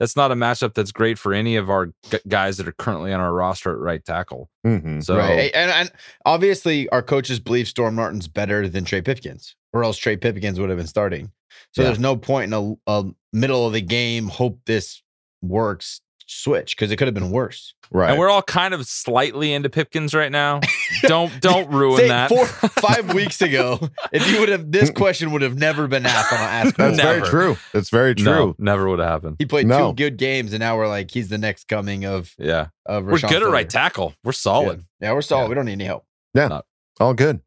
That's 0.01 0.17
not 0.17 0.33
a 0.33 0.35
matchup 0.35 0.75
that's 0.75 0.91
great 0.91 1.19
for 1.21 1.33
any 1.33 1.55
of 1.57 1.71
our 1.71 1.87
g- 2.11 2.19
guys 2.27 2.57
that 2.57 2.67
are 2.67 2.73
currently 2.73 3.13
on 3.13 3.21
our 3.21 3.33
roster 3.33 3.71
at 3.73 3.79
right 3.79 4.05
tackle. 4.05 4.49
Mhm. 4.67 5.05
So 5.05 5.17
right, 5.17 5.51
and, 5.55 5.71
and 5.71 5.93
obviously 6.25 6.89
our 6.91 7.03
coaches 7.03 7.39
believe 7.39 7.69
Storm 7.69 7.95
Norton's 7.95 8.27
better 8.27 8.69
than 8.69 8.85
Trey 8.85 9.03
Pipkins, 9.03 9.55
or 9.73 9.85
else 9.85 9.97
Trey 9.97 10.17
Pipkins 10.17 10.59
would 10.59 10.69
have 10.69 10.79
been 10.79 10.87
starting. 10.89 11.31
So 11.75 11.83
Yeah. 11.83 11.89
there's 11.89 12.01
no 12.01 12.17
point 12.17 12.53
in 12.53 12.77
a, 12.89 12.91
a 12.93 13.05
middle 13.33 13.67
of 13.69 13.73
the 13.73 13.81
game 13.81 14.27
hope 14.29 14.59
this 14.67 15.01
works 15.43 16.01
switch 16.29 16.77
because 16.77 16.91
it 16.93 16.97
could 16.97 17.09
have 17.09 17.15
been 17.15 17.31
worse. 17.31 17.75
Right. 17.91 18.11
and 18.11 18.19
we're 18.19 18.29
all 18.29 18.43
kind 18.43 18.75
of 18.75 18.87
slightly 18.87 19.55
into 19.55 19.71
Pipkins 19.71 20.13
right 20.15 20.31
now. 20.31 20.61
don't 21.05 21.33
don't 21.41 21.71
ruin 21.73 21.97
Say 21.97 22.09
that. 22.09 22.29
four 22.29 22.45
five 22.83 23.15
weeks 23.15 23.41
ago, 23.41 23.81
if 24.13 24.31
you 24.31 24.41
would 24.41 24.51
have 24.51 24.71
this 24.71 24.91
question 24.91 25.33
would 25.33 25.41
have 25.41 25.57
never 25.57 25.87
been 25.89 26.05
asked 26.05 26.31
on 26.33 26.39
Ask. 26.39 26.77
That's 26.77 27.01
very 27.01 27.23
true. 27.23 27.57
That's 27.73 27.89
very 27.89 28.15
true. 28.15 28.27
No, 28.27 28.55
never 28.59 28.89
would 28.91 28.99
have 28.99 29.09
happened. 29.09 29.37
He 29.39 29.47
played 29.47 29.67
No. 29.67 29.91
two 29.93 29.95
good 29.97 30.19
games, 30.19 30.53
and 30.53 30.61
now 30.61 30.77
we're 30.77 30.87
like 30.89 31.11
he's 31.11 31.29
the 31.31 31.39
next 31.39 31.67
coming 31.67 32.05
of 32.05 32.35
Yeah, 32.39 32.67
of. 32.85 33.07
we're 33.07 33.13
Rashawn 33.15 33.29
good 33.31 33.43
at 33.43 33.49
right 33.51 33.69
tackle. 33.71 34.15
We're 34.23 34.33
solid. 34.33 34.85
Yeah, 35.01 35.15
we're 35.15 35.23
solid. 35.23 35.45
Yeah. 35.45 35.49
We 35.49 35.55
don't 35.55 35.65
need 35.65 35.73
any 35.73 35.85
help. 35.85 36.05
Yeah. 36.35 36.61
All 37.01 37.15
good. 37.15 37.41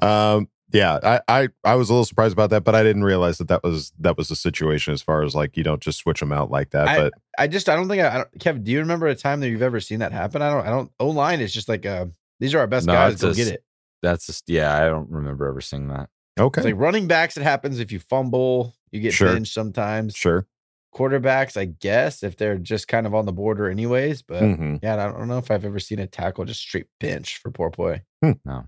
Um, 0.00 0.48
yeah, 0.74 0.98
I, 1.02 1.20
I 1.28 1.48
I 1.64 1.74
was 1.76 1.88
a 1.88 1.92
little 1.94 2.04
surprised 2.04 2.32
about 2.34 2.50
that, 2.50 2.64
but 2.64 2.74
I 2.74 2.82
didn't 2.82 3.04
realize 3.04 3.38
that 3.38 3.48
that 3.48 3.62
was 3.64 3.92
that 4.00 4.18
was 4.18 4.28
the 4.28 4.36
situation 4.36 4.92
as 4.92 5.00
far 5.00 5.22
as 5.22 5.34
like 5.34 5.56
you 5.56 5.62
don't 5.64 5.80
just 5.80 5.98
switch 6.00 6.20
them 6.20 6.32
out 6.32 6.50
like 6.50 6.70
that. 6.70 6.88
I- 6.88 6.98
but 6.98 7.12
I 7.38 7.46
just 7.46 7.68
I 7.70 7.76
don't 7.76 7.88
think 7.88 8.02
I, 8.02 8.08
I 8.12 8.16
don't, 8.18 8.28
Kevin. 8.40 8.62
Do 8.64 8.70
you 8.72 8.80
remember 8.80 9.06
a 9.06 9.14
time 9.14 9.40
that 9.40 9.48
you've 9.48 9.62
ever 9.62 9.80
seen 9.80 10.00
that 10.00 10.12
happen? 10.12 10.42
I 10.42 10.50
don't. 10.50 10.66
I 10.66 10.70
don't. 10.70 10.90
O 11.00 11.08
line 11.08 11.40
is 11.40 11.52
just 11.54 11.68
like 11.70 11.86
uh 11.86 12.06
these 12.40 12.54
are 12.54 12.58
our 12.58 12.66
best 12.66 12.86
No, 12.86 12.92
guys. 12.92 13.14
it's 13.14 13.22
Go 13.22 13.28
just- 13.28 13.38
get 13.38 13.54
it. 13.54 13.64
That's 14.02 14.26
just 14.26 14.44
yeah. 14.50 14.76
I 14.76 14.86
don't 14.88 15.08
remember 15.08 15.46
ever 15.48 15.62
seeing 15.62 15.88
that. 15.88 16.10
okay, 16.38 16.60
It's 16.60 16.66
like 16.66 16.76
running 16.76 17.06
backs. 17.06 17.36
It 17.38 17.42
happens 17.42 17.78
if 17.80 17.90
you 17.90 17.98
fumble. 18.00 18.74
You 18.92 19.00
get 19.00 19.14
Sure. 19.14 19.32
benched 19.32 19.54
sometimes. 19.54 20.14
sure. 20.14 20.46
Quarterbacks, 20.94 21.56
I 21.56 21.64
guess, 21.64 22.22
if 22.22 22.36
they're 22.36 22.56
just 22.58 22.86
kind 22.86 23.04
of 23.06 23.14
on 23.16 23.26
the 23.26 23.32
border, 23.32 23.68
anyways. 23.68 24.22
But 24.22 24.42
Mhm. 24.44 24.78
yeah, 24.82 24.94
I 24.94 25.10
don't 25.10 25.26
know 25.26 25.38
if 25.38 25.50
I've 25.50 25.64
ever 25.64 25.80
seen 25.80 25.98
a 25.98 26.06
tackle 26.06 26.44
just 26.44 26.60
straight 26.60 26.86
bench 27.00 27.38
for 27.38 27.50
poor 27.50 27.70
play. 27.70 28.02
No. 28.44 28.66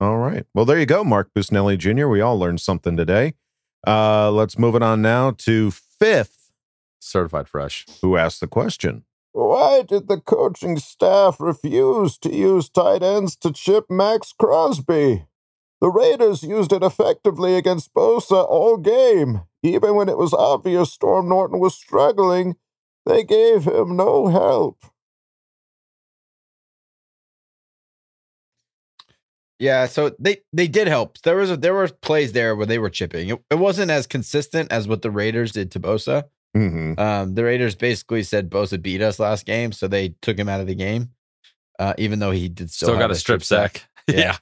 All 0.00 0.16
right. 0.18 0.46
Well, 0.54 0.64
there 0.64 0.78
you 0.78 0.86
go, 0.86 1.04
Mark 1.04 1.30
Busnelli 1.36 1.76
Jr. 1.76 2.06
We 2.08 2.20
all 2.20 2.38
learned 2.38 2.60
something 2.60 2.96
today. 2.96 3.34
Uh, 3.86 4.30
let's 4.30 4.58
move 4.58 4.74
it 4.74 4.82
on 4.82 5.02
now 5.02 5.32
to 5.32 5.70
fifth, 5.70 6.50
Certified 7.00 7.48
fresh. 7.48 7.86
who 8.02 8.16
asked 8.16 8.40
the 8.40 8.46
question. 8.46 9.04
Why 9.32 9.82
did 9.82 10.08
the 10.08 10.18
coaching 10.20 10.78
staff 10.78 11.38
refuse 11.38 12.18
to 12.18 12.34
use 12.34 12.68
tight 12.68 13.02
ends 13.02 13.36
to 13.36 13.52
chip 13.52 13.86
Maxx 13.90 14.32
Crosby? 14.38 15.24
The 15.80 15.90
Raiders 15.90 16.42
used 16.42 16.72
it 16.72 16.82
effectively 16.82 17.54
against 17.56 17.94
Bosa 17.94 18.44
all 18.48 18.76
game. 18.76 19.42
Even 19.62 19.94
when 19.94 20.08
it 20.08 20.18
was 20.18 20.34
obvious 20.34 20.92
Storm 20.92 21.28
Norton 21.28 21.58
was 21.58 21.74
struggling, 21.74 22.56
they 23.06 23.22
gave 23.24 23.64
him 23.64 23.96
no 23.96 24.26
help. 24.28 24.78
Yeah, 29.60 29.86
so 29.86 30.10
they 30.18 30.38
they 30.52 30.66
did 30.66 30.88
help. 30.88 31.20
There 31.22 31.36
was 31.36 31.50
a, 31.52 31.56
there 31.56 31.74
were 31.74 31.86
plays 31.88 32.32
there 32.32 32.56
where 32.56 32.66
they 32.66 32.78
were 32.78 32.90
chipping. 32.90 33.28
It, 33.28 33.38
it 33.50 33.58
wasn't 33.58 33.90
as 33.92 34.06
consistent 34.08 34.72
as 34.72 34.88
what 34.88 35.02
the 35.02 35.10
Raiders 35.10 35.52
did 35.52 35.70
to 35.72 35.80
Bosa, 35.80 36.24
Mm-hmm. 36.56 36.98
Um, 36.98 37.34
the 37.36 37.44
Raiders 37.44 37.76
basically 37.76 38.24
said 38.24 38.50
Bosa 38.50 38.80
beat 38.82 39.00
us 39.02 39.20
last 39.20 39.46
game, 39.46 39.70
so 39.70 39.86
they 39.86 40.14
took 40.20 40.36
him 40.36 40.48
out 40.48 40.60
of 40.60 40.66
the 40.66 40.74
game. 40.74 41.10
Uh, 41.78 41.94
even 41.96 42.18
though 42.18 42.32
he 42.32 42.48
did 42.48 42.70
still, 42.72 42.88
Still 42.88 42.98
got 42.98 43.12
a 43.12 43.14
strip 43.14 43.44
sack. 43.44 43.84
Yeah. 44.08 44.36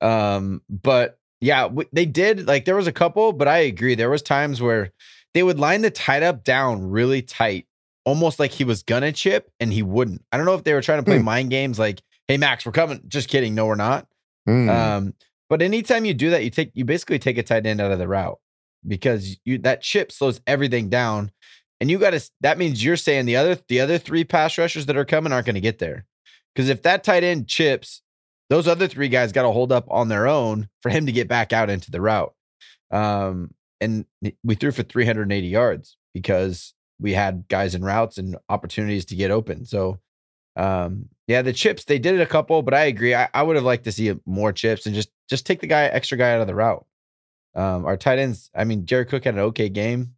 Um, 0.00 0.62
but 0.68 1.18
yeah, 1.40 1.62
w- 1.62 1.88
they 1.92 2.06
did 2.06 2.46
like 2.46 2.64
there 2.64 2.76
was 2.76 2.86
a 2.86 2.92
couple, 2.92 3.32
but 3.32 3.48
I 3.48 3.58
agree. 3.58 3.94
There 3.96 4.10
was 4.10 4.22
times 4.22 4.62
where 4.62 4.92
they 5.34 5.42
would 5.42 5.58
line 5.58 5.82
the 5.82 5.90
tight 5.90 6.22
up 6.22 6.44
down 6.44 6.88
really 6.88 7.22
tight, 7.22 7.66
almost 8.04 8.38
like 8.38 8.52
he 8.52 8.62
was 8.64 8.82
gonna 8.84 9.10
chip 9.12 9.50
and 9.58 9.72
he 9.72 9.82
wouldn't. 9.82 10.22
I 10.30 10.36
don't 10.36 10.46
know 10.46 10.54
if 10.54 10.62
they 10.64 10.74
were 10.74 10.82
trying 10.82 10.98
to 11.00 11.04
play 11.04 11.18
Hmm. 11.18 11.24
mind 11.24 11.50
games 11.50 11.78
like, 11.78 12.00
hey 12.28 12.36
Max, 12.36 12.64
we're 12.64 12.72
coming. 12.72 13.02
Just 13.08 13.28
kidding. 13.28 13.54
No, 13.56 13.66
we're 13.66 13.74
not. 13.74 14.06
Mm. 14.46 14.68
Um, 14.68 15.14
but 15.48 15.62
anytime 15.62 16.04
you 16.04 16.14
do 16.14 16.30
that, 16.30 16.44
you 16.44 16.50
take 16.50 16.72
you 16.74 16.84
basically 16.84 17.18
take 17.18 17.38
a 17.38 17.42
tight 17.42 17.66
end 17.66 17.80
out 17.80 17.92
of 17.92 17.98
the 17.98 18.08
route 18.08 18.38
because 18.86 19.38
you 19.44 19.58
that 19.58 19.80
chip 19.80 20.12
slows 20.12 20.40
everything 20.46 20.88
down. 20.88 21.30
And 21.80 21.90
you 21.90 21.98
gotta 21.98 22.20
that 22.40 22.58
means 22.58 22.84
you're 22.84 22.96
saying 22.96 23.26
the 23.26 23.36
other 23.36 23.56
the 23.68 23.80
other 23.80 23.98
three 23.98 24.24
pass 24.24 24.58
rushers 24.58 24.86
that 24.86 24.96
are 24.96 25.04
coming 25.04 25.32
aren't 25.32 25.46
gonna 25.46 25.60
get 25.60 25.78
there. 25.78 26.04
Because 26.54 26.68
if 26.68 26.82
that 26.82 27.04
tight 27.04 27.24
end 27.24 27.46
chips, 27.46 28.02
those 28.50 28.66
other 28.66 28.88
three 28.88 29.08
guys 29.08 29.32
got 29.32 29.42
to 29.42 29.52
hold 29.52 29.72
up 29.72 29.86
on 29.90 30.08
their 30.08 30.26
own 30.26 30.68
for 30.82 30.90
him 30.90 31.06
to 31.06 31.12
get 31.12 31.28
back 31.28 31.52
out 31.52 31.70
into 31.70 31.90
the 31.90 32.00
route. 32.00 32.34
Um, 32.90 33.52
and 33.80 34.04
we 34.42 34.54
threw 34.54 34.72
for 34.72 34.82
380 34.82 35.46
yards 35.46 35.96
because 36.14 36.74
we 36.98 37.12
had 37.12 37.44
guys 37.48 37.74
in 37.74 37.84
routes 37.84 38.18
and 38.18 38.36
opportunities 38.48 39.04
to 39.06 39.16
get 39.16 39.30
open. 39.30 39.66
So, 39.66 40.00
um, 40.56 41.08
yeah, 41.28 41.42
the 41.42 41.52
chips 41.52 41.84
they 41.84 41.98
did 41.98 42.14
it 42.14 42.20
a 42.20 42.26
couple, 42.26 42.62
but 42.62 42.74
I 42.74 42.84
agree. 42.84 43.14
I, 43.14 43.28
I 43.32 43.42
would 43.42 43.54
have 43.54 43.64
liked 43.64 43.84
to 43.84 43.92
see 43.92 44.12
more 44.26 44.52
chips 44.52 44.86
and 44.86 44.94
just 44.94 45.10
just 45.28 45.46
take 45.46 45.60
the 45.60 45.66
guy 45.66 45.84
extra 45.84 46.18
guy 46.18 46.32
out 46.32 46.40
of 46.40 46.46
the 46.48 46.54
route. 46.54 46.84
Um, 47.54 47.84
our 47.84 47.96
tight 47.96 48.18
ends, 48.18 48.50
I 48.54 48.64
mean, 48.64 48.86
Jared 48.86 49.08
Cook 49.08 49.24
had 49.24 49.34
an 49.34 49.40
okay 49.40 49.68
game, 49.68 50.14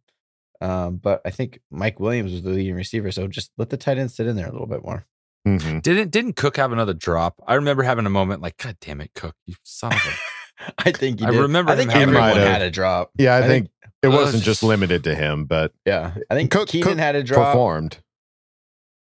um, 0.61 0.97
but 0.97 1.21
I 1.25 1.29
think 1.29 1.59
Mike 1.69 1.99
Williams 1.99 2.31
was 2.31 2.43
the 2.43 2.49
leading 2.49 2.75
receiver. 2.75 3.11
So 3.11 3.27
just 3.27 3.51
let 3.57 3.69
the 3.69 3.77
tight 3.77 3.97
end 3.97 4.11
sit 4.11 4.25
in 4.25 4.35
there 4.35 4.47
a 4.47 4.51
little 4.51 4.67
bit 4.67 4.83
more. 4.83 5.05
Mm-hmm. 5.47 5.79
Didn't 5.79 6.11
didn't 6.11 6.35
Cook 6.37 6.57
have 6.57 6.71
another 6.71 6.93
drop? 6.93 7.41
I 7.45 7.55
remember 7.55 7.83
having 7.83 8.05
a 8.05 8.11
moment 8.11 8.41
like, 8.41 8.57
God 8.57 8.77
damn 8.79 9.01
it, 9.01 9.13
Cook, 9.13 9.35
you 9.45 9.55
son 9.63 9.91
of 9.91 9.99
a. 9.99 10.73
I 10.77 10.91
think 10.91 11.19
he 11.19 11.25
I 11.25 11.29
remember 11.29 11.71
I 11.71 11.75
think 11.75 11.91
him 11.91 12.03
everyone 12.03 12.29
Might 12.29 12.37
have. 12.37 12.47
had 12.47 12.61
a 12.61 12.69
drop. 12.71 13.11
Yeah, 13.17 13.35
I, 13.35 13.47
think, 13.47 13.69
it 14.03 14.07
uh, 14.07 14.11
wasn't 14.11 14.43
just 14.43 14.61
limited 14.61 15.03
to 15.05 15.15
him, 15.15 15.45
but 15.45 15.73
Yeah, 15.85 16.13
I 16.29 16.35
think 16.35 16.51
Cook- 16.51 16.69
Keenan 16.69 16.89
Cook 16.89 16.97
had 16.99 17.15
a 17.15 17.23
drop. 17.23 17.47
performed. 17.47 17.97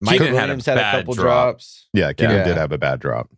Mike 0.00 0.18
Keenan 0.18 0.34
had 0.34 0.44
a 0.44 0.46
Williams 0.46 0.66
had 0.66 0.78
a, 0.78 0.90
couple 0.92 1.14
drop. 1.14 1.24
drops. 1.54 1.88
Yeah, 1.92 2.12
Keenan 2.12 2.36
Yeah. 2.38 2.44
did 2.44 2.56
have 2.56 2.72
a 2.72 2.78
bad 2.78 3.00
drop. 3.00 3.28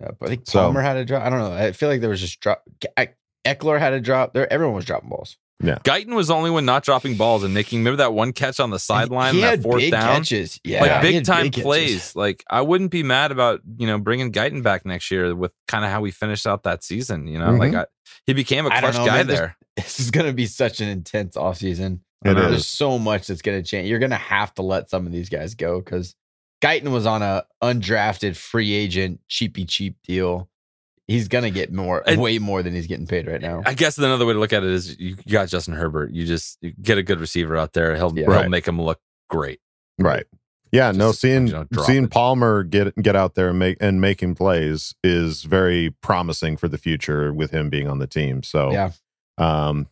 Yeah, 0.00 0.08
but 0.18 0.26
I 0.26 0.28
think 0.30 0.42
So- 0.46 0.60
Palmer 0.60 0.80
had 0.82 0.96
a 0.96 1.04
drop. 1.04 1.22
I 1.24 1.30
don't 1.30 1.38
know. 1.38 1.52
I 1.52 1.72
feel 1.72 1.88
like 1.88 2.00
there 2.00 2.10
was 2.10 2.20
just 2.20 2.40
drop. 2.40 2.62
I- 2.96 3.10
Ekeler 3.46 3.78
had 3.78 3.92
a 3.94 4.00
drop. 4.00 4.34
There, 4.34 4.50
everyone 4.52 4.74
was 4.76 4.84
dropping 4.84 5.08
balls. 5.08 5.36
Yeah, 5.62 5.76
Guyton 5.84 6.14
was 6.14 6.28
the 6.28 6.34
only 6.34 6.50
one 6.50 6.64
not 6.64 6.84
dropping 6.84 7.16
balls 7.16 7.42
and 7.44 7.52
making. 7.52 7.80
Remember 7.80 7.98
that 7.98 8.14
one 8.14 8.32
catch 8.32 8.60
on 8.60 8.70
the 8.70 8.78
sideline, 8.78 9.34
he 9.34 9.40
that 9.42 9.50
had 9.50 9.62
fourth 9.62 9.76
big 9.80 9.90
down, 9.92 10.16
catches. 10.16 10.58
Yeah, 10.64 10.80
like 10.80 11.04
he 11.04 11.12
big 11.12 11.24
time 11.26 11.42
big 11.44 11.52
catches. 11.52 11.64
plays. 11.64 12.16
Like 12.16 12.44
I 12.48 12.62
wouldn't 12.62 12.90
be 12.90 13.02
mad 13.02 13.30
about 13.30 13.60
you 13.76 13.86
know 13.86 13.98
bringing 13.98 14.32
Guyton 14.32 14.62
back 14.62 14.86
next 14.86 15.10
year 15.10 15.34
with 15.34 15.52
kind 15.68 15.84
of 15.84 15.90
how 15.90 16.00
we 16.00 16.12
finished 16.12 16.46
out 16.46 16.62
that 16.62 16.82
season. 16.82 17.26
You 17.26 17.38
know, 17.38 17.50
like 17.52 17.72
Mhm. 17.72 17.80
I, 17.82 17.86
he 18.26 18.32
became 18.32 18.64
a 18.64 18.70
don't 18.70 18.80
clutch 18.80 18.94
know, 18.96 19.04
guy 19.06 19.16
man. 19.18 19.26
There's- 19.26 19.38
there. 19.40 19.56
This 19.76 20.00
is 20.00 20.10
going 20.10 20.26
to 20.26 20.32
be 20.34 20.44
such 20.46 20.80
an 20.80 20.88
intense 20.88 21.36
offseason. 21.36 22.00
It 22.24 22.34
There's 22.34 22.66
so 22.66 22.98
much 22.98 23.26
that's 23.28 23.42
going 23.42 23.62
to 23.62 23.66
change. 23.68 23.88
You're 23.88 23.98
going 23.98 24.10
to 24.10 24.16
have 24.16 24.52
to 24.54 24.62
let 24.62 24.90
some 24.90 25.06
of 25.06 25.12
these 25.12 25.28
guys 25.30 25.54
go 25.54 25.80
because 25.80 26.14
Guyton 26.62 26.90
was 26.92 27.06
on 27.06 27.22
a 27.22 27.44
undrafted 27.62 28.36
free 28.36 28.72
agent 28.74 29.20
cheapy 29.28 29.64
cheap 29.64 29.96
deal. 30.06 30.48
He's 31.08 31.28
going 31.28 31.44
to 31.44 31.50
get 31.50 31.72
more, 31.72 32.02
And- 32.06 32.20
way 32.20 32.38
more 32.38 32.62
than 32.62 32.74
he's 32.74 32.86
getting 32.86 33.06
paid 33.06 33.26
right 33.26 33.40
now. 33.40 33.62
I 33.64 33.74
guess 33.74 33.96
another 33.98 34.26
way 34.26 34.34
to 34.34 34.38
look 34.38 34.52
at 34.52 34.62
it 34.62 34.68
is 34.70 34.98
you 35.00 35.16
got 35.28 35.48
Justin 35.48 35.74
Herbert. 35.74 36.12
You 36.12 36.26
just 36.26 36.58
you 36.60 36.72
get 36.82 36.98
a 36.98 37.02
good 37.02 37.18
receiver 37.20 37.56
out 37.56 37.72
there. 37.72 37.96
He'll 37.96 38.12
Yeah. 38.16 38.24
he'll 38.24 38.32
Right. 38.34 38.50
make 38.50 38.68
him 38.68 38.80
look 38.80 39.00
great. 39.28 39.60
Right. 39.98 40.26
Yeah, 40.72 40.92
no, 40.92 41.10
seeing 41.10 41.48
you 41.48 41.52
know, 41.54 41.66
seeing 41.84 42.04
it. 42.04 42.10
Palmer 42.12 42.62
get 42.62 42.94
get 43.02 43.16
out 43.16 43.34
there 43.34 43.48
and 43.48 43.58
make 43.58 43.78
and 43.80 44.00
making 44.00 44.36
plays 44.36 44.94
is 45.02 45.42
very 45.42 45.90
promising 46.00 46.56
for 46.56 46.68
the 46.68 46.78
future 46.78 47.32
with 47.34 47.50
him 47.50 47.70
being 47.70 47.88
on 47.88 47.98
the 47.98 48.06
team. 48.06 48.44
So 48.44 48.70
Yeah. 48.70 48.90
um 49.38 49.88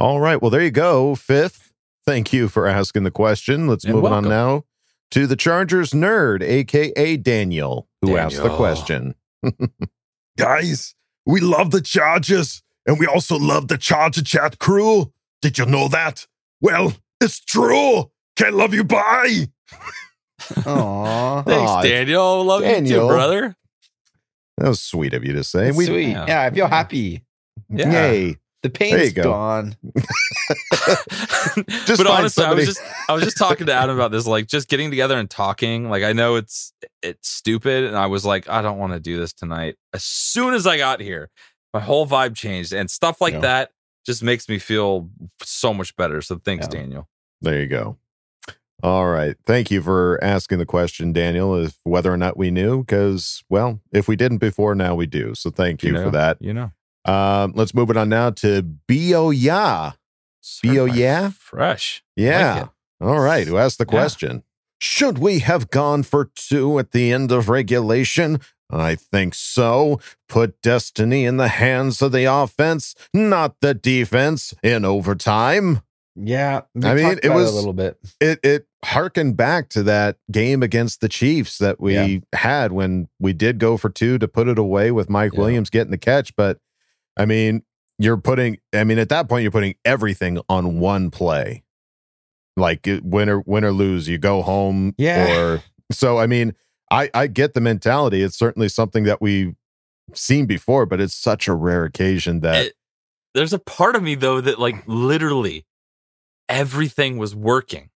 all 0.00 0.20
right. 0.20 0.40
Well, 0.40 0.50
there 0.50 0.62
you 0.62 0.70
go. 0.70 1.14
Fifth. 1.14 1.72
Thank 2.06 2.32
you 2.32 2.48
for 2.48 2.66
asking 2.66 3.04
the 3.04 3.10
question. 3.10 3.68
Let's 3.68 3.84
And 3.84 3.94
move 3.94 4.06
on 4.06 4.24
now 4.24 4.64
to 5.12 5.26
the 5.26 5.36
Chargers 5.36 5.90
nerd, 5.92 6.42
aka 6.42 7.16
Daniel, 7.18 7.88
who 8.02 8.16
asked 8.16 8.42
the 8.42 8.54
question. 8.56 9.14
Guys, 10.38 10.94
we 11.26 11.40
love 11.40 11.70
the 11.70 11.80
Chargers, 11.82 12.62
and 12.86 12.98
we 12.98 13.06
also 13.06 13.38
love 13.38 13.68
the 13.68 13.76
Charger 13.78 14.22
Chat 14.22 14.58
crew. 14.58 15.12
Did 15.42 15.58
you 15.58 15.66
know 15.66 15.88
that? 15.88 16.26
Well, 16.60 16.94
it's 17.20 17.40
true. 17.40 18.10
Can't 18.36 18.54
love 18.54 18.72
you. 18.74 18.84
Bye. 18.84 19.48
Aw. 20.66 21.42
Thanks, 21.42 21.70
Aw, 21.70 21.82
Daniel. 21.82 22.44
Love 22.44 22.62
you 22.62 22.68
Daniel. 22.68 23.00
too, 23.08 23.14
brother. 23.14 23.56
That 24.58 24.68
was 24.68 24.80
sweet 24.80 25.14
of 25.14 25.24
you 25.24 25.32
to 25.34 25.44
say. 25.44 25.66
That's 25.66 25.76
We, 25.76 25.86
sweet. 25.86 26.08
yeah. 26.08 26.24
Yeah. 26.26 26.42
I 26.42 26.50
feel 26.50 26.66
happy. 26.68 27.24
Yeah. 27.68 27.92
Yay. 27.92 28.36
The 28.62 28.68
you 28.68 28.72
pain's 28.72 29.12
go. 29.14 29.22
gone. 29.22 29.76
Just 31.86 31.98
but 31.98 32.06
find 32.06 32.08
honestly, 32.08 32.44
I 32.44 32.52
was 32.52 32.66
just 32.66 32.80
I 33.08 33.12
was 33.14 33.24
just 33.24 33.38
talking 33.38 33.66
to 33.66 33.72
Adam 33.72 33.94
about 33.96 34.10
this, 34.12 34.26
like 34.26 34.46
just 34.46 34.68
getting 34.68 34.90
together 34.90 35.18
and 35.18 35.30
talking. 35.30 35.88
Like 35.88 36.02
I 36.02 36.12
know 36.12 36.36
it's 36.36 36.72
it's 37.02 37.28
stupid, 37.28 37.84
and 37.84 37.96
I 37.96 38.06
was 38.06 38.24
like, 38.24 38.48
I 38.48 38.60
don't 38.62 38.78
want 38.78 38.92
to 38.92 39.00
do 39.00 39.18
this 39.18 39.32
tonight. 39.32 39.76
As 39.94 40.04
soon 40.04 40.54
as 40.54 40.66
I 40.66 40.76
got 40.76 41.00
here, 41.00 41.30
my 41.72 41.80
whole 41.80 42.06
vibe 42.06 42.36
changed, 42.36 42.72
and 42.72 42.90
stuff 42.90 43.20
like 43.20 43.34
Yeah. 43.34 43.40
that 43.40 43.70
just 44.06 44.22
makes 44.22 44.48
me 44.48 44.58
feel 44.58 45.08
so 45.42 45.72
much 45.72 45.94
better. 45.96 46.20
So 46.20 46.36
thanks, 46.44 46.66
Yeah. 46.66 46.80
Daniel. 46.80 47.08
There 47.40 47.60
you 47.60 47.66
go. 47.66 47.96
All 48.82 49.06
right. 49.08 49.36
Thank 49.46 49.70
you 49.70 49.82
for 49.82 50.18
asking 50.22 50.58
the 50.58 50.66
question, 50.66 51.12
Daniel, 51.12 51.54
if 51.54 51.78
whether 51.84 52.10
or 52.12 52.16
not 52.16 52.36
we 52.38 52.50
knew, 52.50 52.80
because, 52.80 53.42
well, 53.50 53.80
if 53.92 54.08
we 54.08 54.16
didn't 54.16 54.38
before, 54.38 54.74
now 54.74 54.94
we 54.94 55.04
do. 55.06 55.34
So 55.34 55.50
thank 55.50 55.82
you, 55.82 55.92
know, 55.92 56.04
for 56.04 56.10
that. 56.12 56.38
You 56.40 56.54
know, 56.54 56.72
Um, 57.04 57.52
let's 57.54 57.74
move 57.74 57.90
it 57.90 57.96
on 57.96 58.08
now 58.08 58.30
to 58.30 58.62
B.O. 58.62 59.30
Ya. 59.30 59.92
Yeah? 60.62 61.30
fresh. 61.30 62.02
Yeah. 62.16 62.54
Like. 62.54 62.68
All 63.10 63.20
right. 63.20 63.46
Who 63.46 63.56
asked 63.56 63.78
the 63.78 63.84
Yeah. 63.84 63.90
question? 63.90 64.42
Should 64.80 65.18
we 65.18 65.40
have 65.40 65.70
gone 65.70 66.02
for 66.02 66.30
two 66.34 66.78
at 66.78 66.92
the 66.92 67.12
end 67.12 67.30
of 67.32 67.48
regulation? 67.48 68.40
I 68.70 68.94
think 68.94 69.34
so. 69.34 70.00
Put 70.28 70.60
destiny 70.62 71.24
in 71.24 71.36
the 71.38 71.48
hands 71.48 72.00
of 72.00 72.12
the 72.12 72.24
offense, 72.24 72.94
not 73.12 73.56
the 73.60 73.74
defense, 73.74 74.54
in 74.62 74.84
overtime. 74.84 75.82
Yeah. 76.16 76.62
I 76.82 76.94
mean, 76.94 77.18
it 77.22 77.30
was- 77.30 77.50
a 77.50 77.54
little 77.54 77.72
bit. 77.72 77.98
it 78.20 78.40
it 78.42 78.66
harkened 78.84 79.36
back 79.36 79.68
to 79.70 79.82
that 79.82 80.16
game 80.30 80.62
against 80.62 81.00
the 81.00 81.08
Chiefs 81.08 81.58
that 81.58 81.80
we 81.80 81.94
Yeah. 81.94 82.18
had 82.34 82.72
when 82.72 83.08
we 83.18 83.32
did 83.32 83.58
go 83.58 83.76
for 83.76 83.90
two 83.90 84.18
to 84.18 84.26
put 84.28 84.48
it 84.48 84.58
away 84.58 84.90
with 84.90 85.10
Mike 85.10 85.32
Yeah. 85.34 85.40
Williams 85.40 85.68
getting 85.70 85.90
the 85.90 85.98
catch. 85.98 86.34
But 86.36 86.58
I 87.20 87.26
mean, 87.26 87.62
you're 87.98 88.16
putting 88.16 88.58
I 88.74 88.84
mean, 88.84 88.98
at 88.98 89.08
that 89.10 89.28
point 89.28 89.42
you're 89.42 89.52
putting 89.52 89.74
everything 89.84 90.40
on 90.48 90.80
one 90.80 91.10
play. 91.10 91.62
Like 92.56 92.86
win 93.02 93.28
or 93.28 93.40
win 93.46 93.64
or 93.64 93.72
lose, 93.72 94.08
you 94.08 94.18
go 94.18 94.42
home. 94.42 94.94
Yeah. 94.98 95.36
Or 95.38 95.62
so 95.92 96.18
I 96.18 96.26
mean, 96.26 96.54
I 96.90 97.10
I 97.14 97.26
get 97.26 97.54
the 97.54 97.60
mentality. 97.60 98.22
It's 98.22 98.36
certainly 98.38 98.68
something 98.68 99.04
that 99.04 99.20
we've 99.20 99.54
seen 100.14 100.46
before, 100.46 100.86
but 100.86 101.00
it's 101.00 101.14
such 101.14 101.46
a 101.48 101.54
rare 101.54 101.84
occasion 101.84 102.40
that 102.40 102.66
It- 102.66 102.74
there's 103.34 103.52
a 103.52 103.60
part 103.60 103.94
of 103.94 104.02
me 104.02 104.16
though 104.16 104.40
that 104.40 104.58
like 104.58 104.82
literally 104.88 105.64
everything 106.48 107.16
was 107.18 107.34
working. 107.34 107.90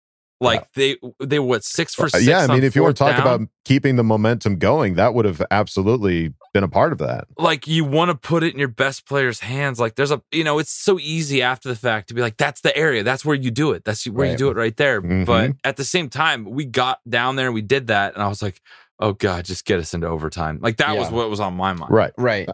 Like 0.42 0.72
they 0.72 0.96
they 1.22 1.38
what 1.38 1.64
six 1.64 1.94
for 1.94 2.06
Uh, 2.06 2.08
six. 2.08 2.24
yeah, 2.24 2.38
I 2.40 2.46
mean, 2.46 2.64
if 2.64 2.74
you 2.74 2.82
want 2.82 2.96
to 2.96 3.04
fourth 3.04 3.14
talk 3.16 3.24
down? 3.24 3.34
about 3.42 3.48
keeping 3.66 3.96
the 3.96 4.02
momentum 4.02 4.56
going, 4.56 4.94
that 4.94 5.12
would 5.14 5.26
have 5.26 5.42
absolutely 5.50 6.32
been 6.52 6.64
a 6.64 6.68
part 6.68 6.92
of 6.92 6.98
that. 6.98 7.26
like 7.38 7.66
you 7.66 7.84
want 7.84 8.10
to 8.10 8.14
put 8.16 8.42
it 8.42 8.52
in 8.52 8.58
your 8.58 8.68
best 8.68 9.06
player's 9.06 9.40
hands. 9.40 9.78
Like 9.78 9.94
there's 9.94 10.10
a 10.10 10.20
you 10.32 10.42
know, 10.44 10.58
it's 10.58 10.72
so 10.72 10.98
easy 10.98 11.42
after 11.42 11.68
the 11.68 11.76
fact 11.76 12.08
to 12.08 12.14
be 12.14 12.20
like, 12.22 12.36
that's 12.36 12.60
the 12.60 12.76
area, 12.76 13.02
that's 13.02 13.24
where 13.24 13.36
you 13.36 13.50
do 13.50 13.72
it, 13.72 13.84
that's 13.84 14.04
where 14.06 14.26
you 14.30 14.36
do 14.36 14.48
it 14.50 14.56
right 14.56 14.76
there. 14.76 15.00
Mhm. 15.00 15.26
But 15.26 15.52
at 15.64 15.76
the 15.76 15.84
same 15.84 16.08
time, 16.08 16.44
we 16.44 16.64
got 16.64 16.98
down 17.08 17.36
there 17.36 17.46
and 17.46 17.54
we 17.54 17.62
did 17.62 17.86
that, 17.88 18.14
and 18.14 18.22
I 18.22 18.28
was 18.28 18.42
like, 18.42 18.60
oh 18.98 19.12
god, 19.12 19.44
just 19.44 19.64
get 19.64 19.78
us 19.78 19.94
into 19.94 20.06
overtime. 20.08 20.58
Like 20.60 20.78
that 20.78 20.96
was 20.96 21.10
what 21.10 21.30
was 21.30 21.40
on 21.40 21.54
my 21.54 21.72
mind. 21.72 21.92
Right. 21.92 22.12
Right. 22.18 22.48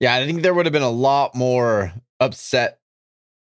Yeah, 0.00 0.14
I 0.14 0.26
think 0.26 0.42
there 0.42 0.52
would 0.54 0.66
have 0.66 0.72
been 0.72 0.82
a 0.82 0.90
lot 0.90 1.34
more 1.34 1.92
upset 2.20 2.78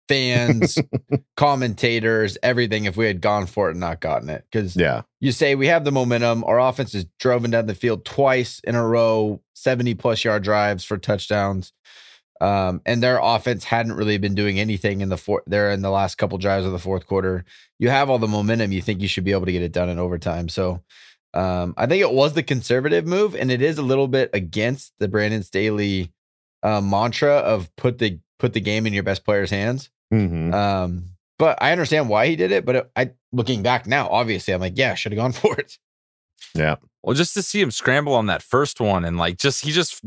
fans, 0.09 0.77
commentators, 1.37 2.37
everything 2.43 2.85
if 2.85 2.97
we 2.97 3.05
had 3.05 3.21
gone 3.21 3.45
for 3.45 3.67
it 3.69 3.71
and 3.71 3.79
not 3.79 4.01
gotten 4.01 4.29
it. 4.29 4.43
Because 4.51 4.75
Yeah. 4.75 5.03
you 5.21 5.31
say 5.31 5.55
we 5.55 5.67
have 5.67 5.85
the 5.85 5.91
momentum. 5.91 6.43
Our 6.43 6.59
offense 6.59 6.93
is 6.93 7.05
driven 7.19 7.51
down 7.51 7.67
the 7.67 7.75
field 7.75 8.03
twice 8.03 8.59
in 8.65 8.75
a 8.75 8.85
row, 8.85 9.41
70 9.53 9.93
plus 9.95 10.23
yard 10.25 10.43
drives 10.43 10.83
for 10.83 10.97
touchdowns. 10.97 11.71
Um, 12.41 12.81
and 12.85 13.03
their 13.03 13.19
offense 13.21 13.63
hadn't 13.65 13.93
really 13.93 14.17
been 14.17 14.33
doing 14.35 14.59
anything 14.59 15.01
in 15.01 15.09
the 15.09 15.17
fourth 15.17 15.43
there 15.45 15.71
in 15.71 15.81
the 15.81 15.89
last 15.89 16.15
couple 16.17 16.37
drives 16.37 16.65
of 16.65 16.71
the 16.71 16.79
fourth 16.79 17.05
quarter. 17.05 17.43
You 17.79 17.89
have 17.89 18.09
all 18.09 18.17
the 18.19 18.27
momentum, 18.29 18.71
you 18.71 18.81
think 18.81 19.01
you 19.01 19.07
should 19.09 19.25
be 19.25 19.31
able 19.33 19.45
to 19.45 19.51
get 19.51 19.61
it 19.61 19.73
done 19.73 19.89
in 19.89 19.99
overtime. 19.99 20.47
So 20.49 20.81
um, 21.33 21.73
I 21.77 21.85
think 21.85 22.01
it 22.01 22.11
was 22.13 22.33
the 22.33 22.43
conservative 22.43 23.05
move, 23.05 23.35
and 23.35 23.51
it 23.51 23.61
is 23.61 23.77
a 23.77 23.81
little 23.83 24.07
bit 24.07 24.29
against 24.33 24.93
the 24.99 25.07
Brandon 25.09 25.43
Staley 25.43 26.11
uh, 26.63 26.81
mantra 26.81 27.35
of 27.35 27.73
put 27.75 27.99
the 27.99 28.19
put 28.39 28.53
the 28.53 28.61
game 28.61 28.87
in 28.87 28.93
your 28.93 29.03
best 29.03 29.25
player's 29.25 29.49
hands. 29.51 29.89
Hmm 30.11 30.53
Um, 30.53 31.03
but 31.37 31.57
I 31.61 31.71
understand 31.71 32.09
why 32.09 32.27
he 32.27 32.35
did 32.35 32.51
it. 32.51 32.65
But 32.65 32.75
it, 32.75 32.91
I 32.95 33.11
looking 33.31 33.63
back 33.63 33.87
now, 33.87 34.09
obviously, 34.09 34.53
I'm 34.53 34.61
like, 34.61 34.77
yeah, 34.77 34.95
should 34.95 35.11
have 35.11 35.17
gone 35.17 35.31
for 35.33 35.59
it. 35.59 35.77
Yeah. 36.53 36.75
Well, 37.03 37.15
just 37.15 37.33
to 37.35 37.41
see 37.41 37.61
him 37.61 37.71
scramble 37.71 38.13
on 38.13 38.25
that 38.27 38.41
first 38.41 38.81
one 38.81 39.05
and 39.05 39.17
like 39.17 39.37
just 39.37 39.63
he 39.63 39.71
just 39.71 40.01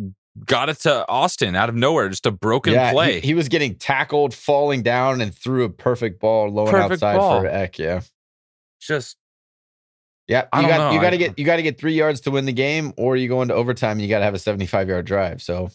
got 0.45 0.69
it 0.69 0.81
to 0.81 1.07
Austin 1.09 1.55
out 1.57 1.69
of 1.69 1.74
nowhere, 1.74 2.09
just 2.09 2.27
a 2.27 2.31
broken 2.31 2.73
yeah, 2.73 2.93
play. 2.93 3.20
He, 3.20 3.29
he 3.29 3.35
was 3.35 3.49
getting 3.49 3.77
tackled, 3.77 4.35
falling 4.35 4.83
down, 4.83 5.20
and 5.20 5.35
threw 5.35 5.65
a 5.65 5.70
perfect 5.70 6.20
ball 6.20 6.49
low 6.49 6.66
and 6.66 6.77
outside 6.77 7.16
ball. 7.16 7.41
for 7.41 7.47
Eck. 7.47 7.79
Yeah, 7.79 8.01
just 8.81 9.16
yeah. 10.27 10.47
You 10.55 10.62
got 10.69 10.79
know. 10.79 10.93
you 10.93 11.01
got 11.01 11.11
to 11.11 11.19
get 11.19 11.39
you 11.39 11.45
got 11.45 11.57
to 11.57 11.62
get 11.62 11.79
three 11.79 11.95
yards 11.95 12.20
to 12.23 12.31
win 12.31 12.45
the 12.45 12.53
game, 12.53 12.93
or 12.97 13.16
you 13.16 13.29
go 13.29 13.43
into 13.43 13.55
overtime. 13.55 13.93
and 13.93 14.03
You 14.03 14.09
got 14.09 14.19
to 14.19 14.24
have 14.24 14.35
a 14.35 14.39
75 14.39 14.89
yard 14.89 15.07
drive. 15.07 15.43
So 15.43 15.70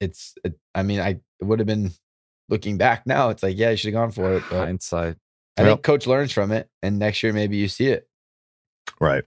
it's, 0.00 0.34
it, 0.44 0.58
I 0.74 0.82
mean, 0.82 1.00
I 1.00 1.20
it 1.40 1.44
would 1.44 1.58
have 1.58 1.66
been 1.66 1.92
looking 2.48 2.78
back 2.78 3.06
now. 3.06 3.30
It's 3.30 3.42
like, 3.42 3.56
yeah, 3.56 3.70
you 3.70 3.76
should 3.76 3.94
have 3.94 4.00
gone 4.00 4.10
for 4.10 4.34
it. 4.34 4.42
But 4.50 4.66
hindsight. 4.66 5.16
I 5.56 5.62
think 5.62 5.82
coach 5.82 6.06
learns 6.06 6.32
from 6.32 6.50
it, 6.50 6.68
and 6.82 6.98
next 6.98 7.22
year 7.22 7.32
maybe 7.32 7.56
you 7.56 7.68
see 7.68 7.86
it. 7.86 8.08
Right. 9.00 9.24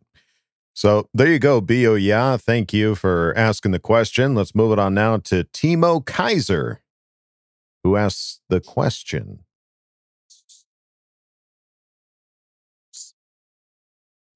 So 0.74 1.10
there 1.14 1.28
you 1.28 1.40
go, 1.40 1.60
Bo 1.60 1.96
Yeah, 1.96 2.38
Thank 2.38 2.72
you 2.72 2.94
for 2.94 3.34
asking 3.36 3.72
the 3.72 3.80
question. 3.80 4.36
Let's 4.36 4.54
move 4.54 4.72
it 4.74 4.80
on 4.80 4.94
now 4.94 5.18
to 5.18 5.46
Timo 5.46 6.06
Kaiser, 6.06 6.82
who 7.84 7.96
asks 7.96 8.42
the 8.50 8.60
question. 8.60 9.40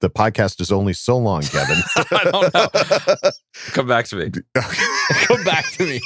The 0.00 0.10
podcast 0.10 0.60
is 0.60 0.72
only 0.72 0.94
so 0.94 1.16
long, 1.16 1.42
Kevin. 1.42 1.78
I 1.96 2.24
don't 2.24 2.52
know. 2.52 3.30
Come 3.72 3.86
back 3.86 4.06
to 4.06 4.16
me. 4.16 4.32
Come 4.56 5.44
back 5.44 5.70
to 5.74 5.84
me. 5.84 6.00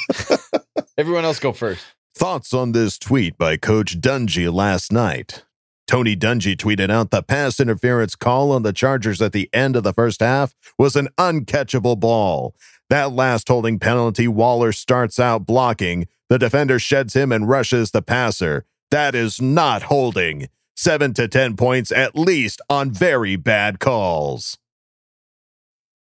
Everyone 0.99 1.25
else 1.25 1.39
go 1.39 1.51
first. 1.51 1.83
Thoughts 2.17 2.51
on 2.51 2.71
this 2.71 2.97
tweet 2.97 3.37
by 3.37 3.57
Coach 3.57 4.01
Dungy 4.01 4.51
last 4.51 4.91
night? 4.91 5.45
Tony 5.85 6.15
Dungy 6.15 6.55
tweeted 6.57 6.89
out 6.89 7.11
the 7.11 7.21
pass 7.21 7.59
interference 7.59 8.15
call 8.15 8.51
on 8.51 8.63
the 8.63 8.73
Chargers 8.73 9.21
at 9.21 9.33
the 9.33 9.51
end 9.53 9.75
of 9.75 9.83
the 9.83 9.93
first 9.93 10.21
half 10.21 10.55
was 10.79 10.95
an 10.95 11.09
uncatchable 11.19 11.99
ball. 11.99 12.55
That 12.89 13.11
last 13.11 13.47
holding 13.47 13.77
penalty, 13.77 14.27
Waller 14.27 14.71
starts 14.71 15.19
out 15.19 15.45
blocking. 15.45 16.07
The 16.27 16.39
defender 16.39 16.79
sheds 16.79 17.15
him 17.15 17.31
and 17.31 17.47
rushes 17.47 17.91
the 17.91 18.01
passer. 18.01 18.65
That 18.89 19.13
is 19.13 19.39
not 19.39 19.83
holding. 19.83 20.49
Seven 20.75 21.13
to 21.13 21.27
10 21.27 21.55
points 21.55 21.91
at 21.91 22.17
least 22.17 22.61
on 22.67 22.89
very 22.89 23.35
bad 23.35 23.79
calls. 23.79 24.57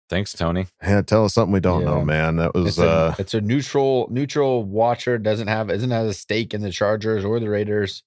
Thanks, 0.10 0.34
Tony. 0.34 0.68
Yeah, 0.84 1.02
tell 1.02 1.26
us 1.26 1.34
something 1.34 1.52
we 1.54 1.60
don't 1.60 1.84
know, 1.84 2.06
man. 2.06 2.36
That 2.36 2.54
was 2.54 2.68
It's 2.68 2.78
a, 2.78 2.88
uh 2.90 3.16
it's 3.18 3.34
a 3.34 3.42
neutral 3.42 4.08
neutral 4.12 4.64
watcher. 4.64 5.18
Doesn't 5.18 5.48
have 5.48 5.70
isn't 5.72 5.90
has 5.92 6.08
a 6.08 6.14
stake 6.14 6.54
in 6.54 6.62
the 6.62 6.72
Chargers 6.72 7.26
or 7.26 7.40
the 7.40 7.50
Raiders. 7.50 8.04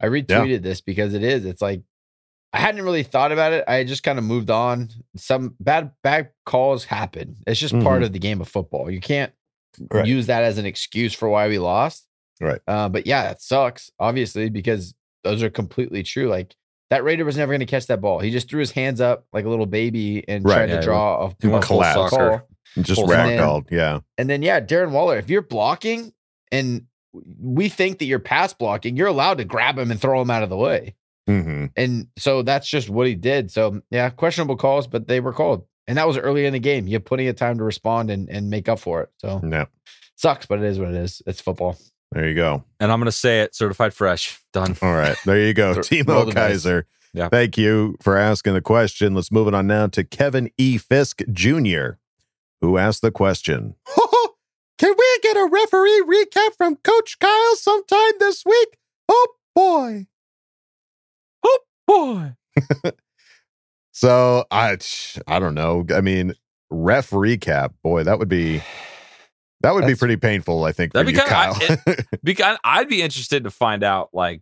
I 0.00 0.06
retweeted 0.06 0.62
this 0.62 0.80
because 0.80 1.12
it 1.14 1.22
is. 1.22 1.44
It's 1.44 1.60
like 1.62 1.82
I 2.54 2.58
hadn't 2.58 2.82
really 2.82 3.02
thought 3.02 3.32
about 3.32 3.52
it. 3.52 3.64
I 3.68 3.84
just 3.84 4.02
kind 4.04 4.18
of 4.18 4.24
moved 4.24 4.48
on. 4.50 4.88
Some 5.16 5.54
bad 5.60 5.90
bad 6.02 6.30
calls 6.46 6.84
happen. 6.84 7.36
It's 7.46 7.60
just 7.60 7.74
part 7.80 8.02
Mhm. 8.02 8.06
of 8.06 8.12
the 8.14 8.18
game 8.20 8.40
of 8.40 8.48
football. 8.48 8.90
You 8.90 9.00
can't 9.00 9.32
Right. 9.90 10.06
use 10.06 10.26
that 10.26 10.44
as 10.44 10.56
an 10.56 10.66
excuse 10.66 11.12
for 11.12 11.28
why 11.28 11.48
we 11.48 11.58
lost. 11.58 12.06
right. 12.40 12.60
Uh, 12.66 12.88
but 12.88 13.06
yeah, 13.06 13.30
it 13.30 13.40
sucks, 13.40 13.90
obviously, 13.98 14.48
because 14.50 14.94
those 15.24 15.42
are 15.42 15.50
completely 15.50 16.02
true. 16.02 16.28
Like 16.28 16.54
that 16.90 17.02
Raider 17.04 17.24
was 17.24 17.36
never 17.36 17.50
going 17.52 17.60
to 17.60 17.66
catch 17.66 17.86
that 17.86 18.00
ball. 18.00 18.18
He 18.20 18.30
just 18.30 18.48
threw 18.48 18.60
his 18.60 18.70
hands 18.70 19.00
up 19.00 19.26
like 19.32 19.44
a 19.44 19.48
little 19.48 19.66
baby 19.66 20.22
and 20.28 20.44
Right. 20.44 20.54
tried 20.56 20.68
Yeah, 20.70 20.76
to 20.80 20.82
draw 20.82 21.26
a, 21.26 21.28
he 21.40 21.52
a 21.52 21.60
collapse. 21.60 22.10
call. 22.10 22.42
Just 22.80 23.00
ragdolled. 23.02 23.70
Yeah. 23.70 24.00
And 24.18 24.28
then 24.28 24.42
yeah, 24.42 24.60
Darren 24.60 24.90
Waller, 24.90 25.16
if 25.16 25.30
you're 25.30 25.42
blocking 25.42 26.12
and 26.52 26.86
we 27.40 27.68
think 27.68 27.98
that 28.00 28.06
you're 28.06 28.18
pass 28.18 28.52
blocking, 28.52 28.96
you're 28.96 29.06
allowed 29.08 29.38
to 29.38 29.44
grab 29.44 29.78
him 29.78 29.90
and 29.90 30.00
throw 30.00 30.20
him 30.20 30.30
out 30.30 30.42
of 30.42 30.48
the 30.50 30.56
way. 30.56 30.94
hmm 31.26 31.66
And 31.76 32.08
so 32.18 32.42
that's 32.42 32.68
just 32.68 32.90
what 32.90 33.06
he 33.06 33.14
did. 33.14 33.50
So 33.50 33.80
yeah, 33.90 34.10
questionable 34.10 34.56
calls, 34.56 34.86
but 34.86 35.06
they 35.06 35.20
were 35.20 35.32
called. 35.32 35.64
And 35.86 35.96
that 35.98 36.06
was 36.06 36.16
early 36.18 36.46
in 36.46 36.52
the 36.52 36.58
game. 36.58 36.86
You 36.88 36.94
have 36.94 37.04
plenty 37.04 37.28
of 37.28 37.36
time 37.36 37.58
to 37.58 37.64
respond 37.64 38.10
and, 38.10 38.28
and 38.28 38.50
make 38.50 38.68
up 38.68 38.78
for 38.80 39.02
it. 39.02 39.10
So 39.18 39.40
Yeah. 39.48 39.66
sucks, 40.16 40.46
but 40.46 40.58
it 40.58 40.64
is 40.64 40.78
what 40.78 40.88
it 40.88 40.96
is. 40.96 41.22
It's 41.26 41.40
football. 41.40 41.76
There 42.14 42.28
you 42.28 42.34
go. 42.34 42.64
And 42.78 42.92
I'm 42.92 43.00
gonna 43.00 43.10
say 43.12 43.40
it, 43.40 43.54
certified 43.54 43.92
fresh. 43.92 44.40
Done. 44.52 44.76
All 44.80 44.94
right. 44.94 45.16
There 45.24 45.40
you 45.40 45.52
go. 45.52 45.74
Throw- 45.82 45.82
roll 45.82 45.82
Timo 45.82 46.26
the 46.26 46.32
dice. 46.32 46.34
Kaiser. 46.34 46.86
Yeah. 47.12 47.28
Thank 47.28 47.58
you 47.58 47.96
for 48.00 48.16
asking 48.16 48.54
the 48.54 48.60
question. 48.60 49.14
Let's 49.14 49.32
move 49.32 49.48
it 49.48 49.54
on 49.54 49.66
now 49.66 49.88
to 49.88 50.04
Kevin 50.04 50.50
E. 50.56 50.78
Fisk 50.78 51.22
Jr., 51.32 51.90
who 52.60 52.78
asked 52.78 53.02
the 53.02 53.10
question. 53.10 53.74
Can 54.78 54.94
we 54.98 55.18
get 55.22 55.36
a 55.36 55.48
referee 55.50 56.04
recap 56.08 56.56
from 56.56 56.76
Coach 56.76 57.18
Kyle 57.20 57.56
sometime 57.56 58.12
this 58.18 58.44
week? 58.44 58.78
Oh 59.08 59.28
boy. 59.54 60.06
Oh 61.44 61.58
boy. 61.86 62.92
So 63.96 64.44
I 64.50 64.76
I 65.28 65.38
don't 65.38 65.54
know. 65.54 65.86
I 65.94 66.00
mean, 66.00 66.34
ref 66.68 67.10
recap, 67.10 67.74
boy, 67.84 68.02
that 68.02 68.18
would 68.18 68.28
be 68.28 68.60
that 69.64 69.74
would 69.74 69.86
be 69.86 69.94
pretty 69.94 70.16
painful, 70.16 70.64
I 70.64 70.72
think, 70.72 70.92
That'd 70.92 71.06
be 71.06 71.12
you, 71.12 71.18
kinda- 71.18 71.84
Kyle. 71.84 72.04
Because 72.22 72.56
I'd 72.64 72.88
be 72.88 73.02
interested 73.02 73.44
to 73.44 73.50
find 73.50 73.82
out 73.82 74.10
like 74.12 74.40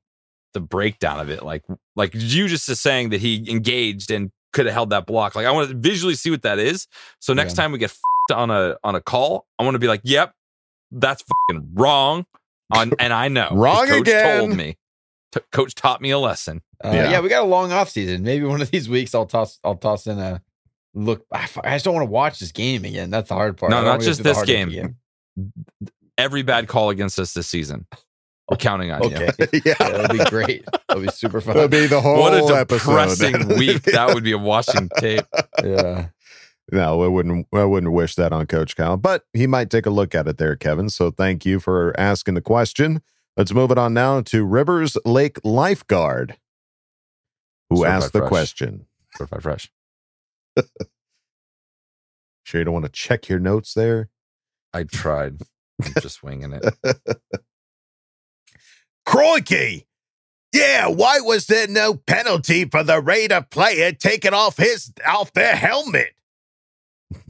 the 0.55 0.61
breakdown 0.61 1.19
of 1.21 1.31
it. 1.31 1.43
Like 1.43 1.65
like 1.97 2.13
you 2.15 2.47
just 2.49 2.69
is 2.69 2.79
saying 2.81 3.11
that 3.11 3.21
he 3.21 3.45
engaged 3.51 4.11
and 4.11 4.31
could 4.53 4.67
have 4.67 4.75
held 4.75 4.91
that 4.91 5.07
block. 5.07 5.35
Like 5.35 5.47
I 5.47 5.51
want 5.51 5.71
to 5.71 5.75
visually 5.75 6.15
see 6.15 6.31
what 6.31 6.43
that 6.43 6.59
is. 6.59 6.87
So 7.21 7.33
next 7.33 7.57
Yeah. 7.57 7.63
time 7.65 7.73
we 7.73 7.79
get 7.79 7.91
f***ed 7.91 8.35
on 8.35 8.51
a 8.51 8.77
on 8.85 8.95
a 8.95 9.01
call, 9.01 9.47
I 9.59 9.63
want 9.65 9.75
to 9.75 9.79
be 9.79 9.89
like, 9.89 10.03
"Yep, 10.05 10.33
that's 10.93 11.23
fucking 11.49 11.71
wrong." 11.75 12.27
On 12.75 12.93
and 12.99 13.13
I 13.13 13.29
know 13.29 13.49
Wrong 13.53 13.87
Coach 13.87 14.01
again. 14.03 14.39
Told 14.41 14.57
me. 14.57 14.77
T- 15.33 15.41
Coach 15.51 15.75
taught 15.75 16.01
me 16.03 16.11
a 16.11 16.19
lesson. 16.19 16.61
Uh, 16.85 16.91
Yeah. 16.93 17.11
yeah. 17.13 17.21
we 17.21 17.29
got 17.31 17.43
a 17.43 17.47
long 17.47 17.73
off 17.73 17.89
season. 17.89 18.23
Maybe 18.23 18.45
one 18.45 18.61
of 18.61 18.71
these 18.71 18.89
weeks 18.89 19.15
I'll 19.15 19.25
toss 19.27 19.59
I'll 19.65 19.77
toss 19.77 20.07
in 20.07 20.19
a 20.19 20.43
look. 20.95 21.25
I, 21.33 21.45
f- 21.45 21.59
I 21.65 21.71
just 21.75 21.85
don't 21.87 21.95
want 21.95 22.07
to 22.07 22.11
watch 22.11 22.39
this 22.39 22.53
game 22.53 22.85
again. 22.85 23.09
That's 23.11 23.29
the 23.31 23.35
hard 23.35 23.57
part. 23.57 23.71
No, 23.71 23.77
don't 23.77 23.85
not 23.87 23.91
wanna 23.93 24.01
go 24.01 24.07
just 24.07 24.23
this 24.23 24.37
hard 24.37 24.47
game. 24.47 24.97
Every 26.19 26.43
bad 26.43 26.69
call 26.69 26.91
against 26.91 27.19
us 27.19 27.33
this 27.35 27.47
season. 27.47 27.87
We're 28.51 28.57
counting 28.59 28.91
on 28.91 29.09
you. 29.09 29.17
Okay, 29.17 29.61
yeah, 29.65 29.75
that'd 29.79 30.19
be 30.19 30.25
great. 30.31 30.65
That'd 30.89 31.05
be 31.05 31.11
super 31.11 31.41
fun. 31.41 31.55
That'd 31.55 31.71
be 31.71 31.87
the 31.87 32.01
whole 32.01 32.19
What 32.21 32.35
a 32.35 32.39
episode. 32.57 32.79
depressing 32.89 33.49
week 33.59 33.83
that 33.85 34.13
would 34.15 34.25
be 34.25 34.33
a 34.33 34.39
washing 34.39 34.89
tape. 34.99 35.25
yeah. 35.65 36.09
No, 36.71 37.03
I 37.03 37.07
wouldn't. 37.09 37.47
I 37.53 37.65
wouldn't 37.65 37.93
wish 37.93 38.15
that 38.17 38.33
on 38.33 38.47
Coach 38.47 38.77
Kyle, 38.77 38.97
but 38.97 39.25
he 39.33 39.47
might 39.47 39.69
take 39.71 39.85
a 39.87 39.91
look 39.91 40.15
at 40.15 40.27
it 40.29 40.39
there, 40.39 40.55
Kevin. 40.57 40.91
So 40.91 41.11
thank 41.11 41.45
you 41.47 41.61
for 41.61 41.99
asking 41.99 42.35
the 42.35 42.41
question. 42.41 43.03
Let's 43.37 43.53
move 43.53 43.71
it 43.71 43.79
on 43.79 43.95
now 43.95 44.21
to 44.23 44.45
Rivers 44.45 44.97
Lake 45.05 45.39
Lifeguard, 45.45 46.37
who 47.71 47.79
Certified 47.79 47.97
asked 48.03 48.13
the 48.13 48.19
fresh. 48.21 48.29
question. 48.29 48.87
Certified 49.17 49.43
fresh. 49.43 49.73
Sure, 52.45 52.61
you 52.61 52.65
don't 52.65 52.75
want 52.75 52.85
to 52.87 52.91
check 52.93 53.29
your 53.29 53.39
notes 53.39 53.73
there. 53.75 54.09
I 54.75 54.85
tried. 54.85 55.41
I'm 55.85 55.93
just 56.01 56.23
winging 56.23 56.53
it. 56.53 56.75
Crikey! 59.07 59.87
Yeah, 60.53 60.89
why 60.89 61.21
was 61.21 61.47
there 61.47 61.67
no 61.67 61.95
penalty 61.95 62.67
for 62.67 62.83
the 62.85 63.01
Raider 63.01 63.45
player 63.51 63.93
taking 63.93 64.35
off 64.35 64.57
his 64.59 64.93
off 65.07 65.33
their 65.33 65.57
helmet? 65.57 66.13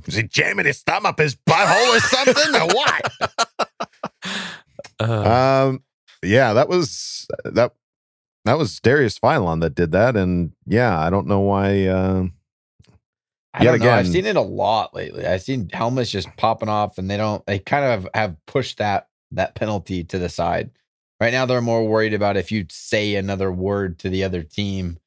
Was 0.06 0.16
he 0.16 0.24
jamming 0.24 0.66
his 0.66 0.82
thumb 0.82 1.06
up 1.06 1.19
his 1.19 1.35
butthole 1.36 1.97
or 1.97 2.01
something, 2.01 2.55
or 2.55 2.66
what? 2.74 3.12
Uh, 5.01 5.66
Um, 5.69 5.82
yeah, 6.23 6.52
that 6.52 6.69
was 6.69 7.27
that. 7.44 7.73
That 8.44 8.59
was 8.59 8.78
Darius 8.81 9.19
Philon 9.19 9.60
that 9.60 9.74
did 9.74 9.93
that, 9.93 10.16
and 10.16 10.52
yeah, 10.66 10.98
I 10.98 11.10
don't 11.10 11.27
know 11.27 11.40
why. 11.40 11.86
Uh, 11.86 12.27
I 13.55 13.65
Yet 13.65 13.73
don't 13.73 13.81
know. 13.81 13.91
I've 13.91 14.09
seen 14.09 14.24
it 14.27 14.37
a 14.37 14.41
lot 14.41 14.95
lately. 14.95 15.27
I've 15.27 15.43
seen 15.43 15.69
helmets 15.73 16.11
just 16.11 16.35
popping 16.37 16.69
off, 16.70 16.97
and 16.99 17.11
they 17.11 17.16
don't. 17.19 17.45
They 17.47 17.59
kind 17.59 17.85
of 17.85 18.09
have 18.15 18.37
pushed 18.47 18.79
that 18.79 19.09
that 19.33 19.55
penalty 19.55 20.05
to 20.05 20.19
the 20.19 20.29
side. 20.29 20.70
Right 21.20 21.33
now, 21.33 21.47
they're 21.47 21.61
more 21.61 21.87
worried 21.87 22.15
about 22.15 22.37
if 22.37 22.51
you 22.51 22.66
say 22.70 23.15
another 23.15 23.53
word 23.53 23.99
to 24.01 24.09
the 24.09 24.24
other 24.24 24.43
team 24.43 24.99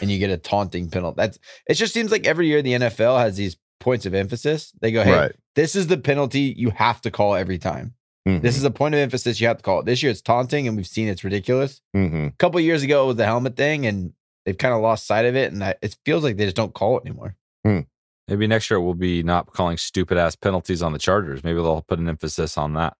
and 0.00 0.10
you 0.10 0.18
get 0.18 0.30
a 0.30 0.36
taunting 0.36 0.88
penalty. 0.90 1.16
That's. 1.16 1.38
It 1.68 1.74
just 1.74 1.94
seems 1.94 2.10
like 2.12 2.26
every 2.26 2.46
year 2.46 2.62
the 2.62 2.74
NFL 2.74 3.18
has 3.18 3.36
these 3.36 3.56
points 3.80 4.06
of 4.06 4.14
emphasis. 4.14 4.72
They 4.80 4.92
go, 4.92 5.02
"Hey, 5.02 5.12
Right. 5.12 5.32
this 5.56 5.74
is 5.74 5.86
the 5.86 5.96
penalty 5.98 6.54
you 6.56 6.70
have 6.70 7.00
to 7.02 7.10
call 7.10 7.34
every 7.34 7.58
time. 7.58 7.94
mhm, 8.28 8.40
This 8.42 8.56
is 8.56 8.64
a 8.64 8.70
point 8.70 8.94
of 8.94 9.00
emphasis 9.00 9.40
you 9.40 9.46
have 9.48 9.58
to 9.58 9.62
call 9.62 9.80
it." 9.80 9.86
This 9.86 10.02
year 10.02 10.10
it's 10.12 10.20
taunting, 10.22 10.68
and 10.68 10.76
we've 10.76 10.86
seen 10.86 11.08
it's 11.08 11.24
ridiculous. 11.24 11.80
mhm. 11.96 12.28
A 12.28 12.36
couple 12.38 12.60
years 12.60 12.82
ago, 12.82 13.04
it 13.04 13.06
was 13.08 13.16
the 13.16 13.26
helmet 13.26 13.56
thing, 13.56 13.86
and 13.86 14.12
they've 14.44 14.56
kind 14.58 14.74
of 14.74 14.80
lost 14.82 15.06
sight 15.06 15.24
of 15.24 15.34
it, 15.36 15.52
and 15.52 15.64
I, 15.64 15.74
it 15.82 15.96
feels 16.04 16.22
like 16.22 16.36
they 16.36 16.44
just 16.44 16.56
don't 16.56 16.74
call 16.74 16.98
it 16.98 17.06
anymore. 17.06 17.34
Maybe 18.28 18.46
next 18.46 18.70
year 18.70 18.80
we'll 18.80 18.94
be 18.94 19.22
not 19.22 19.52
calling 19.52 19.76
stupid 19.76 20.18
ass 20.18 20.36
penalties 20.36 20.82
on 20.82 20.92
the 20.92 20.98
Chargers. 20.98 21.44
Maybe 21.44 21.56
they'll 21.56 21.82
put 21.82 21.98
an 21.98 22.08
emphasis 22.08 22.56
on 22.58 22.74
that. 22.74 22.96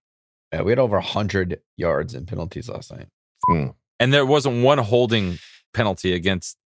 Yeah, 0.53 0.61
we 0.61 0.71
had 0.71 0.79
over 0.79 0.97
100 0.97 1.59
yards 1.77 2.13
in 2.13 2.25
penalties 2.25 2.69
last 2.69 2.91
night. 2.91 3.07
Hmm. 3.47 3.67
And 3.99 4.13
there 4.13 4.25
wasn't 4.25 4.63
one 4.63 4.77
holding 4.77 5.39
penalty 5.73 6.13
against 6.13 6.57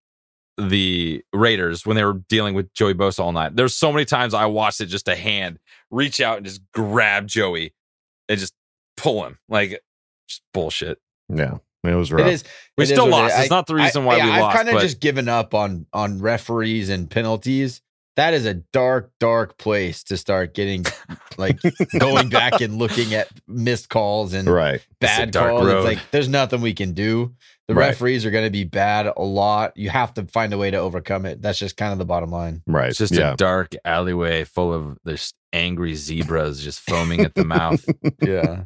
the 0.57 1.23
Raiders 1.33 1.85
when 1.85 1.95
they 1.95 2.03
were 2.03 2.21
dealing 2.27 2.53
with 2.53 2.73
Joey 2.73 2.93
Bosa 2.93 3.19
all 3.19 3.31
night. 3.31 3.55
There's 3.55 3.75
so 3.75 3.91
many 3.91 4.05
times 4.05 4.33
I 4.33 4.45
watched 4.45 4.81
it 4.81 4.87
just 4.87 5.07
a 5.07 5.15
hand 5.15 5.59
reach 5.91 6.19
out 6.21 6.37
and 6.37 6.45
just 6.45 6.61
grab 6.73 7.27
Joey 7.27 7.73
and 8.27 8.39
just 8.39 8.53
pull 8.97 9.25
him. 9.25 9.39
Like 9.47 9.79
just 10.27 10.41
bullshit. 10.53 10.99
Yeah. 11.29 11.57
It 11.83 11.95
was 11.95 12.11
rough. 12.11 12.27
It 12.27 12.33
is. 12.33 12.43
We 12.77 12.83
it 12.83 12.83
is 12.83 12.89
still 12.89 13.09
what 13.09 13.19
it 13.19 13.21
lost. 13.21 13.35
is. 13.35 13.41
It's 13.41 13.49
not 13.49 13.67
the 13.67 13.75
reason 13.75 14.03
why 14.03 14.15
we 14.17 14.23
lost. 14.23 14.41
I've 14.41 14.65
kind 14.65 14.69
of 14.69 14.81
just 14.81 14.99
given 14.99 15.29
up 15.29 15.53
on 15.53 15.85
on 15.93 16.19
referees 16.19 16.89
and 16.89 17.09
penalties. 17.09 17.81
That 18.19 18.33
is 18.33 18.45
a 18.45 18.55
dark, 18.55 19.11
dark 19.21 19.57
place 19.57 20.03
to 20.03 20.17
start 20.17 20.53
getting 20.53 20.83
like 21.37 21.57
going 21.97 22.27
back 22.27 22.59
and 22.59 22.77
looking 22.77 23.13
at 23.13 23.29
missed 23.47 23.87
calls 23.87 24.33
and 24.33 24.45
Right. 24.45 24.85
bad 24.99 25.31
dark 25.31 25.51
calls. 25.51 25.65
road. 25.65 25.77
It's 25.77 25.85
like 25.85 26.11
there's 26.11 26.27
nothing 26.27 26.59
we 26.59 26.73
can 26.73 26.91
do. 26.91 27.33
The 27.69 27.75
Right. 27.75 27.87
referees 27.87 28.25
are 28.25 28.31
going 28.31 28.43
to 28.43 28.51
be 28.51 28.65
bad 28.65 29.09
a 29.15 29.21
lot. 29.23 29.71
You 29.77 29.89
have 29.89 30.13
to 30.15 30.25
find 30.25 30.51
a 30.51 30.57
way 30.57 30.69
to 30.69 30.75
overcome 30.75 31.25
it. 31.25 31.41
That's 31.41 31.57
just 31.59 31.77
kind 31.77 31.93
of 31.93 31.97
the 31.97 32.03
bottom 32.03 32.29
line. 32.29 32.61
Right. 32.67 32.89
It's 32.89 32.97
just 32.97 33.13
yeah. 33.13 33.33
a 33.33 33.37
dark 33.37 33.73
alleyway 33.85 34.43
full 34.43 34.73
of 34.73 34.97
there's 35.05 35.33
angry 35.53 35.95
zebras 35.95 36.61
just 36.61 36.81
foaming 36.81 37.21
at 37.21 37.35
the 37.35 37.45
mouth. 37.45 37.85
Yeah. 38.21 38.63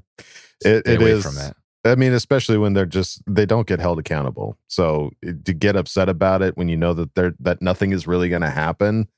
it, 0.66 0.80
Stay 0.82 0.94
it 0.94 1.00
away 1.02 1.12
is 1.12 1.24
from 1.24 1.38
it. 1.38 1.54
I 1.86 1.94
mean, 1.94 2.14
especially 2.14 2.58
when 2.58 2.74
they're 2.74 2.88
just 2.88 3.22
they 3.28 3.46
don't 3.46 3.68
get 3.68 3.80
held 3.80 4.00
accountable. 4.00 4.58
So 4.68 5.12
to 5.46 5.54
get 5.54 5.76
upset 5.76 6.10
about 6.10 6.42
it 6.42 6.58
when 6.58 6.70
you 6.70 6.78
know 6.78 6.96
that 6.96 7.14
they're 7.14 7.36
that 7.42 7.62
nothing 7.62 7.92
is 7.92 8.08
really 8.08 8.30
going 8.30 8.42
to 8.42 8.50
happen, 8.50 9.10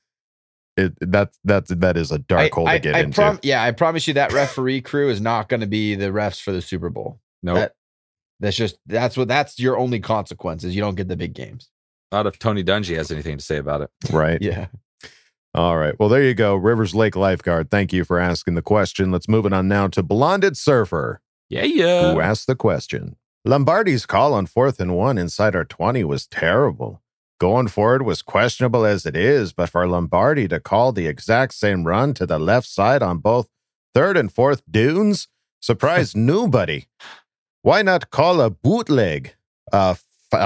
it 0.76 0.94
that's 1.00 1.38
that's 1.44 1.70
that 1.70 1.96
is 1.96 2.10
a 2.12 2.18
dark 2.18 2.52
hole 2.52 2.66
to 2.66 2.70
I, 2.70 2.78
get 2.78 2.94
I 2.94 3.00
into. 3.00 3.14
prom- 3.14 3.40
yeah, 3.42 3.62
I 3.62 3.72
promise 3.72 4.06
you 4.06 4.14
that 4.14 4.32
referee 4.32 4.80
crew 4.82 5.08
is 5.10 5.20
not 5.20 5.48
going 5.48 5.60
to 5.60 5.66
be 5.66 5.94
the 5.94 6.06
refs 6.06 6.40
for 6.40 6.52
the 6.52 6.60
Super 6.62 6.90
Bowl. 6.90 7.18
No, 7.42 7.54
That, 7.54 7.72
that's 8.40 8.56
just 8.56 8.78
that's 8.86 9.16
what 9.16 9.28
that's 9.28 9.58
your 9.58 9.78
only 9.78 10.00
consequence 10.00 10.64
is 10.64 10.74
you 10.74 10.82
don't 10.82 10.94
get 10.96 11.08
the 11.08 11.16
big 11.16 11.32
games. 11.34 11.70
not 12.12 12.26
if 12.26 12.38
Tony 12.38 12.62
Dungy 12.64 12.96
has 12.96 13.10
anything 13.10 13.38
to 13.38 13.44
say 13.44 13.56
about 13.56 13.80
it. 13.82 13.90
right. 14.12 14.40
Yeah. 14.42 14.66
All 15.54 15.78
right. 15.78 15.98
Well, 15.98 16.10
there 16.10 16.22
you 16.22 16.34
go. 16.34 16.54
Rivers 16.54 16.94
Lake 16.94 17.16
lifeguard. 17.16 17.70
Thank 17.70 17.92
you 17.92 18.04
for 18.04 18.18
asking 18.18 18.56
the 18.56 18.62
question. 18.62 19.10
Let's 19.10 19.26
move 19.28 19.46
it 19.46 19.54
on 19.54 19.68
now 19.68 19.88
to 19.88 20.02
Blonded 20.02 20.54
Surfer, 20.56 21.22
Yeah, 21.48 21.64
yeah. 21.64 22.12
who 22.12 22.20
asked 22.20 22.46
the 22.46 22.54
question. 22.56 23.16
Lombardi's 23.46 24.04
call 24.04 24.34
on 24.34 24.44
fourth 24.44 24.80
and 24.80 24.94
one 24.96 25.16
inside 25.16 25.56
our 25.56 25.64
20 25.64 26.04
was 26.04 26.26
terrible. 26.26 27.00
Going 27.38 27.68
forward 27.68 28.02
was 28.02 28.22
questionable 28.22 28.86
as 28.86 29.04
it 29.04 29.14
is, 29.14 29.52
but 29.52 29.68
for 29.68 29.86
Lombardi 29.86 30.48
to 30.48 30.58
call 30.58 30.92
the 30.92 31.06
exact 31.06 31.52
same 31.52 31.86
run 31.86 32.14
to 32.14 32.24
the 32.24 32.38
left 32.38 32.66
side 32.66 33.02
on 33.02 33.18
both 33.18 33.48
third 33.94 34.16
and 34.16 34.32
fourth 34.32 34.62
dunes 34.70 35.28
surprised 35.60 36.16
nobody. 36.34 36.86
Why 37.60 37.82
not 37.82 38.10
call 38.10 38.40
a 38.40 38.48
bootleg, 38.48 39.34
a, 39.70 39.98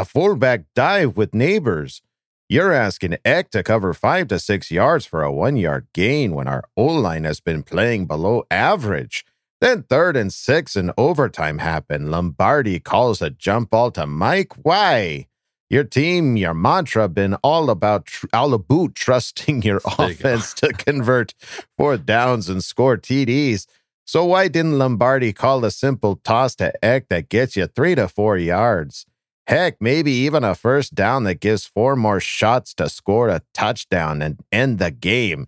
fullback 0.04 0.64
dive 0.74 1.16
with 1.16 1.30
Nabers? 1.30 2.00
You're 2.48 2.72
asking 2.72 3.18
Eck 3.24 3.50
to 3.50 3.62
cover 3.62 3.94
five 3.94 4.26
to 4.28 4.40
six 4.40 4.72
yards 4.72 5.06
for 5.06 5.22
a 5.22 5.30
one 5.30 5.56
yard 5.56 5.86
gain 5.94 6.32
when 6.34 6.48
our 6.48 6.64
O 6.76 6.86
line 6.86 7.22
has 7.22 7.38
been 7.38 7.62
playing 7.62 8.06
below 8.06 8.44
average. 8.50 9.24
Then 9.60 9.84
third 9.84 10.16
and 10.16 10.32
six 10.32 10.74
in 10.74 10.90
overtime 10.98 11.58
happen. 11.58 12.10
Lombardi 12.10 12.80
calls 12.80 13.22
a 13.22 13.30
jump 13.30 13.70
ball 13.70 13.92
to 13.92 14.06
Mike. 14.06 14.54
Why? 14.54 15.28
Your 15.70 15.84
team, 15.84 16.36
your 16.36 16.52
mantra, 16.52 17.08
been 17.08 17.34
all 17.44 17.70
about 17.70 18.06
tr- 18.06 18.26
all 18.32 18.52
about 18.54 18.96
trusting 18.96 19.62
your 19.62 19.80
There 19.98 20.08
you 20.08 20.14
offense 20.14 20.52
to 20.54 20.72
convert 20.72 21.32
fourth 21.78 22.04
downs 22.04 22.48
and 22.48 22.62
score 22.62 22.96
TDs. 22.96 23.66
So 24.04 24.24
why 24.24 24.48
didn't 24.48 24.78
Lombardi 24.78 25.32
call 25.32 25.64
a 25.64 25.70
simple 25.70 26.16
toss 26.16 26.56
to 26.56 26.72
Eck 26.84 27.08
that 27.08 27.28
gets 27.28 27.56
you 27.56 27.68
three 27.68 27.94
to 27.94 28.08
four 28.08 28.36
yards? 28.36 29.06
Heck, 29.46 29.76
maybe 29.80 30.10
even 30.10 30.42
a 30.42 30.56
first 30.56 30.96
down 30.96 31.22
that 31.24 31.38
gives 31.38 31.66
four 31.66 31.94
more 31.94 32.18
shots 32.18 32.74
to 32.74 32.88
score 32.88 33.28
a 33.28 33.42
touchdown 33.54 34.22
and 34.22 34.40
end 34.50 34.80
the 34.80 34.90
game. 34.90 35.46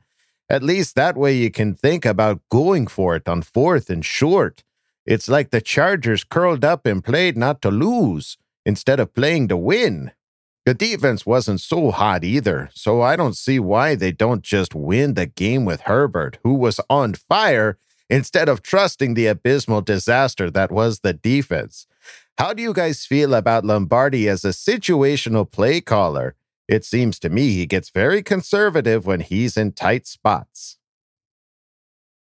At 0.49 0.63
least 0.63 0.95
that 0.95 1.17
way 1.17 1.35
you 1.35 1.51
can 1.51 1.75
think 1.75 2.05
about 2.05 2.43
going 2.49 2.87
for 2.87 3.17
it 3.17 3.29
on 3.29 3.43
fourth 3.43 3.91
and 3.91 4.05
short. 4.05 4.63
It's 5.05 5.29
like 5.29 5.51
the 5.51 5.61
Chargers 5.61 6.23
curled 6.23 6.65
up 6.65 6.87
and 6.87 7.03
played 7.03 7.37
not 7.37 7.61
to 7.63 7.71
lose 7.73 8.39
instead 8.65 9.01
of 9.01 9.15
playing 9.15 9.49
to 9.49 9.57
win. 9.57 10.13
The 10.65 10.75
defense 10.75 11.27
wasn't 11.27 11.61
so 11.61 11.91
hot 11.91 12.23
either, 12.23 12.71
so 12.73 13.03
I 13.03 13.17
don't 13.17 13.37
see 13.37 13.59
why 13.59 13.97
they 13.97 14.13
don't 14.13 14.43
just 14.43 14.75
win 14.75 15.15
the 15.15 15.27
game 15.27 15.65
with 15.65 15.83
Herbert, 15.83 16.39
who 16.45 16.55
was 16.55 16.81
on 16.89 17.15
fire, 17.15 17.79
instead 18.09 18.49
of 18.49 18.63
trusting 18.63 19.15
the 19.15 19.27
abysmal 19.27 19.81
disaster 19.81 20.51
that 20.51 20.71
was 20.71 21.01
the 21.01 21.13
defense. 21.13 21.87
How 22.39 22.53
do 22.53 22.63
you 22.63 22.73
guys 22.73 23.07
feel 23.07 23.35
about 23.35 23.65
Lombardi 23.65 24.29
as 24.29 24.45
a 24.45 24.49
situational 24.49 25.51
play 25.51 25.81
caller? 25.81 26.35
It 26.69 26.85
seems 26.85 27.19
to 27.21 27.29
me 27.29 27.51
he 27.51 27.67
gets 27.67 27.91
very 27.91 28.23
conservative 28.23 29.05
when 29.05 29.21
he's 29.21 29.57
in 29.57 29.73
tight 29.73 30.07
spots. 30.07 30.79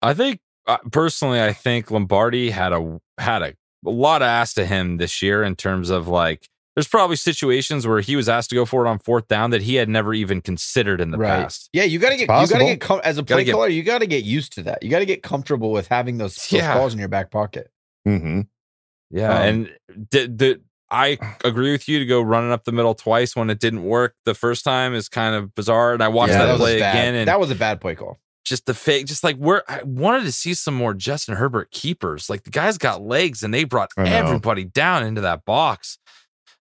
I 0.01 0.13
think 0.13 0.39
uh, 0.67 0.77
personally, 0.91 1.41
I 1.41 1.53
think 1.53 1.91
Lombardi 1.91 2.51
had 2.51 2.73
a 2.73 2.99
had 3.17 3.41
a, 3.41 3.53
a 3.85 3.89
lot 3.89 4.21
asked 4.21 4.55
to 4.55 4.65
him 4.65 4.97
this 4.97 5.21
year 5.21 5.43
in 5.43 5.55
terms 5.55 5.89
of 5.89 6.07
like. 6.07 6.47
There's 6.73 6.87
probably 6.87 7.17
situations 7.17 7.85
where 7.85 7.99
he 7.99 8.15
was 8.15 8.29
asked 8.29 8.49
to 8.51 8.55
go 8.55 8.65
for 8.65 8.85
it 8.85 8.89
on 8.89 8.97
fourth 8.97 9.27
down 9.27 9.49
that 9.51 9.61
he 9.61 9.75
had 9.75 9.89
never 9.89 10.13
even 10.13 10.39
considered 10.39 11.01
in 11.01 11.11
the 11.11 11.17
right. 11.17 11.43
past. 11.43 11.67
Yeah, 11.73 11.83
you 11.83 11.99
got 11.99 12.11
to 12.11 12.15
get 12.15 12.21
you 12.21 12.27
got 12.27 12.47
to 12.47 12.63
get 12.65 12.79
com- 12.79 13.01
as 13.03 13.17
a 13.17 13.23
Gotta 13.23 13.35
play 13.39 13.43
get- 13.43 13.51
caller, 13.51 13.67
you 13.67 13.83
got 13.83 13.97
to 13.99 14.07
get 14.07 14.23
used 14.23 14.53
to 14.53 14.63
that. 14.63 14.81
You 14.81 14.89
got 14.89 14.99
to 14.99 15.05
get 15.05 15.21
comfortable 15.21 15.73
with 15.73 15.89
having 15.89 16.17
those, 16.17 16.35
those 16.35 16.53
Yeah. 16.53 16.71
calls 16.73 16.93
in 16.93 16.99
your 16.99 17.09
back 17.09 17.29
pocket. 17.29 17.69
Mm-hmm. 18.07 18.41
Yeah, 19.09 19.33
Um, 19.37 19.41
and 19.47 19.69
the, 20.11 20.27
the 20.27 20.61
I 20.89 21.17
agree 21.43 21.73
with 21.73 21.89
you 21.89 21.99
to 21.99 22.05
go 22.05 22.21
running 22.21 22.53
up 22.53 22.63
the 22.63 22.71
middle 22.71 22.95
twice 22.95 23.35
when 23.35 23.49
it 23.49 23.59
didn't 23.59 23.83
work 23.83 24.15
the 24.23 24.33
first 24.33 24.63
time 24.63 24.93
is 24.93 25.09
kind 25.09 25.35
of 25.35 25.53
bizarre. 25.53 25.93
And 25.93 26.01
I 26.01 26.07
watched 26.07 26.31
Yeah, 26.31 26.45
that, 26.45 26.51
was 26.53 26.61
play 26.61 26.79
bad. 26.79 26.95
again, 26.95 27.15
and 27.15 27.27
that 27.27 27.39
was 27.41 27.51
a 27.51 27.55
bad 27.55 27.81
play 27.81 27.95
call. 27.95 28.17
Just 28.43 28.65
the 28.65 28.73
fake, 28.73 29.05
just 29.05 29.23
like 29.23 29.37
where 29.37 29.63
I 29.69 29.83
wanted 29.83 30.23
to 30.23 30.31
see 30.31 30.53
some 30.53 30.73
more 30.73 30.93
Justin 30.93 31.35
Herbert 31.35 31.71
keepers. 31.71 32.29
Like 32.29 32.43
the 32.43 32.49
guy's 32.49 32.77
got 32.77 33.01
legs, 33.01 33.43
and 33.43 33.53
they 33.53 33.63
brought 33.63 33.91
everybody 33.97 34.63
down 34.63 35.03
into 35.03 35.21
that 35.21 35.45
box. 35.45 35.99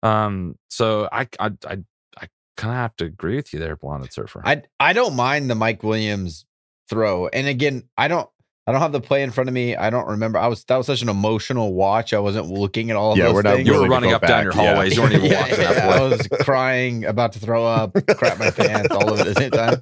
Um, 0.03 0.57
so 0.69 1.09
I 1.11 1.27
I 1.39 1.51
I, 1.67 1.77
I 2.17 2.27
kind 2.57 2.71
of 2.71 2.77
have 2.77 2.95
to 2.97 3.05
agree 3.05 3.35
with 3.35 3.53
you 3.53 3.59
there, 3.59 3.75
Blonde 3.75 4.11
Surfer. 4.11 4.41
I 4.45 4.63
I 4.79 4.93
don't 4.93 5.15
mind 5.15 5.49
the 5.49 5.55
Mike 5.55 5.83
Williams 5.83 6.45
throw. 6.89 7.27
And 7.27 7.47
again, 7.47 7.83
I 7.97 8.07
don't 8.07 8.29
I 8.67 8.71
don't 8.71 8.81
have 8.81 8.91
the 8.93 8.99
play 9.01 9.21
in 9.21 9.29
front 9.29 9.47
of 9.47 9.53
me. 9.53 9.75
I 9.75 9.91
don't 9.91 10.07
remember. 10.07 10.39
I 10.39 10.47
was 10.47 10.63
that 10.65 10.77
was 10.77 10.87
such 10.87 11.03
an 11.03 11.09
emotional 11.09 11.73
watch. 11.73 12.13
I 12.13 12.19
wasn't 12.19 12.47
looking 12.47 12.89
at 12.89 12.97
all 12.97 13.11
of 13.11 13.17
Yeah, 13.19 13.25
those 13.25 13.33
we're 13.35 13.41
not 13.43 13.55
things. 13.57 13.67
you 13.67 13.79
were 13.79 13.87
running 13.87 14.09
go 14.09 14.15
up 14.15 14.21
down 14.25 14.43
your 14.43 14.53
back, 14.53 14.61
yeah. 14.63 14.69
hallways. 14.73 14.95
You 14.95 15.01
weren't 15.03 15.13
even 15.13 15.31
Yeah, 15.31 15.41
watching 15.41 15.61
yeah, 15.61 15.73
that 15.73 15.89
I 15.99 16.01
was 16.01 16.27
crying, 16.41 17.05
about 17.05 17.33
to 17.33 17.39
throw 17.39 17.63
up, 17.65 17.93
crap 18.17 18.39
my 18.39 18.49
pants, 18.49 18.89
all 18.89 19.13
of 19.13 19.19
it 19.19 19.27
at 19.27 19.35
the 19.35 19.39
same 19.39 19.51
time. 19.51 19.81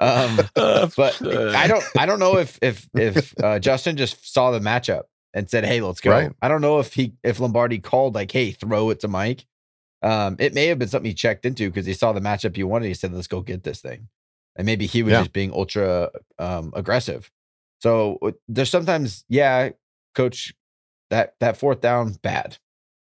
Um, 0.00 0.90
but 0.96 1.22
I 1.54 1.66
don't 1.68 1.84
I 1.98 2.06
don't 2.06 2.18
know 2.18 2.36
if 2.38 2.58
if 2.62 2.88
if 2.94 3.32
uh, 3.42 3.58
Justin 3.60 3.96
just 3.96 4.32
saw 4.32 4.50
the 4.50 4.58
matchup 4.60 5.02
and 5.32 5.48
said, 5.48 5.64
"Hey, 5.64 5.80
let's 5.80 6.00
go." 6.00 6.10
Right. 6.10 6.32
I 6.42 6.48
don't 6.48 6.60
know 6.60 6.80
if 6.80 6.94
he 6.94 7.12
if 7.22 7.38
Lombardi 7.40 7.78
called 7.78 8.14
like, 8.16 8.32
"Hey, 8.32 8.50
throw 8.50 8.90
it 8.90 9.00
to 9.00 9.08
Mike." 9.08 9.46
Um, 10.02 10.36
it 10.38 10.52
may 10.52 10.66
have 10.66 10.78
been 10.78 10.88
something 10.88 11.08
he 11.08 11.14
checked 11.14 11.46
into 11.46 11.68
because 11.68 11.86
he 11.86 11.92
saw 11.94 12.12
the 12.12 12.20
matchup 12.20 12.56
he 12.56 12.64
wanted. 12.64 12.88
He 12.88 12.94
said, 12.94 13.12
"Let's 13.12 13.26
go 13.28 13.40
get 13.40 13.62
this 13.62 13.80
thing," 13.80 14.08
and 14.56 14.66
maybe 14.66 14.86
he 14.86 15.02
was 15.02 15.12
Yeah. 15.12 15.20
just 15.20 15.32
being 15.32 15.52
ultra 15.52 16.10
um, 16.40 16.72
aggressive. 16.74 17.30
So 17.80 18.18
uh, 18.22 18.32
there's 18.48 18.70
sometimes, 18.70 19.24
yeah, 19.28 19.70
coach, 20.14 20.54
that 21.10 21.34
that 21.40 21.56
fourth 21.56 21.80
down 21.80 22.14
bad, 22.22 22.58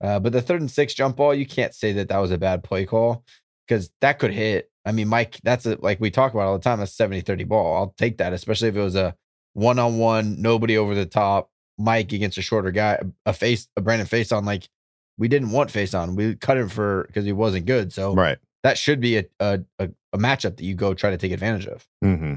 uh, 0.02 0.20
but 0.20 0.32
the 0.32 0.42
third 0.42 0.62
and 0.62 0.72
six 0.72 0.94
jump 0.94 1.18
ball, 1.18 1.34
you 1.34 1.46
can't 1.46 1.74
say 1.74 1.92
that 1.94 2.10
that 2.10 2.18
was 2.20 2.32
a 2.32 2.38
bad 2.38 2.64
play 2.64 2.86
call 2.86 3.24
because 3.68 3.92
that 4.02 4.20
could 4.20 4.32
hit. 4.34 4.72
I 4.86 4.92
mean, 4.94 5.08
Mike, 5.10 5.38
that's 5.44 5.66
a, 5.66 5.78
like 5.82 6.00
we 6.00 6.10
talk 6.10 6.34
about 6.34 6.48
all 6.48 6.58
the 6.58 6.64
time. 6.64 6.80
That's 6.80 6.94
70 6.96 7.22
30 7.22 7.44
ball. 7.44 7.76
I'll 7.76 7.94
take 7.98 8.18
that, 8.20 8.32
especially 8.34 8.70
if 8.70 8.76
it 8.78 8.82
was 8.82 8.96
a 8.96 9.16
one 9.54 9.80
on 9.80 9.98
one, 9.98 10.42
nobody 10.42 10.78
over 10.78 10.96
the 10.96 11.06
top, 11.06 11.50
Mike 11.78 12.14
against 12.14 12.38
a 12.38 12.42
shorter 12.42 12.72
guy, 12.72 13.00
a 13.26 13.34
face, 13.34 13.68
a 13.76 13.82
Brandon 13.82 14.08
Facyson. 14.08 14.46
Like 14.46 14.70
we 15.18 15.28
didn't 15.28 15.52
want 15.52 15.72
Facyson. 15.72 16.16
We 16.16 16.36
cut 16.36 16.58
him 16.58 16.70
for 16.70 17.04
because 17.08 17.26
he 17.26 17.34
wasn't 17.34 17.66
good. 17.66 17.92
So 17.92 18.14
Right. 18.16 18.38
that 18.64 18.78
should 18.78 19.02
be 19.02 19.18
a, 19.18 19.26
a, 19.42 19.60
a, 19.80 19.90
a 20.14 20.18
matchup 20.18 20.56
that 20.56 20.62
you 20.64 20.76
go 20.76 20.94
try 20.94 21.10
to 21.10 21.18
take 21.18 21.34
advantage 21.34 21.68
of. 21.68 21.86
Mm-hmm. 22.04 22.36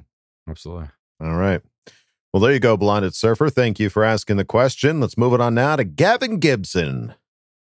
Absolutely. 0.49 0.89
All 1.21 1.37
right. 1.37 1.63
Well, 2.33 2.41
there 2.41 2.53
you 2.53 2.61
go, 2.61 2.79
Blonded 2.79 3.15
Surfer. 3.15 3.51
Thank 3.51 3.79
you 3.79 3.91
for 3.91 4.05
asking 4.05 4.39
the 4.39 4.45
question. 4.47 5.01
Let's 5.01 5.19
move 5.19 5.35
it 5.35 5.41
on 5.43 5.55
now 5.55 5.77
to 5.77 5.85
Gavin 5.85 6.39
Gibson, 6.39 7.15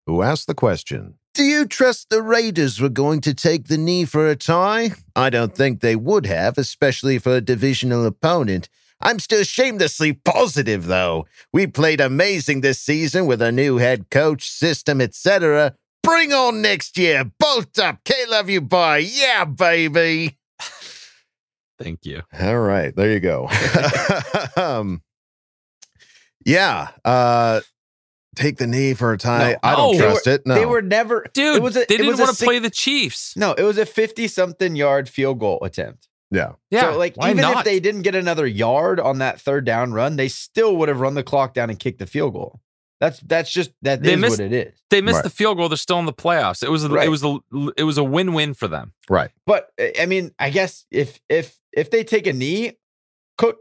who 0.06 0.22
asked 0.22 0.46
the 0.46 0.54
question. 0.54 1.18
Do 1.34 1.42
you 1.42 1.66
trust 1.66 2.08
the 2.08 2.22
Raiders 2.22 2.80
were 2.80 2.88
going 2.88 3.20
to 3.22 3.34
take 3.34 3.68
the 3.68 3.76
knee 3.76 4.06
for 4.06 4.26
a 4.26 4.36
tie? 4.36 4.92
I 5.14 5.28
don't 5.28 5.54
think 5.54 5.80
they 5.80 5.96
would 5.96 6.24
have, 6.24 6.56
especially 6.56 7.18
for 7.18 7.36
a 7.36 7.42
divisional 7.42 8.06
opponent. 8.06 8.70
I'm 9.02 9.18
still 9.18 9.44
shamelessly 9.44 10.14
positive, 10.14 10.86
though. 10.86 11.26
We 11.52 11.66
played 11.66 12.00
amazing 12.00 12.62
this 12.62 12.80
season 12.80 13.26
with 13.26 13.42
a 13.42 13.52
new 13.52 13.76
head 13.76 14.08
coach, 14.10 14.48
system, 14.48 15.02
etc. 15.02 15.74
Bring 16.02 16.32
on 16.32 16.62
next 16.62 16.96
year. 16.96 17.24
Bolt 17.38 17.78
up. 17.78 17.98
K 18.04 18.14
love 18.28 18.48
you. 18.48 18.62
Bye. 18.62 18.98
Yeah, 18.98 19.44
baby. 19.44 20.38
Thank 21.84 22.06
you. 22.06 22.22
All 22.40 22.58
right, 22.58 22.96
there 22.96 23.12
you 23.12 23.20
go. 23.20 23.48
um, 24.56 25.02
yeah, 26.46 26.88
uh, 27.04 27.60
take 28.36 28.56
the 28.56 28.66
knee 28.66 28.94
for 28.94 29.12
a 29.12 29.18
tie. 29.18 29.52
No. 29.52 29.58
I 29.62 29.76
don't 29.76 29.96
No. 29.98 30.02
trust 30.02 30.26
it. 30.26 30.46
No, 30.46 30.54
They 30.54 30.66
were 30.66 30.82
never, 30.82 31.26
Dude, 31.34 31.56
It 31.56 31.62
was 31.62 31.76
a, 31.76 31.80
they 31.80 31.96
didn't 31.98 32.06
was 32.06 32.18
want 32.18 32.30
to 32.30 32.36
six- 32.36 32.46
play 32.46 32.58
the 32.58 32.70
Chiefs. 32.70 33.36
No, 33.36 33.52
it 33.52 33.62
was 33.62 33.78
a 33.78 33.86
50 33.86 34.28
something 34.28 34.74
yard 34.76 35.08
field 35.08 35.38
goal 35.40 35.58
attempt. 35.62 36.08
yeah, 36.30 36.52
Yeah, 36.70 36.92
so, 36.92 36.98
like, 36.98 37.16
why 37.16 37.30
even 37.30 37.42
not? 37.42 37.58
if 37.58 37.64
they 37.64 37.80
didn't 37.80 38.02
get 38.02 38.14
another 38.14 38.46
yard 38.46 38.98
on 38.98 39.18
that 39.18 39.40
third 39.40 39.64
down 39.64 39.92
run, 39.92 40.16
they 40.16 40.28
still 40.28 40.76
would 40.76 40.88
have 40.88 41.00
run 41.00 41.14
the 41.14 41.22
clock 41.22 41.54
down 41.54 41.70
and 41.70 41.78
kicked 41.78 41.98
the 41.98 42.06
field 42.06 42.32
goal. 42.32 42.60
That's 43.00 43.20
that's 43.20 43.50
just 43.52 43.72
that 43.82 44.02
They 44.02 44.14
is 44.14 44.20
missed- 44.20 44.38
what 44.40 44.52
it 44.52 44.68
is. 44.68 44.74
They 44.90 45.00
missed 45.02 45.16
Right. 45.16 45.24
the 45.24 45.30
field 45.30 45.58
goal. 45.58 45.68
They're 45.68 45.76
still 45.76 45.98
in 45.98 46.06
the 46.06 46.12
playoffs. 46.12 46.62
It 46.62 46.70
was 46.70 46.84
a, 46.84 46.88
Right. 46.88 47.06
it 47.06 47.10
was 47.10 47.24
a 47.24 47.38
it 47.76 47.84
was 47.84 47.98
a 47.98 48.04
win 48.04 48.32
win 48.32 48.54
for 48.54 48.68
them. 48.68 48.92
Right. 49.10 49.30
But 49.46 49.70
uh, 49.80 49.86
I 50.00 50.06
mean, 50.06 50.30
I 50.38 50.50
guess 50.50 50.86
if 50.90 51.20
if 51.28 51.58
if 51.72 51.90
they 51.90 52.04
take 52.04 52.26
a 52.26 52.32
knee, 52.32 52.72
Coach 53.38 53.56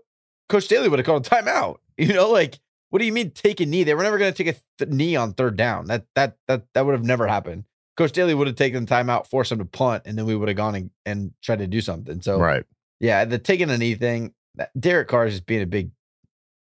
Coach 0.49 0.65
Staley 0.65 0.88
would 0.89 0.99
have 0.99 1.05
called 1.05 1.26
a 1.26 1.30
timeout. 1.30 1.77
You 1.97 2.11
know, 2.14 2.30
like 2.31 2.60
what 2.89 2.99
do 2.99 3.05
you 3.05 3.14
mean 3.14 3.31
take 3.31 3.60
a 3.60 3.65
knee? 3.68 3.84
They 3.84 3.93
were 3.93 4.01
never 4.03 4.18
going 4.18 4.34
to 4.34 4.43
take 4.43 4.55
a 4.55 4.60
th- 4.84 4.91
knee 4.91 5.15
on 5.15 5.34
third 5.34 5.57
down. 5.57 5.85
That 5.85 6.05
that 6.15 6.38
that 6.47 6.64
that 6.73 6.85
would 6.85 6.93
have 6.93 7.03
never 7.05 7.27
happened. 7.27 7.65
Coach 7.97 8.10
Staley 8.11 8.34
would 8.34 8.47
have 8.47 8.55
taken 8.55 8.85
the 8.85 8.91
timeout, 8.95 9.27
forced 9.27 9.49
them 9.51 9.60
to 9.60 9.65
punt, 9.65 10.03
and 10.07 10.18
then 10.18 10.26
we 10.26 10.35
would 10.35 10.47
have 10.47 10.57
gone 10.57 10.73
and, 10.76 10.89
and 11.05 11.31
tried 11.43 11.60
to 11.60 11.68
do 11.68 11.81
something. 11.81 12.22
So 12.23 12.39
Right. 12.39 12.65
yeah, 12.99 13.26
the 13.26 13.38
taking 13.38 13.69
a 13.69 13.77
knee 13.77 13.93
thing. 13.95 14.34
Derek 14.80 15.07
Carr 15.07 15.27
is 15.27 15.34
just 15.35 15.45
being 15.45 15.61
a 15.61 15.68
big 15.68 15.91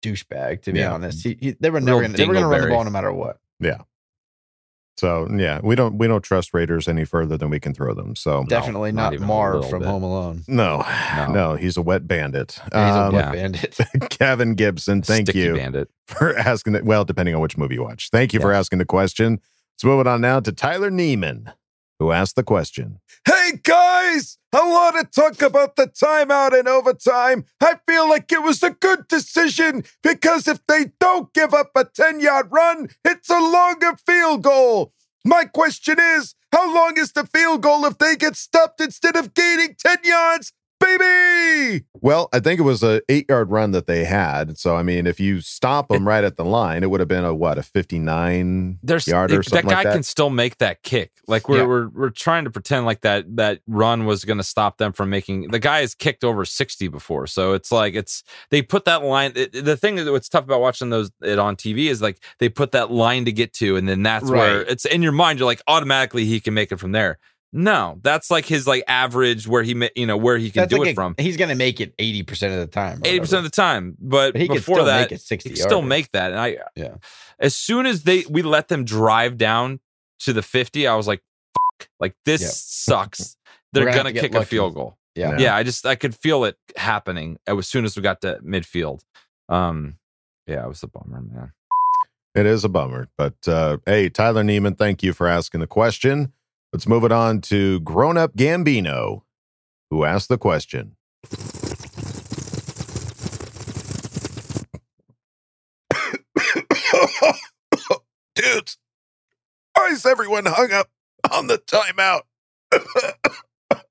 douchebag. 0.03 0.61
To 0.63 0.73
be 0.73 0.80
Yeah. 0.80 0.93
honest, 0.93 1.23
he, 1.23 1.38
he, 1.41 1.51
they 1.59 1.69
were 1.71 1.80
never 1.81 1.99
Real 2.01 2.09
going. 2.09 2.17
They 2.17 2.25
were 2.27 2.34
going 2.34 2.43
to 2.43 2.49
run 2.49 2.61
the 2.61 2.67
ball 2.67 2.84
no 2.84 2.89
matter 2.91 3.11
what. 3.11 3.39
Yeah. 3.59 3.80
So 4.97 5.27
yeah, 5.35 5.59
we 5.63 5.73
don't 5.75 5.97
we 5.97 6.07
don't 6.07 6.21
trust 6.21 6.53
Raiders 6.53 6.88
any 6.88 7.03
further 7.03 7.35
than 7.35 7.49
we 7.49 7.59
can 7.59 7.73
throw 7.73 7.95
them. 7.95 8.15
So 8.15 8.43
Definitely 8.47 8.91
not 8.91 9.13
not, 9.13 9.21
Marv 9.21 9.67
from 9.67 9.80
bit. 9.80 9.88
Home 9.88 10.03
Alone. 10.03 10.43
no, 10.47 10.85
No. 11.17 11.31
no, 11.31 11.55
he's 11.55 11.77
a 11.77 11.81
wet 11.81 12.07
bandit. 12.07 12.59
Yeah, 12.71 12.88
he's 12.88 12.95
a 12.95 12.99
Um, 13.07 13.13
wet 13.15 13.25
yeah. 13.25 13.31
bandit. 13.31 13.77
Kevin 14.11 14.53
Gibson, 14.53 15.01
thank 15.01 15.25
Sticky 15.27 15.39
you 15.39 15.55
bandit. 15.55 15.89
for 16.05 16.38
asking 16.38 16.75
it. 16.75 16.85
Well, 16.85 17.05
depending 17.05 17.34
on 17.34 17.41
which 17.41 17.57
movie 17.57 17.73
you 17.75 17.81
watch. 17.84 18.09
Thank 18.11 18.34
you 18.34 18.39
for 18.39 18.53
asking 18.53 18.77
the 18.80 18.85
question. 18.85 19.39
Let's 19.75 19.84
move 19.84 19.99
it 19.99 20.05
on 20.07 20.21
now 20.21 20.39
to 20.39 20.51
Tyler 20.51 20.91
Neiman, 20.91 21.51
who 21.99 22.11
asked 22.11 22.36
the 22.36 22.44
question. 22.44 22.99
Hey 23.26 23.60
guys, 23.64 24.38
I 24.53 24.64
want 24.68 24.95
to 24.98 25.22
talk 25.22 25.41
about 25.41 25.76
the 25.76 25.88
timeout 25.88 26.57
in 26.57 26.68
overtime. 26.68 27.45
I 27.61 27.76
feel 27.88 28.07
like 28.10 28.32
it 28.32 28.44
was 28.44 28.61
a 28.64 28.72
good 28.72 29.07
decision 29.07 29.84
because 30.02 30.48
if 30.48 30.60
they 30.68 30.91
don't 30.99 31.34
give 31.34 31.53
up 31.53 31.72
a 31.76 31.86
10 31.86 32.20
yard 32.20 32.48
run, 32.52 32.90
it's 33.06 33.30
a 33.30 33.40
longer 33.40 33.95
field 34.06 34.44
goal. 34.44 34.94
My 35.26 35.45
question 35.45 35.98
is 35.99 36.36
how 36.52 36.74
long 36.74 36.98
is 36.98 37.14
the 37.14 37.26
field 37.26 37.61
goal 37.61 37.86
if 37.86 37.98
they 37.98 38.15
get 38.15 38.36
stopped 38.36 38.82
instead 38.82 39.15
of 39.15 39.34
gaining 39.34 39.76
10 39.80 39.98
yards? 40.03 40.53
Baby! 40.84 41.85
Well, 42.01 42.30
I 42.34 42.39
think 42.39 42.60
it 42.60 42.64
was 42.64 42.84
a 42.84 43.01
eight 43.10 43.26
yard 43.30 43.49
run 43.49 43.72
that 43.72 43.88
they 43.88 44.03
had. 44.03 44.57
So 44.57 44.76
I 44.76 44.84
mean, 44.84 45.07
if 45.07 45.19
you 45.19 45.41
stop 45.41 45.88
them 45.88 46.07
right 46.07 46.23
at 46.23 46.35
the 46.35 46.45
line, 46.45 46.84
it 46.84 46.89
would 46.89 46.99
have 46.99 47.07
been 47.07 47.23
a 47.23 47.34
what 47.34 47.57
a 47.57 47.64
fifty 47.64 47.99
nine 47.99 48.80
yard 49.07 49.31
or 49.31 49.41
that 49.41 49.64
guy 49.64 49.76
like 49.76 49.84
that. 49.85 49.93
can 49.93 50.03
still 50.03 50.30
make 50.30 50.57
that 50.57 50.84
kick. 50.84 51.11
Like 51.27 51.47
we're 51.47 51.60
Yeah. 51.60 51.65
we're 51.65 51.88
we're 51.89 52.10
trying 52.10 52.43
to 52.43 52.51
pretend 52.51 52.85
like 52.85 53.01
that 53.01 53.35
that 53.38 53.61
run 53.68 54.05
was 54.05 54.26
going 54.26 54.38
to 54.38 54.43
stop 54.43 54.77
them 54.77 54.91
from 54.93 55.10
making. 55.10 55.51
The 55.51 55.60
guy 55.60 55.80
has 55.80 55.95
kicked 55.95 56.23
over 56.23 56.43
sixty 56.45 56.88
before, 56.88 57.27
so 57.27 57.53
it's 57.53 57.72
like 57.72 57.95
it's 57.95 58.23
they 58.49 58.61
put 58.61 58.85
that 58.85 59.03
line. 59.03 59.31
It, 59.35 59.53
the 59.65 59.77
thing 59.77 59.95
that 59.95 60.11
what's 60.11 60.30
tough 60.30 60.43
about 60.43 60.61
watching 60.61 60.89
those 60.89 61.11
it 61.22 61.39
on 61.39 61.55
TV 61.55 61.85
is 61.89 62.01
like 62.01 62.22
they 62.39 62.49
put 62.49 62.72
that 62.73 62.91
line 62.91 63.26
to 63.26 63.31
get 63.31 63.53
to, 63.53 63.77
and 63.77 63.88
then 63.88 64.03
that's 64.03 64.30
where 64.30 64.61
it's 64.64 64.85
in 64.85 65.01
your 65.01 65.14
mind. 65.14 65.39
You're 65.39 65.45
like 65.45 65.61
automatically 65.68 66.26
he 66.26 66.39
can 66.39 66.53
make 66.53 66.72
it 66.72 66.77
from 66.80 66.91
there. 66.91 67.19
No, 67.55 67.99
that's 68.01 68.31
like 68.31 68.45
his 68.47 68.65
like 68.65 68.84
average 68.88 69.47
where 69.47 69.61
he 69.61 69.75
ma- 69.75 69.88
you 69.95 70.07
know 70.07 70.17
where 70.17 70.39
he 70.39 70.49
can 70.49 70.61
That's 70.61 70.71
do 70.73 70.80
like 70.80 70.88
it 70.88 70.91
a- 70.91 70.95
from. 70.95 71.13
He's 71.19 71.38
going 71.38 71.49
to 71.49 71.55
make 71.55 71.80
it 71.80 71.93
eighty 71.99 72.23
percent 72.23 72.51
of 72.53 72.59
the 72.59 72.65
time. 72.67 72.99
Eighty 73.05 73.19
percent 73.19 73.45
of 73.45 73.51
the 73.51 73.55
time, 73.55 73.95
but, 73.99 74.34
But 74.34 74.41
he 74.41 74.47
can 74.47 74.57
before 74.57 74.77
still 74.77 74.85
that, 74.85 75.01
make 75.01 75.11
it 75.11 75.21
60 75.21 75.49
he 75.49 75.55
can 75.55 75.63
still 75.63 75.84
make 75.84 76.11
that. 76.13 76.31
And 76.31 76.39
I, 76.39 76.57
Yeah. 76.75 76.95
as 77.39 77.55
soon 77.55 77.85
as 77.85 78.03
they 78.03 78.23
we 78.27 78.41
let 78.41 78.69
them 78.69 78.84
drive 78.85 79.38
down 79.38 79.80
to 80.21 80.34
the 80.34 80.41
fifty, 80.41 80.88
I 80.88 80.95
was 80.95 81.07
like, 81.07 81.21
Fuck, 81.80 81.89
like 81.99 82.15
this 82.25 82.41
Yeah. 82.41 82.47
sucks. 82.51 83.38
They're 83.73 83.85
gonna 83.85 83.97
gonna 83.97 84.09
to 84.09 84.13
get 84.13 84.21
kick 84.31 84.35
a 84.35 84.45
field 84.45 84.73
goal. 84.73 84.97
Yeah. 85.15 85.38
Yeah, 85.38 85.55
I 85.55 85.61
just 85.61 85.85
I 85.85 85.93
could 85.93 86.15
feel 86.15 86.45
it 86.45 86.57
happening 86.75 87.38
as 87.45 87.67
soon 87.67 87.85
as 87.85 87.95
we 87.95 88.01
got 88.01 88.21
to 88.21 88.39
midfield. 88.43 89.01
Um, 89.47 89.97
yeah, 90.47 90.65
it 90.65 90.67
was 90.67 90.81
a 90.81 90.88
bummer, 90.88 91.21
man. 91.21 91.51
It 92.34 92.47
is 92.47 92.63
a 92.63 92.69
bummer, 92.69 93.09
but 93.15 93.35
uh, 93.47 93.77
hey, 93.85 94.09
Tyler 94.09 94.43
Neiman, 94.43 94.75
thank 94.75 95.03
you 95.03 95.13
for 95.13 95.27
asking 95.27 95.59
the 95.59 95.67
question. 95.67 96.34
Let's 96.73 96.87
move 96.87 97.03
it 97.03 97.11
on 97.11 97.39
to 97.41 97.79
Grown 97.81 98.17
Up 98.17 98.35
Gambino, 98.35 99.21
who 99.91 100.05
asked 100.05 100.27
the 100.27 100.39
question. 100.39 100.95
Dudes, 108.33 108.79
why 109.75 109.89
is 109.91 110.03
everyone 110.03 110.47
hung 110.47 110.71
up 110.71 110.89
on 111.31 111.45
the 111.45 111.59
timeout? 111.59 112.23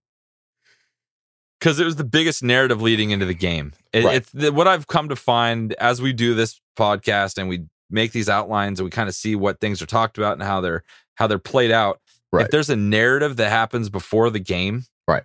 because 1.61 1.79
it 1.79 1.85
was 1.85 1.95
the 1.95 2.03
biggest 2.03 2.43
narrative 2.43 2.83
leading 2.83 3.11
into 3.11 3.27
the 3.27 3.35
game. 3.35 3.73
It, 3.93 4.05
Right. 4.05 4.17
It's 4.17 4.31
the, 4.33 4.53
what 4.53 4.67
I've 4.67 4.89
come 4.89 5.09
to 5.09 5.15
find 5.15 5.73
as 5.75 6.03
we 6.03 6.13
do 6.13 6.35
this 6.35 6.61
podcast 6.77 7.39
and 7.39 7.49
we 7.49 7.67
make 7.89 8.11
these 8.11 8.29
outlines 8.29 8.81
and 8.81 8.85
we 8.85 8.91
kind 8.91 9.09
of 9.09 9.15
see 9.15 9.37
what 9.37 9.61
things 9.61 9.81
are 9.81 9.87
talked 9.87 10.19
about 10.19 10.33
and 10.33 10.43
how 10.43 10.61
they're 10.61 10.83
how 11.15 11.29
they're 11.29 11.39
played 11.39 11.71
out. 11.71 12.01
Right. 12.33 12.45
If 12.47 12.51
there's 12.51 12.71
a 12.71 12.77
narrative 12.77 13.37
that 13.37 13.51
happens 13.51 13.89
before 13.91 14.31
the 14.31 14.41
game, 14.41 14.85
Right. 15.07 15.25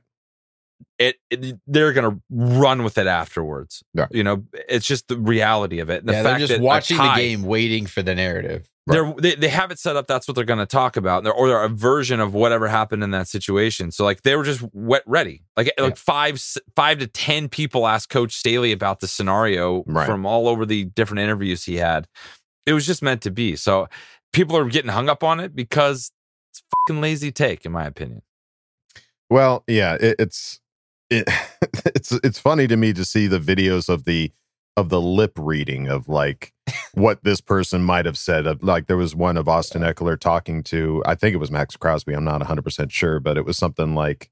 it, 1.00 1.16
it 1.30 1.60
they're 1.68 1.94
gonna 1.94 2.20
run 2.30 2.84
with 2.84 2.98
it 2.98 3.08
afterwards. 3.08 3.84
Right. 3.96 4.08
You 4.12 4.24
know, 4.24 4.44
it's 4.68 4.86
just 4.86 5.08
the 5.08 5.18
reality 5.18 5.80
of 5.80 5.90
it. 5.90 6.00
And 6.02 6.10
the 6.10 6.14
yeah, 6.14 6.24
they're 6.24 6.40
just 6.40 6.60
watching 6.62 6.98
the 6.98 7.14
game, 7.16 7.44
waiting 7.44 7.86
for 7.86 8.02
the 8.02 8.14
narrative. 8.16 8.68
they're, 8.88 9.14
they 9.18 9.36
they 9.36 9.48
have 9.50 9.70
it 9.72 9.80
set 9.80 9.96
up. 9.96 10.08
That's 10.08 10.28
what 10.28 10.36
they're 10.36 10.44
going 10.46 10.60
to 10.60 10.66
talk 10.66 10.96
about, 10.98 11.24
They're- 11.24 11.34
or 11.34 11.48
they're 11.50 11.64
a 11.64 11.70
version 11.70 12.20
of 12.22 12.34
whatever 12.34 12.68
happened 12.70 13.04
in 13.04 13.12
that 13.12 13.28
situation. 13.28 13.92
So 13.92 14.04
like 14.06 14.22
they 14.24 14.36
were 14.36 14.44
just 14.44 14.62
wet 14.74 15.04
ready. 15.06 15.44
Like 15.56 15.72
like 15.80 15.98
five 15.98 16.42
five 16.76 17.00
to 17.00 17.08
ten 17.08 17.48
people 17.50 17.86
asked 17.88 18.10
Coach 18.10 18.34
Staley 18.34 18.72
about 18.72 19.00
the 19.02 19.08
scenario 19.08 19.84
Right. 19.88 20.06
from 20.06 20.26
all 20.26 20.48
over 20.48 20.66
the 20.66 20.86
different 20.86 21.20
interviews 21.22 21.64
he 21.64 21.76
had. 21.76 22.08
It 22.66 22.74
was 22.74 22.86
just 22.86 23.02
meant 23.02 23.22
to 23.22 23.32
be. 23.32 23.56
So 23.56 23.88
people 24.34 24.58
are 24.58 24.66
getting 24.66 24.92
hung 24.92 25.10
up 25.10 25.24
on 25.24 25.40
it 25.40 25.56
because 25.56 26.12
it's 26.58 26.64
fucking 26.76 27.02
lazy 27.02 27.32
take, 27.32 27.66
in 27.66 27.72
my 27.72 27.86
opinion. 27.86 28.22
Well, 29.30 29.64
yeah, 29.68 29.96
it, 30.00 30.16
it's 30.20 30.60
it, 31.10 31.28
it's 31.86 32.12
it's 32.12 32.40
funny 32.40 32.68
to 32.68 32.78
me 32.78 32.94
to 32.94 33.06
see 33.06 33.28
the 33.28 33.40
videos 33.40 33.90
of 33.90 34.06
the 34.06 34.32
of 34.76 34.90
the 34.90 35.02
lip 35.02 35.34
reading 35.38 35.88
of 35.88 36.08
like 36.08 36.54
what 36.94 37.24
this 37.24 37.42
person 37.42 37.84
might 37.84 38.06
have 38.06 38.18
said. 38.18 38.48
Of 38.48 38.64
like 38.64 38.88
there 38.88 38.98
was 38.98 39.16
one 39.16 39.38
of 39.38 39.48
Austin 39.48 39.82
Ekeler 39.82 40.20
talking 40.20 40.64
to 40.64 41.04
I 41.06 41.16
think 41.16 41.34
it 41.34 41.40
was 41.40 41.52
Maxx 41.52 41.76
Crosby. 41.76 42.14
I'm 42.14 42.24
not 42.24 42.40
100 42.40 42.64
percent 42.64 42.92
sure, 42.92 43.20
but 43.20 43.38
it 43.38 43.46
was 43.46 43.58
something 43.58 43.96
like 43.96 44.30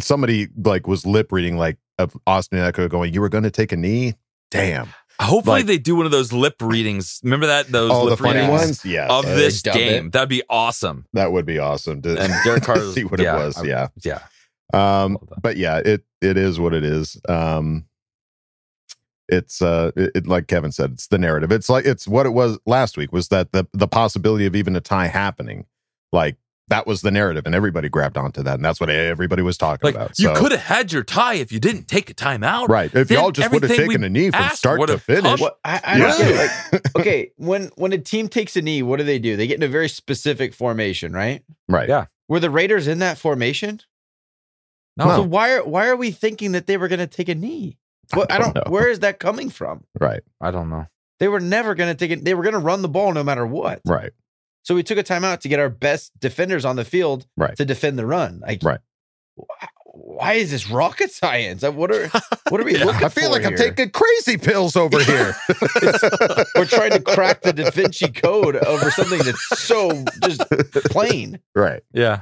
somebody 0.00 0.48
like 0.56 0.86
was 0.86 1.06
lip 1.06 1.32
reading 1.32 1.56
like 1.56 1.78
of 1.98 2.16
Austin 2.26 2.58
Ekeler 2.58 2.88
going, 2.88 3.14
"You 3.14 3.20
were 3.20 3.28
going 3.28 3.44
to 3.44 3.50
take 3.50 3.72
a 3.72 3.76
knee." 3.76 4.14
Damn. 4.50 4.88
Hopefully 5.20 5.58
Like- 5.60 5.66
they 5.66 5.78
do 5.78 5.96
one 5.96 6.06
of 6.06 6.12
those 6.12 6.32
lip 6.32 6.54
readings. 6.60 7.20
Remember 7.24 7.46
that 7.48 7.66
those 7.72 7.90
Oh, 7.92 8.04
the 8.04 8.10
lip 8.12 8.18
funny 8.20 8.40
readings 8.40 8.50
ones? 8.60 8.84
Yes. 8.84 9.10
of 9.10 9.24
Yeah, 9.24 9.34
this 9.34 9.62
game. 9.62 10.06
it. 10.06 10.12
That'd 10.12 10.28
be 10.28 10.42
awesome. 10.48 11.06
That 11.12 11.32
would 11.32 11.44
be 11.44 11.58
awesome 11.58 12.00
to, 12.02 12.20
And 12.20 12.32
Derek 12.44 12.62
Carr 12.62 12.76
to 12.76 12.92
see 12.92 13.04
what 13.04 13.18
yeah, 13.20 13.34
it 13.42 13.46
was. 13.46 13.58
I- 13.58 13.64
yeah. 13.64 13.88
yeah. 14.04 14.20
Um, 14.72 15.18
but 15.42 15.56
yeah, 15.56 15.78
it 15.78 16.04
it 16.20 16.36
is 16.36 16.60
what 16.60 16.72
it 16.74 16.84
is. 16.84 17.18
Um, 17.28 17.86
it's 19.28 19.60
uh, 19.60 19.90
it, 19.96 20.12
it- 20.14 20.26
like 20.26 20.46
Kevin 20.46 20.72
said, 20.72 20.92
it's 20.92 21.08
the 21.08 21.18
narrative. 21.18 21.50
It's 21.52 21.68
like 21.68 21.84
it's 21.84 22.06
what 22.06 22.26
it 22.26 22.30
was 22.30 22.58
last 22.66 22.96
week. 22.96 23.12
Was 23.12 23.28
that 23.28 23.52
the 23.52 23.66
the 23.72 23.88
possibility 23.88 24.46
of 24.46 24.54
even 24.54 24.76
a 24.76 24.80
tie 24.80 25.06
happening? 25.08 25.66
Like 26.12 26.36
that 26.68 26.86
was 26.86 27.02
the 27.02 27.10
narrative, 27.10 27.44
and 27.46 27.54
everybody 27.54 27.88
grabbed 27.88 28.16
onto 28.16 28.42
that, 28.42 28.54
and 28.54 28.64
that's 28.64 28.78
what 28.80 28.90
everybody 28.90 29.42
was 29.42 29.56
talking 29.56 29.86
Like 29.86 29.94
about. 29.94 30.18
you 30.18 30.26
So- 30.28 30.34
could 30.34 30.52
have 30.52 30.60
had 30.62 30.92
your 30.92 31.02
tie 31.02 31.34
if 31.34 31.50
you 31.52 31.58
didn't 31.58 31.88
take 31.88 32.10
a 32.10 32.14
timeout. 32.14 32.68
right. 32.68 32.94
If 32.94 33.10
y'all 33.10 33.30
just 33.30 33.50
would 33.52 33.62
have 33.62 33.70
everything 33.70 33.88
taken 33.88 34.00
we 34.02 34.06
a 34.06 34.10
knee 34.10 34.30
from 34.30 34.48
start 34.50 34.86
to 34.88 34.98
finish, 34.98 35.22
come- 35.22 35.38
What 35.40 35.58
I, 35.64 35.80
I 35.84 35.96
Yeah. 35.98 36.16
don't. 36.18 36.36
Like, 36.72 36.82
okay, 36.96 37.32
when 37.36 37.70
when 37.76 37.92
a 37.92 37.98
team 37.98 38.28
takes 38.28 38.56
a 38.56 38.62
knee, 38.62 38.82
what 38.82 38.98
do 38.98 39.04
they 39.04 39.18
do? 39.18 39.36
They 39.36 39.46
get 39.46 39.56
in 39.56 39.62
a 39.62 39.68
very 39.68 39.88
specific 39.88 40.54
formation, 40.54 41.12
right? 41.12 41.42
right? 41.68 41.88
Yeah. 41.88 42.06
Were 42.28 42.40
the 42.40 42.50
Raiders 42.50 42.86
in 42.86 42.98
that 42.98 43.16
formation? 43.18 43.80
No. 44.96 45.06
So 45.08 45.22
why 45.22 45.52
are 45.54 45.64
why 45.64 45.86
are 45.88 45.96
we 45.96 46.10
thinking 46.10 46.52
that 46.52 46.66
they 46.66 46.76
were 46.76 46.88
going 46.88 46.98
to 46.98 47.06
take 47.06 47.28
a 47.28 47.34
knee? 47.34 47.78
What, 48.14 48.32
I 48.32 48.38
don't 48.38 48.54
don't. 48.54 48.66
know. 48.66 48.72
Where 48.72 48.88
is 48.88 49.00
that 49.00 49.20
coming 49.20 49.48
from? 49.50 49.84
right, 50.00 50.22
I 50.40 50.50
don't 50.50 50.70
know. 50.70 50.86
They 51.20 51.28
were 51.28 51.40
never 51.40 51.74
going 51.74 51.94
to 51.94 51.98
take 51.98 52.10
it. 52.16 52.24
They 52.24 52.34
were 52.34 52.42
going 52.42 52.54
to 52.54 52.58
run 52.58 52.82
the 52.82 52.88
ball 52.88 53.12
no 53.12 53.22
matter 53.22 53.46
what. 53.46 53.80
right, 53.86 54.12
So 54.68 54.74
we 54.74 54.82
took 54.82 54.98
a 54.98 55.02
timeout 55.02 55.40
to 55.40 55.48
get 55.48 55.58
our 55.60 55.70
best 55.70 56.12
defenders 56.20 56.66
on 56.66 56.76
the 56.76 56.84
field 56.84 57.26
Right. 57.38 57.56
to 57.56 57.64
defend 57.64 57.98
the 57.98 58.04
run. 58.04 58.40
Like, 58.46 58.62
Right. 58.62 58.80
Why 59.94 60.34
is 60.34 60.50
this 60.50 60.68
rocket 60.70 61.10
science? 61.10 61.64
Uh, 61.64 61.72
What 61.72 61.90
are 61.90 62.08
what 62.50 62.60
are 62.60 62.64
we 62.64 62.74
Yeah. 62.78 62.84
looking 62.84 63.02
I 63.04 63.08
feel 63.08 63.32
for 63.32 63.38
like 63.40 63.46
I'm 63.46 63.56
taking 63.56 63.88
crazy 63.88 64.36
pills 64.36 64.76
over 64.76 65.02
here. 65.02 65.34
We're 66.54 66.66
trying 66.66 66.90
to 66.90 67.00
crack 67.00 67.40
the 67.40 67.54
Da 67.54 67.70
Vinci 67.70 68.08
Code 68.08 68.56
over 68.56 68.90
something 68.90 69.20
that's 69.22 69.42
so 69.58 70.04
just 70.22 70.42
plain. 70.90 71.38
right. 71.54 71.82
Yeah. 71.94 72.20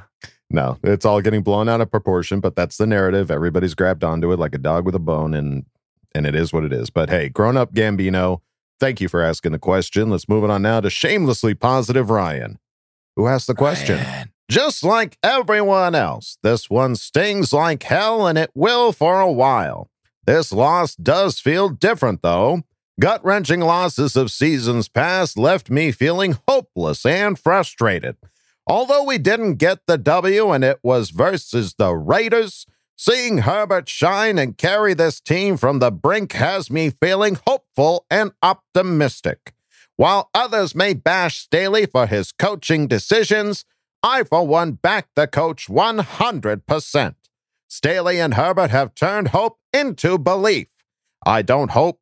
No, 0.49 0.77
it's 0.83 1.03
all 1.05 1.19
getting 1.19 1.43
blown 1.43 1.67
out 1.67 1.81
of 1.81 1.91
proportion, 1.91 2.39
but 2.39 2.55
that's 2.55 2.77
the 2.77 2.87
narrative. 2.87 3.29
Everybody's 3.29 3.75
grabbed 3.75 4.05
onto 4.05 4.31
it 4.31 4.39
like 4.39 4.55
a 4.55 4.57
dog 4.57 4.85
with 4.85 4.95
a 4.95 4.99
bone, 4.99 5.33
and 5.33 5.65
and 6.15 6.25
it 6.25 6.33
is 6.35 6.53
what 6.53 6.63
it 6.63 6.71
is. 6.71 6.89
But 6.89 7.09
hey, 7.09 7.27
grown 7.27 7.57
up 7.57 7.73
Gambino, 7.73 8.39
thank 8.79 9.01
you 9.01 9.07
for 9.07 9.21
asking 9.21 9.51
the 9.51 9.59
question. 9.59 10.09
Let's 10.09 10.29
move 10.29 10.43
it 10.43 10.49
on 10.49 10.61
now 10.61 10.81
to 10.81 10.89
shamelessly 10.89 11.53
positive 11.53 12.09
Ryan, 12.09 12.59
who 13.15 13.27
asked 13.27 13.47
the 13.47 13.55
question. 13.55 13.97
Man. 13.97 14.31
Just 14.49 14.83
like 14.83 15.17
everyone 15.21 15.93
else, 15.93 16.37
this 16.41 16.69
one 16.69 16.95
stings 16.95 17.51
like 17.51 17.83
hell, 17.83 18.25
and 18.25 18.37
it 18.37 18.49
will 18.55 18.93
for 18.93 19.19
a 19.19 19.31
while. 19.31 19.89
This 20.25 20.53
loss 20.53 20.95
does 20.95 21.39
feel 21.39 21.69
different, 21.69 22.21
though. 22.21 22.63
Gut 22.99 23.23
wrenching 23.23 23.59
losses 23.59 24.15
of 24.15 24.31
seasons 24.31 24.89
past 24.89 25.37
left 25.37 25.69
me 25.69 25.91
feeling 25.91 26.37
hopeless 26.47 27.05
and 27.05 27.37
frustrated. 27.37 28.15
Although 28.65 29.03
we 29.03 29.17
didn't 29.17 29.55
get 29.55 29.79
the 29.85 29.97
W 29.97 30.51
and 30.51 30.63
it 30.63 30.79
was 30.81 31.11
versus 31.11 31.75
the 31.77 31.93
Raiders, 31.93 32.65
seeing 32.97 33.39
Herbert 33.39 33.87
shine 33.87 34.37
and 34.37 34.57
carry 34.57 34.93
this 34.93 35.21
team 35.21 35.55
from 35.55 35.79
the 35.79 35.91
brink 35.91 36.33
has 36.33 36.69
me 36.71 36.89
feeling 36.89 37.37
hopeful 37.47 38.05
and 38.09 38.31
optimistic. 38.41 39.53
While 39.95 40.29
others 40.33 40.75
may 40.75 40.93
bash 40.93 41.37
Staley 41.37 41.85
for 41.85 42.07
his 42.07 42.31
coaching 42.31 42.87
decisions, 42.87 43.65
I, 44.03 44.23
for 44.23 44.45
one, 44.45 44.73
back 44.73 45.09
the 45.15 45.27
coach 45.27 45.67
100%. 45.67 47.15
Staley 47.67 48.19
and 48.19 48.33
Herbert 48.33 48.71
have 48.71 48.95
turned 48.95 49.29
hope 49.29 49.59
into 49.73 50.17
belief. 50.17 50.67
I 51.25 51.41
don't 51.41 51.71
hope 51.71 51.99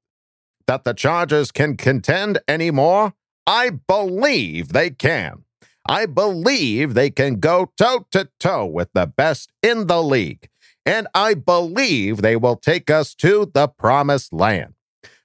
that 0.68 0.84
the 0.84 0.94
Chargers 0.94 1.52
can 1.52 1.78
contend 1.78 2.40
anymore. 2.48 3.14
I 3.48 3.70
believe 3.70 4.70
they 4.70 4.90
can. 4.90 5.44
I 5.88 6.06
believe 6.06 6.94
they 6.94 7.12
can 7.12 7.40
go 7.40 7.72
toe 7.78 8.08
to 8.12 8.30
toe 8.40 8.66
with 8.66 8.90
the 8.94 9.06
best 9.06 9.52
in 9.62 9.88
the 9.88 10.02
league. 10.02 10.50
And 10.86 11.08
I 11.16 11.34
believe 11.34 12.18
they 12.18 12.36
will 12.36 12.56
take 12.56 12.90
us 12.90 13.16
to 13.16 13.50
the 13.54 13.68
promised 13.68 14.32
land. 14.32 14.76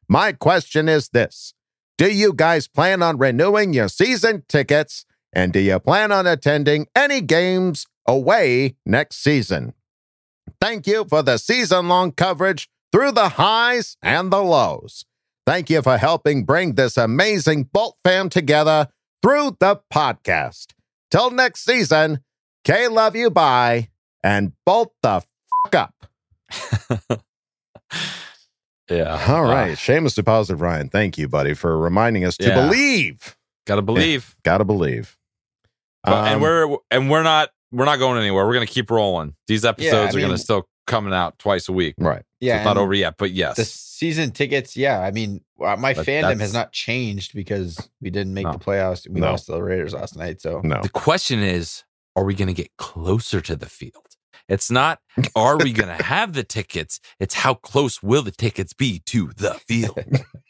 My 0.08 0.32
question 0.32 0.88
is 0.88 1.10
this 1.10 1.54
Do 1.98 2.10
you 2.10 2.32
guys 2.32 2.66
plan 2.66 3.02
on 3.02 3.18
renewing 3.18 3.74
your 3.74 3.88
season 3.88 4.44
tickets? 4.48 5.04
And 5.32 5.52
do 5.52 5.60
you 5.60 5.78
plan 5.78 6.10
on 6.10 6.26
attending 6.26 6.88
any 6.96 7.20
games 7.20 7.86
away 8.06 8.76
next 8.84 9.22
season? 9.22 9.74
Thank 10.60 10.86
you 10.86 11.04
for 11.08 11.22
the 11.22 11.38
season 11.38 11.88
long 11.88 12.12
coverage 12.12 12.68
through 12.92 13.12
the 13.12 13.30
highs 13.30 13.96
and 14.02 14.32
the 14.32 14.42
lows. 14.42 15.04
Thank 15.46 15.70
you 15.70 15.82
for 15.82 15.96
helping 15.96 16.44
bring 16.44 16.74
this 16.74 16.96
amazing 16.96 17.64
Bolt 17.72 17.96
fam 18.04 18.28
together 18.28 18.88
through 19.22 19.56
the 19.60 19.80
podcast. 19.92 20.72
Till 21.10 21.30
next 21.30 21.64
season, 21.64 22.20
K 22.64 22.88
love 22.88 23.16
you 23.16 23.30
bye 23.30 23.88
and 24.22 24.52
bolt 24.66 24.92
the 25.02 25.22
up. 25.72 25.94
yeah. 28.90 29.24
All 29.28 29.42
right. 29.44 29.76
Shamelessly 29.78 30.22
positive, 30.24 30.60
Ryan. 30.60 30.88
Thank 30.88 31.18
you, 31.18 31.28
buddy, 31.28 31.54
for 31.54 31.78
reminding 31.78 32.24
us 32.24 32.36
to 32.38 32.48
Yeah. 32.48 32.66
believe. 32.66 33.36
Gotta 33.66 33.82
believe. 33.82 34.36
Gotta 34.42 34.64
believe. 34.64 35.16
But- 36.02 36.26
and 36.26 36.36
Um, 36.36 36.40
we're 36.40 36.76
and 36.90 37.10
we're 37.10 37.22
not 37.22 37.50
we're 37.72 37.84
not 37.84 37.98
going 37.98 38.18
anywhere. 38.18 38.46
We're 38.46 38.54
gonna 38.54 38.66
keep 38.66 38.90
rolling. 38.90 39.34
These 39.46 39.64
episodes 39.64 40.14
I 40.14 40.18
are 40.18 40.20
gonna 40.20 40.38
still 40.38 40.68
coming 40.86 41.12
out 41.12 41.38
twice 41.38 41.68
a 41.68 41.72
week. 41.72 41.94
Right. 41.98 42.24
Yeah, 42.40 42.54
So 42.54 42.56
it's 42.56 42.64
not 42.64 42.76
over 42.78 42.94
yet, 42.94 43.14
but 43.18 43.30
yes. 43.30 43.56
The 43.56 43.64
season 43.64 44.32
tickets, 44.32 44.76
yeah. 44.76 44.98
I 45.00 45.10
mean, 45.12 45.44
uh, 45.62 45.76
my 45.76 45.92
But 45.94 46.06
fandom 46.06 46.40
has 46.40 46.52
not 46.54 46.72
changed 46.72 47.34
because 47.34 47.78
we 48.00 48.10
didn't 48.10 48.34
make 48.34 48.46
No. 48.46 48.52
the 48.54 48.58
playoffs. 48.58 49.06
We 49.08 49.20
No. 49.20 49.30
lost 49.32 49.46
to 49.46 49.52
the 49.52 49.62
Raiders 49.62 49.92
last 49.92 50.16
night. 50.16 50.40
So 50.40 50.60
No. 50.64 50.80
The 50.82 50.88
question 50.88 51.40
is, 51.40 51.84
are 52.16 52.24
we 52.24 52.34
going 52.34 52.48
to 52.48 52.54
get 52.54 52.70
closer 52.78 53.40
to 53.42 53.54
the 53.54 53.68
field? 53.68 54.09
It's 54.50 54.70
not, 54.70 54.98
are 55.34 55.56
we 55.56 55.72
going 55.72 55.88
to 55.96 56.02
have 56.02 56.34
the 56.34 56.44
tickets? 56.44 57.00
It's 57.18 57.34
how 57.34 57.54
close 57.54 58.02
will 58.02 58.22
the 58.22 58.30
tickets 58.32 58.74
be 58.74 58.98
to 59.06 59.30
the 59.36 59.54
field? 59.54 59.98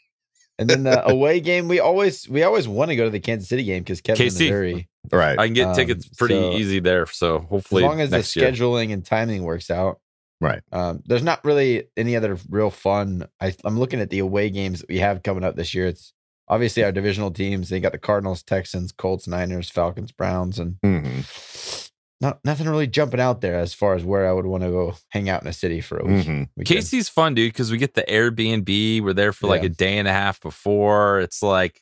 and 0.59 0.69
then 0.69 0.83
the 0.83 1.07
away 1.07 1.39
game, 1.39 1.67
we 1.69 1.79
always 1.79 2.27
we 2.27 2.43
always 2.43 2.67
want 2.67 2.89
to 2.89 2.95
go 2.97 3.05
to 3.05 3.09
the 3.09 3.19
Kansas 3.19 3.47
City 3.47 3.63
game 3.63 3.83
because 3.83 4.01
Kevin 4.01 4.25
KC. 4.27 4.39
Missouri. 4.39 4.89
Right. 5.11 5.39
I 5.39 5.45
can 5.47 5.53
get 5.53 5.69
Um, 5.69 5.75
tickets 5.75 6.09
pretty 6.09 6.35
so- 6.35 6.53
easy 6.53 6.79
there. 6.79 7.05
So 7.05 7.39
hopefully, 7.39 7.83
As 7.83 7.87
long 7.89 8.01
as 8.01 8.09
the 8.09 8.17
next 8.17 8.35
year. 8.35 8.51
scheduling 8.51 8.91
and 8.91 9.05
timing 9.05 9.43
works 9.43 9.71
out. 9.71 9.99
Right. 10.41 10.61
Um, 10.71 11.03
there's 11.05 11.21
not 11.23 11.45
really 11.45 11.83
any 11.95 12.15
other 12.15 12.35
real 12.49 12.71
fun. 12.71 13.27
I, 13.39 13.53
I'm 13.63 13.77
looking 13.79 13.99
at 14.01 14.09
the 14.09 14.19
away 14.19 14.49
games 14.49 14.79
that 14.79 14.89
we 14.89 14.97
have 14.97 15.21
coming 15.21 15.43
up 15.43 15.55
this 15.55 15.75
year. 15.75 15.85
It's 15.85 16.13
obviously 16.47 16.83
our 16.83 16.91
divisional 16.91 17.29
teams. 17.29 17.69
They 17.69 17.79
got 17.79 17.91
the 17.91 17.99
Cardinals, 17.99 18.41
Texans, 18.41 18.91
Colts, 18.91 19.27
Niners, 19.27 19.69
Falcons, 19.69 20.11
Browns, 20.11 20.57
and 20.57 20.77
Mhm. 20.83 21.90
Not 22.21 22.39
nothing 22.45 22.67
really 22.69 22.87
jumping 22.87 23.19
out 23.19 23.41
there 23.41 23.55
as 23.59 23.73
far 23.73 23.95
as 23.95 24.03
where 24.05 24.27
I 24.29 24.31
would 24.31 24.45
want 24.45 24.63
to 24.63 24.69
go 24.69 24.93
hang 25.09 25.27
out 25.29 25.41
in 25.41 25.47
a 25.47 25.53
city 25.53 25.81
for 25.81 25.97
a 25.97 26.05
week. 26.05 26.25
Mhm. 26.25 26.47
Casey's 26.65 27.09
fun, 27.09 27.33
dude, 27.33 27.51
because 27.51 27.71
we 27.71 27.77
get 27.77 27.95
the 27.95 28.03
Airbnb. 28.03 29.01
We're 29.01 29.13
there 29.13 29.33
for 29.33 29.47
like 29.47 29.61
Yeah. 29.63 29.67
a 29.67 29.69
day 29.69 29.97
and 29.97 30.07
a 30.07 30.13
half 30.13 30.39
before. 30.39 31.19
It's 31.19 31.41
like, 31.43 31.81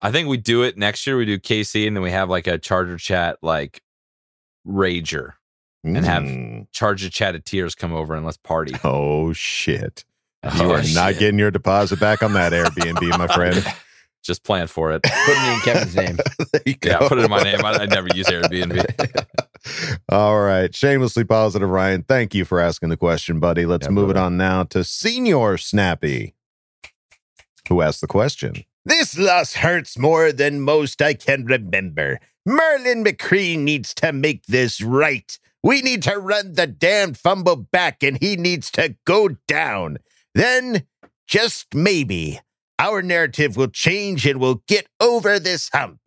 I 0.00 0.10
think 0.10 0.28
we 0.28 0.36
do 0.38 0.62
it 0.62 0.76
next 0.78 1.06
year. 1.06 1.16
We 1.16 1.26
do 1.26 1.38
KC, 1.38 1.86
and 1.86 1.94
then 1.96 2.02
we 2.02 2.10
have 2.10 2.30
like 2.30 2.46
a 2.46 2.56
Charger 2.58 2.96
Chat 2.98 3.36
like 3.42 3.82
rager, 4.66 5.32
and 5.84 5.96
have 6.04 6.24
charger 6.72 7.08
chat 7.08 7.34
of 7.34 7.44
tears 7.44 7.74
come 7.74 7.92
over 7.92 8.14
and 8.14 8.24
let's 8.24 8.36
party. 8.36 8.74
Oh, 8.84 9.32
shit. 9.32 10.04
Oh, 10.42 10.62
You 10.64 10.70
are 10.72 10.82
not 10.94 11.18
getting 11.18 11.38
your 11.38 11.50
deposit 11.50 11.98
back 12.00 12.22
on 12.22 12.32
that 12.34 12.52
Airbnb, 12.54 13.18
my 13.18 13.26
friend. 13.28 13.64
Just 14.22 14.44
plan 14.44 14.66
for 14.66 14.92
it. 14.92 15.02
Putting 15.26 15.42
it 15.42 15.52
in 15.54 15.60
Kevin's 15.60 15.96
name. 15.96 16.18
Yeah, 16.84 16.98
put 17.08 17.18
it 17.18 17.24
in 17.24 17.30
my 17.30 17.42
name. 17.42 17.64
I, 17.64 17.72
I 17.72 17.86
never 17.86 18.08
use 18.14 18.26
Airbnb. 18.26 18.84
All 20.08 20.40
right. 20.40 20.74
Shamelessly 20.74 21.24
positive, 21.24 21.68
Ryan. 21.68 22.02
Thank 22.02 22.34
you 22.34 22.44
for 22.44 22.60
asking 22.60 22.88
the 22.88 22.96
question, 22.96 23.40
buddy. 23.40 23.66
Let's 23.66 23.86
Yeah, 23.86 23.92
move 23.92 24.10
it 24.10 24.16
on 24.16 24.36
now 24.36 24.64
to 24.64 24.84
Senior 24.84 25.56
Snappy, 25.56 26.34
who 27.68 27.82
asked 27.82 28.00
the 28.00 28.06
question. 28.06 28.64
This 28.84 29.18
loss 29.18 29.54
hurts 29.54 29.98
more 29.98 30.32
than 30.32 30.60
most 30.60 31.02
I 31.02 31.14
can 31.14 31.44
remember. 31.44 32.20
Marlon 32.48 33.04
McCree 33.04 33.58
needs 33.58 33.92
to 33.94 34.12
make 34.12 34.46
this 34.46 34.80
right. 34.80 35.38
We 35.62 35.82
need 35.82 36.02
to 36.04 36.18
run 36.18 36.54
the 36.54 36.66
damn 36.66 37.12
fumble 37.14 37.56
back 37.56 38.02
and 38.02 38.16
he 38.18 38.36
needs 38.36 38.70
to 38.72 38.96
go 39.04 39.30
down. 39.46 39.98
Then, 40.34 40.84
just 41.26 41.74
maybe, 41.74 42.40
our 42.78 43.02
narrative 43.02 43.56
will 43.56 43.68
change 43.68 44.24
and 44.24 44.40
we'll 44.40 44.62
get 44.66 44.86
over 45.00 45.38
this 45.38 45.68
hump. 45.74 46.00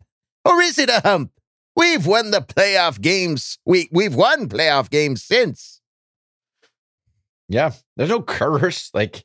Or 0.44 0.60
is 0.60 0.78
it 0.78 0.88
a 0.90 1.02
hump? 1.04 1.30
We've 1.76 2.06
won 2.06 2.30
the 2.30 2.40
playoff 2.40 3.00
games. 3.00 3.58
We 3.64 3.88
we've 3.92 4.14
won 4.14 4.48
playoff 4.48 4.90
games 4.90 5.22
since. 5.24 5.80
Yeah, 7.48 7.72
there's 7.96 8.10
no 8.10 8.22
curse. 8.22 8.90
Like, 8.94 9.24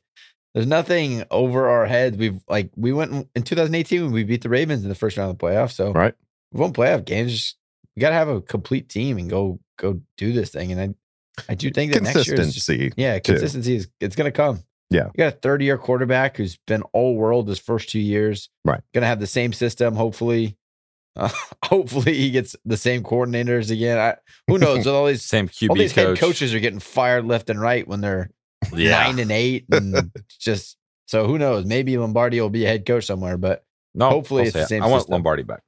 there's 0.54 0.66
nothing 0.66 1.24
over 1.30 1.68
our 1.68 1.86
heads. 1.86 2.16
We've 2.16 2.40
like 2.48 2.70
we 2.76 2.92
went 2.92 3.12
in- 3.12 3.28
in 3.36 3.42
2018 3.42 4.02
when 4.04 4.12
we 4.12 4.24
beat 4.24 4.42
the 4.42 4.48
Ravens 4.48 4.82
in 4.82 4.88
the 4.88 4.94
first 4.94 5.16
round 5.16 5.30
of 5.30 5.38
the 5.38 5.44
playoffs. 5.46 5.72
So 5.72 5.92
Right. 5.92 6.14
we 6.52 6.60
won 6.60 6.72
playoff 6.72 7.04
games. 7.04 7.32
Just, 7.32 7.56
we 7.96 8.00
got 8.00 8.10
to 8.10 8.14
have 8.14 8.28
a 8.28 8.40
complete 8.40 8.88
team 8.88 9.18
and 9.18 9.28
go 9.30 9.60
go 9.78 10.00
do 10.16 10.32
this 10.32 10.50
thing. 10.50 10.72
And 10.72 10.80
I 10.80 10.94
I 11.52 11.54
do 11.54 11.70
think 11.70 11.92
that 11.92 12.02
next 12.02 12.14
year 12.26 12.40
is 12.40 12.54
just, 12.54 12.66
Consistency. 12.66 12.92
yeah 12.96 13.18
too. 13.18 13.32
consistency 13.34 13.76
is 13.76 13.88
it's 14.00 14.16
gonna 14.16 14.32
come. 14.32 14.62
Yeah. 14.90 15.06
you 15.08 15.18
got 15.18 15.34
a 15.34 15.36
30 15.36 15.66
year 15.66 15.76
quarterback 15.78 16.36
who's 16.38 16.56
been 16.66 16.80
all 16.94 17.14
world 17.14 17.46
his 17.46 17.58
first 17.58 17.90
two 17.90 18.00
years. 18.00 18.48
Right. 18.64 18.80
gonna 18.94 19.06
have 19.06 19.20
the 19.20 19.26
same 19.26 19.52
system. 19.52 19.94
Hopefully, 19.94 20.56
uh, 21.18 21.28
hopefully 21.64 22.14
he 22.14 22.30
gets 22.30 22.54
the 22.64 22.76
same 22.76 23.02
coordinators 23.02 23.70
again. 23.70 23.98
I, 23.98 24.16
who 24.46 24.58
knows? 24.58 24.78
With 24.78 24.86
all 24.88 25.06
these 25.06 25.22
Same 25.34 25.48
QB 25.48 25.70
all 25.70 25.76
these 25.76 25.92
head 25.92 26.18
coaches 26.18 26.54
are 26.54 26.60
getting 26.60 26.78
fired 26.80 27.24
left 27.26 27.50
and 27.50 27.60
right 27.60 27.86
when 27.86 28.00
they're 28.00 28.30
Yeah. 28.72 28.90
nine 28.90 29.18
and 29.18 29.30
eight 29.30 29.66
and 29.70 30.10
just 30.40 30.76
so 31.06 31.26
who 31.26 31.38
knows 31.38 31.64
maybe 31.64 31.96
lombardi 31.96 32.40
will 32.40 32.50
be 32.50 32.64
a 32.64 32.68
head 32.68 32.84
coach 32.86 33.06
somewhere 33.06 33.36
but 33.36 33.64
No, 33.94 34.10
Hopefully 34.10 34.44
it's 34.44 34.52
say 34.52 34.60
the 34.60 34.64
it. 34.64 34.68
same 34.68 34.82
I 34.82 34.86
want 34.86 35.02
system. 35.02 35.12
Lombardi 35.12 35.42
back. 35.42 35.62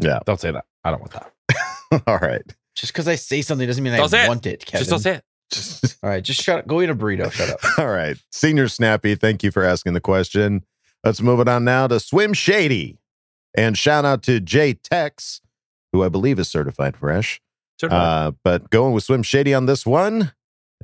Yeah. 0.00 0.18
Don't 0.26 0.40
say 0.40 0.50
that. 0.50 0.64
I 0.84 0.90
don't 0.90 1.00
want 1.00 1.12
that. 1.12 2.02
All 2.06 2.18
right. 2.18 2.42
just 2.74 2.92
because 2.92 3.06
i 3.08 3.14
say 3.14 3.40
something 3.42 3.66
doesn't 3.66 3.84
mean 3.84 3.92
Don't 3.94 4.04
i 4.04 4.06
say 4.08 4.24
it. 4.24 4.28
want 4.28 4.46
it, 4.46 4.64
Kevin. 4.66 4.80
Just 4.80 4.90
don't 4.90 4.98
say 5.00 5.14
it. 5.16 5.96
all 6.02 6.10
right 6.10 6.24
just 6.24 6.42
shut 6.42 6.58
up 6.60 6.66
go 6.66 6.80
eat 6.82 6.90
a 6.90 6.94
burrito 6.94 7.30
shut 7.30 7.50
up 7.50 7.60
All 7.78 7.86
right. 7.88 8.16
Senior 8.32 8.66
Snappy, 8.68 9.14
thank 9.14 9.42
you 9.44 9.50
for 9.52 9.62
asking 9.62 9.92
the 9.92 10.00
question. 10.00 10.64
Let's 11.04 11.20
move 11.20 11.38
it 11.40 11.48
on 11.48 11.64
now 11.64 11.86
to 11.86 12.00
Swim 12.00 12.32
Shady. 12.32 12.98
And 13.56 13.78
shout 13.78 14.04
out 14.04 14.22
to 14.24 14.40
Jay 14.40 14.74
Tex, 14.74 15.40
who 15.92 16.02
I 16.02 16.08
believe 16.08 16.38
is 16.38 16.48
certified 16.48 16.96
fresh. 16.96 17.40
Uh, 17.82 18.32
but 18.42 18.70
going 18.70 18.92
with 18.92 19.04
Swim 19.04 19.22
Shady 19.22 19.54
on 19.54 19.66
this 19.66 19.86
one. 19.86 20.32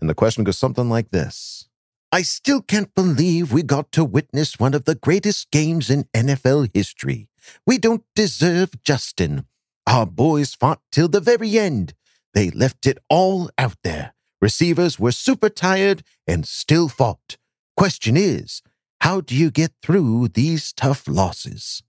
And 0.01 0.09
the 0.09 0.15
question 0.15 0.45
goes 0.45 0.59
something 0.59 0.89
like 0.89 1.11
this 1.11 1.69
I 2.13 2.23
still 2.23 2.61
can't 2.61 2.95
believe 2.95 3.53
we 3.53 3.63
got 3.63 3.93
to 3.93 4.05
witness 4.05 4.59
one 4.59 4.75
of 4.75 4.85
the 4.85 4.95
greatest 4.95 5.51
games 5.51 5.91
in 5.91 6.05
NFL 6.15 6.71
history. 6.75 7.29
We 7.67 7.79
don't 7.79 8.05
deserve 8.15 8.83
Justin. 8.83 9.47
Our 9.87 10.07
boys 10.07 10.55
fought 10.55 10.81
till 10.91 11.09
the 11.09 11.21
very 11.21 11.59
end. 11.59 11.95
They 12.35 12.51
left 12.51 12.87
it 12.87 12.99
all 13.09 13.51
out 13.59 13.77
there. 13.83 14.15
Receivers 14.41 14.99
were 14.99 15.13
super 15.13 15.49
tired 15.49 16.03
and 16.27 16.47
still 16.47 16.89
fought. 16.89 17.37
Question 17.77 18.17
is, 18.17 18.63
how 19.01 19.21
do 19.21 19.35
you 19.35 19.51
get 19.51 19.73
through 19.83 20.29
these 20.29 20.73
tough 20.73 21.07
losses? 21.09 21.83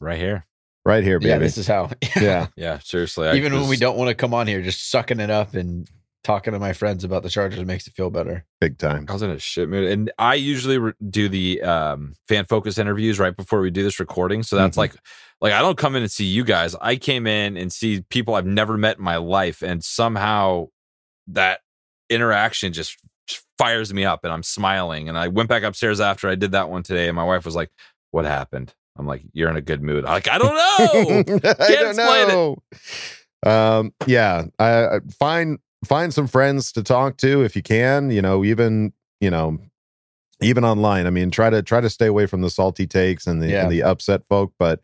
Right 0.00 0.18
here. 0.18 0.46
right 0.84 1.02
here, 1.02 1.18
baby. 1.18 1.30
yeah 1.30 1.38
this 1.38 1.58
is 1.58 1.66
how 1.66 1.90
yeah. 2.20 2.46
Yeah, 2.56 2.78
seriously. 2.80 3.28
I 3.28 3.34
even 3.34 3.52
when 3.54 3.68
we 3.68 3.76
don't 3.76 3.96
want 3.96 4.08
to 4.08 4.14
come 4.14 4.34
on 4.34 4.46
here 4.46 4.62
just 4.62 4.90
sucking 4.90 5.20
it 5.20 5.30
up 5.30 5.54
and 5.54 5.88
talking 6.24 6.52
to 6.52 6.58
my 6.58 6.72
friends 6.72 7.04
about 7.04 7.22
the 7.22 7.28
chargers 7.30 7.64
makes 7.64 7.86
it 7.86 7.94
feel 7.94 8.10
better 8.10 8.44
Big 8.60 8.78
time. 8.78 9.06
I 9.08 9.12
was 9.12 9.22
in 9.22 9.30
a 9.30 9.38
shit 9.38 9.68
mood, 9.68 9.88
and 9.90 10.10
I 10.18 10.34
usually 10.34 10.76
re- 10.78 10.92
do 11.08 11.28
the 11.28 11.62
um, 11.62 12.14
fan 12.26 12.44
focus 12.46 12.78
interviews 12.78 13.18
right 13.20 13.36
before 13.36 13.60
we 13.60 13.70
do 13.70 13.82
this 13.84 14.00
recording. 14.00 14.42
So 14.42 14.56
that's 14.56 14.74
Mhm. 14.76 14.78
like, 14.78 14.96
like 15.40 15.52
I 15.52 15.60
don't 15.60 15.78
come 15.78 15.94
in 15.94 16.02
and 16.02 16.10
see 16.10 16.24
you 16.24 16.42
guys. 16.42 16.74
I 16.80 16.96
came 16.96 17.26
in 17.28 17.56
and 17.56 17.72
see 17.72 18.02
people 18.10 18.34
I've 18.34 18.46
never 18.46 18.76
met 18.76 18.98
in 18.98 19.04
my 19.04 19.18
life, 19.18 19.62
and 19.62 19.84
somehow 19.84 20.66
that 21.28 21.60
interaction 22.10 22.72
just 22.72 22.96
just 23.28 23.44
fires 23.58 23.92
me 23.92 24.04
up 24.04 24.20
and 24.24 24.32
I'm 24.32 24.42
smiling. 24.44 25.08
And 25.08 25.18
I 25.18 25.28
went 25.28 25.48
back 25.48 25.64
upstairs 25.64 26.00
after 26.00 26.28
I 26.28 26.34
did 26.36 26.52
that 26.52 26.68
one 26.70 26.82
today, 26.82 27.08
and 27.08 27.14
my 27.16 27.24
wife 27.24 27.44
was 27.44 27.54
like, 27.56 27.70
"What 28.12 28.24
happened?" 28.24 28.72
I'm 28.98 29.06
like, 29.06 29.22
"You're 29.32 29.50
in 29.50 29.56
a 29.56 29.60
good 29.62 29.82
mood." 29.82 30.04
I'm 30.04 30.12
like, 30.12 30.28
I 30.28 30.38
don't 30.38 30.54
know. 30.54 31.34
I 31.50 31.54
Can't 31.54 31.68
don't 31.68 31.88
explain 31.90 32.28
it. 32.28 32.32
know. 32.32 32.56
Um, 33.44 33.92
yeah, 34.06 34.44
I, 34.58 34.86
I 34.86 35.00
find 35.18 35.58
find 35.84 36.12
some 36.12 36.26
friends 36.26 36.72
to 36.72 36.82
talk 36.82 37.16
to 37.18 37.42
if 37.42 37.54
you 37.54 37.62
can. 37.62 38.10
You 38.10 38.22
know, 38.22 38.44
even 38.44 38.92
you 39.20 39.30
know, 39.30 39.58
even 40.40 40.64
online. 40.64 41.06
I 41.06 41.10
mean, 41.10 41.30
try 41.30 41.50
to 41.50 41.62
try 41.62 41.80
to 41.80 41.90
stay 41.90 42.06
away 42.06 42.26
from 42.26 42.40
the 42.42 42.50
salty 42.50 42.86
takes 42.86 43.26
and 43.26 43.42
the 43.42 43.48
Yeah. 43.48 43.62
and 43.62 43.72
the 43.72 43.82
upset 43.82 44.22
folk. 44.28 44.52
But 44.58 44.80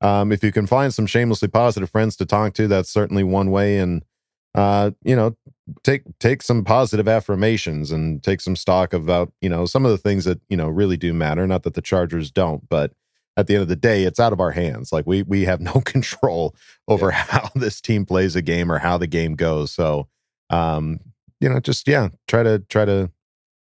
um, 0.00 0.32
if 0.32 0.44
you 0.44 0.52
can 0.52 0.66
find 0.66 0.92
some 0.92 1.06
shamelessly 1.06 1.48
positive 1.48 1.90
friends 1.90 2.16
to 2.16 2.26
talk 2.26 2.54
to, 2.54 2.68
that's 2.68 2.90
certainly 2.90 3.24
one 3.24 3.50
way. 3.50 3.78
And 3.78 4.02
uh, 4.54 4.92
you 5.02 5.16
know, 5.16 5.36
take 5.82 6.02
take 6.20 6.42
some 6.42 6.62
positive 6.62 7.08
affirmations 7.08 7.90
and 7.90 8.22
take 8.22 8.40
some 8.40 8.54
stock 8.54 8.92
about 8.92 9.32
you 9.40 9.48
know 9.48 9.66
some 9.66 9.84
of 9.84 9.90
the 9.90 9.98
things 9.98 10.24
that 10.26 10.40
you 10.48 10.56
know 10.56 10.68
really 10.68 10.96
do 10.96 11.12
matter. 11.12 11.46
Not 11.46 11.62
that 11.64 11.74
the 11.74 11.82
Chargers 11.82 12.30
don't, 12.30 12.68
but 12.68 12.92
at 13.36 13.46
the 13.46 13.54
end 13.54 13.62
of 13.62 13.68
the 13.68 13.76
day, 13.76 14.04
it's 14.04 14.20
out 14.20 14.32
of 14.32 14.40
our 14.40 14.50
hands. 14.50 14.92
Like 14.92 15.06
we 15.06 15.22
we 15.22 15.44
have 15.44 15.60
no 15.74 15.80
control 15.84 16.54
over 16.88 17.10
how 17.10 17.50
this 17.54 17.80
team 17.80 18.06
plays 18.06 18.36
a 18.36 18.42
game 18.42 18.70
or 18.70 18.78
how 18.78 18.98
the 18.98 19.06
game 19.06 19.34
goes. 19.34 19.72
So, 19.72 20.08
um, 20.50 21.00
you 21.40 21.48
know, 21.48 21.60
just 21.60 21.88
yeah, 21.88 22.08
try 22.28 22.42
to 22.42 22.60
try 22.68 22.84
to 22.84 23.10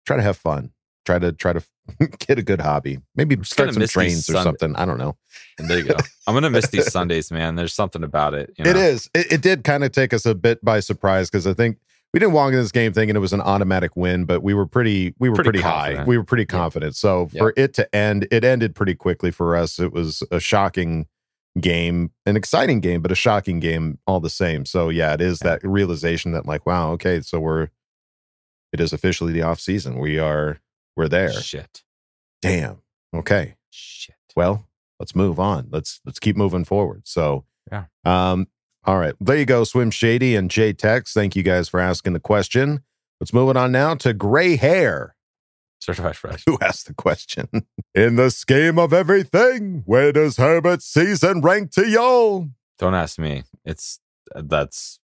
try 0.05 0.17
to 0.17 0.23
have 0.23 0.37
fun. 0.37 0.71
Try 1.05 1.19
to 1.19 1.31
try 1.31 1.53
to 1.53 1.63
get 2.19 2.37
a 2.37 2.43
good 2.43 2.61
hobby. 2.61 2.99
Maybe 3.15 3.37
start 3.43 3.73
some 3.73 3.85
trains 3.87 4.29
or 4.29 4.33
Sunday- 4.33 4.43
something. 4.43 4.75
I 4.75 4.85
don't 4.85 4.97
know. 4.97 5.17
And 5.57 5.69
there 5.69 5.79
you 5.79 5.85
go. 5.85 5.95
I'm 6.27 6.33
gonna 6.33 6.49
miss 6.49 6.67
these 6.67 6.91
Sundays, 6.91 7.31
man. 7.31 7.55
There's 7.55 7.73
something 7.73 8.03
about 8.03 8.33
it. 8.33 8.53
You 8.57 8.65
know? 8.65 8.71
It 8.71 8.75
is. 8.75 9.09
It, 9.13 9.31
it 9.33 9.41
did 9.41 9.63
kind 9.63 9.83
of 9.83 9.91
take 9.91 10.13
us 10.13 10.25
a 10.25 10.35
bit 10.35 10.63
by 10.63 10.79
surprise 10.79 11.29
because 11.29 11.47
I 11.47 11.53
think 11.53 11.77
we 12.14 12.19
didn't 12.19 12.34
walk 12.34 12.52
in 12.53 12.60
this 12.60 12.72
game 12.72 12.91
thinking 12.94 13.15
it 13.15 13.19
was 13.19 13.34
an 13.34 13.41
automatic 13.41 13.95
win, 13.95 14.26
but 14.26 14.41
we 14.41 14.53
were 14.53 14.65
pretty 14.65 15.14
we 15.19 15.30
were 15.30 15.36
Pretty 15.36 15.49
pretty, 15.49 15.61
high. 15.61 16.03
We 16.06 16.18
were 16.18 16.23
pretty 16.23 16.45
confident. 16.45 16.95
So 16.95 17.27
for 17.38 17.53
it 17.56 17.73
to 17.76 17.95
end, 17.95 18.27
it 18.31 18.44
ended 18.44 18.73
pretty 18.76 18.95
quickly 18.95 19.31
for 19.31 19.56
us. 19.56 19.80
It 19.80 19.91
was 19.94 20.23
a 20.31 20.40
shocking 20.40 21.07
game, 21.60 22.11
an 22.26 22.36
exciting 22.36 22.80
game, 22.80 23.02
but 23.02 23.11
a 23.11 23.15
shocking 23.15 23.60
game 23.60 23.99
all 24.07 24.19
the 24.19 24.30
same. 24.30 24.65
So 24.65 24.90
yeah, 24.90 25.14
it 25.14 25.22
is 25.22 25.40
that 25.40 25.64
realization 25.64 26.31
that 26.31 26.45
like, 26.45 26.65
wow, 26.65 26.91
okay, 26.94 27.22
so 27.22 27.40
we're 27.40 27.69
it 28.72 28.80
is 28.80 28.94
officially 28.94 29.34
the 29.34 29.41
off 29.44 29.60
season. 29.60 29.99
We 29.99 30.18
are 30.19 30.60
we're 30.95 31.07
there. 31.07 31.31
Shit. 31.34 31.84
Damn. 32.41 32.81
Okay. 33.14 33.56
Shit. 33.69 34.15
Well, 34.36 34.68
let's 34.99 35.15
move 35.15 35.40
on. 35.40 35.68
Let's 35.72 36.02
let's 36.06 36.19
keep 36.19 36.36
moving 36.38 36.65
forward. 36.65 37.03
So 37.06 37.45
Yeah. 37.72 37.86
um, 38.06 38.48
all 38.90 38.98
right. 38.98 39.14
There 39.22 39.38
you 39.38 39.45
go, 39.45 39.64
Swim 39.66 39.91
Shady 39.91 40.36
and 40.36 40.49
J 40.49 40.74
Tex. 40.74 41.14
Thank 41.14 41.36
you 41.36 41.44
guys 41.44 41.70
for 41.70 41.80
asking 41.80 42.14
the 42.14 42.20
question. 42.20 42.82
Let's 43.22 43.34
move 43.34 43.52
it 43.52 43.56
on 43.57 43.72
now 43.72 43.94
to 43.95 44.14
gray 44.16 44.56
hair. 44.56 45.16
Certified 45.80 46.16
fresh. 46.16 46.41
Who 46.48 46.57
asked 46.60 46.88
the 46.88 46.95
question? 46.95 47.48
In 47.94 48.16
the 48.16 48.32
scheme 48.32 48.80
of 48.80 48.91
everything, 48.91 49.84
where 49.86 50.11
does 50.11 50.38
Herbert's 50.38 50.86
season 50.88 51.41
rank 51.41 51.70
to 51.74 51.88
y'all? 51.88 52.48
Don't 52.80 52.95
ask 52.95 53.20
me. 53.20 53.44
It's 53.64 53.99
uh, 54.34 54.41
that's 54.44 54.99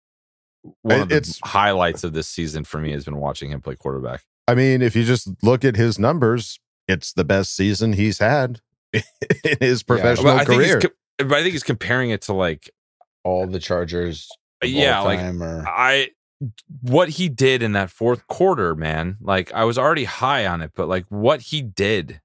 one 0.80 1.02
of 1.02 1.08
the 1.10 1.16
It's- 1.16 1.38
highlights 1.44 2.04
of 2.04 2.14
this 2.14 2.26
season 2.26 2.64
for 2.64 2.80
me 2.80 2.92
has 2.92 3.04
been 3.04 3.18
watching 3.18 3.50
him 3.50 3.60
play 3.60 3.76
quarterback. 3.76 4.22
I 4.48 4.54
mean, 4.54 4.80
if 4.80 4.96
you 4.96 5.04
just 5.04 5.28
look 5.42 5.62
at 5.62 5.76
his 5.76 5.98
numbers, 5.98 6.58
it's 6.88 7.12
the 7.12 7.24
best 7.24 7.54
season 7.54 7.92
he's 7.92 8.18
had 8.18 8.62
in 8.94 9.02
his 9.60 9.82
professional 9.82 10.38
think 10.38 10.48
career. 10.48 10.80
but 11.18 11.32
I 11.32 11.42
think 11.42 11.52
he's 11.52 11.62
comparing 11.62 12.08
it 12.08 12.22
to 12.22 12.32
like 12.32 12.70
all 13.24 13.46
the 13.46 13.58
Chargers. 13.58 14.28
of 14.62 14.68
yeah, 14.68 15.00
like 15.00 15.20
or 15.20 15.64
I 15.66 16.10
what 16.82 17.08
he 17.10 17.28
did 17.28 17.62
in 17.62 17.72
that 17.72 17.90
fourth 17.90 18.26
quarter, 18.26 18.74
man. 18.74 19.16
Like 19.20 19.52
I 19.52 19.64
was 19.64 19.78
already 19.78 20.04
high 20.04 20.46
on 20.46 20.60
it, 20.62 20.72
but 20.74 20.88
like 20.88 21.06
what 21.08 21.40
he 21.40 21.62
did 21.62 22.20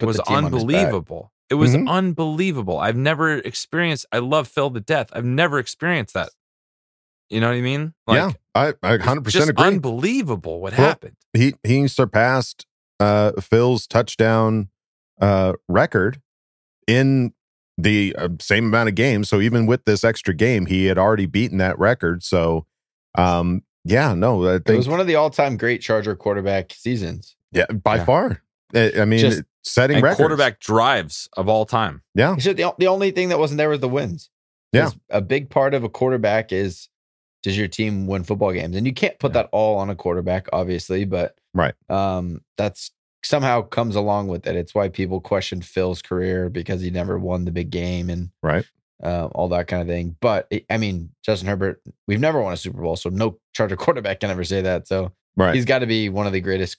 was 0.00 0.16
the 0.18 0.22
team 0.24 0.36
on 0.36 0.52
his 0.52 0.64
back. 0.64 0.74
unbelievable. 0.74 1.32
It 1.50 1.54
was 1.56 1.74
Mhm. 1.74 1.88
unbelievable. 1.88 2.78
I've 2.78 2.96
never 2.96 3.34
experienced. 3.38 4.06
I 4.12 4.18
love 4.18 4.48
Phil 4.48 4.70
to 4.70 4.80
death. 4.80 5.10
I've 5.12 5.24
never 5.24 5.58
experienced 5.58 6.14
that. 6.14 6.30
You 7.28 7.40
know 7.40 7.48
what 7.48 7.56
I 7.56 7.60
mean? 7.62 7.94
yeah, 8.08 8.32
I, 8.54 8.68
I 8.82 8.96
100% 8.98 9.24
just 9.30 9.48
agree. 9.50 9.64
unbelievable 9.66 10.60
what 10.60 10.76
Well, 10.76 10.88
happened. 10.88 11.16
he 11.32 11.54
he 11.62 11.88
surpassed 11.88 12.66
uh 13.00 13.32
Phil's 13.40 13.86
touchdown 13.86 14.68
uh 15.20 15.54
record 15.68 16.20
in 16.86 17.32
the 17.78 18.14
uh, 18.18 18.28
same 18.40 18.66
amount 18.66 18.88
of 18.88 18.94
games 18.94 19.28
so 19.28 19.40
even 19.40 19.66
with 19.66 19.84
this 19.84 20.04
extra 20.04 20.34
game 20.34 20.66
he 20.66 20.84
had 20.86 20.98
already 20.98 21.26
beaten 21.26 21.58
that 21.58 21.78
record 21.78 22.22
so 22.22 22.66
um 23.16 23.62
yeah 23.84 24.14
no 24.14 24.46
i 24.46 24.54
It 24.56 24.68
was 24.68 24.88
one 24.88 25.00
of 25.00 25.06
the 25.06 25.14
all-time 25.16 25.56
great 25.56 25.80
Charger 25.80 26.14
quarterback 26.14 26.72
seasons. 26.74 27.34
yeah 27.50 27.66
by 27.66 27.96
Yeah. 27.96 28.04
far 28.04 28.42
i, 28.74 28.92
I 29.00 29.04
mean 29.04 29.20
Just- 29.20 29.42
setting 29.64 30.00
records 30.02 30.16
quarterback 30.18 30.58
drives 30.60 31.28
of 31.36 31.48
all 31.48 31.64
time. 31.64 32.02
yeah 32.14 32.34
just 32.36 32.56
the, 32.56 32.74
the 32.78 32.86
only 32.88 33.10
thing 33.12 33.28
that 33.30 33.38
wasn't 33.38 33.58
there 33.58 33.68
was 33.68 33.80
the 33.80 33.88
wins. 33.88 34.28
Yeah. 34.72 34.84
'Cause 34.84 34.96
A 35.10 35.20
big 35.20 35.50
part 35.50 35.72
of 35.74 35.84
a 35.84 35.88
quarterback 35.88 36.50
is 36.52 36.88
does 37.42 37.56
your 37.58 37.68
team 37.68 38.06
win 38.06 38.22
football 38.24 38.52
games? 38.52 38.74
And 38.76 38.86
you 38.86 38.92
can't 38.94 39.18
put 39.18 39.32
that 39.34 39.48
all 39.52 39.78
on 39.78 39.88
a 39.90 39.94
quarterback, 39.94 40.46
obviously, 40.52 41.04
but 41.04 41.36
right 41.54 41.74
um, 41.90 42.40
that's 42.56 42.90
somehow 43.24 43.62
comes 43.62 43.96
along 43.96 44.28
with 44.28 44.46
it. 44.46 44.56
It's 44.56 44.74
why 44.74 44.88
people 44.88 45.20
question 45.20 45.62
Phil's 45.62 46.02
career 46.02 46.48
because 46.48 46.80
he 46.80 46.90
never 46.90 47.18
won 47.18 47.44
the 47.44 47.52
big 47.52 47.70
game 47.70 48.10
and 48.10 48.30
right 48.42 48.64
uh, 49.02 49.26
all 49.32 49.48
that 49.48 49.66
kind 49.66 49.82
of 49.82 49.88
thing. 49.88 50.16
But 50.20 50.46
it- 50.50 50.64
I 50.70 50.76
mean, 50.78 51.10
Justin 51.24 51.48
Herbert, 51.48 51.82
we've 52.06 52.20
never 52.20 52.40
won 52.40 52.52
a 52.52 52.56
Super 52.56 52.80
Bowl, 52.82 52.96
so 52.96 53.10
no 53.10 53.38
Charger 53.54 53.76
quarterback 53.84 54.20
can 54.20 54.30
ever 54.30 54.44
say 54.44 54.60
that. 54.62 54.86
So 54.88 55.12
right 55.36 55.54
he's 55.54 55.64
got 55.64 55.80
to 55.80 55.86
be 55.86 56.08
one 56.08 56.26
of 56.26 56.32
the 56.32 56.40
greatest 56.40 56.76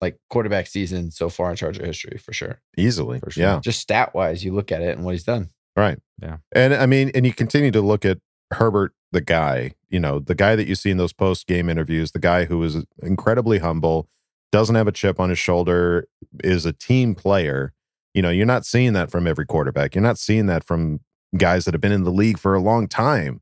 like 0.00 0.16
quarterback 0.30 0.66
seasons 0.68 1.16
so 1.16 1.28
far 1.28 1.50
in 1.50 1.56
Charger 1.56 1.84
history 1.84 2.18
for 2.18 2.32
sure. 2.32 2.60
easily 2.76 3.18
For 3.18 3.30
sure. 3.32 3.42
yeah 3.42 3.60
Just 3.60 3.80
stat 3.80 4.14
wise, 4.14 4.44
you 4.44 4.54
look 4.54 4.70
at 4.70 4.80
it 4.82 4.96
and 4.96 5.04
what 5.04 5.12
he's 5.12 5.24
done. 5.24 5.50
Right. 5.76 5.98
Yeah. 6.22 6.36
And 6.52 6.72
I 6.74 6.86
mean, 6.86 7.10
and 7.14 7.26
you 7.26 7.32
continue 7.32 7.70
to 7.72 7.80
look 7.80 8.04
at 8.04 8.18
Herbert, 8.52 8.92
the 9.12 9.20
guy, 9.20 9.74
you 9.88 9.98
know, 10.00 10.18
the 10.20 10.34
guy 10.34 10.54
that 10.56 10.66
you 10.68 10.74
see 10.74 10.90
in 10.90 10.96
those 10.98 11.12
post 11.12 11.46
game 11.46 11.68
interviews, 11.68 12.12
the 12.12 12.18
guy 12.20 12.44
who 12.44 12.62
is 12.62 12.76
incredibly 13.02 13.58
humble, 13.58 14.08
doesn't 14.52 14.74
have 14.74 14.88
a 14.88 14.92
chip 14.92 15.20
on 15.20 15.28
his 15.30 15.38
shoulder, 15.38 16.06
is 16.42 16.64
a 16.66 16.72
team 16.72 17.14
player. 17.14 17.72
You 18.14 18.22
know, 18.22 18.30
you're 18.30 18.46
not 18.46 18.64
seeing 18.66 18.94
that 18.94 19.10
from 19.10 19.26
every 19.26 19.46
quarterback. 19.46 19.94
You're 19.94 20.02
not 20.02 20.18
seeing 20.18 20.46
that 20.46 20.64
from 20.64 21.00
guys 21.36 21.64
that 21.66 21.74
have 21.74 21.80
been 21.80 21.92
in 21.92 22.04
the 22.04 22.10
league 22.12 22.38
for 22.38 22.54
a 22.54 22.60
long 22.60 22.88
time. 22.88 23.40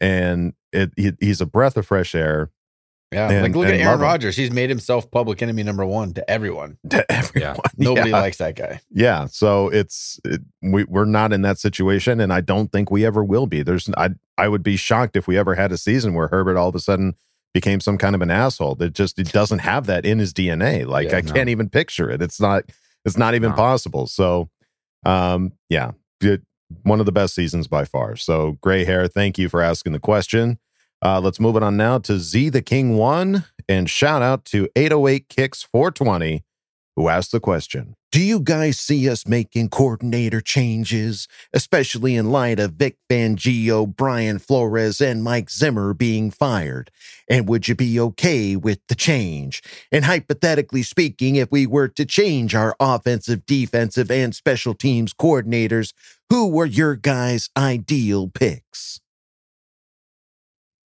And 0.00 0.54
it, 0.72 0.92
he, 0.96 1.12
he's 1.20 1.40
a 1.40 1.46
breath 1.46 1.76
of 1.76 1.86
fresh 1.86 2.14
air 2.14 2.50
Yeah, 3.12 3.30
And- 3.30 3.42
like 3.42 3.54
look 3.54 3.66
at 3.68 3.74
Aaron. 3.74 4.00
Rodgers. 4.00 4.36
He's 4.36 4.50
made 4.50 4.70
himself 4.70 5.10
public 5.10 5.42
enemy 5.42 5.62
number 5.62 5.84
one 5.84 6.14
to 6.14 6.30
everyone. 6.30 6.78
to 6.90 7.10
everyone. 7.12 7.56
Nobody 7.76 8.10
Yeah. 8.10 8.20
likes 8.20 8.38
that 8.38 8.56
guy. 8.56 8.80
Yeah, 8.90 9.26
so 9.26 9.68
it's 9.68 10.18
it, 10.24 10.40
we 10.62 10.84
we're 10.84 11.04
not 11.04 11.32
in 11.32 11.42
that 11.42 11.58
situation, 11.58 12.20
and 12.20 12.32
I 12.32 12.40
don't 12.40 12.72
think 12.72 12.90
we 12.90 13.04
ever 13.06 13.22
will 13.24 13.46
be. 13.46 13.62
There's 13.62 13.88
I 13.96 14.10
I 14.38 14.48
would 14.48 14.62
be 14.62 14.76
shocked 14.76 15.16
if 15.16 15.26
we 15.28 15.36
ever 15.38 15.54
had 15.54 15.70
a 15.72 15.76
season 15.78 16.14
where 16.14 16.28
Herbert 16.28 16.56
all 16.56 16.68
of 16.68 16.74
a 16.74 16.80
sudden 16.80 17.14
became 17.54 17.80
some 17.80 17.96
kind 17.96 18.14
of 18.14 18.20
an 18.20 18.30
asshole. 18.30 18.74
That 18.74 18.92
just 18.92 19.18
it 19.18 19.32
doesn't 19.32 19.60
have 19.60 19.86
that 19.86 20.04
in 20.04 20.18
his 20.18 20.34
DNA. 20.34 20.84
Like 20.86 21.08
Yeah, 21.10 21.18
I 21.18 21.20
no. 21.22 21.32
can't 21.32 21.48
even 21.48 21.70
picture 21.70 22.10
it. 22.10 22.20
It's 22.20 22.40
not 22.40 22.64
it's 23.06 23.16
not 23.16 23.34
even 23.34 23.50
No. 23.50 23.56
possible. 23.56 24.06
So, 24.06 24.50
um, 25.06 25.52
yeah, 25.70 25.92
it, 26.20 26.42
one 26.82 27.00
of 27.00 27.06
the 27.06 27.12
best 27.12 27.34
seasons 27.34 27.68
by 27.68 27.84
far. 27.84 28.16
So, 28.16 28.58
gray 28.62 28.84
hair. 28.84 29.06
Thank 29.08 29.38
you 29.38 29.48
for 29.48 29.60
asking 29.62 29.92
the 29.92 30.00
question. 30.00 30.58
Uh, 31.04 31.20
let's 31.20 31.38
move 31.38 31.54
it 31.56 31.62
on 31.62 31.76
now 31.76 31.98
to 31.98 32.18
Z 32.18 32.48
the 32.48 32.62
King 32.62 32.96
One, 32.96 33.44
and 33.68 33.88
shout 33.90 34.22
out 34.22 34.44
to 34.46 34.68
808 34.74 35.28
Kicks 35.28 35.62
420 35.62 36.42
who 36.96 37.08
asked 37.08 37.32
the 37.32 37.40
question. 37.40 37.96
Do 38.12 38.22
you 38.22 38.38
guys 38.38 38.78
see 38.78 39.08
us 39.10 39.26
making 39.26 39.70
coordinator 39.70 40.40
changes, 40.40 41.26
especially 41.52 42.14
in 42.14 42.30
light 42.30 42.60
of 42.60 42.74
Vic 42.74 42.96
Fangio, 43.10 43.86
Brian 43.86 44.38
Flores, 44.38 45.00
and 45.00 45.24
Mike 45.24 45.50
Zimmer 45.50 45.92
being 45.94 46.30
fired? 46.30 46.92
And 47.28 47.48
would 47.48 47.66
you 47.66 47.74
be 47.74 47.98
okay 47.98 48.54
with 48.54 48.78
the 48.86 48.94
change? 48.94 49.62
And 49.90 50.04
hypothetically 50.04 50.84
speaking, 50.84 51.34
if 51.36 51.50
we 51.50 51.66
were 51.66 51.88
to 51.88 52.04
change 52.04 52.54
our 52.54 52.76
offensive, 52.78 53.44
defensive, 53.46 54.10
and 54.10 54.34
special 54.34 54.74
teams 54.74 55.12
coordinators, 55.12 55.92
who 56.30 56.48
were 56.48 56.66
your 56.66 56.94
guys' 56.94 57.50
ideal 57.56 58.28
picks? 58.28 59.00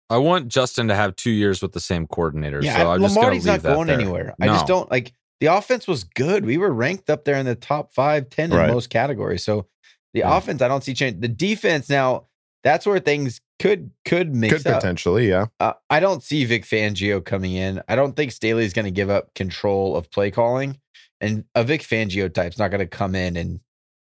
I 0.10 0.18
want 0.18 0.50
Justin 0.50 0.88
to 0.90 0.96
have 0.96 1.16
two 1.16 1.32
years 1.32 1.62
with 1.62 1.72
the 1.72 1.80
same 1.80 2.06
coordinator. 2.08 2.62
Yeah, 2.62 2.78
so 2.78 2.92
I'm 2.92 3.02
just 3.02 3.16
gonna 3.16 3.32
leave 3.32 3.46
not 3.46 3.62
that 3.64 3.74
going 3.74 3.88
there. 3.88 4.00
anywhere. 4.00 4.36
I 4.40 4.48
just 4.48 4.68
don't 4.68 4.90
like 4.92 5.14
the 5.40 5.48
offense 5.48 5.88
was 5.88 6.04
good. 6.04 6.46
We 6.46 6.58
were 6.58 6.72
ranked 6.72 7.10
up 7.10 7.26
there 7.26 7.36
in 7.36 7.46
the 7.46 7.56
top 7.56 7.94
five, 7.94 8.30
10 8.30 8.52
in 8.52 8.58
most 8.68 8.90
categories. 8.90 9.44
So 9.44 9.68
the 10.14 10.22
Yeah. 10.22 10.38
offense, 10.38 10.62
I 10.62 10.68
don't 10.68 10.84
see 10.84 10.94
change. 10.94 11.22
The 11.22 11.28
defense 11.28 11.90
now, 11.90 12.28
that's 12.64 12.86
where 12.86 13.00
things 13.00 13.42
could 13.60 13.92
could 14.06 14.36
mix 14.36 14.64
Could 14.64 14.68
up. 14.68 14.82
potentially, 14.82 15.30
yeah. 15.30 15.46
Uh, 15.60 15.74
I 15.90 16.00
don't 16.00 16.22
see 16.24 16.44
Vic 16.46 16.64
Fangio 16.66 17.24
coming 17.24 17.54
in. 17.54 17.82
I 17.88 17.96
don't 17.96 18.16
think 18.16 18.32
Staley's 18.32 18.74
going 18.74 18.86
to 18.86 18.92
give 18.92 19.10
up 19.10 19.34
control 19.34 19.96
of 19.96 20.10
play 20.12 20.30
calling, 20.32 20.80
and 21.22 21.46
a 21.56 21.64
Vic 21.64 21.82
Fangio 21.82 22.34
type's 22.34 22.58
not 22.58 22.70
going 22.70 22.80
to 22.80 22.88
come 22.88 23.16
in 23.16 23.38
and 23.38 23.60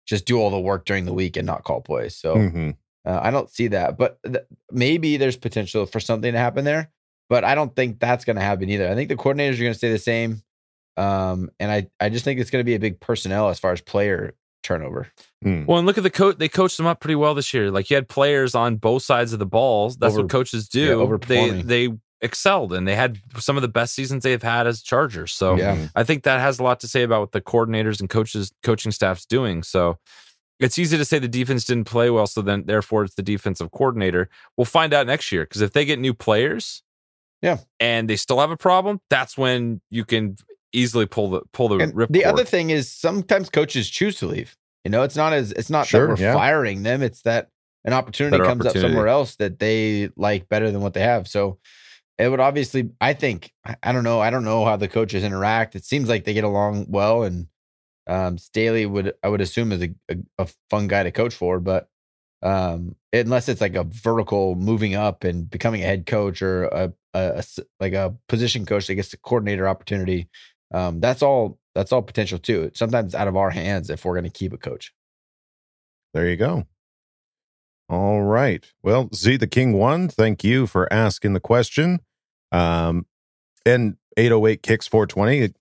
just 0.05 0.25
do 0.25 0.39
all 0.39 0.49
the 0.49 0.59
work 0.59 0.85
during 0.85 1.05
the 1.05 1.13
week 1.13 1.37
and 1.37 1.45
not 1.45 1.63
call 1.63 1.81
plays. 1.81 2.15
So 2.15 2.35
Mhm. 2.35 2.75
uh, 3.05 3.19
I 3.21 3.31
don't 3.31 3.49
see 3.49 3.67
that. 3.67 3.97
But 3.97 4.17
th- 4.23 4.43
maybe 4.71 5.17
there's 5.17 5.37
potential 5.37 5.85
for 5.85 5.99
something 5.99 6.31
to 6.33 6.39
happen 6.39 6.63
there. 6.65 6.91
but 7.29 7.43
I 7.43 7.55
don't 7.55 7.75
think 7.75 7.99
that's 7.99 8.23
going 8.23 8.37
to 8.37 8.41
happen 8.41 8.69
either. 8.69 8.89
I 8.89 8.95
think 8.95 9.09
the 9.09 9.17
coordinators 9.17 9.55
are 9.55 9.63
going 9.63 9.73
to 9.73 9.77
stay 9.77 9.91
the 9.91 9.97
same. 9.99 10.41
Um, 10.97 11.49
and 11.59 11.71
I, 11.71 11.89
I 11.99 12.09
just 12.09 12.25
think 12.25 12.39
it's 12.39 12.49
going 12.49 12.61
to 12.61 12.65
be 12.65 12.75
a 12.75 12.79
big 12.79 12.99
personnel 12.99 13.49
as 13.49 13.59
far 13.59 13.71
as 13.71 13.81
player 13.81 14.33
turnover. 14.63 15.07
Hmm. 15.43 15.65
Well, 15.65 15.77
and 15.77 15.85
look 15.87 15.97
at 15.97 16.03
the 16.03 16.09
coach. 16.09 16.37
They 16.37 16.49
coached 16.49 16.77
them 16.77 16.87
up 16.87 16.99
pretty 16.99 17.15
well 17.15 17.33
this 17.35 17.53
year. 17.53 17.69
Like 17.71 17.89
you 17.89 17.95
had 17.95 18.09
players 18.09 18.55
on 18.55 18.77
both 18.77 19.03
sides 19.03 19.31
of 19.33 19.39
the 19.39 19.45
balls. 19.45 19.97
That's 19.97 20.13
Over- 20.13 20.23
what 20.23 20.31
coaches 20.31 20.67
yeah, 20.73 20.87
do. 20.95 21.19
they 21.27 21.61
they 21.61 21.89
excelled 22.21 22.73
and 22.73 22.87
they 22.87 22.95
had 22.95 23.19
some 23.37 23.57
of 23.57 23.61
the 23.61 23.67
best 23.67 23.93
seasons 23.93 24.23
they've 24.23 24.41
had 24.41 24.65
as 24.65 24.81
Chargers. 24.81 25.31
So 25.31 25.55
Yeah. 25.55 25.87
I 25.95 26.03
think 26.03 26.23
that 26.23 26.39
has 26.39 26.57
a 26.57 26.63
lot 26.63 26.79
to 26.79 26.87
say 26.87 27.03
about 27.03 27.19
what 27.19 27.31
the 27.31 27.41
coordinators 27.41 27.99
and 27.99 28.09
coaches 28.09 28.51
coaching 28.63 28.91
staff's 28.91 29.23
doing. 29.27 29.61
So 29.61 29.99
it's 30.59 30.79
easy 30.79 30.97
to 30.97 31.05
say 31.05 31.19
the 31.19 31.27
defense 31.27 31.63
didn't 31.65 31.85
play 31.85 32.09
well, 32.09 32.25
so 32.25 32.41
then 32.41 32.63
therefore 32.65 33.03
it's 33.03 33.13
the 33.13 33.21
defensive 33.21 33.69
coordinator. 33.69 34.29
We'll 34.57 34.65
find 34.65 34.95
out 34.95 35.05
next 35.05 35.31
year 35.31 35.43
because 35.43 35.61
if 35.61 35.73
they 35.73 35.85
get 35.85 35.99
new 35.99 36.15
players, 36.15 36.81
Yeah. 37.43 37.57
and 37.79 38.09
they 38.09 38.15
still 38.15 38.39
have 38.39 38.49
a 38.49 38.57
problem, 38.57 38.99
that's 39.11 39.37
when 39.37 39.81
you 39.91 40.03
can 40.03 40.37
easily 40.73 41.05
pull 41.05 41.29
the 41.29 41.41
pull 41.53 41.69
the 41.69 41.77
And 41.79 41.95
rip. 41.95 42.09
the 42.11 42.21
cord. 42.23 42.33
other 42.33 42.45
thing 42.45 42.69
is 42.69 42.91
sometimes 42.91 43.49
coaches 43.49 43.89
choose 43.89 44.17
to 44.19 44.27
leave. 44.27 44.55
You 44.83 44.91
know, 44.91 45.03
it's 45.03 45.15
not 45.15 45.33
as 45.33 45.51
it's 45.53 45.69
not 45.69 45.87
Sure, 45.87 46.07
that 46.07 46.09
we're 46.19 46.25
yeah. 46.27 46.33
firing 46.33 46.83
them. 46.83 47.01
It's 47.01 47.21
that 47.23 47.49
an 47.85 47.93
opportunity 47.93 48.37
Better 48.37 48.49
comes 48.49 48.61
opportunity. 48.65 48.85
up 48.87 48.91
somewhere 48.91 49.07
else 49.07 49.35
that 49.37 49.59
they 49.59 50.09
like 50.15 50.47
better 50.49 50.71
than 50.71 50.81
what 50.81 50.93
they 50.93 51.01
have. 51.01 51.27
So 51.27 51.59
it 52.17 52.29
would 52.29 52.39
obviously, 52.39 52.89
I 52.99 53.13
think, 53.13 53.51
I, 53.65 53.75
I 53.83 53.91
don't 53.91 54.03
know, 54.03 54.19
I 54.19 54.29
don't 54.29 54.43
know 54.43 54.65
how 54.65 54.75
the 54.75 54.87
coaches 54.87 55.23
interact. 55.23 55.75
It 55.75 55.85
seems 55.85 56.09
like 56.09 56.23
they 56.25 56.33
get 56.33 56.43
along 56.43 56.87
well, 56.89 57.23
and 57.23 57.47
um, 58.07 58.37
Staley 58.37 58.85
would, 58.85 59.13
I 59.23 59.27
would 59.29 59.41
assume, 59.41 59.71
is 59.71 59.83
a, 59.83 59.89
a, 60.09 60.15
a 60.39 60.47
fun 60.69 60.87
guy 60.87 61.03
to 61.03 61.11
coach 61.11 61.35
for, 61.35 61.59
but 61.59 61.87
um, 62.41 62.95
unless 63.13 63.49
it's 63.49 63.61
like 63.61 63.75
a 63.75 63.83
vertical 63.83 64.55
moving 64.55 64.95
up 64.95 65.23
and 65.23 65.49
becoming 65.49 65.81
a 65.81 65.85
head 65.85 66.05
coach 66.05 66.41
or 66.41 66.63
a 66.65 66.93
like 67.79 67.93
a 67.93 68.15
position 68.29 68.65
coach 68.65 68.87
that 68.87 68.95
gets 68.95 69.09
the 69.09 69.17
coordinator 69.17 69.67
opportunity, 69.67 70.27
um, 70.71 70.99
that's 70.99 71.21
all. 71.21 71.57
That's 71.75 71.91
all 71.91 72.01
potential 72.01 72.39
too. 72.39 72.71
Sometimes 72.73 73.13
out 73.13 73.27
of 73.27 73.35
our 73.35 73.51
hands 73.51 73.91
if 73.91 74.03
we're 74.03 74.15
going 74.15 74.23
to 74.23 74.31
keep 74.31 74.51
a 74.51 74.57
coach. 74.57 74.93
There 76.15 76.27
you 76.27 76.35
go. 76.35 76.65
All 77.89 78.21
right. 78.23 78.65
Well, 78.81 79.09
Z 79.13 79.37
the 79.37 79.47
King 79.47 79.73
one, 79.73 80.09
thank 80.09 80.43
you 80.43 80.65
for 80.65 80.91
asking 80.91 81.33
the 81.33 81.39
question. 81.39 81.99
Um, 82.51 83.05
and 83.65 83.97
808 84.17 84.63
kicks 84.63 84.87
420. 84.87 85.53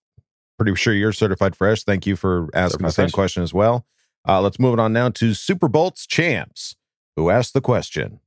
Pretty 0.58 0.74
sure 0.74 0.94
you're 0.94 1.12
certified 1.12 1.54
fresh. 1.54 1.84
Thank 1.84 2.06
you 2.06 2.16
for 2.16 2.48
asking 2.54 2.86
the 2.86 2.92
same 2.92 3.04
fresh. 3.04 3.12
question 3.12 3.42
as 3.42 3.52
well. 3.52 3.84
Uh, 4.26 4.40
let's 4.40 4.58
move 4.58 4.72
it 4.74 4.80
on 4.80 4.92
now 4.92 5.10
to 5.10 5.34
Super 5.34 5.68
Bolts 5.68 6.06
champs, 6.06 6.76
who 7.14 7.30
asked 7.30 7.52
the 7.52 7.60
question. 7.60 8.20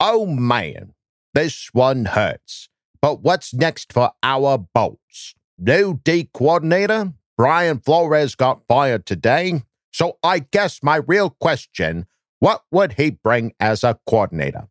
Oh 0.00 0.26
man, 0.26 0.94
this 1.34 1.68
one 1.72 2.06
hurts. 2.06 2.68
But 3.00 3.20
what's 3.20 3.52
next 3.52 3.92
for 3.92 4.12
our 4.22 4.58
Bolts? 4.58 5.34
New 5.58 6.00
D 6.04 6.28
coordinator? 6.32 7.12
Brian 7.36 7.78
Flores 7.80 8.34
got 8.34 8.60
fired 8.68 9.06
today. 9.06 9.62
So 9.92 10.18
I 10.22 10.40
guess 10.40 10.82
my 10.82 10.96
real 10.96 11.30
question 11.30 12.06
what 12.40 12.62
would 12.70 12.94
he 12.94 13.10
bring 13.10 13.54
as 13.58 13.82
a 13.84 13.98
coordinator? 14.06 14.68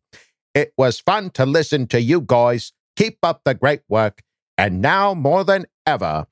It 0.54 0.72
was 0.78 1.00
fun 1.00 1.30
to 1.30 1.44
listen 1.44 1.86
to 1.88 2.00
you 2.00 2.20
guys. 2.20 2.72
Keep 2.96 3.18
up 3.24 3.40
the 3.44 3.54
great 3.54 3.80
work. 3.88 4.22
And 4.56 4.80
now 4.80 5.14
more 5.14 5.42
than 5.42 5.66
ever, 5.84 6.26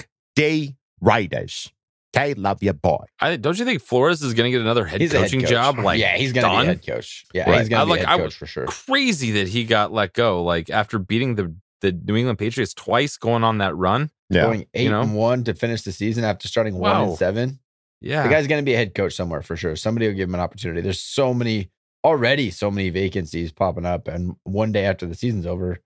f- 0.00 0.06
D 0.34 0.76
Raiders. 1.02 1.70
Okay, 2.16 2.32
love 2.34 2.62
you, 2.62 2.72
boy. 2.72 3.04
I 3.20 3.36
don't 3.36 3.58
you 3.58 3.64
think 3.66 3.82
Flores 3.82 4.22
is 4.22 4.32
going 4.34 4.50
to 4.50 4.56
get 4.56 4.62
another 4.62 4.84
head 4.86 5.00
He's 5.00 5.12
a 5.12 5.18
head 5.18 5.24
coaching 5.24 5.40
coach. 5.40 5.50
job? 5.50 5.78
Like, 5.80 5.98
yeah, 6.00 6.16
he's 6.16 6.32
going 6.32 6.44
to 6.44 6.50
be 6.50 6.56
done? 6.56 6.66
head 6.66 6.86
coach. 6.86 7.26
Yeah, 7.34 7.50
Right. 7.50 7.58
he's 7.60 7.68
going 7.68 7.80
to 7.80 7.92
be 7.92 8.00
like- 8.00 8.08
head 8.08 8.14
would- 8.16 8.22
coach 8.26 8.34
for 8.36 8.46
sure. 8.46 8.66
Crazy 8.66 9.32
that 9.32 9.48
he 9.48 9.64
got 9.64 9.92
let 9.92 10.14
go. 10.14 10.42
Like 10.42 10.70
after 10.70 10.98
beating 10.98 11.34
the 11.34 11.54
the 11.84 11.92
New 11.92 12.16
England 12.16 12.38
Patriots 12.38 12.74
twice, 12.74 13.16
going 13.16 13.44
on 13.44 13.58
that 13.58 13.76
run. 13.76 14.10
Yeah. 14.30 14.42
Going 14.44 14.66
eight 14.74 14.88
know? 14.88 15.02
and 15.02 15.14
one 15.14 15.44
to 15.44 15.54
finish 15.54 15.82
the 15.82 15.92
season 15.92 16.24
after 16.24 16.48
starting 16.48 16.76
one 16.76 17.08
and 17.08 17.16
seven. 17.16 17.58
Yeah, 18.00 18.22
The 18.24 18.28
guy's 18.28 18.46
going 18.46 18.62
to 18.62 18.64
be 18.64 18.74
a 18.74 18.76
head 18.76 18.94
coach 18.94 19.14
somewhere 19.14 19.42
for 19.42 19.56
sure. 19.56 19.76
Somebody 19.76 20.06
will 20.06 20.14
give 20.14 20.28
him 20.28 20.34
an 20.34 20.40
opportunity. 20.40 20.80
There's 20.80 21.00
so 21.00 21.32
many 21.32 21.70
already, 22.02 22.50
so 22.50 22.70
many 22.70 22.90
vacancies 22.90 23.50
popping 23.52 23.86
up, 23.86 24.08
and 24.08 24.34
one 24.44 24.72
day 24.72 24.84
after 24.84 25.06
the 25.06 25.14
season's 25.14 25.46
over, 25.46 25.78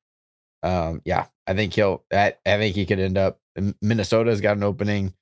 um, 0.62 1.00
yeah, 1.04 1.26
I 1.46 1.54
think 1.54 1.74
he'll. 1.74 2.04
I, 2.12 2.34
I 2.46 2.56
think 2.58 2.74
he 2.74 2.86
could 2.86 2.98
end 2.98 3.18
up. 3.18 3.40
Minnesota's 3.82 4.40
got 4.40 4.56
an 4.56 4.62
opening. 4.64 5.14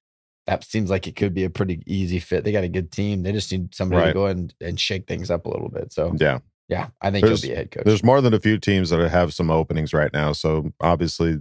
That 0.47 0.65
seems 0.65 0.91
like 0.91 1.07
it 1.07 1.17
could 1.17 1.35
be 1.35 1.45
a 1.45 1.51
pretty 1.51 1.83
easy 1.87 2.19
fit. 2.21 2.45
They 2.45 2.53
got 2.53 2.65
a 2.65 2.69
good 2.69 2.93
team. 2.93 3.23
They 3.23 3.33
just 3.33 3.51
need 3.51 3.75
somebody 3.75 4.01
Right. 4.01 4.09
to 4.09 4.15
go 4.15 4.27
and 4.27 4.55
and 4.61 4.79
shake 4.79 5.07
things 5.07 5.31
up 5.31 5.45
a 5.47 5.51
little 5.51 5.69
bit. 5.69 5.93
So 5.93 6.15
Yeah. 6.19 6.39
Yeah, 6.69 6.89
I 7.01 7.11
think 7.11 7.25
There's- 7.25 7.43
he'll 7.43 7.51
be 7.51 7.55
a 7.55 7.57
head 7.57 7.71
coach. 7.71 7.85
There's 7.85 8.03
more 8.05 8.21
than 8.21 8.35
a 8.35 8.41
few 8.41 8.59
teams 8.59 8.91
that 8.91 9.09
have 9.11 9.33
some 9.35 9.51
openings 9.51 9.93
right 9.93 10.13
now. 10.13 10.33
So 10.33 10.73
obviously, 10.81 11.39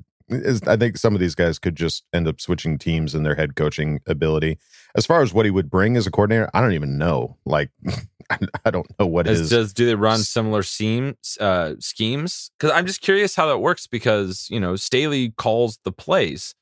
I 0.67 0.75
think 0.75 0.97
some 0.97 1.13
of 1.13 1.19
these 1.19 1.35
guys 1.35 1.59
could 1.59 1.75
just 1.75 2.03
end 2.11 2.27
up 2.27 2.41
switching 2.41 2.77
teams 2.79 3.13
in 3.13 3.23
their 3.23 3.35
head 3.35 3.55
coaching 3.55 4.01
ability. 4.07 4.57
As 4.95 5.05
far 5.05 5.21
as 5.21 5.33
what 5.33 5.45
he 5.45 5.51
would 5.51 5.69
bring 5.69 5.97
as 5.97 6.07
a 6.07 6.11
coordinator, 6.11 6.49
I 6.53 6.61
don't 6.61 6.73
even 6.73 6.97
know. 6.97 7.37
Like, 7.45 7.69
I 8.65 8.71
don't 8.71 8.87
know 8.99 9.05
what 9.05 9.27
Does, 9.27 9.39
his. 9.39 9.49
does 9.49 9.73
do 9.73 9.85
they 9.85 9.93
run 9.93 10.19
similar 10.19 10.63
schemes 10.63 11.37
uh, 11.39 11.75
schemes? 11.79 12.49
Because 12.57 12.73
I'm 12.75 12.87
just 12.87 13.01
curious 13.01 13.35
how 13.35 13.45
that 13.47 13.59
works. 13.59 13.85
Because 13.85 14.47
you 14.49 14.59
know 14.59 14.75
Staley 14.75 15.29
calls 15.31 15.77
the 15.83 15.91
plays. 15.91 16.55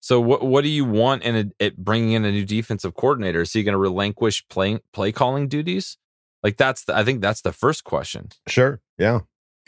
So 0.00 0.20
what 0.20 0.42
what 0.44 0.62
do 0.62 0.68
you 0.70 0.84
want 0.84 1.24
in 1.24 1.36
a, 1.36 1.44
it 1.64 1.76
bringing 1.76 2.12
in 2.12 2.24
a 2.24 2.30
new 2.30 2.44
defensive 2.44 2.94
coordinator? 2.94 3.40
Is 3.40 3.52
he 3.52 3.64
going 3.64 3.72
to 3.72 3.78
relinquish 3.78 4.46
play 4.48 4.78
play 4.92 5.10
calling 5.10 5.48
duties? 5.48 5.98
Like 6.42 6.56
that's 6.56 6.84
the, 6.84 6.96
I 6.96 7.04
think 7.04 7.20
that's 7.20 7.42
the 7.42 7.52
first 7.52 7.84
question. 7.84 8.28
Sure. 8.46 8.80
Yeah. 8.98 9.20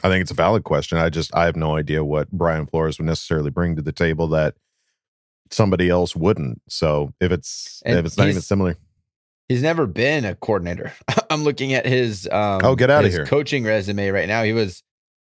I 0.03 0.09
think 0.09 0.23
it's 0.23 0.31
a 0.31 0.35
valid 0.35 0.65
question. 0.65 0.99
I 0.99 1.11
just 1.11 1.35
I 1.35 1.45
have 1.45 1.57
no 1.57 1.77
idea 1.77 2.05
what 2.05 2.31
Brian 2.31 2.67
Flores 2.67 2.99
would 2.99 3.07
necessarily 3.07 3.51
bring 3.51 3.77
to 3.77 3.83
the 3.83 3.93
table 3.93 4.29
that 4.29 4.55
somebody 5.51 5.91
else 5.91 6.17
wouldn't. 6.17 6.63
So 6.69 7.13
if 7.21 7.33
it's 7.33 7.83
And 7.85 7.99
if 7.99 8.07
it's 8.07 8.17
not 8.17 8.29
even 8.29 8.41
similar, 8.41 8.77
He's 9.51 9.63
never 9.63 9.89
been 9.89 10.25
a 10.25 10.37
coordinator. 10.37 10.93
I'm 11.31 11.43
looking 11.43 11.75
at 11.75 11.85
his 11.85 12.29
um, 12.31 12.61
Oh, 12.63 12.77
get 12.77 12.89
outta 12.89 13.09
his 13.09 13.17
here. 13.17 13.27
coaching 13.27 13.65
resume 13.65 14.11
right 14.11 14.29
now. 14.29 14.45
He 14.45 14.53
was 14.53 14.85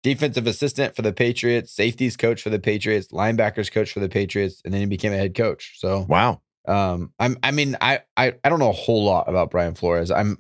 defensive 0.02 0.46
assistant 0.46 0.96
for 0.96 1.02
the 1.02 1.12
Patriots, 1.12 1.70
safeties 1.70 2.16
coach 2.16 2.40
for 2.40 2.48
the 2.48 2.58
Patriots, 2.58 3.08
linebackers 3.08 3.70
coach 3.70 3.92
for 3.92 4.00
the 4.00 4.08
Patriots, 4.08 4.62
and 4.64 4.72
then 4.72 4.80
he 4.80 4.86
became 4.86 5.12
a 5.12 5.18
head 5.18 5.34
coach. 5.34 5.74
So 5.76 6.06
wow. 6.08 6.40
um, 6.66 7.12
I'm 7.18 7.36
I 7.42 7.50
mean 7.50 7.76
I, 7.78 8.00
I 8.16 8.32
I 8.42 8.48
don't 8.48 8.58
know 8.58 8.70
a 8.70 8.72
whole 8.72 9.04
lot 9.04 9.28
about 9.28 9.50
Brian 9.50 9.74
Flores. 9.74 10.10
I'm 10.10 10.38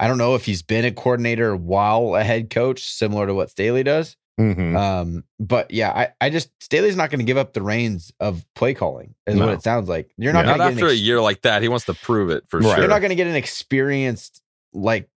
I 0.00 0.06
don't 0.08 0.18
know 0.18 0.34
if 0.34 0.44
he's 0.44 0.62
been 0.62 0.84
a 0.84 0.92
coordinator 0.92 1.56
while 1.56 2.14
a 2.14 2.22
head 2.22 2.50
coach, 2.50 2.84
similar 2.84 3.26
to 3.26 3.34
what 3.34 3.50
Staley 3.50 3.82
does. 3.82 4.16
hmm 4.38 4.76
Um, 4.76 5.24
but 5.40 5.70
yeah, 5.72 5.90
I, 5.90 6.08
I 6.20 6.30
just 6.30 6.50
Staley's 6.62 6.94
not 6.96 7.10
going 7.10 7.18
to 7.18 7.24
give 7.24 7.36
up 7.36 7.52
the 7.52 7.62
reins 7.62 8.12
of 8.20 8.44
play 8.54 8.74
calling, 8.74 9.14
is 9.26 9.34
No. 9.34 9.46
what 9.46 9.54
it 9.54 9.62
sounds 9.62 9.88
like. 9.88 10.12
You're 10.16 10.32
not 10.32 10.44
Yeah. 10.46 10.52
Not 10.52 10.58
going 10.58 10.76
to 10.76 10.82
after 10.84 10.92
a 10.92 10.96
year 10.96 11.20
like 11.20 11.42
that. 11.42 11.62
He 11.62 11.68
wants 11.68 11.86
to 11.86 11.94
prove 11.94 12.30
it 12.30 12.44
for 12.48 12.60
Right. 12.60 12.66
sure. 12.74 12.78
you're 12.78 12.88
not 12.88 13.00
going 13.00 13.10
to 13.10 13.16
get 13.16 13.26
an 13.26 13.34
experienced, 13.34 14.40
like 14.72 15.08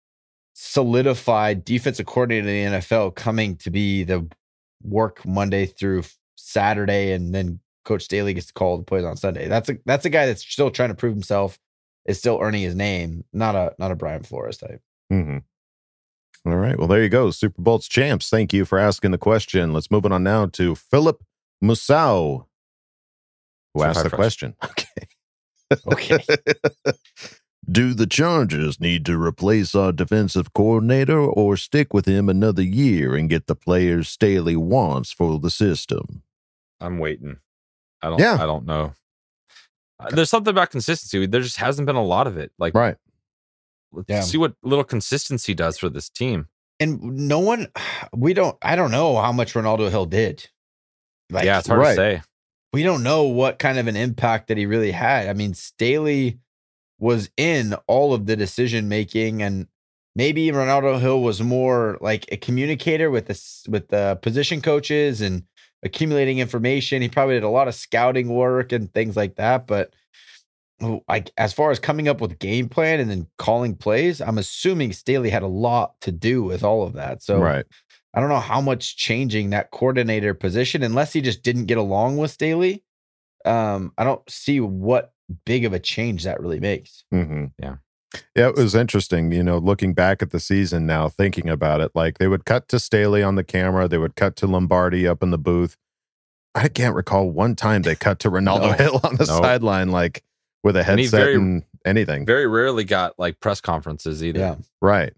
solidified 0.54 1.64
defensive 1.64 2.06
coordinator 2.06 2.48
in 2.48 2.72
the 2.72 2.78
NFL 2.78 3.14
coming 3.14 3.56
to 3.58 3.70
be 3.70 4.04
the 4.04 4.26
work 4.82 5.24
Monday 5.26 5.66
through 5.66 6.02
Saturday, 6.36 7.12
and 7.12 7.34
then 7.34 7.60
Coach 7.84 8.02
Staley 8.04 8.34
gets 8.34 8.46
to 8.48 8.52
call 8.52 8.78
the 8.78 8.84
plays 8.84 9.04
on 9.04 9.16
Sunday. 9.16 9.48
That's 9.48 9.68
a 9.68 9.78
that's 9.86 10.04
a 10.04 10.10
guy 10.10 10.26
that's 10.26 10.42
still 10.44 10.70
trying 10.70 10.90
to 10.90 10.94
prove 10.94 11.14
himself, 11.14 11.58
is 12.06 12.18
still 12.18 12.38
earning 12.40 12.62
his 12.62 12.74
name. 12.74 13.24
Not 13.32 13.54
a 13.54 13.74
not 13.78 13.90
a 13.90 13.96
Brian 13.96 14.22
Flores 14.22 14.58
type. 14.58 14.80
hmm 15.10 15.38
All 16.46 16.56
right. 16.56 16.78
Well, 16.78 16.88
there 16.88 17.02
you 17.02 17.08
go. 17.08 17.30
Super 17.30 17.62
Bolts 17.62 17.88
champs. 17.88 18.28
Thank 18.28 18.52
you 18.52 18.64
for 18.64 18.78
asking 18.78 19.10
the 19.12 19.18
question. 19.18 19.72
Let's 19.72 19.90
move 19.90 20.04
it 20.04 20.12
on 20.12 20.22
now 20.24 20.46
to 20.46 20.74
Philip 20.74 21.22
Musau, 21.62 22.46
who 23.74 23.82
asked 23.82 24.02
the 24.02 24.10
fresh. 24.10 24.18
question. 24.18 24.54
Okay. 24.64 25.06
Okay. 25.86 26.18
Do 27.70 27.94
the 27.94 28.06
Chargers 28.08 28.80
need 28.80 29.06
to 29.06 29.16
replace 29.16 29.74
our 29.74 29.92
defensive 29.92 30.52
coordinator 30.52 31.18
or 31.20 31.56
stick 31.56 31.94
with 31.94 32.06
him 32.06 32.28
another 32.28 32.62
year 32.62 33.14
and 33.14 33.30
get 33.30 33.46
the 33.46 33.54
players 33.54 34.08
Staley 34.08 34.56
wants 34.56 35.12
for 35.12 35.38
the 35.38 35.48
system? 35.50 36.24
I'm 36.80 36.98
waiting. 36.98 37.38
I 38.02 38.10
don't. 38.10 38.18
Yeah. 38.18 38.36
I 38.40 38.46
don't 38.46 38.66
know. 38.66 38.92
There's 40.10 40.30
something 40.30 40.50
about 40.50 40.70
consistency. 40.70 41.26
There 41.26 41.40
just 41.40 41.56
hasn't 41.58 41.86
been 41.86 41.96
a 41.96 42.02
lot 42.04 42.26
of 42.26 42.36
it. 42.36 42.52
Like, 42.58 42.74
right. 42.74 42.96
let's 43.92 44.08
Yeah. 44.08 44.20
see 44.22 44.38
what 44.38 44.54
little 44.62 44.84
consistency 44.84 45.54
does 45.54 45.78
for 45.78 45.88
this 45.88 46.08
team. 46.08 46.48
And 46.80 47.00
no 47.28 47.38
one, 47.38 47.68
we 48.16 48.34
don't. 48.34 48.56
I 48.62 48.76
don't 48.76 48.90
know 48.90 49.16
how 49.16 49.32
much 49.32 49.54
Renaldo 49.54 49.88
Hill 49.90 50.06
did. 50.06 50.48
Like, 51.30 51.44
yeah, 51.44 51.58
it's 51.58 51.68
hard 51.68 51.80
right. 51.80 51.90
to 51.90 51.96
say. 51.96 52.22
we 52.72 52.82
don't 52.82 53.02
know 53.02 53.24
what 53.24 53.58
kind 53.58 53.78
of 53.78 53.86
an 53.86 53.96
impact 53.96 54.48
that 54.48 54.56
he 54.58 54.66
really 54.66 54.90
had. 54.92 55.28
I 55.28 55.32
mean, 55.32 55.54
Staley 55.54 56.38
was 56.98 57.30
in 57.36 57.74
all 57.86 58.12
of 58.14 58.26
the 58.26 58.36
decision 58.36 58.88
making, 58.88 59.42
and 59.42 59.66
maybe 60.14 60.50
Renaldo 60.52 60.98
Hill 60.98 61.20
was 61.22 61.40
more 61.42 61.98
like 62.00 62.26
a 62.30 62.36
communicator 62.36 63.10
with 63.10 63.26
the 63.26 63.70
with 63.70 63.88
the 63.88 64.18
position 64.22 64.60
coaches 64.60 65.20
and 65.20 65.44
accumulating 65.82 66.38
information. 66.38 67.02
He 67.02 67.08
probably 67.08 67.34
did 67.34 67.42
a 67.42 67.48
lot 67.48 67.68
of 67.68 67.74
scouting 67.74 68.28
work 68.28 68.72
and 68.72 68.92
things 68.92 69.16
like 69.16 69.36
that. 69.36 69.66
But 69.66 69.94
like 71.08 71.30
as 71.36 71.52
far 71.52 71.70
as 71.70 71.78
coming 71.78 72.08
up 72.08 72.20
with 72.20 72.38
game 72.38 72.68
plan 72.68 73.00
and 73.00 73.10
then 73.10 73.26
calling 73.38 73.76
plays, 73.76 74.20
I'm 74.20 74.38
assuming 74.38 74.92
Staley 74.92 75.30
had 75.30 75.42
a 75.42 75.48
lot 75.48 76.00
to 76.02 76.12
do 76.12 76.42
with 76.42 76.64
all 76.64 76.82
of 76.82 76.94
that. 76.94 77.22
So 77.22 77.38
right. 77.38 77.64
I 78.14 78.20
don't 78.20 78.28
know 78.28 78.40
how 78.40 78.60
much 78.60 78.96
changing 78.96 79.50
that 79.50 79.70
coordinator 79.70 80.34
position, 80.34 80.82
unless 80.82 81.12
he 81.12 81.20
just 81.20 81.42
didn't 81.42 81.66
get 81.66 81.78
along 81.78 82.18
with 82.18 82.30
Staley. 82.30 82.82
Um, 83.44 83.92
I 83.96 84.04
don't 84.04 84.28
see 84.28 84.60
what 84.60 85.12
big 85.46 85.64
of 85.64 85.72
a 85.72 85.78
change 85.78 86.24
that 86.24 86.40
really 86.40 86.60
makes. 86.60 87.04
Mm-hmm. 87.12 87.46
Yeah. 87.58 87.76
Yeah, 88.36 88.48
it 88.48 88.56
was 88.56 88.74
interesting, 88.74 89.32
you 89.32 89.42
know, 89.42 89.58
looking 89.58 89.94
back 89.94 90.22
at 90.22 90.30
the 90.30 90.40
season 90.40 90.86
now, 90.86 91.08
thinking 91.08 91.48
about 91.48 91.80
it. 91.80 91.92
Like 91.94 92.18
they 92.18 92.28
would 92.28 92.44
cut 92.44 92.68
to 92.68 92.78
Staley 92.78 93.22
on 93.22 93.36
the 93.36 93.44
camera, 93.44 93.88
they 93.88 93.98
would 93.98 94.16
cut 94.16 94.36
to 94.36 94.46
Lombardi 94.46 95.06
up 95.08 95.22
in 95.22 95.30
the 95.30 95.38
booth. 95.38 95.76
I 96.54 96.68
can't 96.68 96.94
recall 96.94 97.30
one 97.30 97.56
time 97.56 97.82
they 97.82 97.94
cut 97.94 98.18
to 98.20 98.30
Renaldo 98.30 98.68
No. 98.68 98.72
Hill 98.78 99.00
on 99.04 99.16
the 99.16 99.24
No. 99.26 99.40
sideline, 99.40 99.90
like 99.90 100.22
with 100.62 100.76
a 100.76 100.80
And 100.80 101.00
headset 101.00 101.20
very- 101.20 101.34
and 101.36 101.62
anything. 101.84 102.26
Very 102.26 102.46
rarely 102.46 102.84
got 102.84 103.18
like 103.18 103.40
press 103.40 103.60
conferences 103.60 104.22
either. 104.22 104.38
Yeah. 104.38 104.54
Right. 104.80 105.12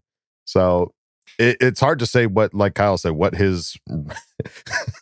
So 0.44 0.92
it, 1.38 1.56
it's 1.60 1.80
hard 1.80 1.98
to 1.98 2.06
say 2.06 2.26
what, 2.26 2.54
like 2.54 2.74
Kyle 2.74 2.96
said, 2.98 3.12
what 3.12 3.34
his 3.34 3.76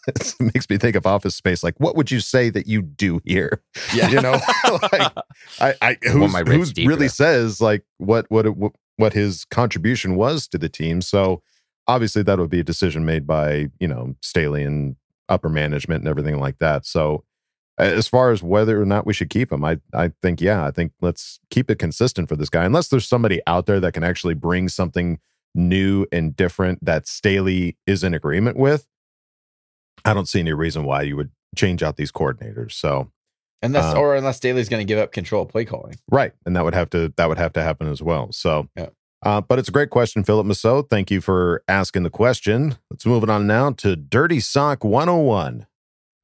it 0.08 0.34
makes 0.40 0.68
me 0.68 0.78
think 0.78 0.96
of 0.96 1.06
Office 1.06 1.34
Space. 1.34 1.62
Like, 1.62 1.78
what 1.78 1.96
would 1.96 2.10
you 2.10 2.20
say 2.20 2.50
that 2.50 2.66
you 2.66 2.82
do 2.82 3.20
here? 3.24 3.62
Yeah. 3.94 4.08
You 4.08 4.20
know, 4.20 4.32
like 4.92 5.12
I, 5.60 5.74
I 5.82 5.98
who's, 6.02 6.32
my 6.32 6.42
who's 6.42 6.74
really 6.76 7.08
says 7.08 7.60
like 7.60 7.84
what 7.98 8.26
what 8.30 8.46
it, 8.46 8.54
what 8.96 9.12
his 9.12 9.44
contribution 9.46 10.16
was 10.16 10.48
to 10.48 10.58
the 10.58 10.68
team. 10.68 11.00
So 11.00 11.42
obviously 11.86 12.22
that 12.22 12.38
would 12.38 12.50
be 12.50 12.60
a 12.60 12.64
decision 12.64 13.04
made 13.04 13.26
by 13.26 13.68
you 13.78 13.88
know 13.88 14.14
Staley 14.22 14.64
and 14.64 14.96
upper 15.28 15.48
management 15.48 16.00
and 16.02 16.08
everything 16.08 16.38
like 16.38 16.58
that. 16.58 16.86
So 16.86 17.24
as 17.78 18.06
far 18.06 18.30
as 18.30 18.42
whether 18.42 18.80
or 18.80 18.84
not 18.84 19.06
we 19.06 19.14
should 19.14 19.30
keep 19.30 19.52
him, 19.52 19.64
I 19.64 19.78
I 19.92 20.12
think 20.22 20.40
yeah, 20.40 20.64
I 20.64 20.70
think 20.70 20.92
let's 21.00 21.40
keep 21.50 21.70
it 21.70 21.78
consistent 21.78 22.28
for 22.28 22.36
this 22.36 22.48
guy. 22.48 22.64
Unless 22.64 22.88
there's 22.88 23.08
somebody 23.08 23.40
out 23.46 23.66
there 23.66 23.80
that 23.80 23.92
can 23.92 24.04
actually 24.04 24.34
bring 24.34 24.68
something 24.68 25.18
new 25.54 26.06
and 26.12 26.34
different 26.36 26.84
that 26.84 27.06
Staley 27.06 27.76
is 27.86 28.02
in 28.04 28.14
agreement 28.14 28.56
with. 28.56 28.86
I 30.04 30.14
don't 30.14 30.26
see 30.26 30.40
any 30.40 30.52
reason 30.52 30.84
why 30.84 31.02
you 31.02 31.16
would 31.16 31.30
change 31.56 31.82
out 31.82 31.96
these 31.96 32.12
coordinators. 32.12 32.72
So 32.72 33.10
Unless 33.64 33.94
Um, 33.94 33.98
or 33.98 34.16
unless 34.16 34.38
Staley's 34.38 34.68
going 34.68 34.80
to 34.80 34.84
give 34.90 34.98
up 34.98 35.12
control 35.12 35.42
of 35.42 35.48
play 35.48 35.64
calling. 35.64 35.94
Right. 36.10 36.32
And 36.44 36.56
that 36.56 36.64
would 36.64 36.74
have 36.74 36.90
to 36.90 37.12
that 37.16 37.28
would 37.28 37.38
have 37.38 37.52
to 37.52 37.62
happen 37.62 37.86
as 37.86 38.02
well. 38.02 38.32
So 38.32 38.68
Yeah. 38.76 38.88
uh, 39.24 39.40
but 39.40 39.60
it's 39.60 39.68
a 39.68 39.72
great 39.72 39.90
question, 39.90 40.24
Philip 40.24 40.46
Massot. 40.46 40.86
Thank 40.90 41.12
you 41.12 41.20
for 41.20 41.62
asking 41.68 42.02
the 42.02 42.10
question. 42.10 42.76
Let's 42.90 43.06
move 43.06 43.22
it 43.22 43.30
on 43.30 43.46
now 43.46 43.70
to 43.72 43.94
Dirty 43.94 44.40
Sock 44.40 44.82
101, 44.82 45.66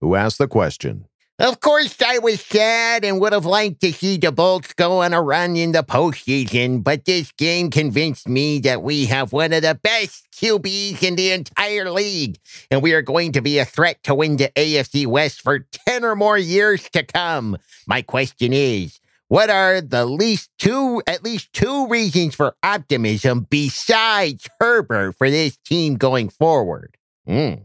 who 0.00 0.16
asked 0.16 0.38
the 0.38 0.48
question. 0.48 1.06
Of 1.40 1.60
course, 1.60 1.94
I 2.04 2.18
was 2.18 2.40
sad 2.40 3.04
and 3.04 3.20
would 3.20 3.32
have 3.32 3.44
liked 3.44 3.80
to 3.82 3.92
see 3.92 4.16
the 4.16 4.32
Bolts 4.32 4.72
go 4.72 5.02
on 5.02 5.12
a 5.12 5.22
run 5.22 5.54
in 5.54 5.70
the 5.70 5.84
postseason, 5.84 6.82
but 6.82 7.04
this 7.04 7.30
game 7.30 7.70
convinced 7.70 8.28
me 8.28 8.58
that 8.60 8.82
we 8.82 9.06
have 9.06 9.32
one 9.32 9.52
of 9.52 9.62
the 9.62 9.78
best 9.80 10.26
QBs 10.32 11.00
in 11.04 11.14
the 11.14 11.30
entire 11.30 11.92
league, 11.92 12.38
and 12.72 12.82
we 12.82 12.92
are 12.92 13.02
going 13.02 13.30
to 13.32 13.40
be 13.40 13.60
a 13.60 13.64
threat 13.64 14.02
to 14.02 14.16
win 14.16 14.36
the 14.36 14.50
AFC 14.56 15.06
West 15.06 15.40
for 15.40 15.60
10 15.86 16.04
or 16.04 16.16
more 16.16 16.36
years 16.36 16.88
to 16.90 17.04
come. 17.04 17.56
My 17.86 18.02
question 18.02 18.52
is, 18.52 18.98
what 19.28 19.48
are 19.48 19.80
the 19.80 20.06
least 20.06 20.50
two, 20.58 21.00
at 21.06 21.22
least 21.22 21.52
two 21.52 21.86
reasons 21.86 22.34
for 22.34 22.56
optimism 22.64 23.46
besides 23.48 24.48
Herbert 24.58 25.12
for 25.12 25.30
this 25.30 25.56
team 25.58 25.98
going 25.98 26.30
forward? 26.30 26.96
Mm. 27.28 27.60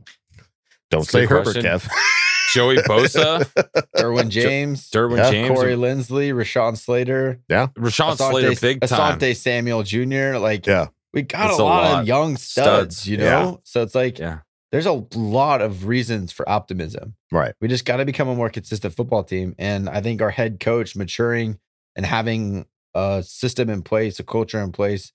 Don't 0.91 0.99
That's 0.99 1.09
say 1.09 1.25
Herbert, 1.25 1.53
question. 1.53 1.63
Kev. 1.63 1.89
Joey 2.53 2.77
Bosa, 2.77 3.43
Derwin 3.97 4.29
James, 4.29 4.89
Derwin 4.89 5.17
Yeah, 5.17 5.31
James, 5.31 5.49
Corey 5.57 5.75
Linsley, 5.75 6.33
Rashawn 6.33 6.77
Slater, 6.77 7.39
yeah. 7.49 7.67
Rashawn 7.77 8.15
Asante- 8.15 8.29
Slater, 8.31 8.61
big 8.61 8.81
time. 8.81 9.19
Asante 9.19 9.35
Samuel 9.35 9.83
Jr. 9.83 10.37
Like 10.37 10.65
Yeah. 10.67 10.87
we 11.13 11.23
got 11.23 11.49
It's 11.51 11.59
a 11.59 11.61
a 11.61 11.65
lot, 11.65 11.91
lot. 11.91 12.01
of 12.01 12.07
young 12.07 12.37
studs, 12.37 12.97
Studs. 12.97 13.07
you 13.07 13.17
know. 13.17 13.23
Yeah. 13.23 13.55
So 13.63 13.81
it's 13.81 13.95
like 13.95 14.19
Yeah. 14.19 14.39
there's 14.71 14.85
a 14.85 15.03
lot 15.15 15.61
of 15.61 15.85
reasons 15.87 16.31
for 16.31 16.47
optimism. 16.47 17.15
Right. 17.31 17.53
We 17.61 17.67
just 17.67 17.85
got 17.85 17.97
to 17.97 18.05
become 18.05 18.27
a 18.27 18.35
more 18.35 18.49
consistent 18.49 18.93
football 18.95 19.23
team, 19.23 19.55
and 19.57 19.89
I 19.89 20.01
think 20.01 20.21
our 20.21 20.29
head 20.31 20.59
coach 20.59 20.95
maturing 20.95 21.59
and 21.95 22.05
having 22.05 22.65
a 22.95 23.23
system 23.25 23.69
in 23.69 23.81
place, 23.81 24.19
a 24.19 24.23
culture 24.23 24.59
in 24.61 24.71
place, 24.71 25.11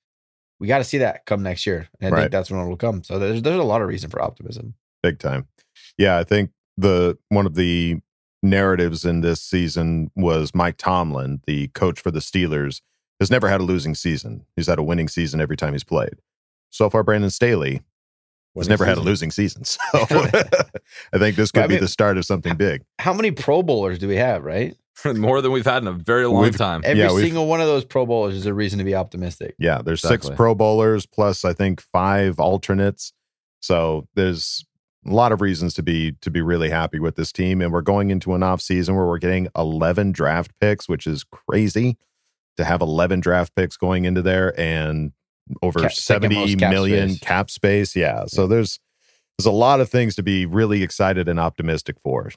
we 0.60 0.66
got 0.66 0.78
to 0.78 0.84
see 0.84 0.98
that 0.98 1.24
come 1.26 1.44
next 1.44 1.64
year. 1.66 1.88
And 2.00 2.12
I 2.12 2.16
Right. 2.16 2.22
think 2.24 2.32
that's 2.32 2.50
when 2.50 2.60
it'll 2.60 2.76
come. 2.76 3.04
So 3.04 3.18
there's 3.20 3.42
there's 3.42 3.58
a 3.60 3.62
lot 3.62 3.82
of 3.82 3.86
reason 3.88 4.10
for 4.10 4.20
optimism. 4.20 4.74
big 5.00 5.20
time. 5.20 5.46
Yeah, 5.96 6.18
I 6.18 6.24
think 6.24 6.50
the 6.78 7.18
one 7.28 7.44
of 7.44 7.54
the 7.56 7.96
narratives 8.42 9.04
in 9.04 9.20
this 9.20 9.42
season 9.42 10.10
was 10.14 10.54
Mike 10.54 10.76
Tomlin, 10.78 11.40
the 11.46 11.68
coach 11.68 12.00
for 12.00 12.10
the 12.10 12.20
Steelers, 12.20 12.80
has 13.20 13.30
never 13.30 13.48
had 13.48 13.60
a 13.60 13.64
losing 13.64 13.94
season. 13.94 14.46
He's 14.56 14.68
had 14.68 14.78
a 14.78 14.82
winning 14.82 15.08
season 15.08 15.40
every 15.40 15.56
time 15.56 15.72
he's 15.74 15.82
played. 15.84 16.14
So 16.70 16.88
far, 16.88 17.02
Brandon 17.02 17.30
Staley 17.30 17.72
has 17.74 17.82
Winning 18.54 18.68
never 18.70 18.84
had 18.84 18.96
a 18.98 19.00
losing 19.00 19.30
season. 19.30 19.64
So 19.64 19.78
I 20.02 21.18
think 21.18 21.36
this 21.36 21.50
could 21.50 21.64
I 21.64 21.66
be 21.66 21.76
the 21.78 21.88
start 21.88 22.16
of 22.16 22.24
something 22.24 22.56
big. 22.56 22.84
How 23.00 23.12
many 23.12 23.30
Pro 23.32 23.62
Bowlers 23.62 23.98
do 23.98 24.06
we 24.06 24.16
have? 24.16 24.44
Right, 24.44 24.76
More 25.04 25.40
than 25.42 25.50
we've 25.50 25.64
had 25.66 25.82
in 25.82 25.88
a 25.88 25.92
very 25.92 26.26
long 26.26 26.42
We've- 26.44 26.56
time. 26.56 26.82
every 26.84 27.02
Yeah, 27.02 27.08
single 27.08 27.46
one 27.48 27.60
of 27.60 27.66
those 27.66 27.84
Pro 27.84 28.06
Bowlers 28.06 28.34
is 28.34 28.46
a 28.46 28.54
reason 28.54 28.78
to 28.78 28.84
be 28.84 28.94
optimistic. 28.94 29.56
Yeah, 29.58 29.82
there's 29.84 30.00
six 30.02 30.30
Pro 30.30 30.54
Bowlers 30.54 31.06
plus 31.06 31.44
I 31.44 31.52
think 31.54 31.80
five 31.92 32.38
alternates. 32.38 33.12
So 33.60 34.06
there's 34.14 34.64
a 35.06 35.12
lot 35.12 35.32
of 35.32 35.40
reasons 35.40 35.74
to 35.74 35.82
be 35.82 36.12
to 36.20 36.30
be 36.30 36.42
really 36.42 36.70
happy 36.70 36.98
with 36.98 37.16
this 37.16 37.32
team. 37.32 37.60
And 37.62 37.72
we're 37.72 37.82
going 37.82 38.10
into 38.10 38.34
an 38.34 38.42
off 38.42 38.60
season 38.60 38.96
where 38.96 39.06
we're 39.06 39.18
getting 39.18 39.48
11 39.56 40.12
draft 40.12 40.52
picks, 40.60 40.88
which 40.88 41.06
is 41.06 41.24
crazy 41.24 41.96
to 42.56 42.64
have 42.64 42.80
11 42.80 43.20
draft 43.20 43.54
picks 43.54 43.76
going 43.76 44.04
into 44.04 44.22
there 44.22 44.58
and 44.58 45.12
over 45.62 45.80
Cap- 45.80 45.92
70 45.92 46.56
cap 46.56 46.70
million 46.70 47.10
space. 47.10 47.20
cap 47.20 47.50
space. 47.50 47.96
Yeah. 47.96 48.24
So 48.26 48.46
there's 48.46 48.78
there's 49.38 49.46
a 49.46 49.52
lot 49.52 49.80
of 49.80 49.88
things 49.88 50.16
to 50.16 50.22
be 50.22 50.46
really 50.46 50.82
excited 50.82 51.28
and 51.28 51.38
optimistic 51.38 51.96
for. 52.02 52.30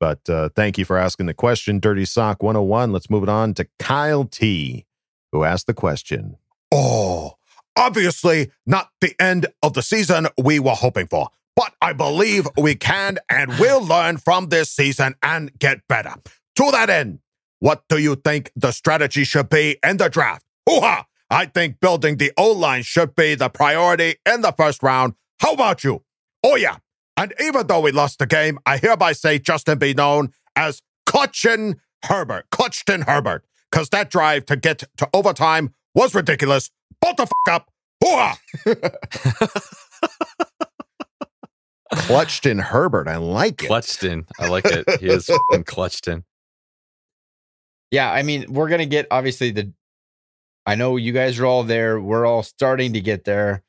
But 0.00 0.28
uh, 0.28 0.48
thank 0.56 0.78
you 0.78 0.84
for 0.84 0.96
asking 0.98 1.26
the 1.26 1.34
question, 1.34 1.78
Dirty 1.80 2.04
Sock 2.04 2.42
101. 2.42 2.92
Let's 2.92 3.08
move 3.08 3.22
it 3.22 3.28
on 3.28 3.54
to 3.54 3.66
Kyle 3.78 4.24
T, 4.24 4.84
who 5.32 5.44
asked 5.44 5.66
the 5.66 5.74
question. 5.74 6.36
Oh, 6.72 7.34
obviously 7.76 8.50
not 8.66 8.90
the 9.00 9.14
end 9.20 9.46
of 9.62 9.74
the 9.74 9.82
season 9.82 10.26
we 10.42 10.58
were 10.58 10.72
hoping 10.72 11.06
for, 11.06 11.28
but 11.56 11.72
I 11.80 11.94
believe 11.94 12.46
we 12.56 12.74
can 12.74 13.18
and 13.28 13.58
will 13.58 13.82
learn 13.82 14.18
from 14.18 14.50
this 14.50 14.70
season 14.70 15.14
and 15.22 15.58
get 15.58 15.80
better. 15.88 16.14
To 16.56 16.70
that 16.70 16.90
end, 16.90 17.20
what 17.58 17.82
do 17.88 17.98
you 17.98 18.14
think 18.14 18.52
the 18.54 18.70
strategy 18.70 19.24
should 19.24 19.48
be 19.48 19.78
in 19.82 19.96
the 19.96 20.08
draft? 20.08 20.44
Hoo-ha! 20.68 21.06
I 21.30 21.46
think 21.46 21.80
building 21.80 22.18
the 22.18 22.32
O-line 22.36 22.82
should 22.82 23.16
be 23.16 23.34
the 23.34 23.48
priority 23.48 24.16
in 24.24 24.42
the 24.42 24.52
first 24.52 24.82
round. 24.82 25.14
How 25.40 25.54
about 25.54 25.82
you? 25.82 26.04
Oh 26.44 26.56
yeah. 26.56 26.76
And 27.16 27.34
even 27.40 27.66
though 27.66 27.80
we 27.80 27.92
lost 27.92 28.18
the 28.18 28.26
game, 28.26 28.58
I 28.66 28.76
hereby 28.76 29.12
say 29.12 29.38
Justin 29.38 29.78
be 29.78 29.94
known 29.94 30.32
as 30.54 30.82
Clutchin 31.08 31.76
Herbert. 32.04 32.50
Clutchin 32.50 33.06
Herbert. 33.06 33.44
Because 33.70 33.88
that 33.88 34.10
drive 34.10 34.46
to 34.46 34.56
get 34.56 34.84
to 34.98 35.08
overtime 35.12 35.74
was 35.94 36.14
ridiculous. 36.14 36.70
Bolt 37.00 37.16
the 37.16 37.22
f 37.24 37.30
up. 37.50 37.70
Hoo-ha! 38.04 38.38
Clutched 38.64 39.66
in 42.46 42.58
Herbert. 42.58 43.08
I 43.08 43.16
like 43.16 43.62
it. 43.62 43.66
Clutched 43.66 44.04
in. 44.04 44.26
I 44.38 44.48
like 44.48 44.64
it. 44.66 44.84
He 45.00 45.08
is 45.08 45.26
fucking 45.50 45.64
clutched 45.64 46.08
in. 46.08 46.24
Yeah, 47.90 48.10
I 48.10 48.22
mean, 48.22 48.46
we're 48.52 48.68
gonna 48.68 48.86
get 48.86 49.06
obviously 49.10 49.50
the. 49.50 49.72
I 50.66 50.74
know 50.74 50.96
you 50.96 51.12
guys 51.12 51.38
are 51.38 51.46
all 51.46 51.62
there. 51.62 52.00
We're 52.00 52.26
all 52.26 52.42
starting 52.42 52.94
to 52.94 53.00
get 53.00 53.24
there, 53.24 53.62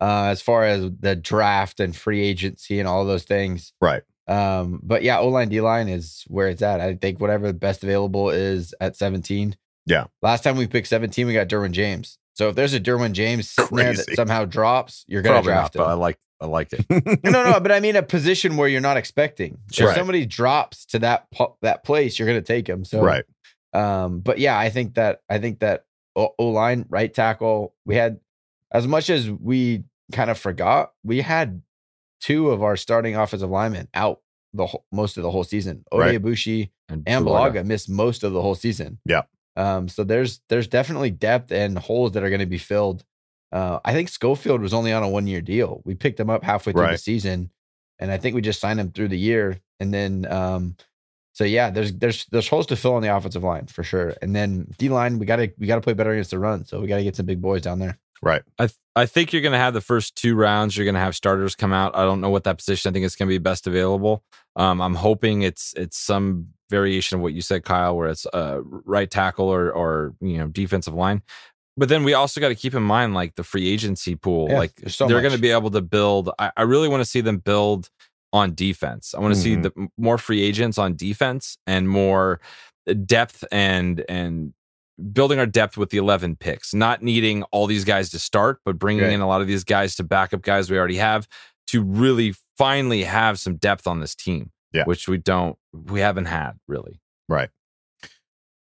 uh, 0.00 0.26
as 0.26 0.42
far 0.42 0.64
as 0.64 0.90
the 1.00 1.16
draft 1.16 1.80
and 1.80 1.96
free 1.96 2.22
agency 2.22 2.78
and 2.78 2.88
all 2.88 3.04
those 3.04 3.24
things. 3.24 3.72
Right. 3.80 4.02
Um, 4.28 4.80
but 4.82 5.02
yeah, 5.02 5.18
O 5.18 5.28
line 5.28 5.48
D 5.48 5.60
line 5.60 5.88
is 5.88 6.24
where 6.28 6.48
it's 6.48 6.62
at. 6.62 6.80
I 6.80 6.94
think 6.94 7.20
whatever 7.20 7.46
the 7.46 7.54
best 7.54 7.82
available 7.82 8.30
is 8.30 8.74
at 8.80 8.96
17. 8.96 9.56
Yeah. 9.86 10.04
Last 10.20 10.44
time 10.44 10.56
we 10.56 10.66
picked 10.66 10.88
17, 10.88 11.26
we 11.26 11.32
got 11.32 11.48
Derwin 11.48 11.72
James. 11.72 12.18
So 12.34 12.48
if 12.48 12.54
there's 12.54 12.72
a 12.72 12.80
Derwin 12.80 13.12
James 13.12 13.50
sitting 13.50 13.76
there 13.76 13.94
that 13.94 14.14
somehow 14.14 14.44
drops, 14.44 15.04
you're 15.08 15.22
gonna 15.22 15.36
Probably 15.36 15.52
not, 15.52 15.72
draft 15.72 15.74
but 15.74 15.86
I 15.88 15.94
like 15.94 16.18
I 16.42 16.46
liked 16.46 16.72
it. 16.72 16.84
no, 17.24 17.50
no, 17.50 17.60
but 17.60 17.70
I 17.70 17.80
mean 17.80 17.96
a 17.96 18.02
position 18.02 18.56
where 18.56 18.68
you're 18.68 18.80
not 18.80 18.96
expecting. 18.96 19.58
Sure. 19.70 19.90
If 19.90 19.96
somebody 19.96 20.26
drops 20.26 20.84
to 20.86 20.98
that 20.98 21.30
po- 21.30 21.56
that 21.62 21.84
place, 21.84 22.18
you're 22.18 22.26
gonna 22.26 22.42
take 22.42 22.68
him. 22.68 22.84
So 22.84 23.00
right. 23.00 23.24
um, 23.72 24.20
but 24.20 24.38
yeah, 24.38 24.58
I 24.58 24.68
think 24.68 24.94
that 24.94 25.20
I 25.30 25.38
think 25.38 25.60
that 25.60 25.84
O 26.16 26.34
line, 26.38 26.84
right 26.88 27.12
tackle, 27.12 27.74
we 27.84 27.94
had 27.94 28.20
as 28.72 28.86
much 28.86 29.08
as 29.08 29.30
we 29.30 29.84
kind 30.12 30.30
of 30.30 30.38
forgot, 30.38 30.92
we 31.04 31.20
had 31.20 31.62
two 32.20 32.50
of 32.50 32.62
our 32.62 32.76
starting 32.76 33.16
offensive 33.16 33.50
linemen 33.50 33.88
out 33.94 34.20
the 34.52 34.66
whole, 34.66 34.84
most 34.92 35.16
of 35.16 35.22
the 35.22 35.30
whole 35.30 35.44
season. 35.44 35.84
Ode 35.92 36.00
Right. 36.00 36.22
And, 36.88 37.02
and. 37.06 37.24
Bulaga 37.24 37.64
missed 37.64 37.88
most 37.88 38.22
of 38.24 38.32
the 38.32 38.42
whole 38.42 38.54
season. 38.54 38.98
Yeah. 39.04 39.22
Um, 39.56 39.88
so 39.88 40.04
there's 40.04 40.40
there's 40.48 40.66
definitely 40.66 41.10
depth 41.10 41.52
and 41.52 41.78
holes 41.78 42.12
that 42.12 42.22
are 42.22 42.30
going 42.30 42.40
to 42.40 42.46
be 42.46 42.58
filled. 42.58 43.04
Uh, 43.52 43.80
I 43.84 43.92
think 43.92 44.08
Schofield 44.08 44.60
was 44.62 44.72
only 44.72 44.92
on 44.92 45.02
a 45.02 45.08
one 45.08 45.26
year 45.26 45.40
deal. 45.40 45.82
We 45.84 45.94
picked 45.94 46.18
him 46.18 46.30
up 46.30 46.42
halfway 46.42 46.72
through 46.72 46.82
the 46.92 46.98
season, 46.98 47.50
and 47.98 48.10
I 48.10 48.16
think 48.16 48.34
we 48.34 48.40
just 48.40 48.60
signed 48.60 48.80
him 48.80 48.90
through 48.90 49.08
the 49.08 49.18
year. 49.18 49.60
And 49.78 49.92
then 49.92 50.26
um, 50.30 50.76
So 51.34 51.44
yeah, 51.44 51.70
there's 51.70 51.92
there's 51.92 52.26
there's 52.26 52.48
holes 52.48 52.66
to 52.66 52.76
fill 52.76 52.94
on 52.94 53.02
the 53.02 53.14
offensive 53.14 53.42
line 53.42 53.66
for 53.66 53.82
sure. 53.82 54.14
And 54.22 54.34
then 54.34 54.72
D 54.78 54.88
line, 54.88 55.18
we 55.18 55.26
gotta 55.26 55.52
we 55.58 55.66
gotta 55.66 55.80
play 55.80 55.92
better 55.94 56.12
against 56.12 56.30
the 56.30 56.38
run. 56.38 56.64
So 56.64 56.80
we 56.80 56.86
gotta 56.86 57.02
get 57.02 57.16
some 57.16 57.26
big 57.26 57.40
boys 57.40 57.62
down 57.62 57.78
there. 57.78 57.98
Right. 58.22 58.42
I 58.58 58.66
th- 58.66 58.78
I 58.94 59.06
think 59.06 59.32
you're 59.32 59.42
going 59.42 59.52
to 59.52 59.58
have 59.58 59.74
the 59.74 59.80
first 59.80 60.14
two 60.14 60.36
rounds. 60.36 60.76
You're 60.76 60.84
going 60.84 60.94
to 60.94 61.00
have 61.00 61.16
starters 61.16 61.56
come 61.56 61.72
out. 61.72 61.96
I 61.96 62.04
don't 62.04 62.20
know 62.20 62.30
what 62.30 62.44
that 62.44 62.58
position. 62.58 62.88
I 62.88 62.92
think 62.92 63.04
it's 63.04 63.16
going 63.16 63.26
to 63.26 63.34
be 63.34 63.38
best 63.38 63.66
available. 63.66 64.22
Um, 64.54 64.80
I'm 64.80 64.94
hoping 64.94 65.42
it's 65.42 65.74
it's 65.76 65.96
some 65.96 66.48
variation 66.70 67.16
of 67.16 67.22
what 67.22 67.32
you 67.32 67.40
said, 67.40 67.64
Kyle, 67.64 67.96
where 67.96 68.08
it's 68.08 68.26
uh, 68.26 68.60
right 68.62 69.10
tackle 69.10 69.48
or 69.48 69.72
or 69.72 70.14
you 70.20 70.38
know 70.38 70.46
defensive 70.46 70.94
line. 70.94 71.22
But 71.76 71.88
then 71.88 72.04
we 72.04 72.12
also 72.14 72.40
got 72.40 72.48
to 72.48 72.54
keep 72.54 72.74
in 72.74 72.82
mind 72.82 73.14
like 73.14 73.34
the 73.36 73.44
free 73.44 73.68
agency 73.68 74.14
pool. 74.14 74.48
Yeah, 74.50 74.58
like 74.58 74.72
so 74.88 75.06
they're 75.08 75.22
going 75.22 75.32
to 75.34 75.40
be 75.40 75.50
able 75.50 75.70
to 75.70 75.80
build. 75.80 76.30
I, 76.38 76.52
I 76.56 76.62
really 76.62 76.88
want 76.88 77.00
to 77.00 77.04
see 77.08 77.20
them 77.22 77.38
build 77.38 77.88
on 78.32 78.54
defense. 78.54 79.14
I 79.14 79.20
want 79.20 79.34
to 79.34 79.40
see 79.40 79.56
Mhm. 79.56 79.62
the 79.62 79.88
more 79.98 80.18
free 80.18 80.42
agents 80.42 80.76
on 80.78 80.96
defense 80.96 81.56
and 81.66 81.88
more 81.88 82.40
depth 83.04 83.44
and 83.52 84.04
and 84.08 84.52
building 85.12 85.38
our 85.38 85.46
depth 85.46 85.76
with 85.78 85.88
the 85.90 85.96
11 85.96 86.36
picks, 86.36 86.74
not 86.74 87.02
needing 87.02 87.42
all 87.44 87.66
these 87.66 87.84
guys 87.84 88.10
to 88.10 88.18
start, 88.18 88.60
but 88.64 88.78
bringing 88.78 89.04
Right. 89.04 89.12
in 89.12 89.20
a 89.20 89.26
lot 89.26 89.40
of 89.40 89.46
these 89.46 89.64
guys 89.64 89.96
to 89.96 90.04
back 90.04 90.34
up 90.34 90.42
guys 90.42 90.70
we 90.70 90.78
already 90.78 90.98
have 90.98 91.26
to 91.68 91.82
really 91.82 92.34
finally 92.58 93.04
have 93.04 93.38
some 93.40 93.56
depth 93.56 93.86
on 93.86 94.00
this 94.00 94.14
team. 94.14 94.50
Yeah. 94.72 94.84
Which 94.84 95.08
we 95.08 95.16
don't, 95.18 95.56
we 95.72 96.00
haven't 96.00 96.26
had 96.26 96.52
really. 96.68 97.00
Right. 97.28 97.48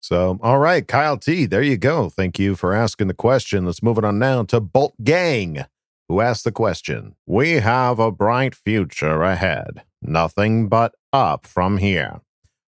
So, 0.00 0.38
all 0.42 0.58
right, 0.58 0.86
Kyle 0.86 1.18
T, 1.18 1.46
there 1.46 1.62
you 1.62 1.76
go. 1.76 2.08
Thank 2.08 2.38
you 2.38 2.56
for 2.56 2.72
asking 2.72 3.08
the 3.08 3.14
question. 3.14 3.66
Let's 3.66 3.82
move 3.82 3.98
it 3.98 4.04
on 4.04 4.18
now 4.18 4.42
to 4.44 4.58
Bolt 4.60 4.94
Gang, 5.04 5.66
who 6.08 6.20
asked 6.20 6.44
the 6.44 6.52
question. 6.52 7.16
We 7.26 7.52
have 7.60 7.98
a 7.98 8.10
bright 8.10 8.54
future 8.54 9.22
ahead. 9.22 9.82
Nothing 10.00 10.68
but 10.68 10.94
up 11.12 11.46
from 11.46 11.76
here. 11.78 12.20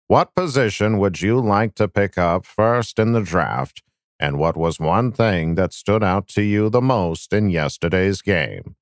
What 0.07 0.35
position 0.35 0.97
would 0.97 1.21
you 1.21 1.39
like 1.39 1.73
to 1.75 1.87
pick 1.87 2.17
up 2.17 2.45
first 2.45 2.99
in 2.99 3.13
the 3.13 3.21
draft? 3.21 3.81
And 4.19 4.37
what 4.37 4.57
was 4.57 4.79
one 4.79 5.13
thing 5.13 5.55
that 5.55 5.73
stood 5.73 6.03
out 6.03 6.27
to 6.29 6.41
you 6.41 6.69
the 6.69 6.81
most 6.81 7.31
in 7.31 7.49
yesterday's 7.49 8.21
game? 8.21 8.75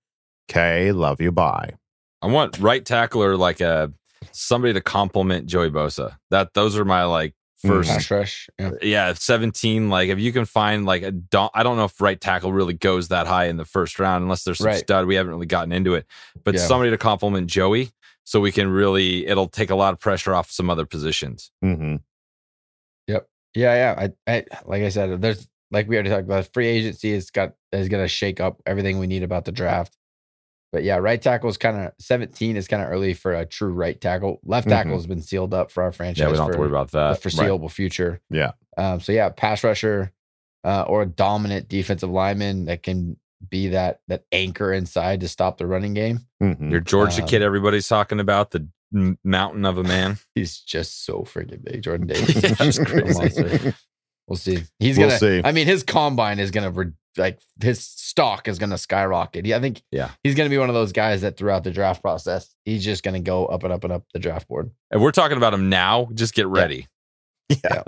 K, 0.48 0.92
love 0.92 1.22
you, 1.22 1.32
bye. 1.32 1.74
I 2.22 2.28
want 2.28 2.58
right 2.60 2.84
tackle 2.84 3.24
or 3.24 3.38
like 3.38 3.62
a 3.62 3.94
somebody 4.32 4.74
to 4.74 4.82
complement 4.82 5.46
Joey 5.46 5.70
Bosa. 5.70 6.18
That 6.32 6.56
those 6.56 6.78
are 6.78 6.84
my 6.84 7.04
like 7.04 7.36
first 7.65 7.90
Pass 7.90 8.11
rush. 8.11 8.49
Yeah. 8.60 8.72
yeah, 8.81 9.14
17. 9.14 9.90
Like 9.90 10.10
if 10.10 10.19
you 10.19 10.31
can 10.31 10.45
find 10.45 10.86
like 10.86 11.03
a 11.03 11.11
don't 11.11 11.52
I 11.53 11.64
don't 11.64 11.77
know 11.77 11.86
if 11.86 11.99
right 12.02 12.19
tackle 12.19 12.53
really 12.53 12.73
goes 12.73 13.10
that 13.10 13.27
high 13.27 13.45
in 13.45 13.57
the 13.57 13.65
first 13.65 13.99
round 13.99 14.23
unless 14.23 14.44
there's 14.44 14.57
some 14.60 14.68
Right. 14.68 14.77
stud. 14.80 15.06
We 15.06 15.15
haven't 15.15 15.31
really 15.31 15.45
gotten 15.45 15.72
into 15.72 15.94
it. 15.95 16.06
But 16.44 16.56
Yeah. 16.56 16.61
somebody 16.61 16.90
to 16.91 16.98
complement 16.98 17.48
Joey 17.48 17.91
so 18.23 18.40
we 18.40 18.52
can 18.52 18.69
really 18.69 19.26
it'll 19.27 19.48
take 19.48 19.69
a 19.69 19.76
lot 19.76 19.94
of 19.94 19.99
pressure 19.99 20.34
off 20.34 20.49
some 20.52 20.69
other 20.69 20.86
positions. 20.86 21.52
Mm-hmm. 21.64 21.98
Yep. 23.07 23.27
Yeah, 23.56 23.73
yeah. 23.98 24.07
I, 24.27 24.31
I 24.31 24.45
like 24.65 24.84
I 24.84 24.90
said, 24.90 25.22
there's 25.22 25.48
like 25.72 25.88
we 25.88 25.95
already 25.95 26.10
talked 26.10 26.26
about 26.26 26.48
free 26.53 26.68
agency 26.68 27.11
is 27.11 27.30
got 27.31 27.53
is 27.72 27.90
gonna 27.90 28.07
shake 28.07 28.40
up 28.40 28.61
everything 28.65 28.99
we 28.99 29.07
need 29.07 29.23
about 29.23 29.45
the 29.45 29.52
draft. 29.52 29.95
But 30.72 30.84
yeah, 30.84 30.98
right 30.98 31.20
tackle 31.22 31.50
is 31.50 31.58
kind 31.58 31.78
of 31.78 31.94
17 32.00 32.56
is 32.56 32.68
kind 32.68 32.84
of 32.84 32.90
early 32.90 33.14
for 33.16 33.34
a 33.34 33.46
true 33.46 33.74
right 33.74 34.00
tackle. 34.00 34.40
Left 34.44 34.68
tackle 34.70 34.91
Mhm. 34.91 34.96
has 34.96 35.08
been 35.08 35.22
sealed 35.22 35.54
up 35.54 35.72
for 35.72 35.82
our 35.84 35.91
franchise. 35.91 36.22
Yeah, 36.22 36.30
we 36.32 36.38
don't 36.38 36.46
have 36.46 36.54
to 36.54 36.60
worry 36.60 36.70
about 36.70 36.91
the 36.91 37.10
that. 37.14 37.22
foreseeable 37.22 37.70
future. 37.70 38.22
Yeah. 38.30 38.52
Um, 38.78 39.00
so 39.00 39.12
yeah, 39.12 39.30
pass 39.30 39.64
rusher 39.64 40.12
uh, 40.64 40.84
or 40.84 41.02
a 41.04 41.06
dominant 41.06 41.70
defensive 41.70 42.10
lineman 42.10 42.66
that 42.66 42.84
can 42.84 43.18
be 43.50 43.70
that 43.70 44.02
that 44.10 44.26
anchor 44.32 44.72
inside 44.74 45.22
to 45.22 45.28
stop 45.28 45.58
the 45.58 45.66
running 45.66 45.94
game. 45.94 46.20
Mm-hmm. 46.44 46.70
Your 46.70 46.82
Georgia 46.82 47.22
Um, 47.24 47.28
kid 47.28 47.41
everybody's 47.41 47.88
talking 47.88 48.20
about, 48.20 48.52
the 48.52 48.68
mountain 49.24 49.66
of 49.66 49.78
a 49.78 49.84
man. 49.84 50.18
He's 50.36 50.60
just 50.60 51.06
so 51.06 51.20
freaking 51.22 51.64
big, 51.64 51.82
Jordan 51.84 52.08
Davis. 52.14 52.36
Yeah, 52.44 52.56
it's 52.60 52.78
crazy. 52.80 53.14
monster. 53.20 53.74
We'll 54.28 54.36
see. 54.38 54.64
He's 54.80 54.98
We'll 54.98 55.08
gonna. 55.08 55.20
see. 55.20 55.41
I 55.44 55.52
mean, 55.54 55.66
his 55.68 55.84
combine 55.84 56.40
is 56.40 56.52
gonna 56.52 56.70
re- 56.72 56.91
like 57.20 57.40
his 57.62 57.84
stock 57.84 58.48
is 58.48 58.58
gonna 58.58 58.78
skyrocket. 58.78 59.46
Yeah, 59.46 59.58
I 59.58 59.60
think. 59.62 59.82
Yeah. 59.91 60.10
he's 60.24 60.36
gonna 60.36 60.50
be 60.50 60.58
one 60.58 60.70
of 60.70 60.76
those 60.76 60.91
guys 60.91 61.22
that 61.22 61.38
throughout 61.38 61.64
the 61.64 61.72
draft 61.72 62.02
process, 62.02 62.56
he's 62.66 62.84
just 62.84 63.04
gonna 63.04 63.20
go 63.20 63.46
up 63.46 63.64
and 63.64 63.72
up 63.74 63.84
and 63.84 63.94
up 63.94 64.04
the 64.14 64.20
draft 64.20 64.48
board. 64.48 64.72
And 64.91 65.02
we're 65.02 65.12
talking 65.12 65.38
about 65.38 65.54
him 65.54 65.70
now. 65.70 66.08
Just 66.14 66.34
get 66.34 66.48
ready. 66.48 66.88
Yeah. 67.64 67.84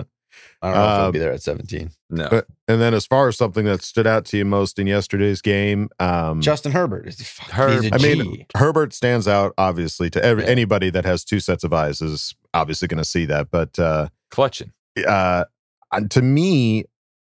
I 0.62 0.66
don't 0.68 0.74
know 0.76 0.84
if 0.84 0.96
he'll 0.96 1.06
Um, 1.06 1.12
be 1.12 1.18
there 1.18 1.32
at 1.32 1.42
17. 1.42 1.90
No. 2.10 2.28
But, 2.30 2.46
and 2.68 2.80
then, 2.80 2.94
as 2.94 3.04
far 3.04 3.28
as 3.28 3.36
something 3.36 3.64
that 3.64 3.82
stood 3.82 4.06
out 4.06 4.24
to 4.26 4.36
you 4.38 4.44
most 4.44 4.78
in 4.78 4.86
yesterday's 4.86 5.40
game, 5.42 5.88
um, 6.00 6.40
Justin 6.40 6.72
Herbert 6.72 7.06
is 7.08 7.20
fuck, 7.20 7.50
Herb- 7.50 7.82
he's 7.82 7.90
a 7.90 7.94
I 7.94 7.98
G. 7.98 8.14
mean, 8.22 8.46
Herbert 8.56 8.92
stands 8.92 9.26
out 9.28 9.54
obviously 9.58 10.08
to 10.10 10.24
every, 10.24 10.44
Yeah. 10.44 10.50
anybody 10.50 10.90
that 10.90 11.04
has 11.04 11.24
two 11.24 11.38
sets 11.40 11.64
of 11.64 11.72
eyes 11.72 12.00
is 12.00 12.34
obviously 12.54 12.88
going 12.88 13.02
to 13.02 13.08
see 13.08 13.26
that. 13.26 13.50
But 13.50 13.78
uh, 13.78 14.08
Clutching. 14.30 14.72
uh, 15.06 15.44
and 15.92 16.10
to 16.12 16.22
me, 16.22 16.84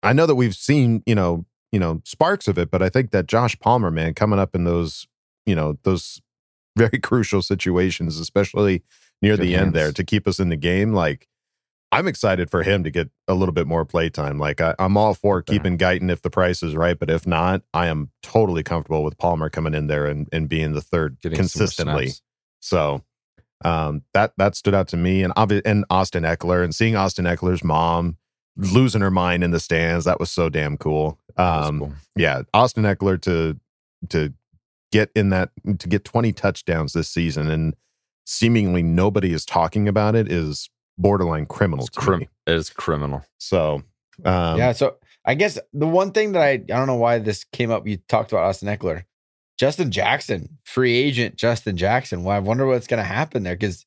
I 0.02 0.12
know 0.12 0.26
that 0.26 0.36
we've 0.36 0.54
seen 0.54 1.02
you 1.06 1.14
know 1.16 1.44
you 1.72 1.78
know 1.78 2.00
sparks 2.04 2.48
of 2.48 2.58
it, 2.58 2.70
but 2.70 2.82
I 2.82 2.88
think 2.88 3.10
that 3.10 3.26
Josh 3.26 3.58
Palmer, 3.58 3.90
man, 3.90 4.14
coming 4.14 4.38
up 4.38 4.54
in 4.54 4.64
those 4.64 5.06
you 5.44 5.54
know 5.54 5.78
those 5.82 6.20
very 6.76 6.98
crucial 6.98 7.42
situations, 7.42 8.18
especially 8.18 8.82
near 9.22 9.36
Good 9.36 9.46
the 9.46 9.54
end 9.54 9.74
there, 9.74 9.92
to 9.92 10.04
keep 10.04 10.26
us 10.28 10.38
in 10.40 10.48
the 10.48 10.56
game, 10.56 10.92
like. 10.92 11.28
I'm 11.92 12.08
excited 12.08 12.50
for 12.50 12.64
him 12.64 12.82
to 12.82 12.90
get 12.90 13.10
a 13.28 13.34
little 13.34 13.54
bit 13.54 13.68
more 13.68 13.84
playtime. 13.84 14.40
Like 14.40 14.60
I, 14.60 14.74
I'm 14.76 14.96
all 14.96 15.14
for 15.14 15.40
keeping 15.40 15.78
Guyton 15.78 16.10
if 16.10 16.20
the 16.20 16.30
price 16.30 16.60
is 16.60 16.74
right, 16.74 16.98
but 16.98 17.08
if 17.08 17.28
not, 17.28 17.62
I 17.72 17.86
am 17.86 18.10
totally 18.24 18.64
comfortable 18.64 19.04
with 19.04 19.16
Palmer 19.16 19.48
coming 19.48 19.72
in 19.72 19.86
there 19.86 20.06
and, 20.06 20.28
and 20.32 20.48
being 20.48 20.72
the 20.72 20.80
third 20.80 21.16
Getting 21.22 21.38
consistently. 21.38 22.10
So 22.58 23.04
um, 23.64 24.02
that 24.12 24.32
that 24.36 24.54
stood 24.56 24.74
out 24.74 24.88
to 24.88 24.96
me, 24.96 25.22
and 25.22 25.34
obvi- 25.34 25.62
and 25.64 25.84
Austin 25.88 26.24
Ekeler, 26.24 26.62
and 26.62 26.74
seeing 26.74 26.96
Austin 26.96 27.24
Ekeler's 27.24 27.64
mom 27.64 28.18
losing 28.56 29.00
her 29.02 29.10
mind 29.10 29.44
in 29.44 29.50
the 29.50 29.60
stands, 29.60 30.04
that 30.06 30.18
was 30.20 30.30
so 30.30 30.48
damn 30.48 30.76
cool. 30.76 31.18
Um, 31.36 31.78
cool. 31.80 31.92
yeah, 32.16 32.42
Austin 32.54 32.84
Ekeler 32.84 33.20
to 33.22 33.58
to 34.10 34.32
get 34.92 35.10
in 35.14 35.30
that 35.30 35.50
to 35.78 35.88
get 35.88 36.04
20 36.04 36.32
touchdowns 36.32 36.92
this 36.92 37.08
season, 37.08 37.50
and 37.50 37.74
seemingly 38.24 38.82
nobody 38.82 39.32
is 39.32 39.44
talking 39.44 39.88
about 39.88 40.14
it 40.16 40.30
is 40.30 40.68
borderline 40.98 41.46
criminal 41.46 41.84
It's 41.84 41.94
to 41.94 42.00
crim- 42.00 42.20
me. 42.20 42.28
it 42.46 42.54
is 42.54 42.70
criminal. 42.70 43.24
So 43.38 43.82
um, 44.24 44.58
yeah, 44.58 44.72
so 44.72 44.96
I 45.24 45.34
guess 45.34 45.58
the 45.72 45.86
one 45.86 46.12
thing 46.12 46.32
that 46.32 46.42
I 46.42 46.50
I 46.52 46.56
don't 46.58 46.86
know 46.86 46.94
why 46.96 47.18
this 47.18 47.44
came 47.44 47.70
up. 47.70 47.86
You 47.86 47.98
talked 48.08 48.32
about 48.32 48.44
Austin 48.44 48.68
Ekeler, 48.68 49.04
Justin 49.58 49.90
Jackson, 49.90 50.58
free 50.64 50.94
agent 50.96 51.36
Justin 51.36 51.76
Jackson. 51.76 52.24
Well, 52.24 52.34
I 52.34 52.38
wonder 52.40 52.66
what's 52.66 52.86
going 52.86 52.98
to 53.02 53.04
happen 53.04 53.42
there 53.42 53.54
because 53.56 53.84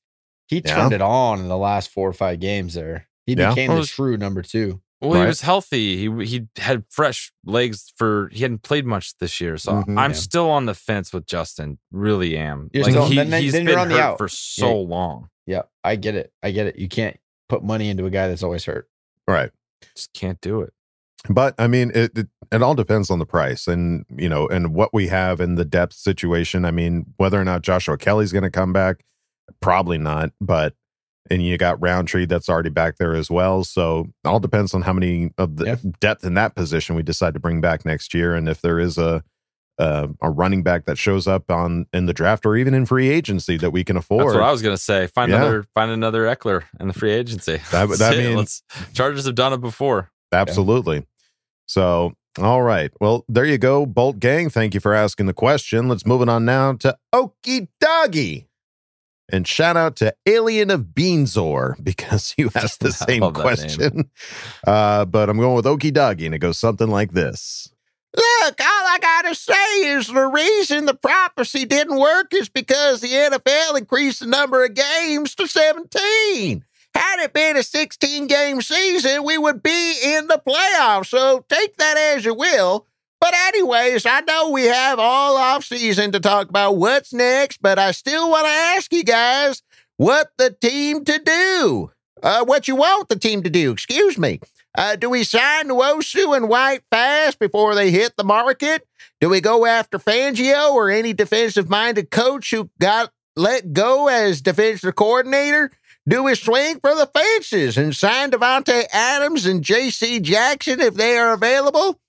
he 0.48 0.62
Yeah. 0.64 0.76
turned 0.76 0.94
it 0.94 1.02
on 1.02 1.40
in 1.40 1.48
the 1.48 1.58
last 1.58 1.90
four 1.90 2.08
or 2.08 2.14
five 2.14 2.40
games. 2.40 2.76
There, 2.76 3.08
he 3.30 3.36
Yeah. 3.36 3.50
became 3.50 3.72
Well, 3.72 3.82
the 3.82 3.88
true 3.88 4.18
number 4.18 4.42
two. 4.42 4.82
Well, 5.02 5.22
he 5.22 5.26
was 5.28 5.40
healthy. 5.42 5.96
He 5.96 6.26
he 6.26 6.48
had 6.58 6.84
fresh 6.90 7.32
legs 7.46 7.94
for 7.96 8.30
he 8.34 8.42
hadn't 8.42 8.64
played 8.64 8.86
much 8.86 9.18
this 9.20 9.40
year, 9.40 9.58
so 9.58 9.72
Mhm. 9.84 9.98
I'm 9.98 10.12
Yeah. 10.12 10.18
still 10.18 10.50
on 10.50 10.66
the 10.66 10.74
fence 10.74 11.14
with 11.14 11.26
Justin. 11.26 11.78
Really 11.92 12.36
am. 12.38 12.70
You're 12.74 12.84
like 12.84 12.92
still- 12.92 13.06
he, 13.08 13.16
then- 13.16 13.30
then- 13.30 13.42
he's 13.42 13.54
then 13.54 13.64
been 13.64 13.72
you're 13.74 13.80
on 13.80 13.88
the 13.88 13.96
hurt 13.96 14.02
out. 14.02 14.18
for 14.18 14.28
so 14.28 14.82
long. 14.82 15.30
Yeah, 15.46 15.62
I 15.86 15.96
get 15.96 16.16
it. 16.16 16.34
I 16.44 16.52
get 16.52 16.68
it. 16.68 16.76
You 16.78 16.90
can't 16.90 17.18
put 17.48 17.64
money 17.64 17.90
into 17.90 18.06
a 18.06 18.10
guy 18.10 18.28
that's 18.28 18.44
always 18.44 18.66
hurt. 18.66 18.90
right. 19.28 19.52
Just 19.96 20.12
can't 20.14 20.42
do 20.42 20.62
it. 20.62 20.74
But 21.30 21.56
I 21.58 21.68
mean, 21.68 21.92
it, 21.96 22.12
it 22.18 22.28
it 22.52 22.62
all 22.62 22.76
depends 22.76 23.10
on 23.10 23.20
the 23.20 23.26
price 23.26 23.68
and 23.68 24.06
you 24.18 24.28
know 24.28 24.48
and 24.50 24.74
what 24.74 24.94
we 24.94 25.08
have 25.08 25.40
in 25.40 25.56
the 25.56 25.64
depth 25.66 25.94
situation. 25.94 26.66
I 26.66 26.72
mean, 26.72 27.14
whether 27.18 27.40
or 27.40 27.46
not 27.46 27.62
Joshua 27.62 27.98
Kelley's 27.98 28.34
going 28.34 28.44
to 28.44 28.50
come 28.52 28.74
back, 28.74 29.06
probably 29.62 29.98
not. 29.98 30.32
But 30.42 30.74
and 31.30 31.44
you 31.44 31.58
got 31.58 31.82
Rountree 31.82 32.26
that's 32.26 32.50
already 32.50 32.70
back 32.70 32.98
there 32.98 33.14
as 33.16 33.30
well. 33.30 33.64
So 33.64 34.08
all 34.26 34.40
depends 34.40 34.74
on 34.74 34.82
how 34.82 34.94
many 34.94 35.32
of 35.38 35.58
the 35.58 35.66
Yeah. 35.66 35.76
depth 36.00 36.24
in 36.24 36.34
that 36.36 36.56
position 36.56 36.96
we 36.96 37.04
decide 37.04 37.34
to 37.36 37.40
bring 37.40 37.62
back 37.62 37.86
next 37.86 38.14
year, 38.14 38.36
and 38.36 38.48
if 38.50 38.62
there 38.62 38.80
is 38.80 38.98
a 38.98 39.24
uh, 39.78 40.08
a 40.22 40.30
running 40.30 40.62
back 40.62 40.84
that 40.84 40.98
shows 40.98 41.26
up 41.26 41.50
on 41.50 41.86
in 41.94 42.06
the 42.06 42.12
draft 42.12 42.46
or 42.46 42.58
even 42.58 42.74
in 42.74 42.86
free 42.86 43.08
agency 43.08 43.56
that 43.56 43.72
we 43.72 43.82
can 43.82 43.96
afford. 43.96 44.26
That's 44.26 44.36
what 44.36 44.44
I 44.44 44.52
was 44.52 44.62
gonna 44.62 44.76
say. 44.76 45.08
Find 45.08 45.32
Yeah. 45.32 45.38
another 45.38 45.66
find 45.74 45.90
another 45.90 46.24
Ekeler 46.26 46.64
in 46.82 46.88
the 46.90 46.94
free 46.94 47.12
agency. 47.12 47.62
That- 47.72 47.88
that 47.98 48.14
it. 48.18 48.62
Chargers 48.94 49.26
have 49.26 49.36
done 49.36 49.54
it 49.54 49.62
before. 49.62 50.12
Absolutely. 50.34 51.06
So, 51.66 52.12
all 52.38 52.62
right. 52.62 52.92
Well, 53.00 53.24
there 53.30 53.46
you 53.46 53.58
go, 53.58 53.86
Bolt 53.86 54.20
Gang. 54.20 54.50
Thank 54.50 54.74
you 54.74 54.82
for 54.82 54.94
asking 54.94 55.28
the 55.28 55.34
question. 55.34 55.88
Let's 55.88 56.06
move 56.06 56.22
it 56.24 56.28
on 56.28 56.44
now 56.44 56.74
to 56.74 56.98
Okie 57.16 57.70
Doggy. 57.80 58.49
And 59.32 59.48
shout 59.48 59.78
out 59.78 59.96
to 59.98 60.14
Alien 60.26 60.72
of 60.72 60.82
Beanzor 60.94 61.76
because 61.84 62.34
you 62.38 62.50
asked 62.56 62.82
the 62.82 62.92
same 62.92 63.34
question. 63.34 64.10
Uh, 64.66 65.06
but 65.06 65.30
I'm 65.30 65.38
going 65.38 65.56
with 65.56 65.66
Okie 65.66 65.94
Doggy, 65.94 66.26
and 66.26 66.36
it 66.36 66.40
goes 66.40 66.58
something 66.58 66.90
like 66.90 67.12
this. 67.12 67.72
Look, 68.16 68.60
all 68.60 68.88
I 68.88 68.98
gotta 69.00 69.36
say 69.36 69.94
is 69.94 70.08
the 70.08 70.26
reason 70.26 70.86
the 70.86 70.96
prophecy 70.96 71.66
didn't 71.66 72.00
work 72.00 72.34
is 72.34 72.50
because 72.50 73.02
the 73.02 73.08
NFL 73.08 73.78
increased 73.78 74.22
the 74.22 74.26
number 74.26 74.66
of 74.66 74.74
games 74.74 75.36
to 75.36 75.48
17. 75.48 76.66
Had 76.96 77.20
it 77.20 77.34
been 77.34 77.56
a 77.56 77.62
16 77.62 78.26
game 78.26 78.62
season, 78.64 79.24
we 79.24 79.38
would 79.38 79.62
be 79.62 79.96
in 80.04 80.26
the 80.26 80.42
playoffs. 80.46 81.08
So 81.08 81.46
take 81.50 81.78
that 81.78 81.98
as 81.98 82.26
you 82.26 82.34
will. 82.34 82.88
But, 83.20 83.34
anyways, 83.34 84.06
I 84.06 84.22
know 84.22 84.52
we 84.52 84.66
have 84.66 84.98
all 84.98 85.36
off 85.36 85.66
season 85.66 86.12
to 86.14 86.20
talk 86.20 86.50
about 86.50 86.78
what's 86.78 87.14
next, 87.14 87.62
but 87.62 87.78
I 87.78 87.92
still 87.92 88.30
want 88.30 88.46
to 88.46 88.52
ask 88.52 88.94
you 88.94 89.04
guys 89.04 89.62
what 89.98 90.32
the 90.38 90.52
team 90.52 91.04
to 91.06 91.20
do. 91.20 91.92
Uh, 92.24 92.46
what 92.46 92.68
you 92.68 92.76
want 92.76 93.10
the 93.10 93.16
team 93.18 93.44
to 93.44 93.50
do, 93.50 93.72
excuse 93.72 94.18
me. 94.18 94.40
Uh, 94.78 94.96
do 94.96 95.10
we 95.10 95.24
sign 95.24 95.68
Nwosu 95.68 96.36
and 96.36 96.48
White 96.48 96.84
fast 96.92 97.40
before 97.40 97.76
they 97.76 97.92
hit 97.92 98.16
the 98.18 98.24
market? 98.24 98.86
Do 99.20 99.30
we 99.30 99.42
go 99.42 99.66
after 99.66 100.00
Fangio 100.00 100.72
or 100.72 100.90
any 100.90 101.14
defensive 101.14 101.70
minded 101.70 102.12
coach 102.12 102.52
who 102.52 102.70
got 102.80 103.12
let 103.36 103.74
go 103.74 104.08
as 104.08 104.42
defensive 104.42 104.96
coordinator? 104.96 105.72
Do 106.08 106.24
we 106.24 106.36
swing 106.36 106.80
for 106.80 106.96
the 106.96 107.08
fences 107.14 107.78
and 107.78 107.96
sign 107.96 108.32
Davante 108.32 108.86
Adams 108.92 109.46
and 109.46 109.64
J.C. 109.64 110.20
Jackson 110.20 110.80
if 110.80 110.96
they 110.96 111.18
are 111.18 111.34
available? 111.34 112.00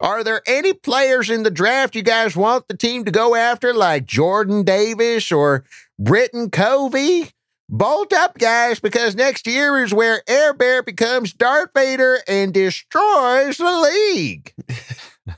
Are 0.00 0.22
there 0.22 0.42
any 0.46 0.72
players 0.72 1.28
in 1.28 1.42
the 1.42 1.50
draft 1.50 1.96
you 1.96 2.02
guys 2.02 2.36
want 2.36 2.68
the 2.68 2.76
team 2.76 3.04
to 3.04 3.10
go 3.10 3.34
after, 3.34 3.74
like 3.74 4.06
Jordan 4.06 4.62
Davis 4.62 5.32
or 5.32 5.64
Britain 5.98 6.50
Covey? 6.50 7.30
Bolt 7.70 8.12
up, 8.14 8.38
guys, 8.38 8.80
because 8.80 9.14
next 9.14 9.46
year 9.46 9.82
is 9.82 9.92
where 9.92 10.22
Air 10.26 10.54
Bear 10.54 10.82
becomes 10.82 11.32
Darth 11.34 11.70
Vader 11.74 12.18
and 12.26 12.54
destroys 12.54 13.58
the 13.58 13.90
league. 14.14 14.54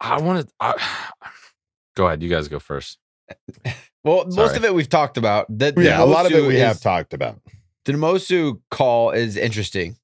I 0.00 0.20
want 0.20 0.46
to. 0.60 0.74
Go 1.96 2.06
ahead. 2.06 2.22
You 2.22 2.28
guys 2.28 2.48
go 2.48 2.58
first. 2.58 2.98
Well, 4.06 4.26
most 4.28 4.54
of 4.54 4.62
it 4.66 4.74
we've 4.74 4.86
talked 4.90 5.16
about. 5.16 5.46
The, 5.48 5.72
the 5.72 5.82
Yeah, 5.84 6.02
a 6.02 6.04
lot 6.04 6.26
of 6.26 6.32
it 6.32 6.46
we 6.46 6.56
is- 6.56 6.62
have 6.62 6.78
talked 6.78 7.14
about. 7.14 7.40
The 7.86 7.92
Nwosu 7.94 8.60
call 8.70 9.12
is 9.12 9.38
interesting. 9.38 9.96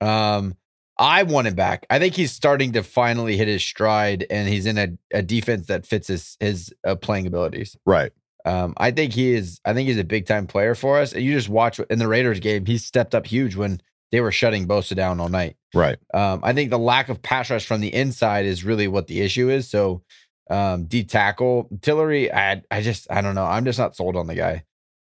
Um, 0.00 0.56
I 1.02 1.24
want 1.24 1.48
him 1.48 1.56
back. 1.56 1.84
I 1.90 1.98
think 1.98 2.14
he's 2.14 2.30
starting 2.30 2.72
to 2.72 2.84
finally 2.84 3.36
hit 3.36 3.48
his 3.48 3.64
stride, 3.64 4.24
and 4.30 4.48
he's 4.48 4.66
in 4.66 4.78
a, 4.78 4.88
a 5.12 5.20
defense 5.20 5.66
that 5.66 5.84
fits 5.84 6.06
his 6.06 6.36
his 6.38 6.72
uh, 6.84 6.94
playing 6.94 7.26
abilities. 7.26 7.76
Right. 7.84 8.12
Um, 8.44 8.74
I 8.76 8.92
think 8.92 9.12
he 9.12 9.34
is. 9.34 9.60
I 9.64 9.74
think 9.74 9.88
he's 9.88 9.98
a 9.98 10.04
big 10.04 10.26
time 10.26 10.46
player 10.46 10.76
for 10.76 11.00
us. 11.00 11.12
And 11.12 11.24
you 11.24 11.32
just 11.32 11.48
watch 11.48 11.80
in 11.90 11.98
the 11.98 12.06
Raiders 12.06 12.38
game, 12.38 12.66
he 12.66 12.78
stepped 12.78 13.16
up 13.16 13.26
huge 13.26 13.56
when 13.56 13.82
they 14.12 14.20
were 14.20 14.30
shutting 14.30 14.68
Bosa 14.68 14.94
down 14.94 15.18
all 15.18 15.28
night. 15.28 15.56
Right. 15.74 15.98
Um, 16.14 16.38
I 16.44 16.52
think 16.52 16.70
the 16.70 16.78
lack 16.78 17.08
of 17.08 17.20
pass 17.20 17.50
rush 17.50 17.66
from 17.66 17.80
the 17.80 17.92
inside 17.92 18.44
is 18.44 18.62
really 18.62 18.86
what 18.86 19.08
the 19.08 19.22
issue 19.22 19.50
is. 19.50 19.68
So, 19.68 20.02
um, 20.50 20.84
D 20.84 21.02
tackle 21.02 21.68
Tillery, 21.80 22.32
I 22.32 22.62
I 22.70 22.80
just 22.80 23.10
I 23.10 23.22
don't 23.22 23.34
know. 23.34 23.44
I'm 23.44 23.64
just 23.64 23.78
not 23.78 23.96
sold 23.96 24.14
on 24.14 24.28
the 24.28 24.36
guy. 24.36 24.62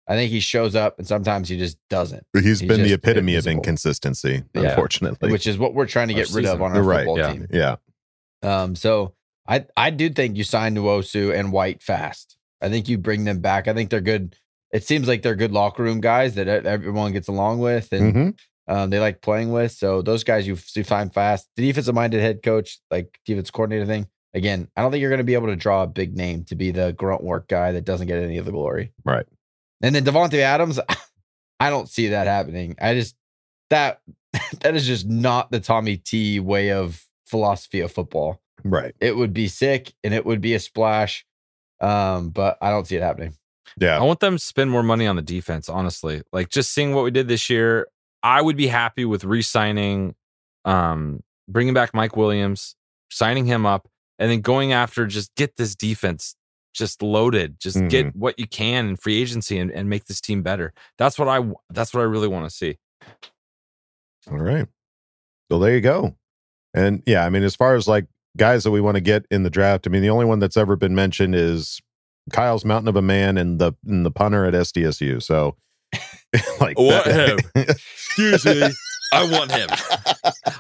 I 0.07 0.15
think 0.17 0.31
he 0.31 0.41
shows 0.41 0.75
up 0.75 0.99
and 0.99 1.07
sometimes 1.07 1.49
he 1.49 1.57
just 1.59 1.79
doesn't. 1.89 2.27
He's 2.35 2.61
been 2.61 2.83
the 2.83 2.93
epitome 2.93 3.37
of 3.37 3.47
inconsistency, 3.47 4.43
Yeah. 4.55 4.63
unfortunately. 4.71 5.33
which 5.33 5.47
is 5.47 5.57
what 5.59 5.75
we're 5.75 5.87
trying 5.87 6.09
to 6.09 6.15
Our 6.15 6.21
get 6.25 6.31
rid 6.33 6.45
of 6.47 6.61
on 6.61 6.73
our 6.77 6.83
right, 6.83 6.99
football 7.07 7.19
yeah, 7.19 7.33
team. 7.33 7.47
yeah. 7.51 7.77
Um, 8.43 8.75
so 8.77 9.15
I 9.49 9.67
I 9.77 9.91
do 9.91 10.11
think 10.11 10.37
you 10.37 10.45
sign 10.45 10.75
Nwosu 10.77 11.35
and 11.35 11.53
White 11.53 11.83
fast. 11.83 12.37
I 12.61 12.69
think 12.69 12.89
you 12.89 12.99
bring 12.99 13.25
them 13.25 13.41
back. 13.41 13.69
I 13.69 13.75
think 13.75 13.91
they're 13.91 14.01
good. 14.01 14.37
It 14.73 14.85
seems 14.85 15.07
like 15.09 15.23
they're 15.23 15.35
good 15.37 15.53
locker 15.53 15.83
room 15.83 16.01
guys 16.01 16.35
that 16.35 16.49
everyone 16.49 17.13
gets 17.13 17.29
along 17.29 17.61
with 17.61 17.93
and 17.93 18.15
Mhm. 18.15 18.39
um, 18.69 18.91
they 18.91 18.99
like 18.99 19.23
playing 19.23 19.53
with. 19.53 19.73
So 19.73 20.03
those 20.03 20.25
guys 20.25 20.47
you, 20.47 20.57
you 20.75 20.85
find 20.85 21.13
fast. 21.15 21.49
The 21.57 21.67
defensive 21.67 21.95
minded 21.95 22.21
head 22.21 22.43
coach, 22.43 22.79
like 22.91 23.19
defense 23.25 23.51
coordinator 23.51 23.87
thing. 23.87 24.09
Again, 24.35 24.69
I 24.77 24.83
don't 24.83 24.91
think 24.91 25.01
you're 25.01 25.11
going 25.11 25.19
to 25.19 25.25
be 25.25 25.35
able 25.35 25.47
to 25.47 25.57
draw 25.57 25.85
a 25.85 25.87
big 25.87 26.17
name 26.17 26.45
to 26.47 26.57
be 26.57 26.73
the 26.73 26.93
grunt 26.93 27.23
work 27.23 27.47
guy 27.49 27.71
that 27.73 27.85
doesn't 27.85 28.09
get 28.09 28.21
any 28.21 28.37
of 28.39 28.45
the 28.47 28.51
glory. 28.51 28.93
Right. 29.05 29.27
And 29.83 29.95
then 29.95 30.05
Davante 30.05 30.39
Adams, 30.39 30.81
I 31.61 31.71
don't 31.71 31.89
see 31.89 32.09
that 32.09 32.27
happening. 32.27 32.77
I 32.81 32.95
just 32.95 33.15
that 33.71 34.01
that 34.61 34.75
is 34.75 34.87
just 34.87 35.07
not 35.07 35.51
the 35.51 35.61
Tommy 35.61 35.97
T 35.97 36.41
way 36.41 36.73
of 36.73 37.07
philosophy 37.27 37.81
of 37.81 37.93
football. 37.93 38.41
Right. 38.65 38.95
It 39.01 39.17
would 39.17 39.33
be 39.33 39.49
sick 39.49 39.93
and 40.03 40.15
it 40.15 40.25
would 40.25 40.41
be 40.41 40.55
a 40.55 40.61
splash. 40.61 41.25
Um, 41.81 42.31
but 42.31 42.57
I 42.63 42.71
don't 42.71 42.87
see 42.87 42.97
it 42.97 43.03
happening. 43.03 43.35
Yeah. 43.79 43.99
I 43.99 44.03
want 44.03 44.21
them 44.21 44.37
to 44.37 44.43
spend 44.43 44.71
more 44.71 44.83
money 44.83 45.07
on 45.07 45.17
the 45.17 45.23
defense, 45.23 45.69
honestly. 45.69 46.23
Like 46.33 46.49
just 46.49 46.73
seeing 46.73 46.95
what 46.95 47.05
we 47.05 47.11
did 47.11 47.29
this 47.29 47.51
year, 47.51 47.89
I 48.23 48.41
would 48.41 48.57
be 48.57 48.69
happy 48.69 49.05
with 49.05 49.25
re-signing, 49.25 50.15
um, 50.65 51.23
bringing 51.49 51.75
back 51.75 51.93
Mike 51.93 52.17
Williams, 52.17 52.77
signing 53.11 53.47
him 53.47 53.67
up, 53.67 53.89
and 54.19 54.31
then 54.31 54.41
going 54.41 54.73
after 54.73 55.07
just 55.07 55.35
get 55.35 55.57
this 55.57 55.75
defense 55.75 56.37
just 56.75 57.03
loaded, 57.03 57.59
just 57.59 57.77
Mm-hmm. 57.79 57.89
get 57.89 58.17
what 58.17 58.39
you 58.39 58.47
can 58.47 58.89
in 58.91 58.97
free 58.97 59.21
agency 59.23 59.59
and, 59.59 59.71
and 59.71 59.89
make 59.89 60.05
this 60.05 60.21
team 60.21 60.43
better. 60.43 60.75
That's 60.99 61.19
what 61.19 61.29
I 61.29 61.37
w- 61.37 61.55
that's 61.71 61.95
what 61.95 62.01
I 62.01 62.05
really 62.05 62.29
want 62.29 62.45
to 62.49 62.55
see. 62.55 62.77
All 64.31 64.39
right. 64.39 64.67
So 65.51 65.59
there 65.59 65.75
you 65.75 65.81
go. 65.81 66.17
And 66.75 67.03
yeah, 67.07 67.25
I 67.25 67.31
mean, 67.31 67.43
as 67.45 67.55
far 67.57 67.75
as 67.77 67.87
like 67.87 68.07
guys 68.37 68.65
that 68.65 68.71
we 68.73 68.81
want 68.81 68.97
to 68.97 69.01
get 69.01 69.25
in 69.31 69.43
the 69.45 69.51
draft, 69.51 69.87
I 69.87 69.91
mean, 69.91 70.03
the 70.03 70.11
only 70.11 70.25
one 70.25 70.39
that's 70.41 70.57
ever 70.57 70.77
been 70.77 70.95
mentioned 70.95 71.35
is 71.35 71.81
Kyle's 72.33 72.65
Mountain 72.65 72.89
of 72.89 72.97
a 72.97 73.03
Man 73.03 73.39
and 73.39 73.59
the 73.61 73.73
and 73.87 74.05
the 74.05 74.11
punter 74.11 74.45
at 74.47 74.55
SDSU. 74.55 75.23
So 75.23 75.57
like 76.61 76.79
I 76.79 76.83
want 76.83 77.05
that- 77.05 77.69
Excuse 77.79 78.45
me. 78.45 78.63
I 79.13 79.31
want 79.31 79.53
him. 79.53 79.69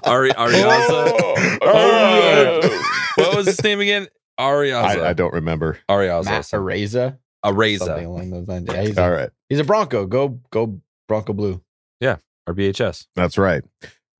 Ari 0.04 0.30
Araiza. 0.30 1.58
Oh. 1.66 2.80
what 3.16 3.36
was 3.36 3.46
his 3.46 3.62
name 3.64 3.80
again? 3.80 4.06
Araiza. 4.38 5.00
I, 5.00 5.10
I 5.10 5.12
don't 5.12 5.32
remember. 5.32 5.78
Araiza. 5.88 6.24
Matt 6.24 6.42
Araiza. 6.42 7.18
Araiza. 7.44 7.78
Something 7.78 8.06
along 8.06 8.30
those 8.30 8.48
lines. 8.48 8.68
Yeah, 8.70 8.82
he's, 8.82 8.98
a, 8.98 9.02
All 9.02 9.10
right. 9.10 9.30
he's 9.48 9.58
a 9.58 9.64
Bronco. 9.64 10.06
Go 10.06 10.40
go 10.50 10.80
Bronco 11.08 11.32
Blue. 11.32 11.62
Yeah. 12.00 12.16
RBHS. 12.48 13.06
That's 13.14 13.38
right. 13.38 13.62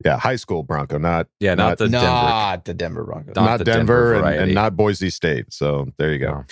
Yeah, 0.04 0.18
high 0.18 0.36
school 0.36 0.62
Bronco, 0.62 0.98
not 0.98 1.28
Yeah, 1.40 1.54
not, 1.54 1.78
the 1.78 1.88
Denver. 1.88 2.06
Not 2.06 2.64
the 2.64 2.74
Denver 2.74 3.04
Broncos. 3.04 3.36
Not 3.36 3.44
not, 3.44 3.58
the 3.58 3.64
Denver, 3.64 4.14
Denver 4.14 4.28
and, 4.28 4.42
and 4.42 4.54
not 4.54 4.76
Boise 4.76 5.10
State. 5.10 5.52
So 5.52 5.86
there 5.98 6.12
you 6.12 6.18
go. 6.18 6.44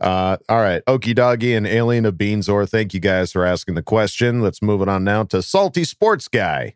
Uh, 0.00 0.36
all 0.48 0.60
right. 0.60 0.84
Okie 0.86 1.14
Doggy 1.14 1.54
and 1.54 1.66
Alien 1.66 2.04
of 2.06 2.14
Beanzor, 2.14 2.68
thank 2.68 2.94
you 2.94 3.00
guys 3.00 3.32
for 3.32 3.44
asking 3.44 3.74
the 3.74 3.82
question. 3.82 4.42
Let's 4.42 4.62
move 4.62 4.80
it 4.82 4.88
on 4.88 5.04
now 5.04 5.24
to 5.24 5.42
Salty 5.42 5.84
Sports 5.84 6.28
Guy, 6.28 6.74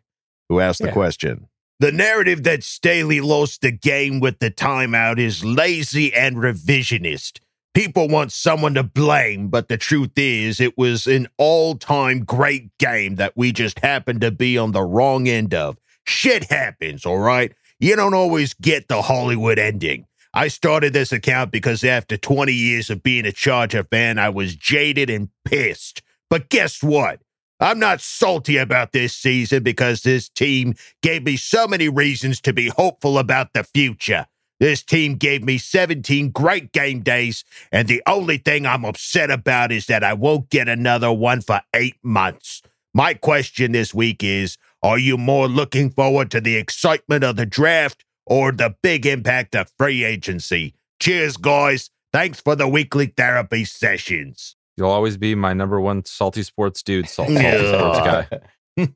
who 0.49 0.59
asked 0.59 0.81
the 0.81 0.91
question. 0.91 1.47
The 1.81 1.93
narrative 1.93 2.43
that 2.43 2.61
Staley 2.61 3.21
lost 3.21 3.61
the 3.61 3.71
game 3.71 4.19
with 4.19 4.39
the 4.39 4.51
timeout 4.51 5.17
is 5.17 5.45
lazy 5.45 6.13
and 6.13 6.35
revisionist. 6.35 7.39
People 7.73 8.09
want 8.09 8.33
someone 8.33 8.73
to 8.73 8.83
blame, 8.83 9.47
but 9.47 9.69
the 9.69 9.77
truth 9.77 10.11
is, 10.17 10.59
it 10.59 10.77
was 10.77 11.07
an 11.07 11.29
all 11.37 11.75
time 11.75 12.25
great 12.25 12.77
game 12.79 13.15
that 13.15 13.31
we 13.37 13.53
just 13.53 13.79
happened 13.79 14.19
to 14.19 14.29
be 14.29 14.57
on 14.57 14.73
the 14.73 14.83
wrong 14.83 15.29
end 15.29 15.53
of. 15.53 15.77
Shit 16.05 16.51
happens, 16.51 17.05
all 17.05 17.19
right? 17.19 17.53
You 17.79 17.95
don't 17.95 18.13
always 18.13 18.53
get 18.55 18.89
the 18.89 19.01
Hollywood 19.01 19.57
ending. 19.57 20.05
I 20.33 20.49
started 20.49 20.91
this 20.91 21.13
account 21.13 21.49
because 21.49 21.85
after 21.85 22.17
20 22.17 22.51
years 22.51 22.89
of 22.89 23.03
being 23.03 23.25
a 23.25 23.31
Charger 23.31 23.85
fan, 23.85 24.19
I 24.19 24.27
was 24.27 24.53
jaded 24.53 25.09
and 25.09 25.29
pissed. 25.45 26.01
But 26.29 26.49
guess 26.49 26.83
what? 26.83 27.21
I'm 27.61 27.77
not 27.79 27.99
salty 27.99 28.55
about 28.55 28.93
this 28.93 29.13
season 29.13 29.63
because 29.63 30.01
this 30.01 30.29
team 30.29 30.75
gave 31.01 31.23
me 31.23 31.35
so 31.35 31.67
many 31.67 31.89
reasons 31.89 32.39
to 32.41 32.53
be 32.53 32.69
hopeful 32.69 33.19
about 33.19 33.53
the 33.53 33.65
future. 33.65 34.25
This 34.61 34.81
team 34.81 35.15
gave 35.15 35.43
me 35.43 35.57
17 35.57 36.31
great 36.31 36.71
game 36.71 37.01
days, 37.01 37.43
and 37.71 37.87
the 37.87 38.01
only 38.05 38.37
thing 38.37 38.65
I'm 38.65 38.85
upset 38.85 39.29
about 39.29 39.71
is 39.71 39.87
that 39.87 40.03
I 40.03 40.13
won't 40.13 40.49
get 40.49 40.67
another 40.69 41.11
one 41.11 41.41
for 41.41 41.61
eight 41.73 41.95
months. 42.03 42.61
My 42.93 43.13
question 43.13 43.71
this 43.71 43.93
week 43.93 44.23
is 44.23 44.57
Are 44.81 44.97
you 44.97 45.17
more 45.17 45.47
looking 45.47 45.89
forward 45.89 46.31
to 46.31 46.41
the 46.41 46.55
excitement 46.55 47.23
of 47.23 47.35
the 47.35 47.45
draft 47.45 48.05
or 48.25 48.51
the 48.51 48.75
big 48.81 49.05
impact 49.05 49.55
of 49.55 49.71
free 49.77 50.03
agency? 50.03 50.75
Cheers, 50.99 51.37
guys. 51.37 51.89
Thanks 52.11 52.41
for 52.41 52.55
the 52.55 52.67
weekly 52.67 53.07
therapy 53.07 53.65
sessions. 53.65 54.55
You'll 54.79 54.89
always 54.89 55.17
be 55.17 55.35
my 55.35 55.53
number 55.53 55.79
one 55.79 56.03
salty 56.05 56.41
sports 56.43 56.81
dude, 56.81 57.07
salt, 57.07 57.27
salty 57.29 57.67
sports 57.67 57.99
guy. 57.99 58.27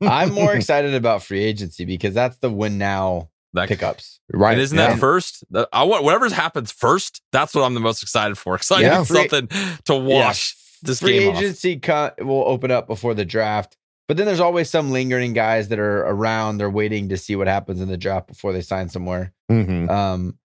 I'm 0.00 0.32
more 0.32 0.52
excited 0.56 0.94
about 0.94 1.22
free 1.22 1.44
agency 1.44 1.84
because 1.84 2.14
that's 2.14 2.38
the 2.38 2.50
win 2.50 2.78
now 2.78 3.28
That- 3.52 3.68
pickups. 3.68 4.18
Right. 4.32 4.52
And 4.52 4.60
isn't 4.62 4.76
Yeah. 4.78 4.88
that 4.94 4.98
first? 4.98 5.44
I 5.72 5.84
want 5.84 6.02
whatever 6.04 6.28
happens 6.30 6.72
first. 6.72 7.20
That's 7.32 7.54
what 7.54 7.62
I'm 7.62 7.74
the 7.74 7.80
most 7.80 8.02
excited 8.02 8.36
for. 8.38 8.54
Excited 8.56 8.86
I 8.86 8.98
Yeah. 8.98 9.04
Free- 9.04 9.28
something 9.28 9.48
to 9.84 9.94
wash 9.94 10.56
this 10.82 11.00
free 11.00 11.18
game 11.20 11.32
off. 11.36 11.42
agency 11.42 11.76
cut 11.78 12.24
will 12.24 12.44
open 12.46 12.70
up 12.70 12.86
before 12.86 13.14
the 13.14 13.24
draft. 13.24 13.76
But 14.08 14.16
then 14.18 14.26
there's 14.26 14.40
always 14.40 14.68
some 14.68 14.90
lingering 14.90 15.32
guys 15.32 15.68
that 15.68 15.78
are 15.78 16.00
around. 16.02 16.58
They're 16.58 16.68
waiting 16.70 17.08
to 17.10 17.16
see 17.16 17.36
what 17.36 17.46
happens 17.46 17.80
in 17.80 17.88
the 17.88 17.96
draft 17.96 18.26
before 18.26 18.52
they 18.52 18.60
sign 18.60 18.88
somewhere. 18.90 19.32
Mhm. 19.50 19.88
Um, 19.90 20.38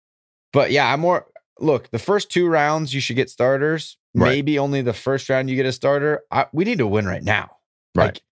but 0.52 0.70
yeah, 0.70 0.92
I'm 0.92 1.00
more 1.00 1.26
look. 1.58 1.90
The 1.90 1.98
first 1.98 2.30
two 2.30 2.48
rounds 2.48 2.94
you 2.94 3.00
should 3.00 3.16
get 3.16 3.30
starters. 3.30 3.96
Right. 4.14 4.30
Maybe 4.30 4.58
only 4.58 4.80
the 4.82 4.94
first 4.94 5.28
round 5.28 5.50
you 5.50 5.56
get 5.56 5.66
a 5.66 5.72
starter. 5.72 6.22
I, 6.30 6.46
we 6.52 6.64
need 6.64 6.78
to 6.78 6.86
win 6.86 7.06
right 7.06 7.22
now. 7.22 7.56
Right. 7.94 8.06
Like 8.06 8.22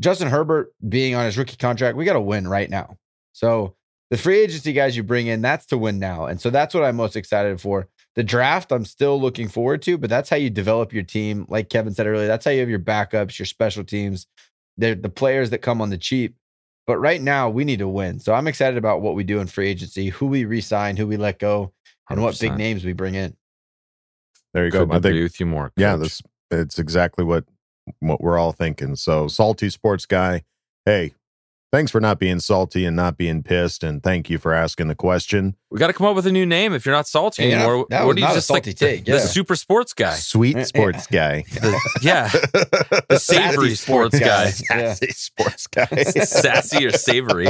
Justin 0.00 0.28
Herbert 0.28 0.72
being 0.88 1.14
on 1.14 1.24
his 1.24 1.36
rookie 1.36 1.56
contract, 1.56 1.96
we 1.96 2.04
got 2.04 2.14
to 2.14 2.20
win 2.20 2.48
right 2.48 2.70
now. 2.70 2.96
So 3.32 3.74
the 4.10 4.16
free 4.16 4.38
agency 4.38 4.72
guys 4.72 4.96
you 4.96 5.02
bring 5.02 5.26
in, 5.26 5.42
that's 5.42 5.66
to 5.66 5.78
win 5.78 5.98
now, 5.98 6.26
and 6.26 6.40
so 6.40 6.50
that's 6.50 6.74
what 6.74 6.84
I'm 6.84 6.96
most 6.96 7.16
excited 7.16 7.60
for. 7.60 7.88
The 8.14 8.24
draft, 8.24 8.72
I'm 8.72 8.84
still 8.84 9.20
looking 9.20 9.48
forward 9.48 9.82
to, 9.82 9.98
but 9.98 10.08
that's 10.10 10.30
how 10.30 10.36
you 10.36 10.50
develop 10.50 10.92
your 10.92 11.02
team. 11.02 11.46
Like 11.48 11.68
Kevin 11.68 11.94
said 11.94 12.06
earlier, 12.06 12.26
that's 12.26 12.44
how 12.44 12.50
you 12.50 12.60
have 12.60 12.70
your 12.70 12.78
backups, 12.78 13.38
your 13.38 13.46
special 13.46 13.84
teams. 13.84 14.26
They're 14.76 14.94
the 14.94 15.10
players 15.10 15.50
that 15.50 15.58
come 15.58 15.82
on 15.82 15.90
the 15.90 15.98
cheap. 15.98 16.36
But 16.86 16.98
right 16.98 17.20
now, 17.20 17.50
we 17.50 17.64
need 17.64 17.80
to 17.80 17.88
win. 17.88 18.18
So 18.18 18.32
I'm 18.32 18.48
excited 18.48 18.78
about 18.78 19.02
what 19.02 19.14
we 19.14 19.22
do 19.22 19.40
in 19.40 19.46
free 19.46 19.68
agency, 19.68 20.08
who 20.08 20.26
we 20.26 20.46
resign, 20.46 20.96
who 20.96 21.06
we 21.06 21.18
let 21.18 21.38
go, 21.38 21.72
and 22.10 22.22
what 22.22 22.38
big 22.38 22.56
names 22.56 22.84
we 22.84 22.92
bring 22.92 23.14
in. 23.14 23.36
There 24.54 24.64
you 24.64 24.70
go. 24.70 24.80
Couldn't 24.80 24.94
I 24.94 24.96
agree 24.98 25.12
think, 25.12 25.22
with 25.24 25.40
you 25.40 25.46
more. 25.46 25.72
yeah, 25.76 25.92
Coach. 25.92 26.00
that's 26.00 26.22
it's 26.50 26.78
exactly 26.78 27.24
what 27.24 27.44
what 28.00 28.20
we're 28.20 28.38
all 28.38 28.52
thinking. 28.52 28.96
So, 28.96 29.28
salty 29.28 29.70
sports 29.70 30.06
guy, 30.06 30.42
hey, 30.84 31.14
thanks 31.72 31.90
for 31.90 32.00
not 32.00 32.18
being 32.18 32.40
salty 32.40 32.84
and 32.84 32.96
not 32.96 33.16
being 33.16 33.42
pissed, 33.42 33.82
and 33.84 34.02
thank 34.02 34.28
you 34.30 34.38
for 34.38 34.52
asking 34.54 34.88
the 34.88 34.94
question. 34.94 35.56
We 35.70 35.78
got 35.78 35.88
to 35.88 35.92
come 35.92 36.06
up 36.06 36.16
with 36.16 36.26
a 36.26 36.32
new 36.32 36.46
name 36.46 36.72
if 36.72 36.86
you're 36.86 36.94
not 36.94 37.06
salty 37.06 37.44
Yeah, 37.44 37.56
anymore. 37.64 37.86
that 37.90 38.00
what 38.00 38.08
was 38.08 38.14
do 38.16 38.20
you 38.22 38.26
not 38.28 38.34
just 38.34 38.50
like 38.50 38.64
salty 38.64 38.72
the- 38.72 38.78
take, 38.96 39.04
the, 39.04 39.12
yeah. 39.12 39.18
super 39.20 39.54
sports 39.56 39.92
guy? 39.92 40.14
Sweet 40.14 40.66
sports 40.66 41.06
guy. 41.06 41.44
The- 41.52 41.80
yeah, 42.02 42.28
the 43.08 43.18
savory 43.20 43.74
sports 43.74 44.18
guy. 44.18 44.50
Sassy 44.50 45.08
sports 45.12 45.66
guy. 45.66 45.86
Sassy 46.24 46.86
or 46.86 46.90
savory? 46.92 47.48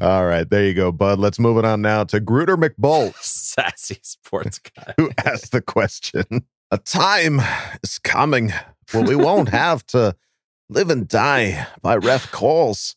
All 0.00 0.24
right, 0.26 0.48
there 0.48 0.64
you 0.66 0.74
go, 0.74 0.92
bud. 0.92 1.18
Let's 1.18 1.38
move 1.38 1.58
it 1.58 1.64
on 1.64 1.82
now 1.82 2.04
to 2.04 2.20
Gruder 2.20 2.56
McBolt. 2.56 3.14
Sassy 3.20 3.98
sports 4.02 4.58
guy. 4.60 4.94
Who 4.96 5.10
asked 5.24 5.52
the 5.52 5.60
question? 5.60 6.24
A 6.70 6.78
time 6.78 7.40
is 7.82 7.98
coming 7.98 8.52
when 8.92 9.04
we 9.06 9.16
won't 9.16 9.48
have 9.48 9.84
to 9.86 10.14
live 10.68 10.90
and 10.90 11.08
die 11.08 11.66
by 11.82 11.96
ref 11.96 12.30
calls. 12.30 12.96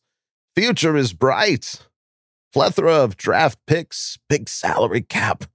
Future 0.55 0.97
is 0.97 1.13
bright. 1.13 1.87
Plethora 2.53 2.95
of 2.95 3.15
draft 3.15 3.59
picks, 3.65 4.17
big 4.27 4.49
salary 4.49 5.01
cap, 5.01 5.45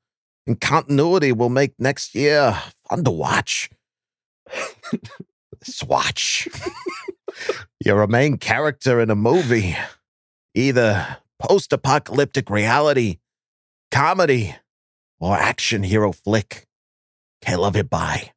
and 0.47 0.61
continuity 0.61 1.31
will 1.31 1.51
make 1.51 1.75
next 1.79 2.15
year 2.15 2.57
fun 2.89 3.05
to 3.05 3.11
watch. 3.11 3.69
Swatch. 5.63 6.49
You're 7.85 8.03
a 8.03 8.09
main 8.09 8.39
character 8.39 9.01
in 9.01 9.11
a 9.11 9.15
movie, 9.15 9.77
either 10.55 11.19
post 11.39 11.73
apocalyptic 11.73 12.49
reality, 12.49 13.19
comedy, 13.91 14.57
or 15.21 15.37
action 15.37 15.83
hero 15.83 16.13
flick. 16.13 16.67
Okay, 17.43 17.57
love 17.57 17.77
it. 17.77 17.91
Bye. 17.91 18.33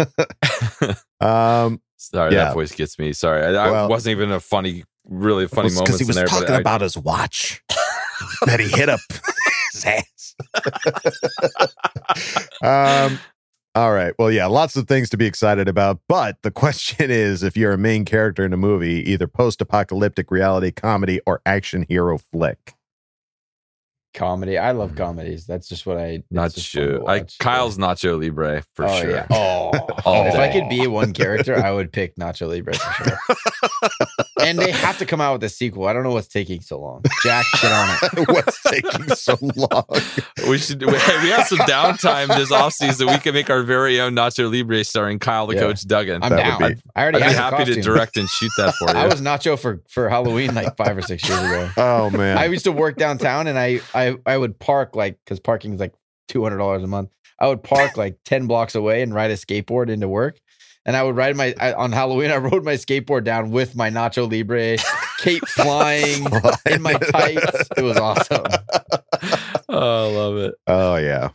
um, 1.20 1.80
Sorry, 1.96 2.32
Yeah. 2.34 2.44
that 2.44 2.54
voice 2.54 2.72
gets 2.72 2.98
me. 2.98 3.12
Sorry, 3.12 3.44
I, 3.56 3.66
I 3.68 3.86
wasn't 3.86 4.12
even 4.12 4.32
a 4.32 4.40
funny, 4.40 4.84
really 5.06 5.46
funny 5.46 5.68
because 5.68 5.76
moment 5.76 5.98
he 6.00 6.04
was 6.06 6.16
there. 6.16 6.26
talking 6.26 6.54
I- 6.54 6.60
about 6.60 6.80
his 6.80 6.96
watch 6.96 7.62
that 8.46 8.58
he 8.60 8.68
hit 8.68 8.88
up 8.88 9.00
his 9.72 9.84
ass. 9.84 10.34
um, 12.62 13.18
all 13.74 13.92
right. 13.92 14.14
Well, 14.18 14.30
yeah, 14.32 14.46
lots 14.46 14.76
of 14.76 14.88
things 14.88 15.10
to 15.10 15.16
be 15.16 15.26
excited 15.26 15.68
about. 15.68 16.00
But 16.08 16.38
the 16.42 16.50
question 16.50 17.10
is 17.10 17.42
if 17.42 17.56
you're 17.56 17.72
a 17.72 17.78
main 17.78 18.04
character 18.04 18.44
in 18.44 18.52
a 18.52 18.56
movie, 18.56 19.08
either 19.10 19.26
post 19.28 19.60
apocalyptic 19.60 20.30
reality 20.30 20.70
comedy 20.72 21.20
or 21.26 21.40
action 21.46 21.84
hero 21.88 22.18
flick. 22.18 22.74
Comedy. 24.12 24.58
I 24.58 24.72
love 24.72 24.90
mm-hmm. 24.90 24.98
comedies. 24.98 25.46
That's 25.46 25.68
just 25.68 25.86
what 25.86 25.96
I. 25.96 26.22
it's 26.30 26.54
just 26.54 26.72
fun 26.72 26.82
to 26.82 26.88
Nacho. 26.90 27.08
I 27.08 27.18
watch. 27.18 27.38
Kyle's 27.38 27.78
Nacho 27.78 28.20
Libre 28.20 28.64
for 28.74 28.86
oh, 28.86 29.00
sure. 29.00 29.10
Yeah. 29.10 29.26
Oh, 29.30 29.70
All 30.04 30.24
oh, 30.24 30.26
if 30.26 30.34
I 30.34 30.50
could 30.52 30.68
be 30.68 30.86
one 30.86 31.12
character, 31.12 31.56
I 31.56 31.70
would 31.70 31.92
pick 31.92 32.16
Nacho 32.16 32.48
Libre 32.48 32.74
for 32.74 33.04
sure. 33.04 33.18
and 34.40 34.58
they 34.58 34.70
have 34.72 34.98
to 34.98 35.06
come 35.06 35.20
out 35.20 35.34
with 35.34 35.44
a 35.44 35.48
sequel. 35.48 35.86
I 35.86 35.92
don't 35.92 36.02
know 36.02 36.10
what's 36.10 36.28
taking 36.28 36.60
so 36.60 36.80
long. 36.80 37.02
Jack, 37.22 37.46
get 37.60 37.72
on 37.72 37.98
it. 38.02 38.28
What's 38.28 38.62
taking 38.62 39.08
so 39.14 39.36
long? 39.56 39.84
We 40.48 40.58
should. 40.58 40.84
We, 40.84 40.96
hey, 40.96 41.22
we 41.22 41.30
have 41.30 41.46
some 41.46 41.58
downtime 41.58 42.28
this 42.28 42.50
offseason. 42.50 43.10
We 43.10 43.18
can 43.18 43.34
make 43.34 43.50
our 43.50 43.62
very 43.62 44.00
own 44.00 44.14
Nacho 44.14 44.50
Libre 44.50 44.84
starring 44.84 45.18
Kyle 45.18 45.46
the 45.46 45.54
Yeah. 45.54 45.60
Coach 45.60 45.86
Duggan. 45.86 46.22
I'm 46.22 46.30
That 46.30 46.36
down. 46.36 46.62
would 46.62 46.76
be- 46.76 46.82
I 46.94 47.02
already 47.02 47.18
I'd 47.18 47.28
be 47.28 47.34
have 47.34 47.50
the 47.50 47.56
happy 47.58 47.74
to 47.74 47.82
direct 47.82 48.16
and 48.16 48.28
shoot 48.28 48.50
that 48.56 48.74
for 48.74 48.90
you. 48.90 48.96
I 48.96 49.06
was 49.06 49.20
Nacho 49.20 49.58
for 49.58 49.82
for 49.88 50.08
Halloween 50.08 50.54
like 50.54 50.76
five 50.76 50.96
or 50.96 51.02
six 51.02 51.28
years 51.28 51.42
ago. 51.42 51.70
Oh, 51.76 52.10
man. 52.10 52.38
I 52.38 52.46
used 52.46 52.64
to 52.64 52.72
work 52.72 52.96
downtown, 52.96 53.46
and 53.46 53.58
I 53.58 53.80
I 53.94 53.99
I 54.26 54.36
would 54.36 54.58
park 54.58 54.96
like 54.96 55.18
because 55.24 55.40
parking 55.40 55.74
is 55.74 55.80
like 55.80 55.94
two 56.28 56.42
hundred 56.42 56.58
dollars 56.58 56.82
a 56.82 56.86
month. 56.86 57.10
I 57.38 57.48
would 57.48 57.62
park 57.62 57.96
like 57.96 58.18
ten 58.24 58.46
blocks 58.46 58.74
away 58.74 59.02
and 59.02 59.14
ride 59.14 59.30
a 59.30 59.36
skateboard 59.36 59.88
into 59.90 60.08
work. 60.08 60.38
And 60.86 60.96
I 60.96 61.02
would 61.02 61.14
ride 61.14 61.36
my 61.36 61.54
I, 61.60 61.74
on 61.74 61.92
Halloween. 61.92 62.30
I 62.30 62.38
rode 62.38 62.64
my 62.64 62.74
skateboard 62.74 63.24
down 63.24 63.50
with 63.50 63.76
my 63.76 63.90
Nacho 63.90 64.28
Libre, 64.30 64.76
cape 65.18 65.46
flying 65.48 66.24
in 66.70 66.80
my 66.80 66.94
tights. 66.94 67.68
It 67.76 67.82
was 67.82 67.98
awesome. 67.98 68.44
oh, 69.68 70.10
I 70.10 70.16
love 70.16 70.36
it. 70.38 70.54
Oh 70.66 70.96
yeah. 70.96 71.30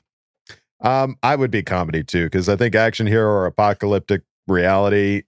Um, 0.82 1.16
I 1.24 1.36
would 1.36 1.52
be 1.52 1.64
comedy 1.64 2.04
too, 2.04 2.26
because 2.26 2.50
I 2.50 2.56
think 2.56 2.76
action 2.76 3.08
hero 3.08 3.30
or 3.30 3.46
apocalyptic 3.46 4.24
reality, 4.48 5.24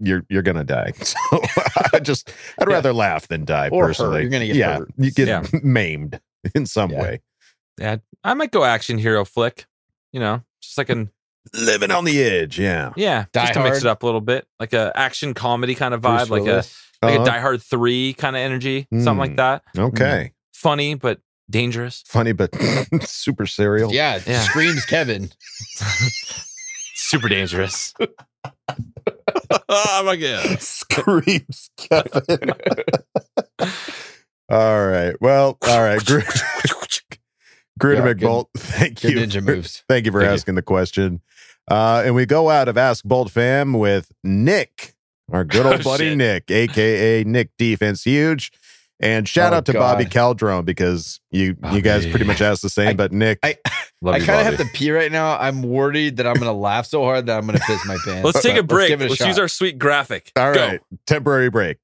you're 0.00 0.24
you're 0.28 0.42
gonna 0.42 0.64
die. 0.64 0.92
So 1.02 1.16
I 1.92 2.00
just 2.00 2.32
I'd 2.58 2.68
Yeah. 2.68 2.74
rather 2.74 2.92
laugh 2.92 3.28
than 3.28 3.44
die 3.44 3.68
Or 3.70 3.82
hurt. 3.82 3.88
personally. 3.88 4.22
You're 4.22 4.30
gonna 4.30 4.46
get 4.46 4.56
yeah, 4.56 4.78
hurt. 4.78 4.90
you 4.96 5.10
get 5.10 5.28
Yeah. 5.28 5.44
maimed 5.62 6.18
in 6.54 6.66
some 6.66 6.90
Yeah. 6.90 7.02
way. 7.02 7.20
Yeah, 7.78 7.96
I 8.22 8.34
might 8.34 8.50
go 8.52 8.64
action 8.64 8.98
hero 8.98 9.24
flick. 9.24 9.66
You 10.12 10.20
know, 10.20 10.42
just 10.62 10.78
like 10.78 10.90
an 10.90 11.10
Living 11.52 11.90
on 11.90 12.04
the 12.06 12.22
edge, 12.22 12.58
yeah. 12.58 12.92
yeah, 12.96 13.26
Die 13.32 13.42
just 13.42 13.52
to 13.54 13.62
mix 13.62 13.78
it 13.78 13.86
up 13.86 14.02
a 14.02 14.06
little 14.06 14.22
bit, 14.22 14.46
like 14.58 14.72
a 14.72 14.92
action 14.94 15.34
comedy 15.34 15.74
kind 15.74 15.92
of 15.92 16.00
Bruce 16.00 16.22
vibe, 16.22 16.30
like 16.30 16.46
a 16.46 16.64
like 17.04 17.14
Uh-huh. 17.16 17.22
a 17.22 17.26
Die 17.26 17.38
Hard 17.40 17.62
three 17.62 18.14
kind 18.14 18.34
of 18.34 18.40
energy, 18.40 18.86
something 18.92 19.18
like 19.18 19.32
Mm. 19.32 19.36
that. 19.36 19.62
Okay. 19.76 20.32
Funny 20.54 20.94
but 20.94 21.18
dangerous. 21.50 22.02
Funny 22.06 22.32
but 22.32 22.50
super 23.02 23.44
serial. 23.44 23.92
Yeah, 23.92 24.20
Yeah. 24.26 24.40
screams 24.40 24.86
Kevin. 24.86 25.30
Super 26.96 27.28
dangerous. 27.28 27.92
oh 29.68 30.02
my 30.06 30.16
god. 30.16 30.60
Screams 30.62 31.68
Kevin. 31.76 32.54
All 34.50 34.86
right. 34.86 35.14
Well, 35.20 35.58
all 35.66 35.82
right. 35.82 36.04
Gru- 36.04 36.22
Gruder 37.78 38.06
Yeah, 38.06 38.12
good- 38.14 38.18
McBolt, 38.20 38.46
thank 38.56 39.02
you. 39.02 39.10
ninja 39.16 39.42
moves. 39.44 39.82
Thank 39.88 40.06
you 40.06 40.12
for 40.12 40.20
Thank 40.20 40.28
you. 40.30 40.34
asking 40.34 40.54
the 40.54 40.62
question. 40.62 41.20
Uh, 41.70 42.02
and 42.04 42.14
we 42.14 42.26
go 42.26 42.50
out 42.50 42.68
of 42.68 42.76
Ask 42.76 43.04
Bolt 43.04 43.30
Fam 43.30 43.72
with 43.72 44.12
Nick, 44.22 44.94
our 45.32 45.44
good 45.44 45.66
old 45.66 45.80
Oh, 45.80 45.82
buddy 45.82 46.10
shit. 46.10 46.18
Nick, 46.18 46.50
aka 46.50 47.24
Nick 47.24 47.50
Defense 47.58 48.04
Huge. 48.04 48.52
And 49.00 49.28
shout 49.28 49.52
Oh, 49.52 49.56
out 49.56 49.66
to 49.66 49.72
Bobby 49.72 50.04
God. 50.04 50.38
Caldrone 50.38 50.64
because 50.64 51.18
you 51.32 51.56
you 51.72 51.80
guys 51.80 52.06
pretty 52.06 52.24
much 52.24 52.40
asked 52.40 52.62
the 52.62 52.68
same, 52.70 52.90
I- 52.90 52.94
but 52.94 53.12
Nick, 53.12 53.40
I- 53.42 53.56
Love 54.02 54.14
I 54.16 54.18
kind 54.20 54.40
of 54.40 54.46
have 54.46 54.56
to 54.58 54.72
pee 54.72 54.90
right 54.92 55.10
now. 55.10 55.36
I'm 55.38 55.62
worried 55.62 56.18
that 56.18 56.26
I'm 56.26 56.34
gonna 56.34 56.52
laugh 56.58 56.86
so 56.86 57.02
hard 57.02 57.26
that 57.26 57.38
I'm 57.38 57.46
gonna 57.46 57.58
piss 57.58 57.84
my 57.86 57.96
pants. 58.04 58.24
Let's 58.24 58.42
take 58.42 58.56
a 58.56 58.62
But 58.62 58.68
break. 58.68 58.88
give 58.88 59.00
it 59.00 59.06
a 59.06 59.08
Let's 59.08 59.18
shot. 59.18 59.28
use 59.28 59.38
our 59.38 59.48
sweet 59.48 59.78
graphic. 59.78 60.30
all 60.36 60.52
Go. 60.54 60.60
right, 60.66 60.80
temporary 61.06 61.50
break. 61.50 61.78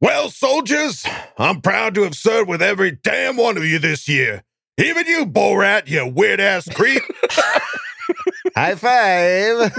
Well, 0.00 0.30
soldiers, 0.30 1.06
I'm 1.38 1.60
proud 1.60 1.94
to 1.94 2.02
have 2.02 2.16
served 2.16 2.48
with 2.48 2.62
every 2.62 2.90
damn 2.90 3.36
one 3.36 3.56
of 3.56 3.64
you 3.64 3.78
this 3.78 4.08
year. 4.08 4.42
Even 4.78 5.06
you, 5.06 5.26
Borat, 5.26 5.88
you 5.88 6.06
weird 6.06 6.40
ass 6.40 6.68
creep. 6.68 7.02
High 8.56 8.74
five. 8.74 9.72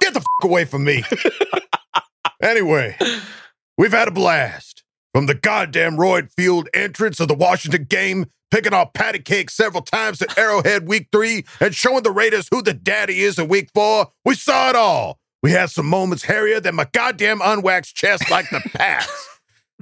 Get 0.00 0.14
the 0.14 0.20
f 0.20 0.24
away 0.42 0.64
from 0.64 0.84
me. 0.84 1.02
anyway, 2.42 2.96
we've 3.76 3.92
had 3.92 4.08
a 4.08 4.12
blast. 4.12 4.81
From 5.14 5.26
the 5.26 5.34
goddamn 5.34 5.96
roid 5.96 6.32
fueled 6.34 6.70
entrance 6.72 7.20
of 7.20 7.28
the 7.28 7.34
Washington 7.34 7.84
game, 7.84 8.26
picking 8.50 8.72
off 8.72 8.94
patty 8.94 9.18
cake 9.18 9.50
several 9.50 9.82
times 9.82 10.22
at 10.22 10.38
Arrowhead 10.38 10.88
week 10.88 11.08
three, 11.12 11.44
and 11.60 11.74
showing 11.74 12.02
the 12.02 12.10
Raiders 12.10 12.48
who 12.50 12.62
the 12.62 12.72
daddy 12.72 13.20
is 13.20 13.38
in 13.38 13.48
week 13.48 13.68
four, 13.74 14.10
we 14.24 14.34
saw 14.34 14.70
it 14.70 14.76
all. 14.76 15.18
We 15.42 15.50
had 15.50 15.70
some 15.70 15.86
moments 15.86 16.24
hairier 16.24 16.60
than 16.60 16.76
my 16.76 16.86
goddamn 16.92 17.40
unwaxed 17.40 17.94
chest 17.94 18.30
like 18.30 18.48
the 18.48 18.60
Pats. 18.74 19.28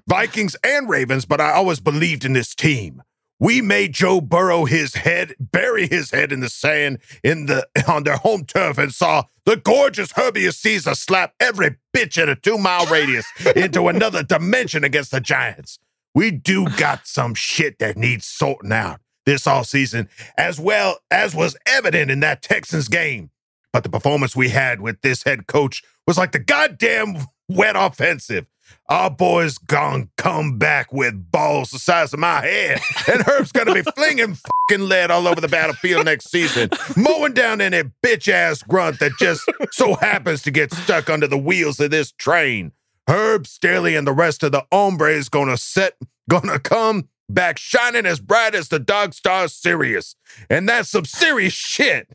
Vikings 0.09 0.57
and 0.65 0.89
Ravens, 0.89 1.27
but 1.27 1.41
I 1.41 1.53
always 1.53 1.79
believed 1.79 2.25
in 2.25 2.33
this 2.33 2.53
team. 2.55 3.03
We 3.41 3.63
made 3.63 3.95
Joe 3.95 4.21
Burrow 4.21 4.67
his 4.67 4.95
head, 4.95 5.35
bury 5.41 5.89
his 5.89 6.11
head 6.11 6.31
in 6.31 6.41
the 6.41 6.51
sand 6.51 6.99
in 7.25 7.47
the 7.47 7.67
on 7.89 8.05
their 8.05 8.19
home 8.19 8.45
turf 8.45 8.77
and 8.77 8.93
saw 8.93 9.25
the 9.47 9.57
gorgeous 9.57 10.13
Herbie 10.13 10.51
Caesar 10.51 10.95
slap 10.95 11.35
every 11.41 11.77
bitch 11.97 12.23
in 12.23 12.29
a 12.29 12.37
two 12.37 12.59
mile 12.59 12.85
radius 12.87 13.27
into 13.57 13.89
another 13.89 14.23
dimension 14.23 14.85
against 14.85 15.11
the 15.11 15.21
Giants. 15.21 15.79
We 16.15 16.31
do 16.31 16.69
got 16.77 17.07
some 17.07 17.35
shit 17.35 17.79
that 17.79 17.97
needs 17.97 18.27
sorting 18.27 18.73
out 18.73 19.01
this 19.25 19.47
all 19.47 19.65
season, 19.65 20.09
as 20.37 20.61
well 20.61 20.99
as 21.11 21.35
was 21.35 21.57
evident 21.67 22.11
in 22.11 22.21
that 22.21 22.43
Texans 22.43 22.89
game. 22.89 23.31
But 23.73 23.85
the 23.85 23.89
performance 23.89 24.37
we 24.37 24.51
had 24.51 24.81
with 24.81 25.01
this 25.01 25.23
head 25.23 25.47
coach 25.47 25.83
was 26.07 26.19
like 26.19 26.33
the 26.33 26.41
goddamn 26.41 27.27
wet 27.49 27.77
offensive. 27.77 28.47
Our 28.89 29.11
boys 29.11 29.59
gonna 29.59 30.09
come 30.17 30.59
back 30.59 30.93
with 30.93 31.31
balls 31.31 31.71
the 31.71 31.79
size 31.79 32.13
of 32.13 32.19
my 32.19 32.41
head, 32.41 32.81
and 33.11 33.23
Herb's 33.23 33.53
gonna 33.53 33.75
be 33.75 33.83
flinging 33.83 34.35
fucking 34.35 34.89
lead 34.89 35.11
all 35.11 35.29
over 35.29 35.41
the 35.41 35.49
battlefield 35.49 36.05
next 36.05 36.31
season, 36.31 36.71
mowing 36.97 37.33
down 37.33 37.61
any 37.61 37.85
bitch 38.05 38.29
ass 38.29 38.63
grunt 38.63 38.99
that 38.99 39.13
just 39.19 39.43
so 39.71 39.95
happens 39.95 40.43
to 40.43 40.51
get 40.51 40.73
stuck 40.73 41.09
under 41.09 41.27
the 41.27 41.39
wheels 41.39 41.79
of 41.81 41.91
this 41.91 42.13
train. 42.13 42.73
Herb, 43.09 43.47
Staley, 43.47 43.97
and 43.97 44.07
the 44.07 44.13
rest 44.13 44.43
of 44.43 44.53
the 44.53 44.65
hombres 44.73 45.29
gonna 45.29 45.57
set, 45.57 45.95
gonna 46.29 46.59
come 46.59 47.09
back 47.31 47.59
shining 47.59 48.07
as 48.07 48.21
bright 48.21 48.55
as 48.55 48.69
the 48.69 48.79
dog 48.79 49.15
star 49.15 49.49
Sirius. 49.49 50.17
And 50.49 50.69
that's 50.69 50.91
some 50.91 51.05
serious 51.05 51.53
shit. 51.53 52.09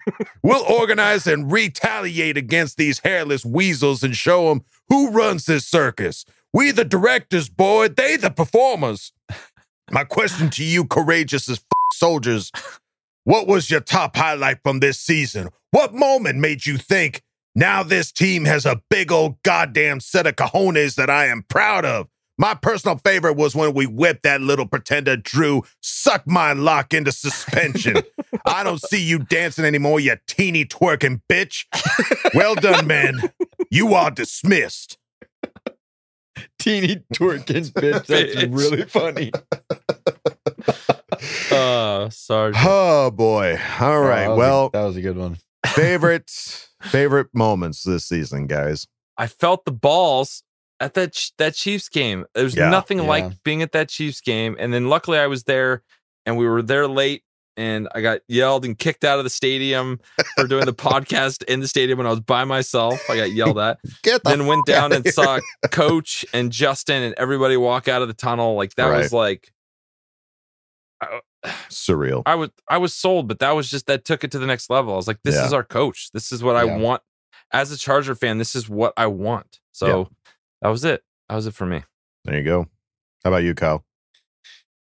We'll 0.43 0.63
organize 0.63 1.25
and 1.25 1.51
retaliate 1.51 2.37
against 2.37 2.77
these 2.77 2.99
hairless 2.99 3.45
weasels 3.45 4.03
and 4.03 4.15
show 4.15 4.49
them 4.49 4.63
who 4.89 5.09
runs 5.09 5.45
this 5.45 5.65
circus. 5.65 6.25
We 6.55 6.71
the 6.71 6.85
directors, 6.85 7.49
boy, 7.49 7.89
they 7.89 8.15
the 8.15 8.31
performers. 8.31 9.11
My 9.91 10.05
question 10.05 10.49
to 10.51 10.63
you, 10.63 10.85
courageous 10.85 11.49
as 11.49 11.57
f- 11.57 11.65
soldiers, 11.91 12.49
what 13.25 13.45
was 13.45 13.69
your 13.69 13.81
top 13.81 14.15
highlight 14.15 14.63
from 14.63 14.79
this 14.79 14.97
season? 14.97 15.49
What 15.71 15.93
moment 15.93 16.39
made 16.39 16.65
you 16.65 16.77
think, 16.77 17.23
now 17.55 17.83
this 17.83 18.09
team 18.09 18.45
has 18.45 18.65
a 18.65 18.81
big 18.89 19.11
old 19.11 19.43
goddamn 19.43 19.99
set 19.99 20.27
of 20.27 20.37
cojones 20.37 20.95
that 20.95 21.09
I 21.09 21.25
am 21.25 21.43
proud 21.49 21.83
of? 21.83 22.07
My 22.37 22.53
personal 22.53 22.99
favorite 22.99 23.35
was 23.35 23.53
when 23.53 23.73
we 23.73 23.85
whipped 23.85 24.23
that 24.23 24.39
little 24.39 24.65
pretender 24.65 25.17
Drew, 25.17 25.63
suck 25.81 26.25
my 26.25 26.53
lock 26.53 26.93
into 26.93 27.11
suspension. 27.11 27.97
I 28.45 28.63
don't 28.63 28.81
see 28.81 29.03
you 29.03 29.19
dancing 29.19 29.65
anymore, 29.65 29.99
you 29.99 30.15
teeny 30.25 30.63
twerking 30.63 31.19
bitch. 31.29 31.65
Well 32.33 32.55
done, 32.55 32.87
man. 32.87 33.21
You 33.69 33.93
are 33.93 34.09
dismissed. 34.09 34.97
Teeny 36.65 36.95
twerking 37.13 37.71
bitch. 37.73 38.05
That's 38.07 38.35
Bitch. 38.35 38.57
really 38.57 38.83
funny. 38.85 39.31
Uh, 41.51 42.09
sorry. 42.09 42.53
Oh 42.57 43.09
boy. 43.11 43.57
All 43.79 44.01
right. 44.01 44.21
that 44.23 44.29
was 44.29 44.35
a- 44.37 44.39
well, 44.39 44.69
that 44.71 44.83
was 44.83 44.97
a 44.97 45.01
good 45.01 45.15
one. 45.17 45.37
favorite 45.67 46.29
favorite 46.81 47.27
moments 47.33 47.83
this 47.83 48.05
season, 48.05 48.47
guys. 48.47 48.85
I 49.17 49.27
felt 49.27 49.63
the 49.65 49.71
balls 49.71 50.43
at 50.79 50.93
that 50.95 51.13
Ch- 51.13 51.31
that 51.37 51.53
Chiefs 51.55 51.87
game. 51.87 52.25
There's 52.33 52.55
Yeah. 52.55 52.69
nothing 52.69 52.97
Yeah. 52.99 53.05
like 53.07 53.43
being 53.43 53.61
at 53.61 53.71
that 53.71 53.89
Chiefs 53.89 54.19
game. 54.21 54.55
And 54.59 54.73
then 54.73 54.89
luckily 54.89 55.17
I 55.17 55.27
was 55.27 55.43
there 55.43 55.83
and 56.25 56.35
we 56.37 56.47
were 56.47 56.61
there 56.61 56.87
late 56.87 57.23
and 57.57 57.87
I 57.95 58.01
got 58.01 58.19
yelled 58.27 58.65
and 58.65 58.77
kicked 58.77 59.03
out 59.03 59.17
of 59.17 59.23
the 59.23 59.29
stadium 59.29 59.99
for 60.35 60.47
doing 60.47 60.65
the 60.65 60.73
podcast 60.73 61.43
in 61.45 61.59
the 61.59 61.67
stadium 61.67 61.97
when 61.97 62.07
I 62.07 62.09
was 62.11 62.19
by 62.19 62.43
myself. 62.43 63.01
I 63.09 63.15
got 63.15 63.31
yelled 63.31 63.59
at. 63.59 63.79
Get 64.03 64.23
the 64.23 64.29
then 64.31 64.45
went 64.47 64.65
down 64.65 64.91
and 64.91 65.03
here. 65.05 65.11
saw 65.13 65.39
Coach 65.71 66.25
and 66.33 66.51
Justin 66.51 67.03
and 67.03 67.15
everybody 67.17 67.57
walk 67.57 67.87
out 67.87 68.01
of 68.01 68.07
the 68.07 68.13
tunnel. 68.13 68.55
Like 68.55 68.75
that 68.75 68.89
was 68.89 69.13
like 69.13 69.51
surreal. 71.69 72.23
I 72.25 72.35
was 72.35 72.49
I 72.69 72.77
was 72.77 72.93
sold, 72.93 73.27
but 73.27 73.39
that 73.39 73.51
was 73.51 73.69
just 73.69 73.87
that 73.87 74.05
took 74.05 74.23
it 74.23 74.31
to 74.31 74.39
the 74.39 74.47
next 74.47 74.69
level. 74.69 74.93
I 74.93 74.97
was 74.97 75.07
like, 75.07 75.19
this 75.23 75.35
Yeah. 75.35 75.45
is 75.45 75.53
our 75.53 75.63
coach. 75.63 76.09
This 76.11 76.31
is 76.31 76.43
what 76.43 76.55
I 76.55 76.63
want. 76.65 77.01
As 77.51 77.71
a 77.71 77.77
Charger 77.77 78.15
fan, 78.15 78.37
this 78.37 78.55
is 78.55 78.67
what 78.67 78.93
I 78.97 79.07
want. 79.07 79.59
So 79.71 80.09
that 80.61 80.69
was 80.69 80.83
it. 80.83 81.03
That 81.29 81.35
was 81.35 81.47
it 81.47 81.53
for 81.53 81.65
me. 81.65 81.83
There 82.25 82.35
you 82.35 82.43
go. 82.43 82.67
How 83.23 83.29
about 83.31 83.43
you, 83.43 83.53
Kyle? 83.53 83.85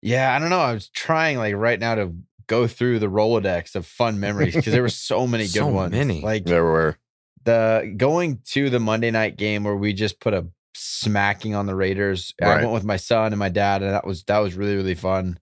Yeah, 0.02 0.36
I 0.36 0.40
don't 0.40 0.50
know. 0.50 0.60
I 0.60 0.74
was 0.74 0.90
trying 0.90 1.38
like 1.38 1.56
right 1.56 1.80
now 1.80 1.95
to 1.95 2.14
go 2.53 2.67
through 2.67 2.99
the 2.99 3.07
Rolodex 3.07 3.75
of 3.75 3.85
fun 3.85 4.19
memories 4.19 4.55
because 4.55 4.73
there 4.73 4.81
were 4.81 4.89
so 4.89 5.25
many 5.34 5.45
good 5.45 5.53
So 5.53 5.67
ones. 5.67 5.91
many. 5.91 6.21
Like 6.21 6.45
There 6.45 6.63
were. 6.63 6.97
the 7.45 7.93
going 7.97 8.39
to 8.51 8.69
the 8.69 8.80
Monday 8.80 9.11
night 9.11 9.38
game 9.38 9.63
where 9.63 9.75
we 9.75 9.93
just 9.93 10.19
put 10.19 10.34
a 10.34 10.45
smacking 10.75 11.53
on 11.55 11.65
the 11.65 11.75
Raiders. 11.75 12.34
I 12.41 12.55
went 12.57 12.71
with 12.71 12.84
my 12.84 12.97
son 12.97 13.31
and 13.34 13.39
my 13.39 13.49
dad, 13.49 13.81
and 13.84 13.91
that 13.93 14.05
was 14.05 14.23
that 14.25 14.39
was 14.39 14.55
really 14.55 14.75
really 14.75 14.95
fun. 14.95 15.38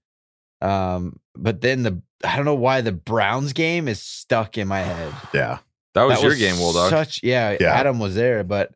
Um, 0.61 1.19
but 1.35 1.61
then 1.61 1.83
the 1.83 2.01
I 2.23 2.35
don't 2.35 2.45
know 2.45 2.55
why 2.55 2.81
the 2.81 2.91
Browns 2.91 3.53
game 3.53 3.88
is 3.88 4.01
stuck 4.01 4.57
in 4.57 4.67
my 4.67 4.81
head. 4.81 5.13
Yeah. 5.33 5.59
That 5.93 6.03
was 6.03 6.21
your 6.23 6.35
game, 6.35 6.57
Will 6.59 6.71
Dog. 6.73 6.89
Such 6.89 7.21
yeah, 7.23 7.57
Yeah. 7.59 7.73
Adam 7.73 7.99
was 7.99 8.15
there, 8.15 8.43
but 8.43 8.71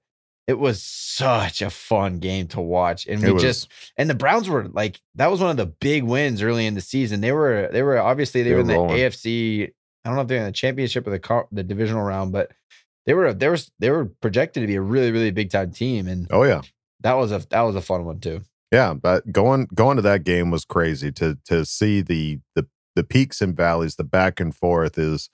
it 0.47 0.59
was 0.59 0.81
such 0.83 1.61
a 1.61 1.69
fun 1.69 2.19
game 2.19 2.47
to 2.49 2.61
watch, 2.61 3.07
and 3.07 3.21
we 3.23 3.39
just 3.39 3.67
and 3.97 4.09
the 4.09 4.13
Browns 4.15 4.47
were 4.47 4.67
like 4.67 5.01
that 5.15 5.31
was 5.31 5.39
one 5.41 5.49
of 5.49 5.57
the 5.57 5.65
big 5.65 6.03
wins 6.03 6.41
early 6.41 6.65
in 6.65 6.75
the 6.75 6.81
season. 6.81 7.21
They 7.21 7.31
were 7.31 7.69
they 7.71 7.81
were 7.81 7.97
obviously 7.99 8.43
they, 8.43 8.49
They 8.49 8.55
were 8.55 8.61
in 8.61 8.67
the 8.67 8.73
rolling. 8.75 8.97
AFC. 8.97 9.71
I 10.03 10.09
don't 10.09 10.15
know 10.17 10.21
if 10.21 10.27
they're 10.27 10.37
in 10.37 10.45
the 10.45 10.51
championship 10.51 11.07
or 11.07 11.11
the 11.11 11.45
the 11.51 11.63
divisional 11.63 12.03
round, 12.03 12.31
but 12.31 12.51
they 13.05 13.13
were 13.13 13.33
they 13.33 13.49
were 13.49 13.57
they 13.79 13.89
were 13.89 14.05
projected 14.21 14.61
to 14.61 14.67
be 14.67 14.75
a 14.75 14.81
really 14.81 15.11
really 15.11 15.31
big 15.31 15.49
time 15.49 15.71
team, 15.71 16.07
and 16.07 16.27
Oh 16.29 16.43
yeah. 16.43 16.61
that 17.01 17.13
was 17.13 17.31
a 17.31 17.39
that 17.49 17.61
was 17.61 17.75
a 17.75 17.81
fun 17.81 18.05
one 18.05 18.19
too. 18.19 18.41
Yeah, 18.71 18.93
but 18.93 19.31
going 19.31 19.67
going 19.73 19.95
to 19.95 20.01
that 20.03 20.23
game 20.23 20.51
was 20.51 20.65
crazy 20.65 21.11
to 21.13 21.37
to 21.45 21.65
see 21.65 22.01
the 22.01 22.39
the 22.55 22.67
the 22.95 23.03
peaks 23.03 23.41
and 23.41 23.55
valleys, 23.57 23.95
the 23.95 24.03
back 24.03 24.39
and 24.39 24.55
forth 24.55 24.97
is 24.97 25.29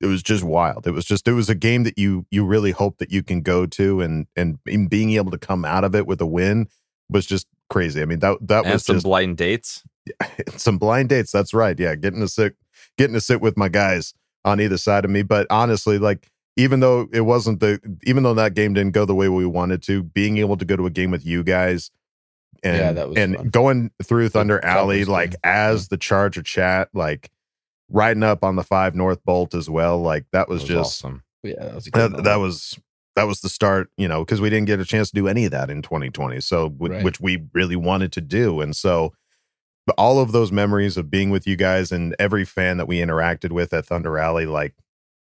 it 0.00 0.06
was 0.06 0.22
just 0.22 0.44
wild. 0.44 0.86
It 0.86 0.92
was 0.92 1.04
just 1.04 1.26
it 1.26 1.32
was 1.32 1.48
a 1.48 1.54
game 1.54 1.84
that 1.84 1.98
you 1.98 2.26
you 2.30 2.44
really 2.44 2.70
hope 2.70 2.98
that 2.98 3.10
you 3.10 3.22
can 3.22 3.40
go 3.40 3.66
to 3.66 4.00
and 4.00 4.26
and 4.36 4.58
in 4.66 4.88
being 4.88 5.12
able 5.12 5.30
to 5.30 5.38
come 5.38 5.64
out 5.64 5.84
of 5.84 5.94
it 5.94 6.06
with 6.06 6.20
a 6.20 6.26
win 6.26 6.68
was 7.08 7.26
just 7.26 7.46
crazy. 7.70 8.02
I 8.02 8.04
mean 8.04 8.18
that 8.20 8.38
that 8.42 8.64
and 8.64 8.74
was 8.74 8.84
some 8.84 8.96
just 8.96 9.04
blind 9.04 9.36
dates. 9.36 9.82
some 10.56 10.78
blind 10.78 11.08
dates. 11.08 11.32
That's 11.32 11.54
right. 11.54 11.78
Yeah, 11.78 11.94
getting 11.94 12.20
to 12.20 12.28
sit 12.28 12.56
getting 12.98 13.14
to 13.14 13.20
sit 13.20 13.40
with 13.40 13.56
my 13.56 13.68
guys 13.68 14.14
on 14.44 14.60
either 14.60 14.78
side 14.78 15.04
of 15.04 15.10
me. 15.10 15.22
But 15.22 15.46
honestly, 15.50 15.98
like 15.98 16.28
even 16.56 16.80
though 16.80 17.08
it 17.12 17.22
wasn't 17.22 17.60
the 17.60 17.80
even 18.04 18.22
though 18.22 18.34
that 18.34 18.54
game 18.54 18.74
didn't 18.74 18.92
go 18.92 19.04
the 19.04 19.14
way 19.14 19.28
we 19.28 19.46
wanted 19.46 19.82
to, 19.84 20.02
being 20.02 20.38
able 20.38 20.56
to 20.56 20.64
go 20.64 20.76
to 20.76 20.86
a 20.86 20.90
game 20.90 21.10
with 21.10 21.24
you 21.24 21.42
guys 21.42 21.90
and 22.62 22.76
Yeah, 22.76 22.92
that 22.92 23.08
was 23.08 23.18
and 23.18 23.36
fun. 23.36 23.48
going 23.48 23.90
through 24.02 24.28
Thunder 24.28 24.64
Alley 24.64 25.04
like 25.04 25.34
as 25.44 25.88
the 25.88 25.96
Charger 25.96 26.42
chat, 26.42 26.88
like 26.92 27.30
riding 27.88 28.22
up 28.22 28.42
on 28.44 28.56
the 28.56 28.64
five 28.64 28.94
North 28.94 29.22
Bolt 29.24 29.54
as 29.54 29.70
well. 29.70 30.00
Like 30.00 30.26
that 30.32 30.48
was, 30.48 30.66
That 30.66 30.76
was 30.76 30.86
just 30.88 31.04
awesome. 31.04 31.22
Yeah, 31.42 31.54
that 31.64 31.74
was 31.74 31.86
a 31.86 31.90
that, 31.90 32.24
that 32.24 32.36
was 32.36 32.78
that 33.14 33.24
was 33.24 33.40
the 33.40 33.48
start, 33.48 33.88
you 33.96 34.08
know, 34.08 34.24
because 34.24 34.40
we 34.40 34.50
didn't 34.50 34.66
get 34.66 34.80
a 34.80 34.84
chance 34.84 35.08
to 35.10 35.14
do 35.14 35.26
any 35.28 35.44
of 35.46 35.50
that 35.52 35.70
in 35.70 35.80
2020. 35.82 36.40
So, 36.40 36.68
wh- 36.68 36.90
Right. 36.90 37.04
which 37.04 37.20
we 37.20 37.44
really 37.54 37.76
wanted 37.76 38.12
to 38.12 38.20
do, 38.20 38.60
and 38.60 38.74
so 38.76 39.12
all 39.96 40.18
of 40.18 40.32
those 40.32 40.50
memories 40.50 40.96
of 40.96 41.10
being 41.10 41.30
with 41.30 41.46
you 41.46 41.54
guys 41.56 41.92
and 41.92 42.14
every 42.18 42.44
fan 42.44 42.76
that 42.76 42.88
we 42.88 42.98
interacted 42.98 43.52
with 43.52 43.72
at 43.72 43.86
Thunder 43.86 44.10
Rally, 44.10 44.44
like 44.44 44.74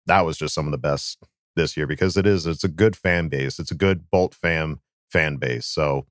that 0.07 0.21
was 0.25 0.37
just 0.37 0.55
some 0.55 0.65
of 0.65 0.71
the 0.71 0.77
best 0.79 1.19
this 1.55 1.77
year 1.77 1.85
because 1.85 2.17
it 2.17 2.25
is 2.25 2.45
it's 2.47 2.63
a 2.63 2.67
good 2.69 2.95
fan 2.95 3.27
base, 3.29 3.59
it's 3.59 3.71
a 3.71 3.75
good 3.75 4.09
Bolt 4.09 4.33
fam 4.33 4.81
fan 5.11 5.35
base. 5.37 5.65
So, 5.67 6.07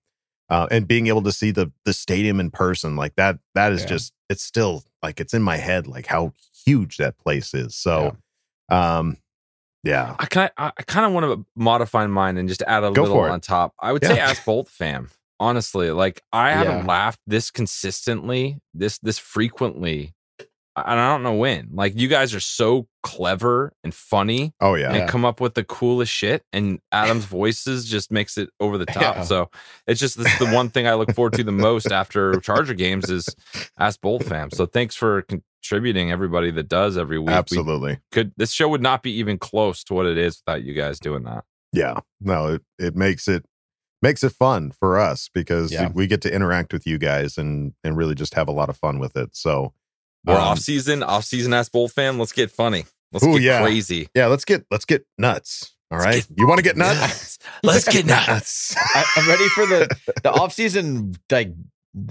uh, 0.48 0.66
and 0.70 0.86
being 0.86 1.06
able 1.08 1.22
to 1.22 1.32
see 1.32 1.50
the 1.50 1.70
the 1.84 1.92
stadium 1.92 2.40
in 2.40 2.50
person, 2.50 2.96
like 2.96 3.14
that, 3.16 3.38
that 3.54 3.72
is 3.72 3.82
Yeah. 3.82 3.86
just 3.88 4.12
it's 4.28 4.42
still 4.42 4.84
like 5.02 5.20
it's 5.20 5.34
in 5.34 5.42
my 5.42 5.56
head, 5.56 5.86
like 5.86 6.06
how 6.06 6.32
huge 6.64 6.96
that 6.96 7.18
place 7.18 7.54
is. 7.54 7.74
So, 7.76 8.16
um, 8.68 9.16
yeah, 9.84 10.16
I 10.18 10.26
kind 10.26 10.50
I, 10.56 10.72
I 10.76 10.82
kind 10.82 11.06
of 11.06 11.12
want 11.12 11.26
to 11.26 11.46
modify 11.54 12.06
mine 12.06 12.36
and 12.36 12.48
just 12.48 12.62
add 12.62 12.82
a 12.82 12.90
Go 12.90 13.02
little 13.02 13.20
on 13.20 13.40
top. 13.40 13.74
I 13.80 13.92
would 13.92 14.04
say 14.04 14.18
ask 14.18 14.44
Bolt 14.44 14.68
fam. 14.68 15.10
Honestly, 15.38 15.90
like 15.90 16.22
I 16.32 16.52
haven't 16.52 16.80
Yeah. 16.80 16.86
laughed 16.86 17.20
this 17.26 17.50
consistently, 17.50 18.58
this 18.72 18.98
this 18.98 19.18
frequently. 19.18 20.12
And 20.76 21.00
I 21.00 21.10
don't 21.12 21.22
know 21.22 21.34
when. 21.34 21.70
Like 21.72 21.98
you 21.98 22.06
guys 22.06 22.34
are 22.34 22.40
so 22.40 22.86
clever 23.02 23.72
and 23.82 23.94
funny 23.94 24.52
oh 24.60 24.74
yeah, 24.74 24.92
and 24.92 25.08
come 25.08 25.24
up 25.24 25.40
with 25.40 25.54
the 25.54 25.64
coolest 25.64 26.12
shit. 26.12 26.44
And 26.52 26.80
Adam's 26.92 27.24
voices 27.26 27.88
just 27.88 28.12
makes 28.12 28.36
it 28.36 28.50
over 28.60 28.76
the 28.76 28.86
top. 28.86 29.16
Yeah. 29.16 29.22
So 29.22 29.50
it's 29.86 30.00
just 30.00 30.18
this 30.18 30.32
is 30.32 30.38
the 30.38 30.54
one 30.54 30.68
thing 30.68 30.86
I 30.86 30.94
look 30.94 31.14
forward 31.14 31.32
to 31.34 31.44
the 31.44 31.52
most 31.52 31.90
after 31.90 32.38
Charger 32.40 32.74
games 32.74 33.08
is 33.10 33.34
Ask 33.78 34.00
Bolt 34.00 34.24
fam. 34.24 34.50
So 34.50 34.66
thanks 34.66 34.94
for 34.94 35.22
contributing 35.22 36.12
everybody 36.12 36.50
that 36.50 36.68
does 36.68 36.98
every 36.98 37.18
week. 37.18 37.28
We 37.28 37.34
absolutely. 37.34 37.98
could 38.12 38.32
this 38.36 38.52
show 38.52 38.68
would 38.68 38.82
not 38.82 39.02
be 39.02 39.12
even 39.12 39.38
close 39.38 39.82
to 39.84 39.94
what 39.94 40.06
it 40.06 40.18
is 40.18 40.42
without 40.44 40.62
you 40.62 40.74
guys 40.74 41.00
doing 41.00 41.24
that. 41.24 41.44
Yeah. 41.72 42.00
No, 42.20 42.54
it, 42.54 42.62
it 42.78 42.96
makes 42.96 43.28
it 43.28 43.44
makes 44.02 44.22
it 44.22 44.32
fun 44.32 44.72
for 44.78 44.98
us 44.98 45.30
because 45.32 45.72
Yeah. 45.72 45.88
we 45.94 46.06
get 46.06 46.20
to 46.22 46.32
interact 46.32 46.72
with 46.72 46.86
you 46.86 46.98
guys 46.98 47.38
and 47.38 47.72
and 47.82 47.96
really 47.96 48.14
just 48.14 48.34
have 48.34 48.46
a 48.48 48.52
lot 48.52 48.68
of 48.68 48.76
fun 48.76 48.98
with 48.98 49.16
it. 49.16 49.30
So 49.34 49.72
We're 50.26 50.34
um, 50.34 50.40
off 50.40 50.58
season, 50.58 51.02
off 51.02 51.24
season 51.24 51.52
ask 51.54 51.70
Bolt 51.72 51.92
fam. 51.92 52.18
Let's 52.18 52.32
get 52.32 52.50
funny. 52.50 52.84
Let's 53.12 53.24
Ooh, 53.24 53.34
get 53.34 53.42
yeah. 53.42 53.62
crazy. 53.62 54.08
Yeah, 54.14 54.26
let's 54.26 54.44
get 54.44 54.66
let's 54.70 54.84
get 54.84 55.06
nuts. 55.18 55.74
All 55.90 55.98
right. 55.98 56.26
you 56.36 56.48
want 56.48 56.58
to 56.58 56.64
get 56.64 56.76
nuts? 56.76 57.38
Let's 57.62 57.86
get 57.86 58.04
nuts. 58.06 58.74
I, 58.76 59.04
I'm 59.16 59.28
ready 59.28 59.46
for 59.48 59.66
the 59.66 59.88
the 60.22 60.30
off 60.32 60.52
season 60.52 61.14
like 61.30 61.52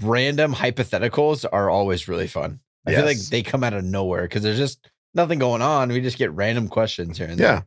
random 0.02 0.54
hypotheticals 0.54 1.44
are 1.52 1.68
always 1.70 2.08
really 2.08 2.26
fun. 2.26 2.60
I 2.86 2.94
feel 2.94 3.04
like 3.04 3.18
they 3.18 3.42
come 3.42 3.64
out 3.64 3.74
of 3.74 3.84
nowhere 3.84 4.22
because 4.22 4.42
there's 4.44 4.58
just 4.58 4.88
nothing 5.12 5.38
going 5.40 5.60
on. 5.60 5.88
We 5.88 6.00
just 6.00 6.18
get 6.18 6.30
random 6.32 6.68
questions 6.68 7.18
here 7.18 7.26
and 7.26 7.38
Yeah. 7.38 7.62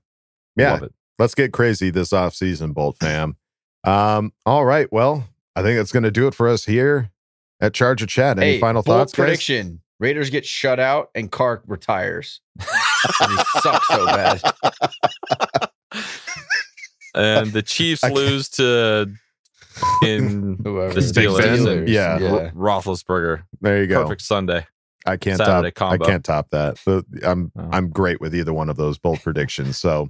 there. 0.56 0.66
Yeah. 0.66 0.74
Love 0.74 0.84
it. 0.84 0.94
Let's 1.20 1.36
get 1.36 1.52
crazy 1.52 1.90
this 1.90 2.14
off 2.14 2.34
season, 2.34 2.72
Bolt 2.72 2.98
fam. 3.00 3.36
Um, 3.84 4.32
all 4.46 4.66
right. 4.66 4.88
Well, 4.92 5.28
I 5.56 5.62
think 5.62 5.78
that's 5.78 5.92
gonna 5.92 6.10
do 6.12 6.28
it 6.28 6.34
for 6.34 6.48
us 6.48 6.66
here 6.66 7.12
at 7.62 7.74
Charge 7.74 8.00
Charger 8.00 8.06
Chat. 8.08 8.38
Any 8.40 8.54
Hey, 8.54 8.60
final 8.60 8.82
bold 8.82 8.98
thoughts, 8.98 9.14
guys? 9.14 9.80
Prediction: 10.00 10.06
Raiders 10.08 10.30
get 10.30 10.46
shut 10.46 10.80
out 10.80 11.10
and 11.16 11.32
Carr 11.32 11.62
retires. 11.68 12.42
he 12.60 13.38
sucks 13.62 13.88
so 13.88 14.06
bad. 14.06 14.42
And 17.16 17.52
the 17.52 17.62
Chiefs 17.66 18.04
lose 18.04 18.50
to 18.50 19.12
in 20.04 20.58
Whoever 20.64 20.94
the 20.94 21.02
Big 21.02 21.30
Steelers. 21.30 21.88
Yeah. 21.88 22.20
yeah. 22.20 22.50
Roethlisberger. 22.52 23.44
There 23.62 23.82
you 23.82 23.88
go. 23.88 24.04
Perfect 24.04 24.22
Sunday. 24.22 24.66
I 25.06 25.18
can't 25.18 25.38
Saturday 25.38 25.72
top. 25.72 25.92
combo. 25.92 26.06
I 26.06 26.08
can't 26.08 26.26
top 26.26 26.50
that. 26.52 26.78
So 26.78 27.04
I'm 27.24 27.52
Oh. 27.58 27.70
I'm 27.72 27.90
great 27.90 28.22
with 28.22 28.36
either 28.36 28.54
one 28.54 28.70
of 28.70 28.78
those 28.78 28.98
bold 28.98 29.22
predictions. 29.22 29.78
So, 29.78 30.10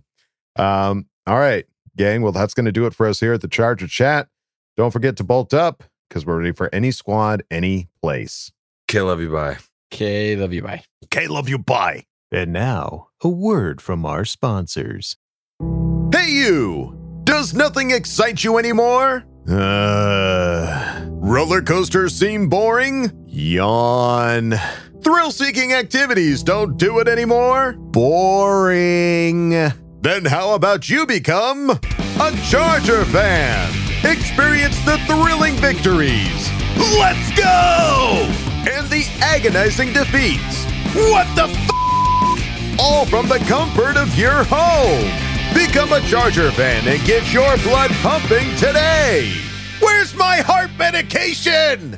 um, 0.55 1.05
all 1.27 1.37
right, 1.37 1.65
gang. 1.95 2.21
Well, 2.21 2.31
that's 2.31 2.53
going 2.53 2.65
to 2.65 2.71
do 2.71 2.85
it 2.85 2.93
for 2.93 3.07
us 3.07 3.19
here 3.19 3.33
at 3.33 3.41
the 3.41 3.47
Charger 3.47 3.87
Chat. 3.87 4.27
Don't 4.77 4.91
forget 4.91 5.15
to 5.17 5.23
bolt 5.23 5.53
up 5.53 5.83
because 6.09 6.25
we're 6.25 6.37
ready 6.37 6.53
for 6.53 6.73
any 6.73 6.91
squad, 6.91 7.43
any 7.51 7.87
place. 8.01 8.51
Kill 8.87 9.05
love 9.05 9.68
K 9.91 10.35
love 10.35 10.53
you 10.53 10.61
bye. 10.61 10.83
K 11.09 11.27
love 11.27 11.49
you 11.49 11.57
bye. 11.57 12.05
And 12.31 12.53
now, 12.53 13.07
a 13.23 13.29
word 13.29 13.81
from 13.81 14.05
our 14.05 14.23
sponsors. 14.23 15.17
Hey, 16.11 16.29
you! 16.29 16.95
Does 17.23 17.53
nothing 17.53 17.91
excite 17.91 18.43
you 18.43 18.57
anymore? 18.57 19.25
Uh, 19.49 21.05
roller 21.07 21.61
coasters 21.61 22.13
seem 22.13 22.49
boring? 22.49 23.11
Yawn. 23.25 24.53
Thrill 25.01 25.31
seeking 25.31 25.73
activities 25.73 26.43
don't 26.43 26.77
do 26.77 26.99
it 26.99 27.07
anymore? 27.07 27.73
Boring. 27.73 29.49
Then 30.01 30.25
how 30.25 30.53
about 30.53 30.89
you 30.89 31.05
become 31.05 31.71
a 31.71 32.39
Charger 32.47 33.05
fan? 33.05 33.73
Experience 34.05 34.77
the 34.85 34.97
thrilling 35.07 35.55
victories. 35.55 36.49
Let's 36.77 37.35
go! 37.37 38.27
And 38.71 38.87
the 38.87 39.03
agonizing 39.19 39.93
defeats. 39.93 40.65
What 40.93 41.25
the 41.35 41.47
f? 41.49 42.79
All 42.79 43.05
from 43.05 43.27
the 43.27 43.39
comfort 43.47 43.97
of 43.97 44.15
your 44.15 44.43
home. 44.45 45.09
Become 45.55 45.91
a 45.91 46.01
Charger 46.01 46.51
fan 46.51 46.87
and 46.87 47.03
get 47.05 47.33
your 47.33 47.57
blood 47.57 47.89
pumping 48.03 48.55
today. 48.57 49.33
Where's 49.79 50.13
my 50.13 50.37
heart 50.37 50.69
medication? 50.77 51.97